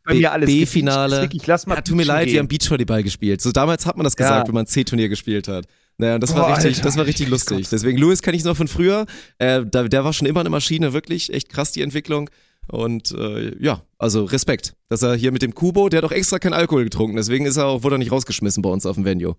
Mir 0.08 0.32
alles. 0.32 0.46
B-Finale. 0.48 1.22
Wirklich, 1.22 1.46
lass 1.46 1.66
mal 1.66 1.74
Ja, 1.76 1.80
tut 1.80 1.96
mir 1.96 2.04
leid, 2.04 2.26
gehen. 2.26 2.34
wir 2.34 2.38
haben 2.40 2.48
Beachvolleyball 2.48 3.02
gespielt. 3.02 3.40
So 3.40 3.50
damals 3.52 3.84
hat 3.86 3.96
man 3.96 4.04
das 4.04 4.14
Ja. 4.18 4.24
gesagt, 4.26 4.48
wenn 4.48 4.54
man 4.54 4.64
ein 4.64 4.68
C-Turnier 4.68 5.08
gespielt 5.08 5.48
hat. 5.48 5.66
Naja, 6.00 6.18
das 6.18 6.34
war 6.34 6.46
Boah, 6.46 6.54
richtig, 6.56 6.76
Alter. 6.76 6.82
das 6.82 6.96
war 6.96 7.06
richtig 7.06 7.28
lustig. 7.28 7.68
Deswegen 7.68 7.98
Louis 7.98 8.22
kenne 8.22 8.36
ich 8.36 8.44
noch 8.44 8.56
von 8.56 8.68
früher. 8.68 9.04
Äh, 9.38 9.64
da, 9.70 9.86
der 9.86 10.02
war 10.04 10.12
schon 10.12 10.26
immer 10.26 10.40
eine 10.40 10.48
Maschine, 10.50 10.92
wirklich 10.92 11.32
echt 11.32 11.50
krass 11.50 11.72
die 11.72 11.82
Entwicklung. 11.82 12.30
Und 12.68 13.12
äh, 13.12 13.54
ja, 13.62 13.82
also 13.98 14.24
Respekt, 14.24 14.74
dass 14.88 15.02
er 15.02 15.14
hier 15.14 15.30
mit 15.32 15.42
dem 15.42 15.54
Kubo, 15.54 15.88
der 15.88 15.98
hat 15.98 16.04
auch 16.04 16.12
extra 16.12 16.38
keinen 16.38 16.54
Alkohol 16.54 16.84
getrunken, 16.84 17.16
deswegen 17.16 17.44
ist 17.44 17.56
er 17.56 17.66
auch, 17.66 17.82
wurde 17.82 17.96
er 17.96 17.98
nicht 17.98 18.12
rausgeschmissen 18.12 18.62
bei 18.62 18.70
uns 18.70 18.86
auf 18.86 18.94
dem 18.96 19.04
Venue. 19.04 19.36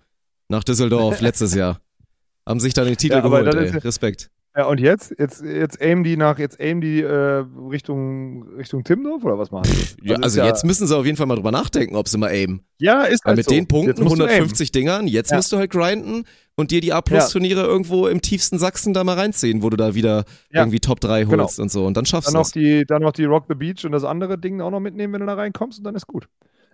Nach 0.50 0.64
Düsseldorf 0.64 1.22
letztes 1.22 1.56
Jahr. 1.56 1.82
Haben 2.46 2.60
sich 2.60 2.74
dann 2.74 2.86
den 2.86 2.98
Titel 2.98 3.16
Ja, 3.16 3.22
geholt, 3.22 3.54
ey. 3.56 3.70
Respekt. 3.70 4.30
Ja, 4.56 4.66
und 4.66 4.82
jetzt? 4.82 5.16
Jetzt, 5.18 5.42
jetzt 5.44 5.82
aimen 5.82 6.04
die 6.04 6.18
nach, 6.18 6.38
jetzt 6.38 6.60
aimen 6.60 6.82
die 6.82 7.02
äh, 7.02 7.46
Richtung, 7.70 8.44
Richtung 8.58 8.84
Timdorf 8.84 9.24
oder 9.24 9.38
was 9.40 9.50
machen 9.50 9.64
die? 10.02 10.10
Ja, 10.10 10.18
also 10.18 10.40
ja- 10.40 10.46
jetzt 10.48 10.66
müssen 10.66 10.88
sie 10.88 10.98
auf 10.98 11.06
jeden 11.06 11.16
Fall 11.18 11.26
mal 11.26 11.36
drüber 11.36 11.52
nachdenken, 11.52 11.96
ob 11.96 12.10
sie 12.10 12.18
mal 12.18 12.28
aimen. 12.32 12.62
Ja, 12.78 13.04
ist 13.04 13.24
Weil 13.24 13.30
halt 13.32 13.38
mit 13.38 13.46
so. 13.46 13.56
den 13.56 13.68
Punkten, 13.68 14.04
musst 14.04 14.18
du 14.18 14.24
aimen. 14.24 14.32
150 14.34 14.72
Dingern, 14.74 15.08
jetzt 15.08 15.32
Ja. 15.32 15.38
musst 15.38 15.54
du 15.54 15.58
halt 15.58 15.72
grinden 15.72 16.26
und 16.56 16.72
dir 16.72 16.82
die 16.82 16.92
A-Plus-Turniere 16.92 17.62
irgendwo 17.66 18.08
im 18.08 18.22
tiefsten 18.22 18.60
Sachsen 18.60 18.94
da 18.94 19.06
mal 19.06 19.16
reinziehen, 19.18 19.64
wo 19.64 19.70
du 19.70 19.78
da 19.78 19.96
wieder 19.96 20.26
Ja. 20.52 20.62
irgendwie 20.64 20.80
Top 20.82 21.00
3 21.00 21.24
Genau. 21.24 21.44
holst 21.44 21.60
und 21.62 21.72
so. 21.72 21.86
Und 21.86 21.96
dann 21.96 22.06
schaffst 22.06 22.28
Dann 22.28 22.34
du 22.34 22.40
noch, 22.40 22.46
es. 22.48 22.52
die, 22.52 22.84
dann 22.86 23.02
noch 23.04 23.14
die 23.14 23.24
Rock 23.26 23.46
the 23.48 23.56
Beach 23.56 23.86
und 23.86 23.94
das 23.94 24.04
andere 24.04 24.38
Ding 24.38 24.60
auch 24.60 24.72
noch 24.72 24.82
mitnehmen, 24.82 25.14
wenn 25.14 25.22
du 25.22 25.28
da 25.28 25.36
reinkommst 25.36 25.78
und 25.80 25.86
dann 25.86 25.96
ist 25.96 26.08
gut. 26.08 26.28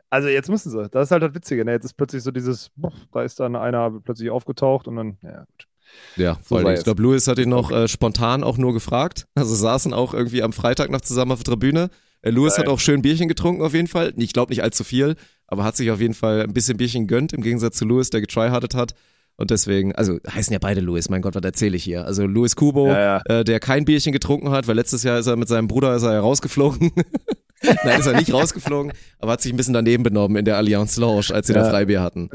Also 0.10 0.30
jetzt 0.30 0.50
müssen 0.50 0.72
sie. 0.72 0.88
Das 0.90 1.10
ist 1.10 1.12
halt 1.12 1.22
das 1.22 1.36
Witzige. 1.36 1.64
Ne? 1.64 1.74
Jetzt 1.74 1.84
ist 1.86 1.94
plötzlich 1.94 2.24
so 2.24 2.32
dieses, 2.32 2.72
boah, 2.76 2.92
da 3.14 3.22
ist 3.22 3.40
dann 3.40 3.56
einer 3.56 3.92
plötzlich 4.04 4.32
aufgetaucht 4.32 4.88
und 4.88 4.96
dann, 4.96 5.18
ja 5.22 5.42
gut. 5.42 5.67
Ja, 6.16 6.38
voll. 6.44 6.64
sei 6.64 6.74
ich 6.76 6.84
glaube, 6.84 7.02
Louis 7.02 7.28
hat 7.28 7.38
ihn 7.40 7.50
noch 7.50 7.72
äh, 7.72 7.88
spontan 7.88 8.44
auch 8.44 8.58
nur 8.58 8.74
gefragt. 8.74 9.26
Also 9.36 9.54
saßen 9.56 9.94
auch 9.94 10.14
irgendwie 10.14 10.42
am 10.44 10.54
Freitag 10.54 10.90
noch 10.90 11.02
zusammen 11.02 11.32
auf 11.32 11.44
der 11.44 11.54
Tribüne. 11.54 11.90
Äh, 12.24 12.32
Louis 12.32 12.56
Geil. 12.56 12.66
hat 12.66 12.72
auch 12.72 12.80
schön 12.80 13.02
Bierchen 13.02 13.28
getrunken 13.28 13.62
auf 13.62 13.74
jeden 13.74 13.88
Fall. 13.88 14.14
Ich 14.18 14.34
glaube 14.34 14.52
nicht 14.52 14.64
allzu 14.64 14.84
viel, 14.84 15.16
aber 15.48 15.64
hat 15.64 15.76
sich 15.76 15.92
auf 15.92 16.02
jeden 16.02 16.16
Fall 16.16 16.42
ein 16.42 16.54
bisschen 16.54 16.78
Bierchen 16.78 17.06
gönnt, 17.08 17.34
im 17.34 17.42
Gegensatz 17.42 17.78
zu 17.78 17.86
Louis, 17.86 18.10
der 18.10 18.22
getryhardet 18.22 18.74
hat. 18.74 18.94
Und 19.40 19.52
deswegen, 19.52 19.94
also 19.94 20.18
heißen 20.28 20.52
ja 20.52 20.58
beide 20.60 20.82
Louis, 20.82 21.10
mein 21.10 21.22
Gott, 21.22 21.36
was 21.36 21.44
erzähle 21.44 21.78
ich 21.78 21.84
hier? 21.84 22.06
Also 22.06 22.26
Louis 22.26 22.56
Kubo, 22.56 22.88
Ja, 22.88 23.22
Äh, 23.26 23.44
der 23.44 23.60
kein 23.60 23.86
Bierchen 23.86 24.12
getrunken 24.12 24.50
hat, 24.50 24.68
weil 24.68 24.76
letztes 24.76 25.04
Jahr 25.04 25.20
ist 25.20 25.28
er 25.28 25.36
mit 25.36 25.48
seinem 25.48 25.68
Bruder 25.68 25.96
ist 25.96 26.02
er 26.02 26.14
ja 26.14 26.20
rausgeflogen. 26.22 26.92
Nein, 27.84 28.00
ist 28.00 28.08
er 28.08 28.18
nicht 28.18 28.34
rausgeflogen, 28.34 28.94
aber 29.20 29.34
hat 29.34 29.42
sich 29.42 29.54
ein 29.54 29.58
bisschen 29.58 29.76
daneben 29.76 30.02
benommen 30.02 30.38
in 30.38 30.46
der 30.46 30.58
Allianz 30.58 30.98
Lounge, 30.98 31.28
als 31.32 31.46
sie 31.48 31.54
da 31.54 31.64
Ja. 31.64 31.70
Freibier 31.70 32.02
hatten. 32.02 32.30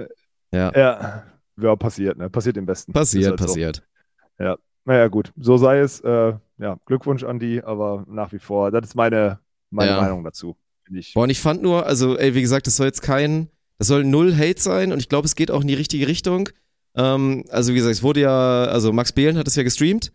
Ja, 0.53 0.70
Ja, 0.76 1.22
ja 1.61 1.76
passiert, 1.76 2.18
ne? 2.18 2.30
Passiert 2.30 2.57
im 2.57 2.66
Besten. 2.66 2.92
Passiert, 2.92 3.30
halt 3.30 3.40
so. 3.40 3.46
passiert. 3.46 3.82
Naja, 4.84 5.09
gut. 5.09 5.32
So 5.36 5.57
sei 5.59 5.78
es. 5.78 6.00
Äh, 6.00 6.34
ja, 6.59 6.76
Glückwunsch 6.86 7.22
an 7.24 7.38
die, 7.38 7.62
aber 7.62 8.05
nach 8.09 8.32
wie 8.32 8.38
vor, 8.38 8.70
das 8.70 8.88
ist 8.88 8.94
meine, 8.96 9.38
meine 9.70 9.92
Ja. 9.92 10.00
Meinung 10.00 10.24
dazu. 10.24 10.57
Finde 10.84 11.00
ich. 11.00 11.14
Boah, 11.14 11.22
und 11.24 11.30
ich 11.30 11.40
fand 11.40 11.62
nur, 11.62 11.86
also, 11.86 12.18
ey, 12.18 12.34
wie 12.34 12.40
gesagt, 12.42 12.66
das 12.66 12.76
soll 12.76 12.86
jetzt 12.86 13.03
kein, 13.03 13.48
das 13.78 13.86
soll 13.88 14.03
null 14.05 14.34
Hate 14.36 14.61
sein 14.61 14.92
und 14.92 14.98
ich 14.98 15.09
glaube, 15.09 15.26
es 15.26 15.36
geht 15.36 15.50
auch 15.53 15.61
in 15.61 15.68
die 15.68 15.74
richtige 15.74 16.09
Richtung. 16.09 16.48
Ähm, 16.96 17.44
also, 17.50 17.72
wie 17.72 17.76
gesagt, 17.76 17.94
es 17.94 18.03
wurde 18.03 18.20
ja, 18.20 18.64
also 18.64 18.92
Max 18.92 19.12
Behlen 19.12 19.38
hat 19.38 19.46
es 19.46 19.55
ja 19.55 19.62
gestreamt. 19.62 20.12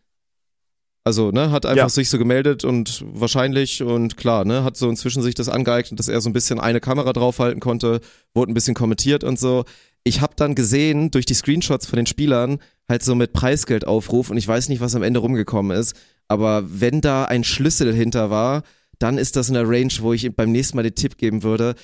Also, 1.05 1.31
ne, 1.31 1.51
hat 1.51 1.65
einfach 1.65 1.77
Ja. 1.85 1.89
sich 1.89 2.09
so 2.09 2.17
gemeldet 2.17 2.65
und 2.65 3.05
wahrscheinlich 3.13 3.81
und 3.81 4.17
klar, 4.17 4.43
ne, 4.43 4.65
hat 4.65 4.75
so 4.75 4.89
inzwischen 4.89 5.21
sich 5.21 5.35
das 5.35 5.47
angeeignet, 5.47 5.97
dass 5.97 6.09
er 6.09 6.19
so 6.19 6.29
ein 6.29 6.33
bisschen 6.33 6.59
eine 6.59 6.81
Kamera 6.81 7.13
draufhalten 7.13 7.61
konnte, 7.61 8.01
wurde 8.33 8.51
ein 8.51 8.53
bisschen 8.53 8.75
kommentiert 8.75 9.23
und 9.23 9.39
so. 9.39 9.63
Ich 10.07 10.21
habe 10.21 10.33
dann 10.35 10.55
gesehen, 10.55 11.11
durch 11.11 11.25
die 11.25 11.33
Screenshots 11.33 11.85
von 11.85 11.97
den 11.97 12.05
Spielern, 12.05 12.59
halt 12.89 13.03
so 13.03 13.13
mit 13.15 13.33
Preisgeldaufruf 13.33 14.29
und 14.29 14.37
ich 14.37 14.47
weiß 14.47 14.69
nicht, 14.69 14.79
was 14.79 14.95
am 14.95 15.03
Ende 15.03 15.19
rumgekommen 15.19 15.77
ist, 15.77 15.95
aber 16.27 16.63
wenn 16.67 17.01
da 17.01 17.25
ein 17.25 17.43
Schlüssel 17.43 17.93
hinter 17.93 18.29
war, 18.29 18.63
dann 18.99 19.17
ist 19.17 19.35
das 19.35 19.49
in 19.49 19.55
der 19.55 19.67
Range, 19.67 19.91
wo 19.99 20.13
ich 20.13 20.33
beim 20.35 20.51
nächsten 20.51 20.77
Mal 20.77 20.83
den 20.83 20.95
Tipp 20.95 21.17
geben 21.17 21.43
würde, 21.43 21.75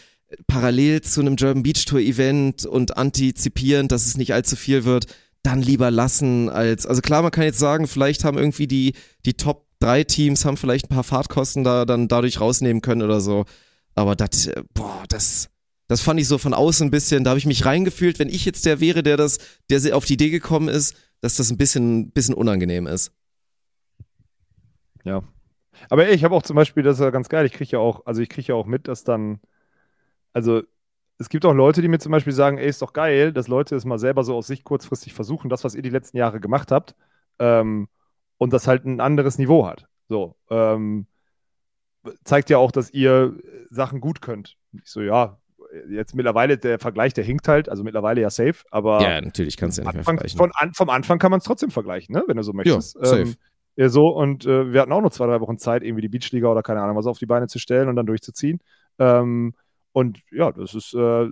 parallel 0.48 1.02
zu 1.02 1.22
einem 1.22 1.36
German 1.36 1.64
Beach 1.64 1.86
Tour 1.86 2.00
Event 2.00 2.66
und 2.66 2.98
antizipierend, 2.98 3.92
dass 3.92 4.06
es 4.06 4.18
nicht 4.18 4.34
allzu 4.34 4.56
viel 4.56 4.86
wird, 4.86 5.08
dann 5.44 5.62
lieber 5.62 5.92
lassen 5.92 6.50
als, 6.50 6.86
also 6.86 7.02
klar, 7.02 7.22
man 7.22 7.32
kann 7.32 7.44
jetzt 7.44 7.60
sagen, 7.60 7.88
vielleicht 7.88 8.24
haben 8.24 8.38
irgendwie 8.38 8.68
die, 8.68 8.94
die 9.26 9.34
Top 9.34 9.68
drei 9.80 10.06
Teams 10.06 10.46
haben 10.46 10.56
vielleicht 10.56 10.86
ein 10.86 10.96
paar 10.96 11.04
Fahrtkosten 11.04 11.66
da 11.66 11.84
dann 11.84 12.08
dadurch 12.08 12.40
rausnehmen 12.40 12.82
können 12.82 13.02
oder 13.02 13.20
so. 13.20 13.44
Aber 13.96 14.16
das, 14.16 14.48
äh, 14.48 14.64
boah, 14.74 15.04
das, 15.10 15.50
das 15.94 16.02
fand 16.02 16.20
ich 16.20 16.28
so 16.28 16.40
von 16.40 16.56
außen 16.56 16.88
ein 16.88 16.92
bisschen, 16.92 17.24
da 17.24 17.30
habe 17.30 17.38
ich 17.38 17.46
mich 17.46 17.66
reingefühlt, 17.68 18.18
wenn 18.18 18.28
ich 18.28 18.46
jetzt 18.46 18.66
der 18.66 18.80
wäre, 18.80 19.04
der 19.04 19.16
das, 19.16 19.38
der 19.70 19.96
auf 19.96 20.06
die 20.06 20.14
Idee 20.14 20.32
gekommen 20.32 20.68
ist, 20.68 20.98
dass 21.22 21.36
das 21.36 21.52
ein 21.52 21.58
bisschen, 21.58 22.10
bisschen 22.10 22.34
unangenehm 22.34 22.88
ist. 22.88 23.12
Aber 25.92 26.08
ey, 26.08 26.16
ich 26.16 26.24
habe 26.24 26.34
auch 26.34 26.42
zum 26.42 26.56
Beispiel, 26.56 26.82
das 26.82 26.96
ist 26.96 27.04
ja 27.04 27.12
ganz 27.12 27.30
geil, 27.30 27.46
ich 27.46 27.54
kriege 27.54 27.74
ja 27.74 27.78
auch, 27.78 28.08
also 28.08 28.24
ich 28.24 28.30
kriege 28.30 28.48
ja 28.48 28.56
auch 28.56 28.66
mit, 28.66 28.88
dass 28.88 29.04
dann, 29.04 29.40
also 30.34 30.64
es 31.20 31.30
gibt 31.30 31.46
auch 31.46 31.54
Leute, 31.54 31.84
die 31.84 31.88
mir 31.88 32.00
zum 32.00 32.12
Beispiel 32.12 32.34
sagen, 32.34 32.58
ey, 32.58 32.68
ist 32.68 32.82
doch 32.82 32.94
geil, 32.94 33.32
dass 33.32 33.48
Leute 33.48 33.76
es 33.76 33.86
mal 33.86 34.00
selber 34.00 34.24
so 34.24 34.36
aus 34.36 34.48
sich 34.48 34.64
kurzfristig 34.64 35.14
versuchen, 35.14 35.48
das, 35.48 35.64
was 35.64 35.76
ihr 35.76 35.84
die 35.84 35.92
letzten 35.92 36.18
Jahre 36.18 36.40
gemacht 36.40 36.72
habt, 36.72 36.96
ähm, 37.38 37.88
und 38.40 38.52
das 38.52 38.68
halt 38.68 38.84
ein 38.86 39.00
anderes 39.00 39.38
Niveau 39.38 39.68
hat. 39.68 39.86
So, 40.10 40.38
ähm, 40.50 41.06
zeigt 42.24 42.50
ja 42.50 42.58
auch, 42.58 42.72
dass 42.72 42.90
ihr 42.90 43.38
Sachen 43.70 44.02
gut 44.02 44.24
könnt. 44.24 44.58
Ich 44.72 44.90
so, 44.90 45.02
ja, 45.02 45.38
jetzt 45.90 46.16
mittlerweile, 46.16 46.58
der 46.58 46.80
Vergleich, 46.80 47.14
der 47.14 47.24
hinkt 47.24 47.48
halt, 47.48 47.70
also 47.70 47.84
mittlerweile 47.84 48.22
ja 48.22 48.30
safe, 48.30 48.64
aber 48.72 49.02
Ja, 49.02 49.22
natürlich 49.22 49.58
kannst 49.58 49.78
du 49.78 49.82
ja 49.82 49.88
nicht 49.88 49.94
mehr 49.94 50.00
Anfang, 50.02 50.18
vergleichen. 50.18 50.38
von 50.38 50.52
an, 50.56 50.74
vom 50.74 50.90
Anfang 50.90 51.20
kann 51.20 51.32
man 51.32 51.40
es 51.40 51.44
trotzdem 51.46 51.72
vergleichen, 51.72 52.14
ne? 52.14 52.24
wenn 52.28 52.38
du 52.38 52.44
so 52.44 52.54
möchtest. 52.54 52.98
safe. 53.00 53.22
Ähm, 53.22 53.34
ja, 53.76 53.90
so, 53.90 54.08
und 54.08 54.46
äh, 54.46 54.72
wir 54.72 54.82
hatten 54.82 54.92
auch 54.92 55.02
nur 55.02 55.12
zwei, 55.12 55.26
drei 55.26 55.40
Wochen 55.42 55.58
Zeit, 55.58 55.82
irgendwie 55.84 56.02
die 56.02 56.10
Beachliga 56.10 56.48
oder 56.48 56.62
keine 56.62 56.82
Ahnung 56.82 56.96
was 56.96 57.08
auf 57.08 57.18
die 57.18 57.26
Beine 57.26 57.48
zu 57.48 57.58
stellen 57.60 57.90
und 57.90 57.96
dann 57.96 58.06
durchzuziehen. 58.06 58.60
Ähm, 59.00 59.54
und 59.94 60.20
ja, 60.32 60.52
das 60.52 60.76
ist, 60.76 60.94
äh, 60.94 61.28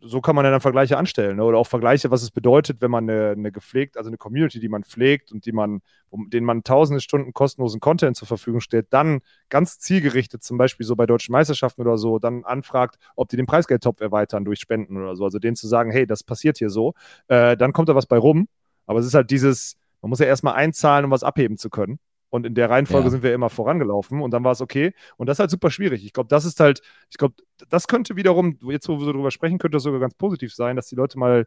so 0.00 0.20
kann 0.20 0.36
man 0.36 0.44
ja 0.44 0.50
dann 0.50 0.60
Vergleiche 0.60 0.96
anstellen. 0.96 1.36
Ne? 1.36 1.44
Oder 1.44 1.58
auch 1.58 1.66
Vergleiche, 1.66 2.10
was 2.10 2.22
es 2.22 2.30
bedeutet, 2.30 2.80
wenn 2.80 2.90
man 2.90 3.08
eine, 3.08 3.30
eine 3.30 3.52
gepflegt, 3.52 3.96
also 3.96 4.08
eine 4.08 4.16
Community, 4.16 4.60
die 4.60 4.68
man 4.68 4.84
pflegt 4.84 5.32
und 5.32 5.44
die 5.44 5.52
man, 5.52 5.80
um, 6.10 6.30
denen 6.30 6.46
man 6.46 6.62
tausende 6.62 7.00
Stunden 7.00 7.32
kostenlosen 7.32 7.80
Content 7.80 8.16
zur 8.16 8.28
Verfügung 8.28 8.60
stellt, 8.60 8.86
dann 8.90 9.20
ganz 9.48 9.78
zielgerichtet, 9.78 10.42
zum 10.42 10.58
Beispiel 10.58 10.86
so 10.86 10.94
bei 10.94 11.06
deutschen 11.06 11.32
Meisterschaften 11.32 11.80
oder 11.80 11.98
so, 11.98 12.18
dann 12.18 12.44
anfragt, 12.44 12.96
ob 13.16 13.28
die 13.28 13.36
den 13.36 13.46
Preisgeldtopf 13.46 14.00
erweitern 14.00 14.44
durch 14.44 14.60
Spenden 14.60 14.96
oder 14.96 15.16
so. 15.16 15.24
Also 15.24 15.38
denen 15.38 15.56
zu 15.56 15.66
sagen, 15.66 15.90
hey, 15.90 16.06
das 16.06 16.22
passiert 16.22 16.58
hier 16.58 16.70
so, 16.70 16.94
äh, 17.28 17.56
dann 17.56 17.72
kommt 17.72 17.88
da 17.88 17.94
was 17.94 18.06
bei 18.06 18.18
rum. 18.18 18.48
Aber 18.86 19.00
es 19.00 19.06
ist 19.06 19.14
halt 19.14 19.30
dieses, 19.30 19.76
man 20.00 20.10
muss 20.10 20.20
ja 20.20 20.26
erstmal 20.26 20.54
einzahlen, 20.54 21.04
um 21.04 21.10
was 21.10 21.22
abheben 21.22 21.58
zu 21.58 21.70
können. 21.70 21.98
Und 22.30 22.44
in 22.46 22.54
der 22.54 22.68
Reihenfolge 22.68 23.06
Ja. 23.06 23.10
sind 23.10 23.22
wir 23.22 23.32
immer 23.32 23.48
vorangelaufen 23.48 24.20
und 24.20 24.30
dann 24.32 24.44
war 24.44 24.52
es 24.52 24.60
okay. 24.60 24.92
Und 25.16 25.28
das 25.28 25.36
ist 25.36 25.40
halt 25.40 25.50
super 25.50 25.70
schwierig. 25.70 26.04
Ich 26.04 26.12
glaube, 26.12 26.28
das 26.28 26.44
ist 26.44 26.60
halt, 26.60 26.82
ich 27.10 27.16
glaube, 27.16 27.34
das 27.68 27.86
könnte 27.88 28.16
wiederum, 28.16 28.58
jetzt 28.68 28.88
wo 28.88 28.98
wir 28.98 29.04
so 29.06 29.12
drüber 29.12 29.30
sprechen, 29.30 29.58
könnte 29.58 29.76
das 29.76 29.82
sogar 29.84 30.00
ganz 30.00 30.14
positiv 30.14 30.54
sein, 30.54 30.76
dass 30.76 30.88
die 30.88 30.94
Leute 30.96 31.18
mal 31.18 31.46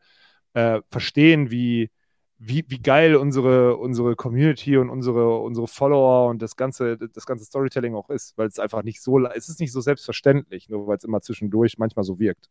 äh, 0.54 0.82
verstehen, 0.90 1.52
wie, 1.52 1.92
wie, 2.40 2.66
wie 2.68 2.80
geil 2.82 3.16
unsere, 3.16 3.78
unsere 3.78 4.16
Community 4.16 4.76
und 4.78 4.90
unsere, 4.90 5.38
unsere 5.42 5.68
Follower 5.68 6.28
und 6.30 6.42
das 6.42 6.56
ganze, 6.56 6.98
das 6.98 7.28
ganze 7.28 7.46
Storytelling 7.46 7.94
auch 7.94 8.10
ist, 8.10 8.36
weil 8.38 8.48
es 8.48 8.58
einfach 8.58 8.82
nicht 8.82 9.02
so, 9.02 9.20
es 9.28 9.50
ist 9.50 9.60
nicht 9.60 9.72
so 9.72 9.82
selbstverständlich, 9.82 10.68
nur 10.68 10.88
weil 10.88 10.98
es 10.98 11.04
immer 11.04 11.22
zwischendurch 11.22 11.78
manchmal 11.78 12.04
so 12.04 12.20
wirkt. 12.20 12.50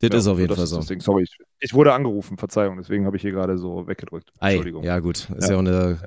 Das 0.00 0.10
Ja, 0.10 0.18
ist 0.18 0.26
auf 0.28 0.38
jeden 0.38 0.54
Fall 0.56 0.66
so. 0.66 0.80
Sorry, 0.80 1.24
ich, 1.24 1.36
ich 1.60 1.74
wurde 1.74 1.92
angerufen, 1.92 2.38
Verzeihung, 2.38 2.78
deswegen 2.78 3.04
habe 3.06 3.16
ich 3.16 3.22
hier 3.22 3.32
gerade 3.32 3.58
so 3.58 3.86
weggedrückt. 3.86 4.30
Ei, 4.38 4.52
Entschuldigung. 4.52 4.82
ja 4.82 4.98
gut, 5.00 5.28
ist 5.36 5.48
Ja. 5.48 5.50
ja, 5.50 5.54
auch 5.56 5.58
eine, 5.60 5.98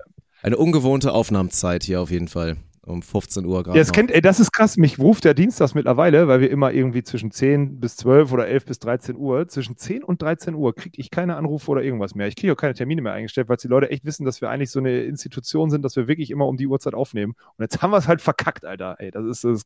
eine 0.41 0.57
ungewohnte 0.57 1.13
Aufnahmezeit 1.13 1.83
hier 1.83 2.01
auf 2.01 2.09
jeden 2.09 2.27
Fall. 2.27 2.57
Um 2.85 3.01
15 3.01 3.45
Uhr 3.45 3.63
gerade. 3.63 3.77
Ja, 3.77 3.81
das, 3.81 3.87
noch. 3.87 3.95
kennt, 3.95 4.11
ey, 4.11 4.19
das 4.19 4.41
ist 4.41 4.51
krass. 4.51 4.75
Mich 4.75 4.99
ruft 4.99 5.23
der 5.23 5.33
Dienstags 5.33 5.73
mittlerweile, 5.73 6.27
weil 6.27 6.41
wir 6.41 6.51
immer 6.51 6.73
irgendwie 6.73 7.01
zwischen 7.01 7.31
10 7.31 7.79
bis 7.79 7.95
12 7.95 8.33
oder 8.33 8.47
11 8.47 8.65
bis 8.65 8.79
13 8.79 9.15
Uhr, 9.15 9.47
zwischen 9.47 9.77
10 9.77 10.03
und 10.03 10.21
13 10.21 10.53
Uhr 10.53 10.75
kriege 10.75 10.99
ich 10.99 11.09
keine 11.09 11.37
Anrufe 11.37 11.71
oder 11.71 11.81
irgendwas 11.81 12.13
mehr. 12.13 12.27
Ich 12.27 12.35
kriege 12.35 12.51
auch 12.51 12.57
keine 12.57 12.73
Termine 12.73 13.01
mehr 13.01 13.13
eingestellt, 13.13 13.47
weil 13.47 13.55
die 13.55 13.69
Leute 13.69 13.89
echt 13.89 14.03
wissen, 14.03 14.25
dass 14.25 14.41
wir 14.41 14.49
eigentlich 14.49 14.69
so 14.69 14.79
eine 14.79 15.03
Institution 15.03 15.69
sind, 15.69 15.83
dass 15.83 15.95
wir 15.95 16.09
wirklich 16.09 16.29
immer 16.29 16.45
um 16.45 16.57
die 16.57 16.67
Uhrzeit 16.67 16.93
aufnehmen. 16.93 17.35
Und 17.57 17.63
jetzt 17.63 17.81
haben 17.81 17.91
wir 17.91 17.97
es 17.97 18.07
halt 18.09 18.19
verkackt, 18.19 18.65
Alter. 18.65 18.97
Ey, 18.99 19.11
das, 19.11 19.25
ist, 19.25 19.43
das 19.45 19.63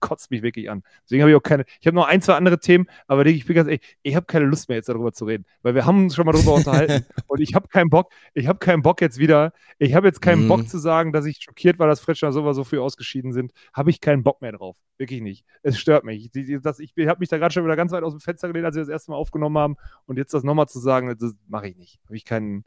kotzt 0.00 0.30
mich 0.30 0.42
wirklich 0.42 0.68
an. 0.68 0.82
Deswegen 1.04 1.22
habe 1.22 1.30
ich 1.30 1.36
auch 1.36 1.42
keine, 1.42 1.64
ich 1.80 1.86
habe 1.86 1.96
noch 1.96 2.06
ein, 2.06 2.20
zwei 2.20 2.34
andere 2.34 2.58
Themen, 2.58 2.86
aber 3.06 3.24
ich 3.24 3.46
bin 3.46 3.56
ganz 3.56 3.68
ehrlich, 3.68 3.96
ich 4.02 4.14
habe 4.14 4.26
keine 4.26 4.44
Lust 4.44 4.68
mehr 4.68 4.76
jetzt 4.76 4.90
darüber 4.90 5.12
zu 5.12 5.24
reden, 5.24 5.46
weil 5.62 5.74
wir 5.74 5.86
haben 5.86 6.04
uns 6.04 6.14
schon 6.14 6.26
mal 6.26 6.32
darüber 6.32 6.54
unterhalten 6.54 7.06
und 7.28 7.40
ich 7.40 7.54
habe 7.54 7.68
keinen 7.68 7.88
Bock, 7.88 8.10
ich 8.34 8.46
habe 8.46 8.58
keinen 8.58 8.82
Bock 8.82 9.00
jetzt 9.00 9.18
wieder, 9.18 9.52
ich 9.78 9.94
habe 9.94 10.06
jetzt 10.06 10.20
keinen 10.20 10.44
Mhm. 10.44 10.48
Bock 10.48 10.68
zu 10.68 10.78
sagen, 10.78 11.12
dass 11.12 11.24
ich 11.24 11.38
schockiert 11.42 11.78
war, 11.78 11.86
dass 11.86 12.00
Fretschner 12.00 12.32
sowas 12.32 12.57
so 12.58 12.64
früh 12.64 12.78
ausgeschieden 12.78 13.32
sind, 13.32 13.52
habe 13.72 13.90
ich 13.90 14.00
keinen 14.00 14.22
Bock 14.22 14.42
mehr 14.42 14.52
drauf. 14.52 14.76
Wirklich 14.98 15.20
nicht. 15.22 15.44
Es 15.62 15.78
stört 15.78 16.04
mich. 16.04 16.30
Die, 16.30 16.60
das, 16.60 16.78
ich 16.80 16.92
habe 17.06 17.20
mich 17.20 17.28
da 17.28 17.38
gerade 17.38 17.52
schon 17.52 17.64
wieder 17.64 17.76
ganz 17.76 17.92
weit 17.92 18.02
aus 18.02 18.12
dem 18.12 18.20
Fenster 18.20 18.48
gelehnt, 18.48 18.66
als 18.66 18.76
wir 18.76 18.82
das 18.82 18.88
erste 18.88 19.10
Mal 19.12 19.16
aufgenommen 19.16 19.56
haben. 19.58 19.76
Und 20.06 20.18
jetzt 20.18 20.34
das 20.34 20.42
nochmal 20.44 20.68
zu 20.68 20.80
sagen, 20.80 21.14
das 21.18 21.34
mache 21.46 21.68
ich 21.68 21.76
nicht. 21.76 21.98
Habe 22.06 22.16
ich 22.16 22.24
keinen. 22.24 22.64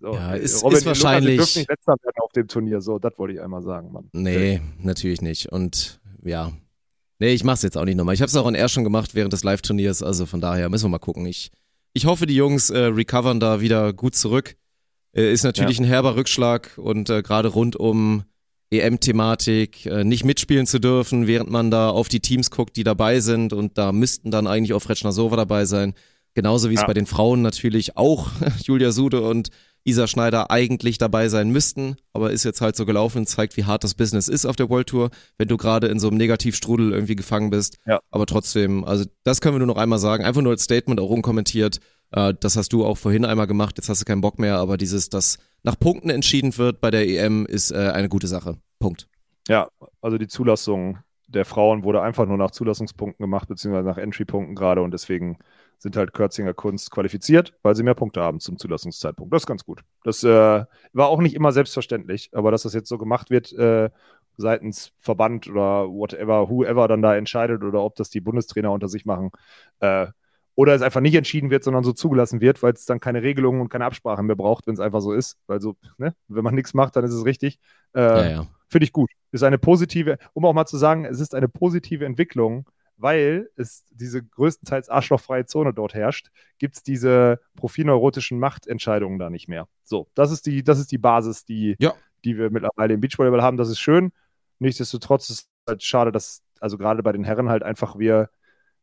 So, 0.00 0.14
Ja, 0.14 0.34
ist- 0.34 0.62
Robin, 0.62 0.78
ist 0.78 0.84
Lukas, 0.84 1.02
wahrscheinlich- 1.02 1.36
dürft 1.36 1.56
nicht 1.56 1.68
letzter 1.68 1.92
werden 2.02 2.16
auf 2.22 2.32
dem 2.32 2.48
Turnier. 2.48 2.80
So, 2.80 2.98
das 2.98 3.18
wollte 3.18 3.34
ich 3.34 3.40
einmal 3.40 3.62
sagen, 3.62 3.92
Mann. 3.92 4.08
Nee, 4.12 4.60
natürlich 4.78 5.20
nicht. 5.22 5.50
Und 5.52 6.00
ja. 6.24 6.52
Nee, 7.20 7.32
ich 7.34 7.42
mach's 7.42 7.62
jetzt 7.62 7.76
auch 7.76 7.84
nicht 7.84 7.96
nochmal. 7.96 8.14
Ich 8.14 8.20
habe 8.22 8.28
es 8.28 8.36
auch 8.36 8.46
on 8.46 8.54
Air 8.54 8.68
schon 8.68 8.84
gemacht 8.84 9.14
während 9.16 9.32
des 9.32 9.42
Live-Turniers, 9.42 10.04
also 10.04 10.24
von 10.24 10.40
daher 10.40 10.68
müssen 10.68 10.84
wir 10.84 10.90
mal 10.90 10.98
gucken. 10.98 11.26
Ich, 11.26 11.50
ich 11.92 12.06
hoffe, 12.06 12.26
die 12.26 12.36
Jungs 12.36 12.70
äh, 12.70 12.78
recovern 12.78 13.40
da 13.40 13.60
wieder 13.60 13.92
gut 13.92 14.14
zurück. 14.14 14.56
Äh, 15.12 15.32
ist 15.32 15.42
natürlich 15.42 15.80
ein 15.80 15.84
herber 15.84 16.14
Rückschlag 16.14 16.78
und 16.78 17.10
äh, 17.10 17.22
gerade 17.22 17.48
rund 17.48 17.74
um 17.74 18.22
EM-Thematik 18.70 19.86
äh, 19.86 20.04
nicht 20.04 20.24
mitspielen 20.24 20.66
zu 20.66 20.78
dürfen, 20.78 21.26
während 21.26 21.50
man 21.50 21.70
da 21.70 21.90
auf 21.90 22.08
die 22.08 22.20
Teams 22.20 22.50
guckt, 22.50 22.76
die 22.76 22.84
dabei 22.84 23.20
sind 23.20 23.52
und 23.52 23.78
da 23.78 23.92
müssten 23.92 24.30
dann 24.30 24.46
eigentlich 24.46 24.74
auch 24.74 24.80
Fretschner 24.82 25.12
Sova 25.12 25.36
dabei 25.36 25.64
sein. 25.64 25.94
Genauso 26.34 26.70
wie 26.70 26.74
es 26.74 26.82
Ja. 26.82 26.86
bei 26.86 26.94
den 26.94 27.06
Frauen 27.06 27.42
natürlich 27.42 27.96
auch 27.96 28.28
Julia 28.64 28.92
Sude 28.92 29.22
und 29.22 29.48
Isa 29.84 30.06
Schneider 30.06 30.50
eigentlich 30.50 30.98
dabei 30.98 31.28
sein 31.30 31.48
müssten, 31.48 31.96
aber 32.12 32.30
ist 32.30 32.44
jetzt 32.44 32.60
halt 32.60 32.76
so 32.76 32.84
gelaufen, 32.84 33.26
zeigt, 33.26 33.56
wie 33.56 33.64
hart 33.64 33.84
das 33.84 33.94
Business 33.94 34.28
ist 34.28 34.44
auf 34.44 34.54
der 34.56 34.68
World 34.68 34.88
Tour, 34.88 35.10
wenn 35.38 35.48
du 35.48 35.56
gerade 35.56 35.86
in 35.86 35.98
so 35.98 36.08
einem 36.08 36.18
Negativstrudel 36.18 36.92
irgendwie 36.92 37.16
gefangen 37.16 37.48
bist. 37.48 37.78
Ja. 37.86 38.00
Aber 38.10 38.26
trotzdem, 38.26 38.84
also 38.84 39.06
das 39.24 39.40
können 39.40 39.54
wir 39.54 39.60
nur 39.60 39.68
noch 39.68 39.78
einmal 39.80 39.98
sagen, 39.98 40.24
einfach 40.24 40.42
nur 40.42 40.52
als 40.52 40.64
Statement 40.64 41.00
auch 41.00 41.08
unkommentiert. 41.08 41.78
Äh, 42.12 42.34
das 42.38 42.56
hast 42.56 42.72
du 42.72 42.84
auch 42.84 42.98
vorhin 42.98 43.24
einmal 43.24 43.46
gemacht, 43.46 43.76
jetzt 43.78 43.88
hast 43.88 44.00
du 44.00 44.04
keinen 44.04 44.20
Bock 44.20 44.38
mehr, 44.38 44.56
aber 44.56 44.76
dieses, 44.76 45.08
dass 45.08 45.38
nach 45.62 45.78
Punkten 45.78 46.10
entschieden 46.10 46.56
wird 46.56 46.80
bei 46.80 46.90
der 46.90 47.06
EM, 47.08 47.46
ist 47.46 47.70
äh, 47.70 47.90
eine 47.92 48.08
gute 48.08 48.26
Sache. 48.26 48.58
Punkt. 48.78 49.08
Ja, 49.48 49.68
also 50.00 50.18
die 50.18 50.28
Zulassung 50.28 50.98
der 51.26 51.44
Frauen 51.44 51.84
wurde 51.84 52.00
einfach 52.00 52.26
nur 52.26 52.38
nach 52.38 52.50
Zulassungspunkten 52.50 53.22
gemacht, 53.22 53.48
beziehungsweise 53.48 53.86
nach 53.86 53.98
Entry-Punkten 53.98 54.54
gerade 54.54 54.82
und 54.82 54.92
deswegen 54.92 55.38
sind 55.76 55.96
halt 55.96 56.12
Kürzinger 56.12 56.54
Kunst 56.54 56.90
qualifiziert, 56.90 57.54
weil 57.62 57.76
sie 57.76 57.82
mehr 57.82 57.94
Punkte 57.94 58.20
haben 58.20 58.40
zum 58.40 58.58
Zulassungszeitpunkt. 58.58 59.32
Das 59.32 59.42
ist 59.42 59.46
ganz 59.46 59.64
gut. 59.64 59.84
Das 60.02 60.24
äh, 60.24 60.64
war 60.92 61.08
auch 61.08 61.20
nicht 61.20 61.34
immer 61.34 61.52
selbstverständlich, 61.52 62.30
aber 62.32 62.50
dass 62.50 62.62
das 62.62 62.74
jetzt 62.74 62.88
so 62.88 62.98
gemacht 62.98 63.30
wird 63.30 63.52
äh, 63.52 63.90
seitens 64.36 64.92
Verband 64.98 65.48
oder 65.48 65.88
whatever, 65.88 66.48
whoever 66.48 66.88
dann 66.88 67.02
da 67.02 67.14
entscheidet 67.14 67.62
oder 67.62 67.82
ob 67.82 67.94
das 67.96 68.10
die 68.10 68.20
Bundestrainer 68.20 68.72
unter 68.72 68.88
sich 68.88 69.04
machen, 69.04 69.30
äh, 69.80 70.08
oder 70.58 70.74
es 70.74 70.82
einfach 70.82 71.00
nicht 71.00 71.14
entschieden 71.14 71.50
wird, 71.50 71.62
sondern 71.62 71.84
so 71.84 71.92
zugelassen 71.92 72.40
wird, 72.40 72.64
weil 72.64 72.72
es 72.72 72.84
dann 72.84 72.98
keine 72.98 73.22
Regelungen 73.22 73.60
und 73.60 73.68
keine 73.68 73.84
Absprachen 73.84 74.26
mehr 74.26 74.34
braucht, 74.34 74.66
wenn 74.66 74.74
es 74.74 74.80
einfach 74.80 75.00
so 75.00 75.12
ist. 75.12 75.38
Weil 75.46 75.60
so, 75.60 75.76
ne, 75.98 76.16
wenn 76.26 76.42
man 76.42 76.56
nichts 76.56 76.74
macht, 76.74 76.96
dann 76.96 77.04
ist 77.04 77.12
es 77.12 77.24
richtig. 77.24 77.60
Äh, 77.94 78.00
ja, 78.00 78.28
ja. 78.28 78.46
Finde 78.68 78.82
ich 78.82 78.92
gut. 78.92 79.08
Ist 79.30 79.44
eine 79.44 79.58
positive, 79.58 80.18
um 80.32 80.44
auch 80.44 80.52
mal 80.54 80.66
zu 80.66 80.76
sagen, 80.76 81.04
es 81.04 81.20
ist 81.20 81.32
eine 81.36 81.46
positive 81.46 82.04
Entwicklung, 82.04 82.68
weil 82.96 83.48
es 83.54 83.84
diese 83.92 84.20
größtenteils 84.20 84.88
arschlochfreie 84.88 85.46
Zone 85.46 85.72
dort 85.72 85.94
herrscht, 85.94 86.32
gibt 86.58 86.74
es 86.74 86.82
diese 86.82 87.38
profineurotischen 87.54 88.40
Machtentscheidungen 88.40 89.20
da 89.20 89.30
nicht 89.30 89.46
mehr. 89.46 89.68
So, 89.84 90.08
das 90.14 90.32
ist 90.32 90.44
die, 90.46 90.64
das 90.64 90.80
ist 90.80 90.90
die 90.90 90.98
Basis, 90.98 91.44
die, 91.44 91.76
Ja. 91.78 91.94
die 92.24 92.36
wir 92.36 92.50
mittlerweile 92.50 92.94
im 92.94 93.00
Beachvolleyball 93.00 93.42
haben. 93.42 93.58
Das 93.58 93.68
ist 93.68 93.78
schön. 93.78 94.10
Nichtsdestotrotz 94.58 95.30
ist 95.30 95.38
es 95.38 95.48
halt 95.68 95.84
schade, 95.84 96.10
dass, 96.10 96.42
also 96.58 96.78
gerade 96.78 97.04
bei 97.04 97.12
den 97.12 97.22
Herren 97.22 97.48
halt 97.48 97.62
einfach 97.62 97.96
wir 97.96 98.28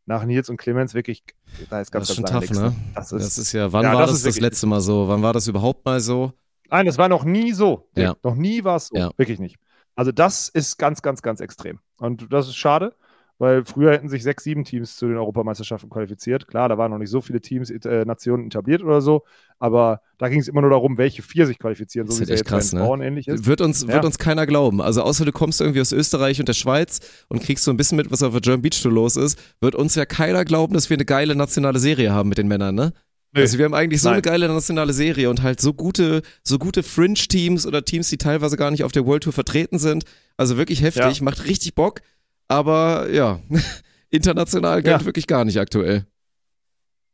nach 0.06 0.24
Nils 0.26 0.50
und 0.50 0.58
Clemens 0.58 0.94
wirklich, 0.94 1.24
da 1.70 1.82
ist 1.82 1.92
ganz, 1.92 2.08
Das 2.08 2.10
ist 2.12 2.16
schon 2.16 2.26
ganz 2.26 2.48
tough, 2.48 2.56
lange 2.56 2.70
ne? 2.70 2.76
nichts, 2.76 2.94
Das 2.96 3.10
Das 3.10 3.24
ist, 3.24 3.38
ist 3.38 3.52
ja, 3.54 3.72
wann 3.74 3.84
Ja, 3.84 3.94
war 3.94 4.02
das 4.02 4.12
das 4.12 4.20
ist 4.20 4.26
das, 4.28 4.40
letzte 4.40 4.68
Mal 4.68 4.82
so? 4.82 5.08
Wann 5.08 5.22
war 5.22 5.34
das 5.34 5.48
überhaupt 5.48 5.86
mal 5.86 6.00
so? 6.00 6.34
Nein, 6.70 6.86
das 6.86 6.98
war 6.98 7.10
noch 7.10 7.24
nie 7.24 7.54
so. 7.54 7.90
Ja. 7.96 8.16
Noch 8.24 8.36
nie 8.36 8.64
war 8.64 8.78
es 8.78 8.88
so. 8.88 8.96
Ja. 8.98 9.12
Wirklich 9.18 9.40
nicht. 9.40 9.58
Also 9.96 10.12
das 10.12 10.50
ist 10.50 10.78
ganz, 10.78 11.02
ganz, 11.02 11.22
ganz 11.22 11.40
extrem. 11.40 11.80
Und 11.98 12.32
das 12.32 12.48
ist 12.48 12.56
schade, 12.56 12.94
weil 13.38 13.66
früher 13.66 13.92
hätten 13.92 14.08
sich 14.10 14.24
sechs, 14.24 14.44
sieben 14.44 14.64
Teams 14.64 14.96
zu 14.96 15.08
den 15.08 15.18
Europameisterschaften 15.18 15.90
qualifiziert. 15.90 16.48
Klar, 16.48 16.70
da 16.70 16.78
waren 16.78 16.92
noch 16.92 16.98
nicht 16.98 17.10
so 17.10 17.22
viele 17.22 17.42
Teams, 17.42 17.70
äh, 17.70 18.06
Nationen 18.06 18.48
etabliert 18.48 18.82
oder 18.84 19.02
so, 19.02 19.24
aber 19.60 20.02
da 20.18 20.30
ging 20.30 20.40
es 20.40 20.48
immer 20.48 20.62
nur 20.62 20.70
darum, 20.70 20.98
welche 20.98 21.22
vier 21.22 21.46
sich 21.46 21.60
qualifizieren, 21.60 22.08
Das 22.08 22.16
so 22.16 22.22
wie 22.22 22.24
es 22.26 22.30
echt 22.30 22.46
ja 22.46 22.50
krass, 22.50 22.72
jetzt 22.72 22.80
bei 22.80 22.88
den 22.88 23.00
ne? 23.00 23.08
Ähnlich 23.08 23.28
ist. 23.28 23.46
Wird 23.46 23.62
uns, 23.62 23.82
Ja. 23.84 23.90
wird 23.90 24.06
uns 24.06 24.18
keiner 24.18 24.46
glauben. 24.46 24.82
Also 24.82 25.02
außer 25.02 25.26
du 25.26 25.32
kommst 25.32 25.60
irgendwie 25.60 25.82
aus 25.82 25.92
Österreich 25.92 26.40
und 26.40 26.48
der 26.48 26.54
Schweiz 26.54 27.00
und 27.28 27.42
kriegst 27.44 27.64
so 27.66 27.72
ein 27.72 27.78
bisschen 27.78 27.98
mit, 27.98 28.12
was 28.12 28.24
auf 28.24 28.32
der 28.32 28.42
German 28.42 28.62
Beach 28.62 28.82
Tour 28.82 28.92
los 28.92 29.18
ist, 29.18 29.38
wird 29.60 29.76
uns 29.76 29.96
ja 29.96 30.06
keiner 30.06 30.46
glauben, 30.46 30.74
dass 30.74 30.90
wir 30.90 30.96
eine 30.96 31.06
geile 31.06 31.36
nationale 31.36 31.80
Serie 31.80 32.14
haben 32.14 32.30
mit 32.30 32.38
den 32.38 32.48
Männern, 32.48 32.76
ne? 32.76 32.94
Nö. 33.34 33.42
Also 33.42 33.58
wir 33.58 33.66
haben 33.66 33.74
eigentlich 33.74 34.02
so 34.02 34.08
Nein. 34.08 34.14
eine 34.14 34.22
geile 34.22 34.48
nationale 34.48 34.94
Serie 34.94 35.30
und 35.30 35.44
halt 35.44 35.60
so 35.60 35.74
gute, 35.74 36.22
so 36.42 36.58
gute 36.58 36.84
Fringe-Teams 36.84 37.68
oder 37.68 37.84
Teams, 37.84 38.08
die 38.10 38.18
teilweise 38.18 38.56
gar 38.56 38.72
nicht 38.72 38.86
auf 38.86 38.94
der 38.94 39.06
World 39.06 39.24
Tour 39.24 39.34
vertreten 39.34 39.78
sind. 39.78 40.06
Also 40.38 40.56
wirklich 40.56 40.82
heftig, 40.82 41.18
Ja. 41.18 41.24
macht 41.24 41.44
richtig 41.46 41.76
Bock. 41.76 42.00
Aber 42.48 43.10
ja, 43.10 43.40
international 44.10 44.86
Ja. 44.86 45.04
wirklich 45.06 45.28
gar 45.28 45.46
nicht 45.46 45.60
aktuell. 45.60 46.06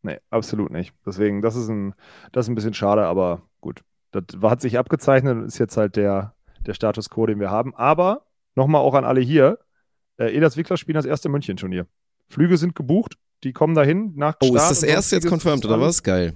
Nee, 0.04 0.18
absolut 0.30 0.72
nicht. 0.72 0.94
Deswegen, 1.06 1.42
das 1.42 1.56
ist 1.56 1.70
ein, 1.70 1.94
das 2.32 2.46
ist 2.46 2.50
ein 2.50 2.56
bisschen 2.56 2.74
schade, 2.74 3.06
aber 3.06 3.44
gut. 3.62 3.82
Das 4.12 4.24
hat 4.42 4.62
sich 4.62 4.78
abgezeichnet 4.78 5.38
und 5.38 5.46
ist 5.46 5.58
jetzt 5.60 5.78
halt 5.78 5.96
der, 5.96 6.36
der 6.66 6.74
Status 6.74 7.10
quo, 7.10 7.26
den 7.26 7.40
wir 7.40 7.50
haben. 7.50 7.76
Aber 7.76 8.26
nochmal 8.56 8.82
auch 8.82 8.96
an 8.96 9.06
alle 9.06 9.22
hier: 9.22 9.60
äh, 10.18 10.36
Elas 10.36 10.58
Wickler 10.58 10.78
spielen 10.78 10.96
das 10.96 11.06
erste 11.06 11.30
München-Turnier. 11.30 11.86
Flüge 12.28 12.58
sind 12.58 12.76
gebucht, 12.76 13.16
die 13.44 13.54
kommen 13.54 13.76
dahin 13.76 14.14
nach 14.16 14.36
Oh, 14.42 14.48
ist 14.48 14.52
Start 14.52 14.72
das 14.72 14.84
und 14.84 14.90
erste 14.90 15.16
jetzt 15.18 15.28
confirmed 15.30 15.66
oder 15.66 15.80
was? 15.80 16.04
Geil. 16.04 16.34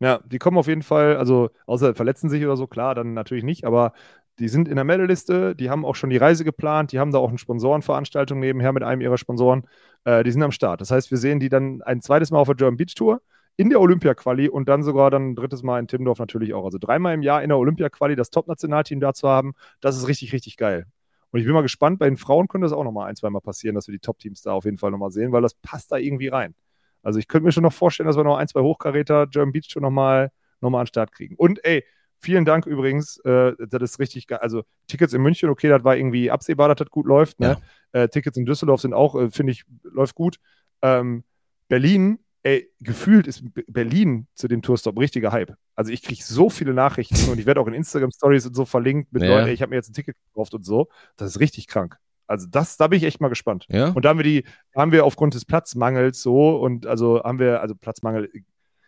Ja, 0.00 0.18
die 0.26 0.38
kommen 0.38 0.58
auf 0.58 0.66
jeden 0.66 0.82
Fall, 0.82 1.16
also 1.16 1.50
außer 1.66 1.94
verletzen 1.94 2.28
sich 2.28 2.44
oder 2.44 2.56
so, 2.56 2.66
klar, 2.66 2.94
dann 2.94 3.14
natürlich 3.14 3.44
nicht, 3.44 3.64
aber 3.64 3.92
die 4.38 4.48
sind 4.48 4.68
in 4.68 4.76
der 4.76 4.84
Meldeliste, 4.84 5.54
die 5.54 5.70
haben 5.70 5.84
auch 5.84 5.94
schon 5.94 6.10
die 6.10 6.16
Reise 6.16 6.44
geplant, 6.44 6.92
die 6.92 6.98
haben 6.98 7.12
da 7.12 7.18
auch 7.18 7.28
eine 7.28 7.38
Sponsorenveranstaltung 7.38 8.40
nebenher 8.40 8.72
mit 8.72 8.82
einem 8.82 9.00
ihrer 9.00 9.18
Sponsoren, 9.18 9.66
äh, 10.04 10.24
die 10.24 10.32
sind 10.32 10.42
am 10.42 10.50
Start. 10.50 10.80
Das 10.80 10.90
heißt, 10.90 11.10
wir 11.10 11.18
sehen 11.18 11.40
die 11.40 11.48
dann 11.48 11.82
ein 11.82 12.00
zweites 12.00 12.30
Mal 12.30 12.38
auf 12.38 12.48
der 12.48 12.56
German 12.56 12.76
Beach 12.76 12.94
Tour 12.94 13.22
in 13.56 13.70
der 13.70 13.80
Olympia-Quali 13.80 14.48
und 14.48 14.68
dann 14.68 14.82
sogar 14.82 15.10
dann 15.10 15.30
ein 15.30 15.34
drittes 15.36 15.62
Mal 15.62 15.78
in 15.78 15.86
Timmendorf 15.86 16.18
natürlich 16.18 16.54
auch. 16.54 16.64
Also 16.64 16.78
dreimal 16.78 17.14
im 17.14 17.22
Jahr 17.22 17.42
in 17.42 17.50
der 17.50 17.58
Olympia-Quali 17.58 18.16
das 18.16 18.30
Top-Nationalteam 18.30 18.98
da 18.98 19.14
zu 19.14 19.28
haben, 19.28 19.54
das 19.80 19.96
ist 19.96 20.08
richtig, 20.08 20.32
richtig 20.32 20.56
geil. 20.56 20.86
Und 21.30 21.40
ich 21.40 21.46
bin 21.46 21.54
mal 21.54 21.62
gespannt, 21.62 21.98
bei 21.98 22.06
den 22.06 22.16
Frauen 22.16 22.48
könnte 22.48 22.64
das 22.64 22.72
auch 22.72 22.84
nochmal 22.84 23.08
ein, 23.08 23.16
zweimal 23.16 23.40
passieren, 23.40 23.74
dass 23.74 23.86
wir 23.86 23.92
die 23.92 24.00
Top-Teams 24.00 24.42
da 24.42 24.52
auf 24.52 24.64
jeden 24.64 24.78
Fall 24.78 24.90
nochmal 24.90 25.10
sehen, 25.10 25.32
weil 25.32 25.42
das 25.42 25.54
passt 25.54 25.92
da 25.92 25.96
irgendwie 25.96 26.28
rein. 26.28 26.54
Also 27.02 27.18
ich 27.18 27.28
könnte 27.28 27.44
mir 27.44 27.52
schon 27.52 27.62
noch 27.62 27.72
vorstellen, 27.72 28.06
dass 28.06 28.16
wir 28.16 28.24
noch 28.24 28.36
ein, 28.36 28.48
zwei 28.48 28.60
Hochkaräter 28.60 29.26
German 29.26 29.52
Beach 29.52 29.68
Tour 29.68 29.82
nochmal 29.82 30.30
noch 30.60 30.70
mal 30.70 30.80
an 30.80 30.84
den 30.84 30.88
Start 30.88 31.12
kriegen. 31.12 31.36
Und 31.36 31.64
ey, 31.64 31.84
vielen 32.24 32.44
Dank 32.44 32.66
übrigens, 32.66 33.18
äh, 33.18 33.52
das 33.68 33.82
ist 33.82 33.98
richtig 34.00 34.26
geil. 34.26 34.40
Also 34.40 34.64
Tickets 34.88 35.12
in 35.12 35.22
München, 35.22 35.48
okay, 35.48 35.68
das 35.68 35.84
war 35.84 35.96
irgendwie 35.96 36.30
absehbar, 36.30 36.68
dass 36.68 36.78
das 36.78 36.90
gut 36.90 37.06
läuft. 37.06 37.38
Ne? 37.38 37.58
Äh, 37.92 38.08
Tickets 38.08 38.36
in 38.36 38.46
Düsseldorf 38.46 38.80
sind 38.80 38.92
auch, 38.94 39.14
äh, 39.14 39.30
finde 39.30 39.52
ich, 39.52 39.64
läuft 39.84 40.14
gut. 40.14 40.38
Ähm, 40.82 41.22
Berlin, 41.68 42.18
ey, 42.42 42.70
gefühlt 42.80 43.26
ist 43.26 43.42
Berlin 43.68 44.26
zu 44.34 44.48
dem 44.48 44.62
Tourstop 44.62 44.98
richtiger 44.98 45.32
Hype. 45.32 45.54
Also 45.76 45.92
ich 45.92 46.02
kriege 46.02 46.22
so 46.22 46.50
viele 46.50 46.74
Nachrichten 46.74 47.30
und 47.30 47.38
ich 47.38 47.46
werde 47.46 47.60
auch 47.60 47.66
in 47.66 47.74
Instagram-Stories 47.74 48.46
und 48.46 48.54
so 48.54 48.64
verlinkt 48.64 49.12
mit 49.12 49.22
Ja. 49.22 49.28
Leuten, 49.28 49.48
ey, 49.48 49.54
ich 49.54 49.62
habe 49.62 49.70
mir 49.70 49.76
jetzt 49.76 49.90
ein 49.90 49.94
Ticket 49.94 50.16
gekauft 50.28 50.54
und 50.54 50.64
so. 50.64 50.88
Das 51.16 51.28
ist 51.30 51.40
richtig 51.40 51.68
krank. 51.68 51.96
Also 52.26 52.46
das, 52.50 52.76
da 52.76 52.88
bin 52.88 52.96
ich 52.96 53.04
echt 53.04 53.20
mal 53.20 53.28
gespannt. 53.28 53.66
Ja? 53.68 53.88
Und 53.88 54.04
da 54.04 54.10
haben 54.10 54.18
wir 54.18 54.24
die, 54.24 54.44
haben 54.74 54.92
wir 54.92 55.04
aufgrund 55.04 55.34
des 55.34 55.44
Platzmangels 55.44 56.22
so 56.22 56.56
und 56.56 56.86
also 56.86 57.22
haben 57.22 57.38
wir, 57.38 57.60
also 57.60 57.74
Platzmangel, 57.74 58.30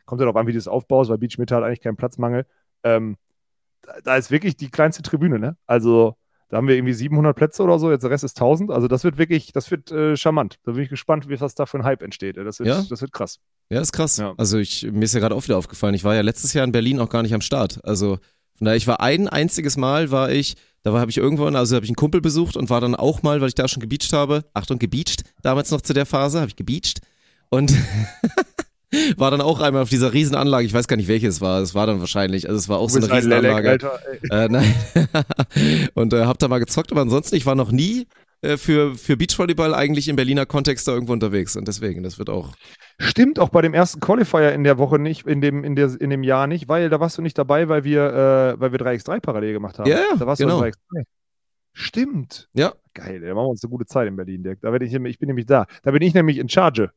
kommt 0.07 0.20
ja 0.20 0.24
darauf 0.24 0.37
an, 0.37 0.47
wie 0.47 0.53
du 0.53 0.59
das 0.59 0.68
aufbaust, 0.68 1.11
weil 1.11 1.18
Beach 1.18 1.37
Mitte 1.39 1.55
hat 1.55 1.64
eigentlich 1.64 1.80
keinen 1.80 1.97
Platzmangel. 1.97 2.47
Ähm, 2.84 3.16
da, 4.05 4.16
ist 4.16 4.30
wirklich 4.30 4.57
die 4.57 4.70
kleinste 4.70 5.03
Tribüne, 5.03 5.39
ne? 5.39 5.57
Also 5.66 6.16
da 6.49 6.59
haben 6.59 6.68
wir 6.68 6.76
irgendwie 6.76 6.93
700 6.93 7.34
Plätze 7.37 7.62
oder 7.62 7.78
so, 7.78 7.91
jetzt 7.91 8.03
der 8.03 8.11
Rest 8.11 8.22
ist 8.22 8.37
1000. 8.41 8.70
Also 8.70 8.87
das 8.87 9.03
wird 9.03 9.18
wirklich, 9.18 9.53
das 9.53 9.70
wird 9.70 9.91
äh, 9.91 10.16
charmant. 10.16 10.59
Da 10.64 10.72
bin 10.72 10.82
ich 10.82 10.89
gespannt, 10.89 11.28
wie 11.28 11.41
was 11.41 11.55
da 11.57 11.66
für 11.66 11.78
ein 11.78 11.84
Hype 11.84 12.03
entsteht. 12.03 12.37
Das 12.37 12.61
wird, 12.61 12.68
Ja? 12.68 12.84
das 12.89 13.01
wird 13.01 13.12
krass. 13.12 13.41
Ja, 13.68 13.80
ist 13.80 13.93
krass. 13.93 14.16
Ja. 14.18 14.32
Also 14.37 14.59
ich, 14.59 14.87
mir 14.91 15.03
ist 15.05 15.14
ja 15.14 15.20
gerade 15.20 15.34
auch 15.34 15.43
wieder 15.43 15.59
aufgefallen, 15.59 15.95
ich 15.95 16.05
war 16.05 16.14
ja 16.14 16.20
letztes 16.20 16.53
Jahr 16.53 16.64
in 16.64 16.70
Berlin 16.70 17.01
auch 17.01 17.09
gar 17.09 17.22
nicht 17.22 17.34
am 17.34 17.41
Start. 17.41 17.80
Also 17.84 18.18
von 18.55 18.64
daher, 18.64 18.76
ich 18.76 18.87
war 18.87 19.01
ein 19.01 19.28
einziges 19.28 19.76
Mal, 19.76 20.12
war 20.12 20.30
ich, 20.30 20.55
da 20.82 20.93
war 20.93 21.01
habe 21.01 21.11
ich 21.11 21.18
irgendwann, 21.18 21.57
also 21.57 21.74
habe 21.74 21.84
ich 21.84 21.91
einen 21.91 21.97
Kumpel 21.97 22.20
besucht 22.20 22.57
und 22.57 22.70
war 22.70 22.80
dann 22.80 22.95
auch 22.95 23.22
mal, 23.24 23.41
weil 23.41 23.49
ich 23.49 23.55
da 23.57 23.66
schon 23.66 23.80
gebeacht 23.80 24.12
habe, 24.12 24.45
Achtung, 24.55 24.78
gebeacht, 24.78 25.24
damals 25.43 25.72
noch 25.72 25.80
zu 25.80 25.95
der 25.95 26.07
Phase, 26.07 26.39
habe 26.41 26.49
ich 26.49 26.57
gebeacht 26.57 27.01
und 27.51 27.74
war 29.16 29.30
dann 29.30 29.40
auch 29.40 29.61
einmal 29.61 29.82
auf 29.82 29.88
dieser 29.88 30.12
Riesenanlage, 30.12 30.66
ich 30.66 30.74
weiß 30.74 30.88
gar 30.88 30.97
nicht 30.97 31.09
welches 31.09 31.36
es 31.36 31.40
war, 31.40 31.61
es 31.61 31.74
war 31.74 31.86
dann 31.86 32.01
wahrscheinlich, 32.01 32.49
also 32.49 32.59
es 32.59 32.68
war 32.68 32.78
auch 32.78 32.90
so 32.90 32.99
eine 32.99 33.07
ein 33.07 33.12
Riesenanlage. 33.12 33.70
Alter. 33.70 33.99
Äh, 34.30 34.49
nein. 34.49 34.74
und 35.94 36.12
äh, 36.12 36.24
hab 36.24 36.38
da 36.38 36.49
mal 36.49 36.59
gezockt, 36.59 36.92
aber 36.92 37.03
ansonsten, 37.03 37.36
ich 37.36 37.47
war 37.47 37.55
noch 37.55 37.70
nie 37.70 38.07
äh, 38.42 38.57
für, 38.57 38.94
für 38.94 39.16
Beachvolleyball 39.16 39.74
eigentlich 39.74 40.09
im 40.09 40.16
Berliner 40.16 40.47
Kontext 40.47 40.86
da 40.88 40.92
irgendwo 40.92 41.12
unterwegs 41.12 41.57
und 41.57 41.68
deswegen, 41.68 42.03
das 42.03 42.18
wird 42.18 42.30
auch. 42.30 42.55
Stimmt 42.99 43.38
auch 43.38 43.51
bei 43.51 43.62
dem 43.62 43.74
ersten 43.74 44.01
Qualifier 44.01 44.53
in 44.53 44.64
der 44.64 44.78
Woche 44.78 44.99
nicht, 44.99 45.26
in 45.26 45.40
dem, 45.40 45.64
in 45.64 45.76
der, 45.76 46.01
in 46.01 46.11
dem 46.11 46.22
Jahr 46.22 46.47
nicht, 46.47 46.68
weil 46.68 46.88
da 46.88 47.01
warst 47.01 47.18
du 47.18 47.22
nicht 47.22 47.36
dabei, 47.36 47.68
weil 47.68 47.84
wir, 47.84 48.03
äh, 48.57 48.61
weil 48.61 48.72
wir 48.72 48.78
3x3 48.78 49.20
parallel 49.20 49.53
gemacht 49.53 49.78
haben. 49.78 49.90
Ja, 49.90 49.99
ja, 49.99 50.16
da 50.18 50.26
warst 50.26 50.40
genau. 50.40 50.57
du 50.57 50.61
bei 50.61 50.68
3x3. 50.70 51.05
Stimmt. 51.72 52.49
Ja. 52.55 52.72
Geil, 52.94 53.20
da 53.20 53.34
machen 53.34 53.47
wir 53.47 53.51
uns 53.51 53.62
eine 53.62 53.70
gute 53.70 53.84
Zeit 53.84 54.09
in 54.09 54.16
Berlin, 54.16 54.42
Dirk. 54.42 54.61
Da 54.62 54.70
bin 54.70 54.80
ich, 54.80 54.94
ich 54.94 55.18
bin 55.18 55.26
nämlich 55.26 55.44
da. 55.44 55.66
Da 55.82 55.90
bin 55.90 56.01
ich 56.01 56.14
nämlich 56.14 56.38
in 56.38 56.49
Charge. 56.49 56.90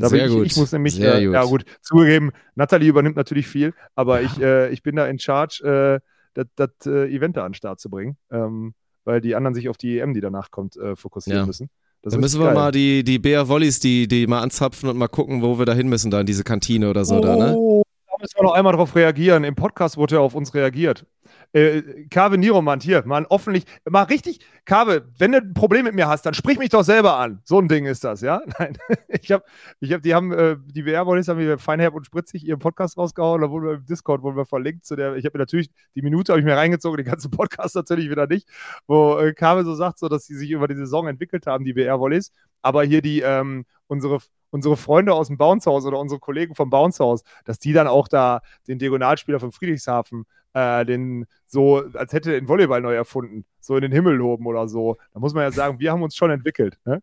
Da 0.00 0.08
Sehr 0.08 0.20
bin 0.24 0.28
ich, 0.30 0.36
gut. 0.36 0.46
ich 0.46 0.56
muss 0.56 0.72
nämlich, 0.72 1.00
äh, 1.00 1.24
gut. 1.24 1.34
ja 1.34 1.44
gut, 1.44 1.64
zugegeben, 1.82 2.30
Nathalie 2.54 2.88
übernimmt 2.88 3.16
natürlich 3.16 3.46
viel, 3.46 3.74
aber 3.94 4.22
ich, 4.22 4.38
äh, 4.40 4.70
ich 4.70 4.82
bin 4.82 4.96
da 4.96 5.06
in 5.06 5.18
Charge, 5.18 6.00
äh, 6.34 6.44
das, 6.56 6.68
äh, 6.86 7.06
Event 7.14 7.36
da 7.36 7.44
an 7.44 7.50
den 7.52 7.54
Start 7.56 7.80
zu 7.80 7.90
bringen. 7.90 8.16
Ähm, 8.30 8.74
weil 9.04 9.20
die 9.20 9.34
anderen 9.34 9.54
sich 9.54 9.68
auf 9.68 9.76
die 9.78 9.98
EM, 9.98 10.12
die 10.14 10.20
danach 10.20 10.50
kommt, 10.50 10.76
äh, 10.76 10.94
fokussieren 10.94 11.40
Ja. 11.40 11.46
müssen. 11.46 11.70
Das 12.02 12.12
Dann 12.12 12.20
müssen 12.20 12.40
wir 12.40 12.46
geil. 12.46 12.54
mal 12.54 12.70
die, 12.72 13.02
die 13.04 13.18
Bea 13.18 13.48
Wollies, 13.48 13.78
die, 13.80 14.06
die 14.08 14.26
mal 14.26 14.40
anzapfen 14.40 14.88
und 14.88 14.96
mal 14.96 15.08
gucken, 15.08 15.42
wo 15.42 15.58
wir 15.58 15.66
da 15.66 15.74
hin 15.74 15.88
müssen, 15.88 16.10
da 16.10 16.20
in 16.20 16.26
diese 16.26 16.44
Kantine 16.44 16.88
oder 16.88 17.04
so, 17.04 17.20
da, 17.20 17.36
ne? 17.36 17.54
Oh, 17.56 17.82
da 18.06 18.12
müssen 18.20 18.36
wir 18.38 18.42
noch 18.44 18.52
einmal 18.52 18.72
drauf 18.74 18.94
reagieren. 18.94 19.44
Im 19.44 19.54
Podcast 19.54 19.96
wurde 19.96 20.14
ja 20.16 20.20
auf 20.20 20.34
uns 20.34 20.54
reagiert. 20.54 21.04
Äh, 21.52 22.06
Kave 22.10 22.38
Niromant, 22.38 22.82
hier, 22.82 23.02
mal 23.06 23.26
offentlich, 23.28 23.64
mal 23.88 24.04
richtig, 24.04 24.40
Kave, 24.64 25.08
wenn 25.18 25.32
du 25.32 25.38
ein 25.38 25.54
Problem 25.54 25.84
mit 25.84 25.94
mir 25.94 26.06
hast, 26.06 26.24
dann 26.24 26.34
sprich 26.34 26.58
mich 26.58 26.68
doch 26.68 26.84
selber 26.84 27.16
an. 27.16 27.40
So 27.44 27.58
ein 27.58 27.66
Ding 27.66 27.86
ist 27.86 28.04
das, 28.04 28.20
ja? 28.20 28.40
Nein, 28.58 28.78
ich 29.08 29.32
habe, 29.32 29.44
ich 29.80 29.92
habe, 29.92 30.00
die 30.02 30.14
haben, 30.14 30.32
äh, 30.32 30.56
die 30.64 30.82
BR-Wollis 30.82 31.26
haben 31.28 31.40
wir 31.40 31.58
feinherb 31.58 31.94
und 31.94 32.06
spritzig 32.06 32.46
ihren 32.46 32.60
Podcast 32.60 32.96
rausgehauen, 32.96 33.40
da 33.40 33.50
wurden 33.50 33.64
wir 33.64 33.74
im 33.74 33.84
Discord, 33.84 34.22
wurden 34.22 34.36
wir 34.36 34.46
verlinkt 34.46 34.84
zu 34.84 34.94
der, 34.94 35.16
ich 35.16 35.24
habe 35.24 35.38
mir 35.38 35.42
natürlich, 35.42 35.70
die 35.96 36.02
Minute 36.02 36.32
habe 36.32 36.40
ich 36.40 36.46
mir 36.46 36.56
reingezogen, 36.56 36.96
den 36.98 37.06
ganzen 37.06 37.30
Podcast 37.30 37.74
natürlich 37.74 38.10
wieder 38.10 38.28
nicht, 38.28 38.48
wo 38.86 39.18
äh, 39.18 39.34
Kave 39.34 39.64
so 39.64 39.74
sagt, 39.74 39.98
so, 39.98 40.08
dass 40.08 40.26
sie 40.26 40.36
sich 40.36 40.50
über 40.50 40.68
die 40.68 40.76
Saison 40.76 41.08
entwickelt 41.08 41.46
haben, 41.46 41.64
die 41.64 41.72
BR-Wollis, 41.72 42.32
aber 42.62 42.84
hier 42.84 43.02
die, 43.02 43.20
ähm, 43.22 43.64
unsere, 43.88 44.18
unsere 44.50 44.76
Freunde 44.76 45.14
aus 45.14 45.28
dem 45.28 45.38
Bounce-Haus 45.38 45.84
oder 45.84 45.98
unsere 45.98 46.20
Kollegen 46.20 46.54
vom 46.54 46.70
Bounce-Haus, 46.70 47.22
dass 47.44 47.58
die 47.58 47.72
dann 47.72 47.86
auch 47.86 48.08
da 48.08 48.42
den 48.68 48.78
Diagonalspieler 48.78 49.40
von 49.40 49.52
Friedrichshafen, 49.52 50.24
äh, 50.54 50.84
den 50.84 51.26
so, 51.46 51.82
als 51.94 52.12
hätte 52.12 52.32
er 52.32 52.40
den 52.40 52.48
Volleyball 52.48 52.80
neu 52.80 52.94
erfunden, 52.94 53.44
so 53.60 53.76
in 53.76 53.82
den 53.82 53.92
Himmel 53.92 54.14
loben 54.14 54.46
oder 54.46 54.68
so. 54.68 54.96
Da 55.12 55.20
muss 55.20 55.34
man 55.34 55.44
ja 55.44 55.52
sagen, 55.52 55.78
wir 55.78 55.92
haben 55.92 56.02
uns 56.02 56.16
schon 56.16 56.30
entwickelt. 56.30 56.78
Ne? 56.84 57.02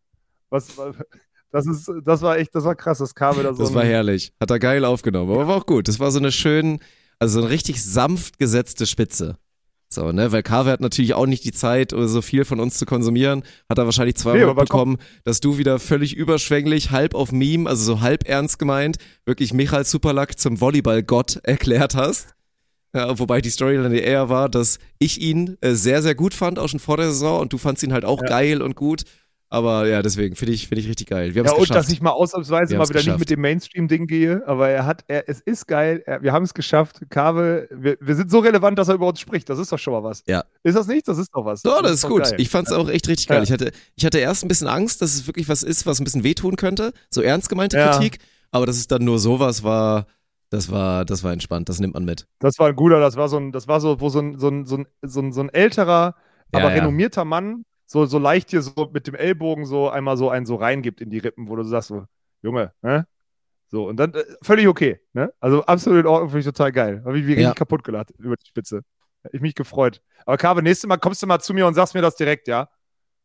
Was, 0.49 0.77
das 1.51 1.67
ist, 1.67 1.91
das 2.03 2.21
war 2.21 2.37
echt, 2.37 2.53
das 2.55 2.65
war 2.65 2.75
krass, 2.75 2.97
das 2.97 3.15
kam 3.15 3.37
wieder 3.39 3.53
so. 3.53 3.63
Das 3.63 3.73
war 3.73 3.83
herrlich. 3.83 4.33
Hat 4.39 4.51
er 4.51 4.59
geil 4.59 4.85
aufgenommen. 4.85 5.31
Aber 5.31 5.47
war 5.47 5.57
auch 5.57 5.65
gut. 5.65 5.87
Das 5.87 5.99
war 5.99 6.11
so 6.11 6.19
eine 6.19 6.31
schön, 6.31 6.79
also 7.19 7.39
so 7.39 7.45
eine 7.45 7.53
richtig 7.53 7.83
sanft 7.83 8.37
gesetzte 8.37 8.85
Spitze. 8.85 9.37
So, 9.89 10.11
ne, 10.11 10.31
weil 10.33 10.43
Kave 10.43 10.69
hat 10.69 10.81
natürlich 10.81 11.13
auch 11.13 11.25
nicht 11.25 11.45
die 11.45 11.53
Zeit, 11.53 11.91
so 11.95 12.21
viel 12.21 12.43
von 12.43 12.59
uns 12.59 12.77
zu 12.77 12.85
konsumieren. 12.85 13.43
Hat 13.69 13.77
er 13.77 13.85
wahrscheinlich 13.85 14.15
zweimal 14.15 14.47
Nee, 14.47 14.53
bekommen, 14.53 14.97
dass 15.23 15.39
du 15.39 15.57
wieder 15.57 15.79
völlig 15.79 16.13
überschwänglich, 16.15 16.91
halb 16.91 17.15
auf 17.15 17.31
Meme, 17.31 17.69
also 17.69 17.83
so 17.83 18.01
halb 18.01 18.27
ernst 18.27 18.59
gemeint, 18.59 18.97
wirklich 19.25 19.53
Michael 19.53 19.85
Superlack 19.85 20.37
zum 20.37 20.59
Volleyball-Gott 20.59 21.37
erklärt 21.43 21.95
hast. 21.95 22.33
Ja, 22.93 23.17
wobei 23.19 23.41
die 23.41 23.49
Storyline 23.49 23.97
eher 23.99 24.27
war, 24.29 24.49
dass 24.49 24.79
ich 24.99 25.21
ihn 25.21 25.57
äh, 25.61 25.73
sehr, 25.73 26.01
sehr 26.01 26.15
gut 26.15 26.33
fand, 26.33 26.59
auch 26.59 26.67
schon 26.67 26.79
vor 26.79 26.97
der 26.97 27.07
Saison, 27.11 27.39
und 27.41 27.53
du 27.53 27.57
fandst 27.57 27.83
ihn 27.83 27.93
halt 27.93 28.05
auch 28.05 28.21
Ja. 28.21 28.27
geil 28.27 28.61
und 28.61 28.75
gut. 28.75 29.03
Aber 29.49 29.87
ja, 29.87 30.01
deswegen 30.01 30.35
finde 30.35 30.53
ich, 30.53 30.67
finde 30.67 30.81
ich 30.81 30.89
richtig 30.89 31.07
geil. 31.07 31.33
Wir 31.33 31.39
haben 31.39 31.45
Ja, 31.45 31.53
es 31.53 31.57
und 31.57 31.61
geschafft. 31.67 31.79
dass 31.79 31.89
ich 31.89 32.01
mal 32.01 32.09
ausnahmsweise 32.11 32.71
Wir 32.71 32.79
mal 32.79 32.83
wieder 32.89 32.99
geschafft. 32.99 33.07
nicht 33.15 33.19
mit 33.19 33.29
dem 33.29 33.39
Mainstream-Ding 33.41 34.05
gehe, 34.05 34.43
aber 34.45 34.67
er 34.67 34.85
hat, 34.85 35.05
er, 35.07 35.29
es 35.29 35.39
ist 35.39 35.67
geil, 35.67 36.03
er, 36.05 36.21
wir 36.21 36.33
haben 36.33 36.43
es 36.43 36.53
geschafft. 36.53 36.99
Kave, 37.09 37.69
wir, 37.71 37.97
wir 38.01 38.15
sind 38.15 38.29
so 38.29 38.39
relevant, 38.39 38.77
dass 38.77 38.89
er 38.89 38.95
über 38.95 39.07
uns 39.07 39.21
spricht. 39.21 39.47
Das 39.49 39.57
ist 39.57 39.71
doch 39.71 39.79
schon 39.79 39.93
mal 39.93 40.03
was. 40.03 40.21
Ja. 40.27 40.43
Ist 40.63 40.75
das 40.75 40.87
nicht? 40.87 41.07
Das 41.07 41.17
ist 41.17 41.29
doch 41.33 41.45
was. 41.45 41.61
So, 41.61 41.81
das 41.81 41.91
ist 41.93 42.03
doch 42.03 42.09
gut. 42.09 42.23
geil. 42.23 42.35
Ich 42.39 42.49
fand's 42.49 42.73
auch 42.73 42.89
echt 42.89 43.07
richtig 43.07 43.27
geil. 43.27 43.37
Ja. 43.37 43.43
Ich, 43.43 43.51
hatte, 43.53 43.71
ich 43.95 44.05
hatte 44.05 44.17
erst 44.19 44.43
ein 44.43 44.49
bisschen 44.49 44.67
Angst, 44.67 45.01
dass 45.01 45.13
es 45.15 45.27
wirklich 45.27 45.47
was 45.47 45.63
ist, 45.63 45.85
was 45.85 46.01
ein 46.01 46.03
bisschen 46.03 46.25
wehtun 46.25 46.57
könnte. 46.57 46.91
So 47.09 47.21
ernst 47.21 47.47
gemeinte 47.47 47.77
Ja. 47.77 47.91
Kritik. 47.91 48.19
Aber 48.51 48.65
dass 48.65 48.75
es 48.75 48.87
dann 48.87 49.05
nur 49.05 49.17
sowas 49.19 49.63
war, 49.63 50.07
das 50.49 50.69
war, 50.71 51.05
das 51.05 51.23
war 51.23 51.31
entspannt. 51.31 51.69
Das 51.69 51.79
nimmt 51.79 51.93
man 51.93 52.03
mit. 52.03 52.27
Das 52.39 52.59
war 52.59 52.67
ein 52.67 52.75
guter, 52.75 52.99
das 52.99 53.15
war 53.15 53.29
so 53.29 53.37
ein, 53.37 53.53
das 53.53 53.69
war 53.69 53.79
so, 53.79 54.01
wo 54.01 54.09
so 54.09 54.19
ein, 54.19 54.37
so 54.37 54.49
ein, 54.49 54.65
so 54.65 54.75
ein, 54.77 54.87
so 55.03 55.21
ein, 55.21 55.31
so 55.31 55.39
ein 55.41 55.49
älterer, 55.49 56.15
aber 56.51 56.69
renommierter 56.69 57.23
Mann 57.23 57.63
so, 57.87 58.05
so 58.05 58.19
leicht 58.19 58.51
hier 58.51 58.61
so 58.61 58.89
mit 58.93 59.07
dem 59.07 59.15
Ellbogen 59.15 59.65
so 59.65 59.89
einmal 59.89 60.17
so 60.17 60.29
einen 60.29 60.45
so 60.45 60.55
reingibt 60.55 61.01
in 61.01 61.09
die 61.09 61.17
Rippen, 61.17 61.47
wo 61.47 61.55
du 61.55 61.63
sagst 61.63 61.87
so, 61.89 62.05
Junge, 62.43 62.73
ne? 62.83 63.07
So, 63.69 63.87
und 63.87 63.97
dann 63.97 64.13
äh, 64.13 64.23
völlig 64.43 64.67
okay, 64.67 64.99
ne? 65.13 65.33
Also 65.39 65.63
absolut 65.65 66.01
in 66.01 66.05
Ordnung, 66.05 66.29
finde 66.29 66.39
ich 66.41 66.45
total 66.45 66.71
geil. 66.71 67.01
Habe 67.05 67.17
ich 67.19 67.25
mich 67.25 67.37
Ja. 67.37 67.47
richtig 67.47 67.55
kaputt 67.59 67.83
gelacht 67.83 68.11
über 68.19 68.35
die 68.37 68.45
Spitze. 68.45 68.81
Hab 69.23 69.33
Ich 69.33 69.41
mich 69.41 69.55
gefreut. 69.55 70.01
Aber 70.25 70.37
Kave, 70.37 70.61
nächstes 70.61 70.87
Mal 70.87 70.97
kommst 70.97 71.21
du 71.23 71.27
mal 71.27 71.39
zu 71.39 71.53
mir 71.53 71.65
und 71.67 71.73
sagst 71.73 71.93
mir 71.95 72.01
das 72.01 72.15
direkt, 72.15 72.47
ja? 72.47 72.69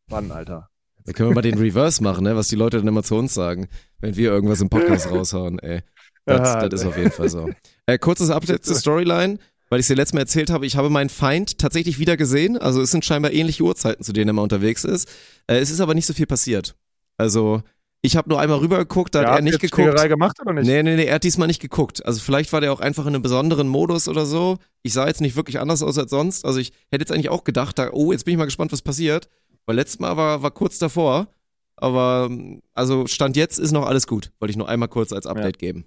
Wann, 0.08 0.30
Alter? 0.32 0.68
Da 1.04 1.12
können 1.12 1.30
wir 1.30 1.34
mal 1.34 1.42
den 1.42 1.58
Reverse 1.58 2.02
machen, 2.02 2.24
ne? 2.24 2.36
was 2.36 2.48
die 2.48 2.56
Leute 2.56 2.78
dann 2.78 2.86
immer 2.86 3.02
zu 3.02 3.16
uns 3.16 3.34
sagen, 3.34 3.68
wenn 4.00 4.16
wir 4.16 4.30
irgendwas 4.30 4.60
im 4.60 4.68
Podcast 4.70 5.08
raushauen. 5.10 5.58
Ey. 5.58 5.82
Das, 6.24 6.68
das 6.68 6.80
ist 6.82 6.86
auf 6.86 6.96
jeden 6.96 7.10
Fall 7.10 7.28
so. 7.28 7.50
Äh, 7.86 7.98
kurzes 7.98 8.30
Update 8.30 8.64
zur 8.64 8.76
Storyline, 8.76 9.38
weil 9.72 9.80
ich 9.80 9.84
es 9.84 9.88
dir 9.88 9.94
letztes 9.94 10.12
Mal 10.12 10.20
erzählt 10.20 10.50
habe. 10.50 10.66
Ich 10.66 10.76
habe 10.76 10.90
meinen 10.90 11.08
Feind 11.08 11.56
tatsächlich 11.56 11.98
wieder 11.98 12.18
gesehen. 12.18 12.58
Also 12.58 12.82
es 12.82 12.90
sind 12.90 13.06
scheinbar 13.06 13.32
ähnliche 13.32 13.62
Uhrzeiten, 13.62 14.04
zu 14.04 14.12
denen 14.12 14.28
er 14.28 14.34
mal 14.34 14.42
unterwegs 14.42 14.84
ist. 14.84 15.08
Äh, 15.46 15.60
es 15.60 15.70
ist 15.70 15.80
aber 15.80 15.94
nicht 15.94 16.04
so 16.04 16.12
viel 16.12 16.26
passiert. 16.26 16.76
Also 17.16 17.62
ich 18.02 18.18
habe 18.18 18.28
nur 18.28 18.38
einmal 18.38 18.58
rübergeguckt, 18.58 19.14
da 19.14 19.22
Ja, 19.22 19.30
hat 19.30 19.36
er 19.36 19.40
nicht 19.40 19.60
geguckt. 19.60 19.80
Schlägerei 19.82 20.08
gemacht 20.08 20.38
oder 20.42 20.52
nicht? 20.52 20.66
Nee, 20.66 20.82
nee, 20.82 20.96
nee, 20.96 21.06
er 21.06 21.14
hat 21.14 21.24
diesmal 21.24 21.48
nicht 21.48 21.62
geguckt. 21.62 22.04
Also 22.04 22.20
vielleicht 22.20 22.52
war 22.52 22.60
der 22.60 22.70
auch 22.70 22.80
einfach 22.80 23.06
in 23.06 23.14
einem 23.14 23.22
besonderen 23.22 23.66
Modus 23.66 24.08
oder 24.08 24.26
so. 24.26 24.58
Ich 24.82 24.92
sah 24.92 25.06
jetzt 25.06 25.22
nicht 25.22 25.36
wirklich 25.36 25.58
anders 25.58 25.82
aus 25.82 25.96
als 25.96 26.10
sonst. 26.10 26.44
Also 26.44 26.58
ich 26.58 26.72
hätte 26.90 27.00
jetzt 27.04 27.10
eigentlich 27.10 27.30
auch 27.30 27.42
gedacht, 27.42 27.78
da, 27.78 27.92
oh, 27.92 28.12
jetzt 28.12 28.26
bin 28.26 28.32
ich 28.32 28.38
mal 28.38 28.44
gespannt, 28.44 28.72
was 28.72 28.82
passiert. 28.82 29.30
Weil 29.64 29.76
letztes 29.76 30.00
Mal 30.00 30.18
war, 30.18 30.42
war 30.42 30.50
kurz 30.50 30.78
davor. 30.78 31.28
Aber 31.76 32.28
also 32.74 33.06
Stand 33.06 33.38
jetzt 33.38 33.58
ist 33.58 33.72
noch 33.72 33.86
alles 33.86 34.06
gut. 34.06 34.32
Wollte 34.38 34.50
ich 34.50 34.58
nur 34.58 34.68
einmal 34.68 34.88
kurz 34.88 35.14
als 35.14 35.24
Update 35.24 35.58
geben. 35.58 35.86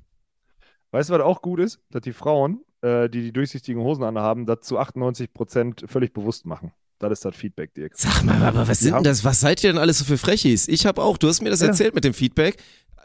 Weißt 0.89 1.09
du, 1.09 1.13
was 1.13 1.21
auch 1.21 1.43
gut 1.43 1.59
ist? 1.59 1.81
Dass 1.91 2.01
die 2.01 2.13
Frauen, 2.13 2.61
äh, 2.85 3.09
die 3.09 3.21
die 3.21 3.31
durchsichtigen 3.33 3.81
Hosen 3.81 4.03
anhaben, 4.03 4.45
das 4.45 4.61
zu 4.61 4.77
98% 4.79 5.87
völlig 5.87 6.13
bewusst 6.13 6.45
machen. 6.45 6.71
Das 6.99 7.11
ist 7.11 7.25
das 7.25 7.35
Feedback, 7.35 7.73
Dirk. 7.73 7.93
Sag 7.95 8.23
mal, 8.23 8.41
aber 8.41 8.67
was 8.67 8.77
Die 8.79 8.85
sind 8.85 8.91
denn 8.91 8.95
haben- 8.97 9.03
das? 9.03 9.23
Was 9.25 9.39
seid 9.41 9.63
ihr 9.63 9.71
denn 9.71 9.79
alles 9.79 9.99
so 9.99 10.05
für 10.05 10.17
Frechis? 10.17 10.67
Ich 10.67 10.85
habe 10.85 11.01
auch, 11.03 11.17
du 11.17 11.27
hast 11.27 11.41
mir 11.41 11.49
das 11.49 11.59
Ja. 11.61 11.67
erzählt 11.67 11.93
mit 11.95 12.03
dem 12.05 12.13
Feedback. 12.13 12.57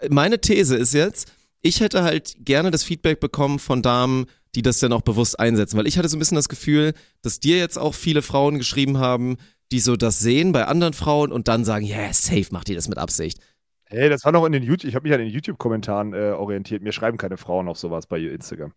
Meine 0.08 0.40
These 0.40 0.76
ist 0.76 0.94
jetzt, 0.94 1.32
ich 1.60 1.80
hätte 1.80 2.02
halt 2.04 2.36
gerne 2.38 2.70
das 2.70 2.84
Feedback 2.84 3.18
bekommen 3.20 3.58
von 3.58 3.82
Damen, 3.82 4.26
die 4.54 4.62
das 4.62 4.78
dann 4.78 4.92
auch 4.92 5.02
bewusst 5.02 5.38
einsetzen, 5.38 5.76
weil 5.78 5.86
ich 5.86 5.98
hatte 5.98 6.08
so 6.08 6.16
ein 6.16 6.20
bisschen 6.20 6.36
das 6.36 6.48
Gefühl, 6.48 6.92
dass 7.22 7.40
dir 7.40 7.58
jetzt 7.58 7.78
auch 7.78 7.94
viele 7.94 8.22
Frauen 8.22 8.58
geschrieben 8.58 8.98
haben, 8.98 9.36
die 9.72 9.80
so 9.80 9.96
das 9.96 10.18
sehen 10.20 10.52
bei 10.52 10.64
anderen 10.66 10.94
Frauen 10.94 11.30
und 11.32 11.48
dann 11.48 11.64
sagen, 11.64 11.84
ja, 11.84 11.98
yeah, 11.98 12.12
safe 12.12 12.46
macht 12.50 12.68
ihr 12.68 12.74
das 12.76 12.88
mit 12.88 12.98
Absicht. 12.98 13.38
Hey, 13.86 14.08
das 14.08 14.24
war 14.24 14.32
noch 14.32 14.44
in 14.46 14.52
den 14.52 14.62
YouTube, 14.62 14.88
ich 14.88 14.94
habe 14.94 15.02
mich 15.08 15.12
an 15.12 15.20
den 15.20 15.28
YouTube-Kommentaren 15.30 16.12
äh, 16.14 16.30
orientiert. 16.30 16.82
Mir 16.82 16.92
schreiben 16.92 17.18
keine 17.18 17.36
Frauen 17.36 17.68
auf 17.68 17.76
sowas 17.78 18.06
bei 18.06 18.18
Instagram. 18.20 18.72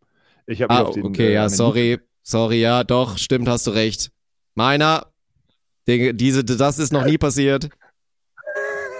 Ich 0.45 0.61
habe 0.61 0.73
Ah, 0.73 0.81
auf 0.83 0.93
den, 0.93 1.05
okay, 1.05 1.29
äh, 1.29 1.33
ja, 1.33 1.49
sorry, 1.49 1.99
sorry, 2.21 2.61
ja, 2.61 2.83
doch, 2.83 3.17
stimmt, 3.17 3.47
hast 3.47 3.67
du 3.67 3.71
recht. 3.71 4.11
Meiner, 4.55 5.07
Dinge, 5.87 6.13
diese, 6.13 6.43
das 6.43 6.79
ist 6.79 6.93
noch 6.93 7.05
nie 7.05 7.17
passiert. 7.17 7.69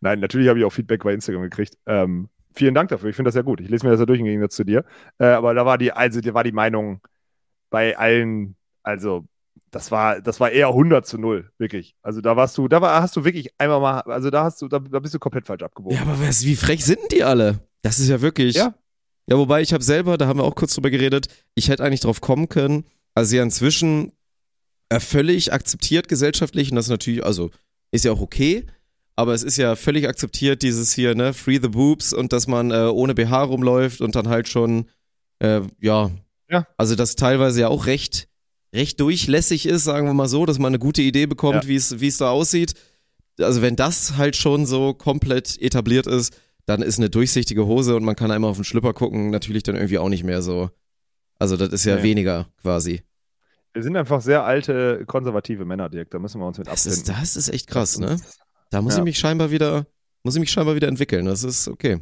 Nein, 0.00 0.20
natürlich 0.20 0.48
habe 0.48 0.58
ich 0.58 0.64
auch 0.64 0.72
Feedback 0.72 1.02
bei 1.02 1.14
Instagram 1.14 1.42
gekriegt. 1.42 1.76
Ähm, 1.86 2.28
vielen 2.54 2.74
Dank 2.74 2.90
dafür. 2.90 3.10
Ich 3.10 3.16
finde 3.16 3.28
das 3.28 3.34
ja 3.34 3.42
gut. 3.42 3.60
Ich 3.60 3.68
lese 3.68 3.86
mir 3.86 3.92
das 3.92 4.00
ja 4.00 4.06
durch 4.06 4.20
im 4.20 4.26
Gegensatz 4.26 4.54
zu 4.54 4.64
dir. 4.64 4.84
Äh, 5.18 5.26
aber 5.26 5.54
da 5.54 5.64
war 5.64 5.78
die, 5.78 5.92
also 5.92 6.20
da 6.20 6.34
war 6.34 6.44
die 6.44 6.52
Meinung 6.52 7.00
bei 7.70 7.96
allen, 7.96 8.56
also 8.82 9.24
das 9.70 9.90
war, 9.90 10.20
das 10.20 10.40
war 10.40 10.50
eher 10.50 10.68
100 10.68 11.06
zu 11.06 11.18
0, 11.18 11.50
wirklich. 11.58 11.94
Also 12.02 12.20
da 12.20 12.36
warst 12.36 12.58
du, 12.58 12.68
da 12.68 12.82
war, 12.82 13.00
hast 13.00 13.16
du 13.16 13.24
wirklich 13.24 13.48
einmal 13.58 13.80
mal, 13.80 14.00
also 14.00 14.30
da 14.30 14.44
hast 14.44 14.60
du, 14.60 14.68
da, 14.68 14.78
da 14.78 14.98
bist 14.98 15.14
du 15.14 15.18
komplett 15.18 15.46
falsch 15.46 15.62
abgebogen. 15.62 15.96
Ja, 15.96 16.02
aber 16.02 16.20
was, 16.20 16.44
wie 16.44 16.56
frech 16.56 16.84
sind 16.84 17.00
die 17.10 17.24
alle? 17.24 17.60
Das 17.80 17.98
ist 17.98 18.08
ja 18.08 18.20
wirklich. 18.20 18.56
Ja. 18.56 18.74
Ja, 19.32 19.38
wobei 19.38 19.62
ich 19.62 19.72
habe 19.72 19.82
selber, 19.82 20.18
da 20.18 20.26
haben 20.26 20.38
wir 20.40 20.44
auch 20.44 20.54
kurz 20.54 20.74
drüber 20.74 20.90
geredet, 20.90 21.28
ich 21.54 21.70
hätte 21.70 21.82
eigentlich 21.82 22.00
drauf 22.00 22.20
kommen 22.20 22.50
können, 22.50 22.84
also 23.14 23.34
ja 23.34 23.42
inzwischen 23.42 24.12
völlig 24.98 25.54
akzeptiert 25.54 26.06
gesellschaftlich 26.06 26.68
und 26.70 26.76
das 26.76 26.84
ist 26.84 26.90
natürlich, 26.90 27.24
also 27.24 27.50
ist 27.92 28.04
ja 28.04 28.12
auch 28.12 28.20
okay, 28.20 28.66
aber 29.16 29.32
es 29.32 29.42
ist 29.42 29.56
ja 29.56 29.74
völlig 29.74 30.06
akzeptiert 30.06 30.60
dieses 30.60 30.92
hier, 30.92 31.14
ne, 31.14 31.32
Free 31.32 31.58
the 31.62 31.68
Boobs 31.68 32.12
und 32.12 32.34
dass 32.34 32.46
man 32.46 32.72
äh, 32.72 32.90
ohne 32.92 33.14
BH 33.14 33.44
rumläuft 33.44 34.02
und 34.02 34.14
dann 34.16 34.28
halt 34.28 34.48
schon, 34.48 34.84
äh, 35.38 35.62
ja, 35.80 36.10
Ja. 36.50 36.66
also 36.76 36.94
das 36.94 37.16
teilweise 37.16 37.62
ja 37.62 37.68
auch 37.68 37.86
recht, 37.86 38.28
recht 38.74 39.00
durchlässig 39.00 39.64
ist, 39.64 39.84
sagen 39.84 40.06
wir 40.06 40.12
mal 40.12 40.28
so, 40.28 40.44
dass 40.44 40.58
man 40.58 40.72
eine 40.72 40.78
gute 40.78 41.00
Idee 41.00 41.24
bekommt, 41.24 41.64
Ja. 41.64 41.68
wie 41.68 41.76
es 41.76 42.00
wie 42.00 42.08
es 42.08 42.18
da 42.18 42.28
aussieht. 42.28 42.74
Also 43.40 43.62
wenn 43.62 43.76
das 43.76 44.18
halt 44.18 44.36
schon 44.36 44.66
so 44.66 44.92
komplett 44.92 45.58
etabliert 45.58 46.06
ist, 46.06 46.36
dann 46.66 46.82
ist 46.82 46.98
eine 46.98 47.10
durchsichtige 47.10 47.66
Hose 47.66 47.96
und 47.96 48.04
man 48.04 48.16
kann 48.16 48.30
einmal 48.30 48.50
auf 48.50 48.56
den 48.56 48.64
Schlüpper 48.64 48.92
gucken, 48.92 49.30
natürlich 49.30 49.62
dann 49.62 49.74
irgendwie 49.76 49.98
auch 49.98 50.08
nicht 50.08 50.24
mehr 50.24 50.42
so. 50.42 50.70
Also 51.38 51.56
das 51.56 51.70
ist 51.70 51.84
ja 51.84 51.96
Nee. 51.96 52.02
weniger 52.04 52.46
quasi. 52.62 53.02
Wir 53.72 53.82
sind 53.82 53.96
einfach 53.96 54.20
sehr 54.20 54.44
alte, 54.44 55.04
konservative 55.06 55.64
Männer, 55.64 55.88
Dirk. 55.88 56.10
Da 56.10 56.18
müssen 56.18 56.40
wir 56.40 56.46
uns 56.46 56.58
mit 56.58 56.66
Das 56.68 56.86
ist, 56.86 57.00
abfinden. 57.08 57.20
das 57.22 57.36
ist 57.36 57.48
echt 57.48 57.66
krass, 57.68 57.98
ne? 57.98 58.18
Da 58.70 58.82
muss 58.82 58.94
Ja. 58.94 58.98
ich 59.00 59.04
mich 59.04 59.18
scheinbar 59.18 59.50
wieder, 59.50 59.86
muss 60.22 60.34
ich 60.36 60.40
mich 60.40 60.50
scheinbar 60.50 60.74
wieder 60.76 60.88
entwickeln. 60.88 61.24
Das 61.26 61.42
ist 61.42 61.68
okay. 61.68 62.00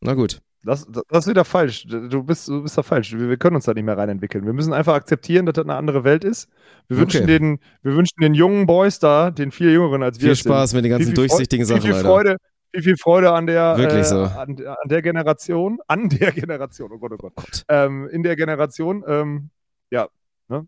Na 0.00 0.14
gut. 0.14 0.40
Das, 0.64 0.86
das, 0.88 1.02
das 1.08 1.24
ist 1.26 1.30
wieder 1.30 1.44
falsch. 1.44 1.86
Du 1.88 2.22
bist, 2.22 2.46
du 2.46 2.62
bist 2.62 2.78
da 2.78 2.84
falsch. 2.84 3.12
Wir, 3.12 3.28
wir 3.28 3.36
können 3.36 3.56
uns 3.56 3.64
da 3.64 3.74
nicht 3.74 3.82
mehr 3.84 3.98
reinentwickeln. 3.98 4.46
Wir 4.46 4.52
müssen 4.52 4.72
einfach 4.72 4.94
akzeptieren, 4.94 5.44
dass 5.44 5.54
das 5.54 5.64
eine 5.64 5.74
andere 5.74 6.04
Welt 6.04 6.22
ist. 6.22 6.48
Wir, 6.86 6.98
Okay. 6.98 7.00
wünschen, 7.02 7.26
den, 7.26 7.58
wir 7.82 7.96
wünschen 7.96 8.20
den 8.22 8.34
jungen 8.34 8.66
Boys 8.66 9.00
da, 9.00 9.32
den 9.32 9.50
viel 9.50 9.72
jüngeren 9.72 10.04
als 10.04 10.18
wir 10.18 10.26
Viel 10.26 10.30
es 10.32 10.38
sind, 10.38 10.52
Spaß 10.52 10.74
mit 10.74 10.84
den 10.84 10.90
ganzen 10.92 11.06
viel, 11.06 11.16
viel 11.16 11.26
durchsichtigen 11.28 11.66
Freude, 11.66 11.80
Sachen, 11.80 11.92
viel, 11.92 12.00
viel 12.00 12.10
Alter. 12.10 12.36
Viel, 12.72 12.82
viel 12.82 12.96
Freude 12.96 13.32
an 13.32 13.46
der, 13.46 13.76
äh, 13.76 14.04
so. 14.04 14.22
an, 14.22 14.56
an 14.58 14.88
der 14.88 15.02
Generation, 15.02 15.78
an 15.86 16.08
der 16.08 16.32
Generation, 16.32 16.90
oh 16.92 16.98
Gott, 16.98 17.12
oh 17.12 17.16
Gott, 17.16 17.34
Gott. 17.36 17.64
ähm, 17.68 18.08
in 18.08 18.22
der 18.22 18.36
Generation, 18.36 19.04
ähm, 19.06 19.50
ja, 19.90 20.08
ne? 20.48 20.66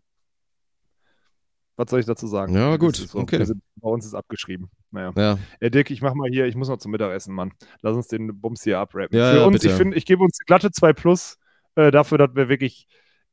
Was 1.77 1.89
soll 1.89 1.99
ich 1.99 2.05
dazu 2.05 2.27
sagen? 2.27 2.53
Ja, 2.55 2.77
gut, 2.77 2.95
so. 2.95 3.19
okay. 3.19 3.43
Sind, 3.43 3.61
bei 3.77 3.89
uns 3.89 4.05
ist 4.05 4.13
abgeschrieben. 4.13 4.69
Naja. 4.91 5.11
Ja, 5.17 5.37
Ja, 5.59 5.69
Dick, 5.69 5.91
ich 5.91 6.01
mach 6.01 6.13
mal 6.13 6.29
hier, 6.29 6.45
ich 6.45 6.55
muss 6.55 6.69
noch 6.69 6.77
zum 6.77 6.91
Mittagessen, 6.91 7.33
Mann. 7.33 7.51
Lass 7.81 7.95
uns 7.95 8.07
den 8.07 8.39
Bums 8.39 8.63
hier 8.63 8.79
abrappen. 8.79 9.17
Ja, 9.17 9.31
Für 9.31 9.37
ja, 9.39 9.45
uns, 9.45 9.59
bitte. 9.59 9.67
ich 9.67 9.73
finde, 9.73 9.97
ich 9.97 10.05
gebe 10.05 10.23
uns 10.23 10.37
glatte 10.45 10.71
2 10.71 10.93
Plus 10.93 11.37
äh, 11.75 11.91
dafür, 11.91 12.17
dass 12.17 12.35
wir 12.35 12.47
wirklich 12.47 12.87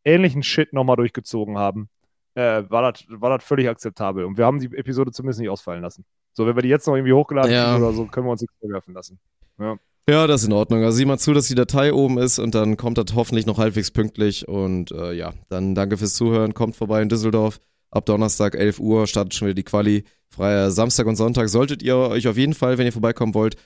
ähnlichen 0.05 0.43
Shit 0.43 0.73
nochmal 0.73 0.97
durchgezogen 0.97 1.57
haben. 1.57 1.89
Äh, 2.35 2.63
war 2.69 2.93
das 2.93 3.05
war 3.09 3.37
das 3.37 3.47
völlig 3.47 3.69
akzeptabel. 3.69 4.25
Und 4.25 4.39
wir 4.39 4.47
haben 4.47 4.59
die 4.61 4.75
Episode 4.77 5.13
zumindest 5.13 5.41
nicht 5.41 5.51
ausfallen 5.51 5.83
lassen. 5.83 6.05
So, 6.33 6.47
wenn 6.47 6.57
wir 6.57 6.63
die 6.63 6.69
jetzt 6.69 6.87
noch 6.87 6.95
irgendwie 6.95 7.13
hochgeladen 7.13 7.53
Ja. 7.53 7.77
oder 7.77 7.93
so, 7.93 8.07
können 8.07 8.27
wir 8.27 8.31
uns 8.33 8.41
nichts 8.41 8.57
vorwerfen 8.61 8.95
lassen. 8.95 9.19
Ja. 9.59 9.77
Ja, 10.09 10.27
das 10.27 10.41
ist 10.43 10.49
in 10.49 10.53
Ordnung. 10.53 10.83
Also 10.83 10.97
sieh 10.99 11.05
mal 11.05 11.19
zu, 11.19 11.33
dass 11.33 11.47
die 11.47 11.55
Datei 11.55 11.93
oben 11.93 12.19
ist 12.19 12.41
und 12.41 12.57
dann 12.57 12.77
kommt 12.77 12.99
das 12.99 13.15
hoffentlich 13.15 13.47
noch 13.47 13.59
halbwegs 13.59 13.93
pünktlich. 13.93 14.49
Und 14.49 14.91
äh, 14.91 15.13
ja, 15.13 15.33
dann 15.49 15.77
danke 15.77 15.97
fürs 15.97 16.15
Zuhören. 16.15 16.55
Kommt 16.55 16.75
vorbei 16.75 17.03
in 17.03 17.09
Düsseldorf. 17.09 17.61
Ab 17.91 18.07
Donnerstag, 18.07 18.57
11 18.57 18.81
Uhr, 18.81 19.07
startet 19.07 19.35
schon 19.35 19.47
wieder 19.47 19.55
die 19.55 19.63
Quali. 19.63 20.05
Freier 20.29 20.71
Samstag 20.71 21.07
und 21.07 21.17
Sonntag 21.17 21.49
solltet 21.51 21.83
ihr 21.83 21.97
euch 21.97 22.27
auf 22.27 22.37
jeden 22.39 22.55
Fall, 22.55 22.79
wenn 22.79 22.87
ihr 22.87 22.93
vorbeikommen 22.93 23.35
wollt, 23.35 23.57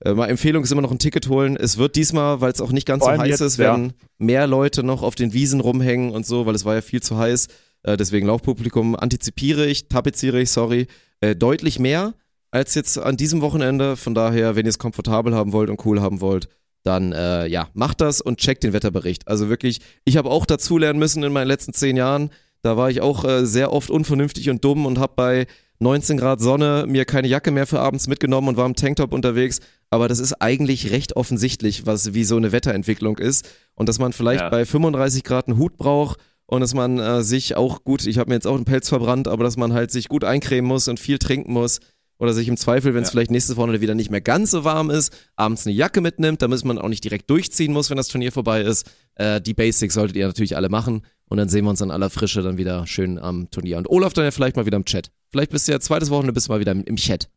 äh, 0.00 0.14
mal 0.14 0.26
Empfehlung 0.26 0.64
ist 0.64 0.72
immer 0.72 0.82
noch 0.82 0.90
ein 0.90 0.98
Ticket 0.98 1.28
holen. 1.28 1.56
Es 1.56 1.78
wird 1.78 1.94
diesmal, 1.96 2.40
weil 2.40 2.50
es 2.50 2.60
auch 2.60 2.72
nicht 2.72 2.86
ganz 2.86 3.04
so 3.04 3.10
heiß 3.10 3.28
jetzt, 3.28 3.40
ist, 3.40 3.58
werden 3.58 3.92
mehr 4.18 4.46
Leute 4.46 4.82
noch 4.82 5.02
auf 5.02 5.14
den 5.14 5.32
Wiesen 5.32 5.60
rumhängen 5.60 6.10
und 6.10 6.26
so, 6.26 6.46
weil 6.46 6.54
es 6.54 6.64
war 6.64 6.74
ja 6.74 6.80
viel 6.80 7.02
zu 7.02 7.18
heiß. 7.18 7.48
Äh, 7.84 7.96
deswegen 7.96 8.26
Laufpublikum 8.26 8.96
antizipiere 8.96 9.66
ich, 9.66 9.88
tapeziere 9.88 10.40
ich, 10.40 10.50
sorry, 10.50 10.88
äh, 11.20 11.36
deutlich 11.36 11.78
mehr 11.78 12.14
als 12.50 12.74
jetzt 12.74 12.98
an 12.98 13.16
diesem 13.16 13.40
Wochenende. 13.40 13.96
Von 13.96 14.14
daher, 14.14 14.56
wenn 14.56 14.66
ihr 14.66 14.70
es 14.70 14.78
komfortabel 14.78 15.34
haben 15.34 15.52
wollt 15.52 15.70
und 15.70 15.84
cool 15.86 16.00
haben 16.00 16.20
wollt, 16.20 16.48
dann 16.82 17.12
äh, 17.12 17.46
ja, 17.46 17.68
macht 17.74 18.00
das 18.00 18.20
und 18.20 18.38
checkt 18.38 18.62
den 18.62 18.72
Wetterbericht. 18.72 19.26
Also 19.28 19.48
wirklich, 19.48 19.80
ich 20.04 20.16
habe 20.16 20.30
auch 20.30 20.44
dazulernen 20.46 20.98
müssen 20.98 21.22
in 21.22 21.32
meinen 21.32 21.46
letzten 21.48 21.72
zehn 21.72 21.96
Jahren. 21.96 22.30
Da 22.62 22.76
war 22.76 22.90
ich 22.90 23.00
auch 23.00 23.24
äh, 23.24 23.46
sehr 23.46 23.72
oft 23.72 23.90
unvernünftig 23.90 24.50
und 24.50 24.64
dumm 24.64 24.86
und 24.86 24.98
habe 24.98 25.14
bei 25.16 25.46
19 25.80 26.16
Grad 26.16 26.40
Sonne 26.40 26.84
mir 26.86 27.04
keine 27.04 27.26
Jacke 27.28 27.50
mehr 27.50 27.66
für 27.66 27.80
abends 27.80 28.06
mitgenommen 28.06 28.48
und 28.48 28.56
war 28.56 28.66
im 28.66 28.76
Tanktop 28.76 29.12
unterwegs. 29.12 29.60
Aber 29.90 30.08
das 30.08 30.18
ist 30.18 30.34
eigentlich 30.34 30.90
recht 30.90 31.16
offensichtlich, 31.16 31.86
was 31.86 32.14
wie 32.14 32.24
so 32.24 32.36
eine 32.36 32.52
Wetterentwicklung 32.52 33.18
ist. 33.18 33.48
Und 33.74 33.88
dass 33.88 33.98
man 33.98 34.12
vielleicht 34.12 34.42
Ja. 34.42 34.48
bei 34.50 34.64
35 34.64 35.24
Grad 35.24 35.48
einen 35.48 35.58
Hut 35.58 35.76
braucht 35.76 36.18
und 36.46 36.60
dass 36.60 36.74
man 36.74 36.98
äh, 36.98 37.22
sich 37.22 37.56
auch 37.56 37.84
gut, 37.84 38.06
ich 38.06 38.18
habe 38.18 38.30
mir 38.30 38.34
jetzt 38.34 38.46
auch 38.46 38.54
einen 38.56 38.64
Pelz 38.64 38.88
verbrannt, 38.88 39.28
aber 39.28 39.44
dass 39.44 39.56
man 39.56 39.72
halt 39.72 39.90
sich 39.90 40.08
gut 40.08 40.24
eincremen 40.24 40.68
muss 40.68 40.88
und 40.88 41.00
viel 41.00 41.18
trinken 41.18 41.52
muss. 41.52 41.80
Oder 42.16 42.32
sich 42.32 42.46
im 42.46 42.56
Zweifel, 42.56 42.94
wenn 42.94 43.02
es 43.02 43.08
Ja. 43.08 43.12
vielleicht 43.12 43.32
nächstes 43.32 43.56
Wochenende 43.56 43.80
wieder 43.80 43.96
nicht 43.96 44.08
mehr 44.08 44.20
ganz 44.20 44.52
so 44.52 44.62
warm 44.62 44.88
ist, 44.88 45.12
abends 45.34 45.66
eine 45.66 45.74
Jacke 45.74 46.00
mitnimmt, 46.00 46.42
damit 46.42 46.64
man 46.64 46.78
auch 46.78 46.88
nicht 46.88 47.02
direkt 47.02 47.28
durchziehen 47.28 47.72
muss, 47.72 47.90
wenn 47.90 47.96
das 47.96 48.06
Turnier 48.06 48.30
vorbei 48.30 48.60
ist. 48.62 48.88
Äh, 49.16 49.40
die 49.40 49.52
Basics 49.52 49.94
solltet 49.94 50.16
ihr 50.16 50.26
natürlich 50.28 50.56
alle 50.56 50.68
machen. 50.68 51.02
Und 51.28 51.38
dann 51.38 51.48
sehen 51.48 51.64
wir 51.64 51.70
uns 51.70 51.80
in 51.80 51.90
aller 51.90 52.10
Frische 52.10 52.42
dann 52.42 52.56
wieder 52.56 52.86
schön 52.86 53.18
am 53.18 53.50
Turnier. 53.50 53.78
Und 53.78 53.90
Olaf 53.90 54.12
dann 54.12 54.24
ja 54.24 54.30
vielleicht 54.30 54.54
mal 54.54 54.64
wieder 54.64 54.76
im 54.76 54.84
Chat. 54.84 55.10
Vielleicht 55.32 55.50
bist 55.50 55.66
du 55.66 55.72
ja 55.72 55.80
zweites 55.80 56.08
Wochenende 56.10 56.32
bist 56.34 56.46
du 56.46 56.52
mal 56.52 56.60
wieder 56.60 56.70
im, 56.70 56.84
im 56.84 56.94
Chat. 56.96 57.28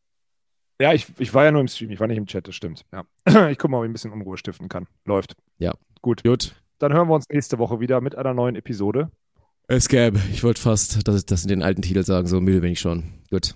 Ja, 0.80 0.94
ich, 0.94 1.08
ich 1.18 1.34
war 1.34 1.44
ja 1.46 1.52
nur 1.52 1.62
im 1.62 1.68
Stream, 1.68 1.90
ich 1.90 2.00
war 2.00 2.06
nicht 2.06 2.18
im 2.18 2.28
Chat, 2.28 2.48
das 2.48 2.54
stimmt. 2.54 2.86
Ja. 2.94 3.04
Ich 3.50 3.58
gucke 3.58 3.72
mal, 3.72 3.80
ob 3.80 3.84
ich 3.86 3.90
ein 3.90 3.94
bisschen 3.94 4.12
Unruhe 4.12 4.38
stiften 4.38 4.70
kann. 4.70 4.86
Läuft. 5.06 5.36
Ja. 5.58 5.74
Gut. 6.04 6.24
Gut. 6.24 6.54
Dann 6.80 6.94
hören 6.94 7.08
wir 7.08 7.16
uns 7.16 7.28
nächste 7.30 7.58
Woche 7.58 7.80
wieder 7.80 8.02
mit 8.02 8.16
einer 8.16 8.34
neuen 8.34 8.56
Episode. 8.56 9.10
Es 9.68 9.90
gäbe. 9.90 10.20
Ich 10.32 10.44
wollte 10.44 10.62
fast 10.62 11.08
das, 11.08 11.26
das 11.26 11.44
in 11.44 11.50
den 11.50 11.64
alten 11.64 11.82
Titel 11.82 12.04
sagen, 12.04 12.28
so 12.28 12.40
müde 12.40 12.62
bin 12.62 12.72
ich 12.72 12.80
schon. 12.80 13.04
Gut. 13.30 13.56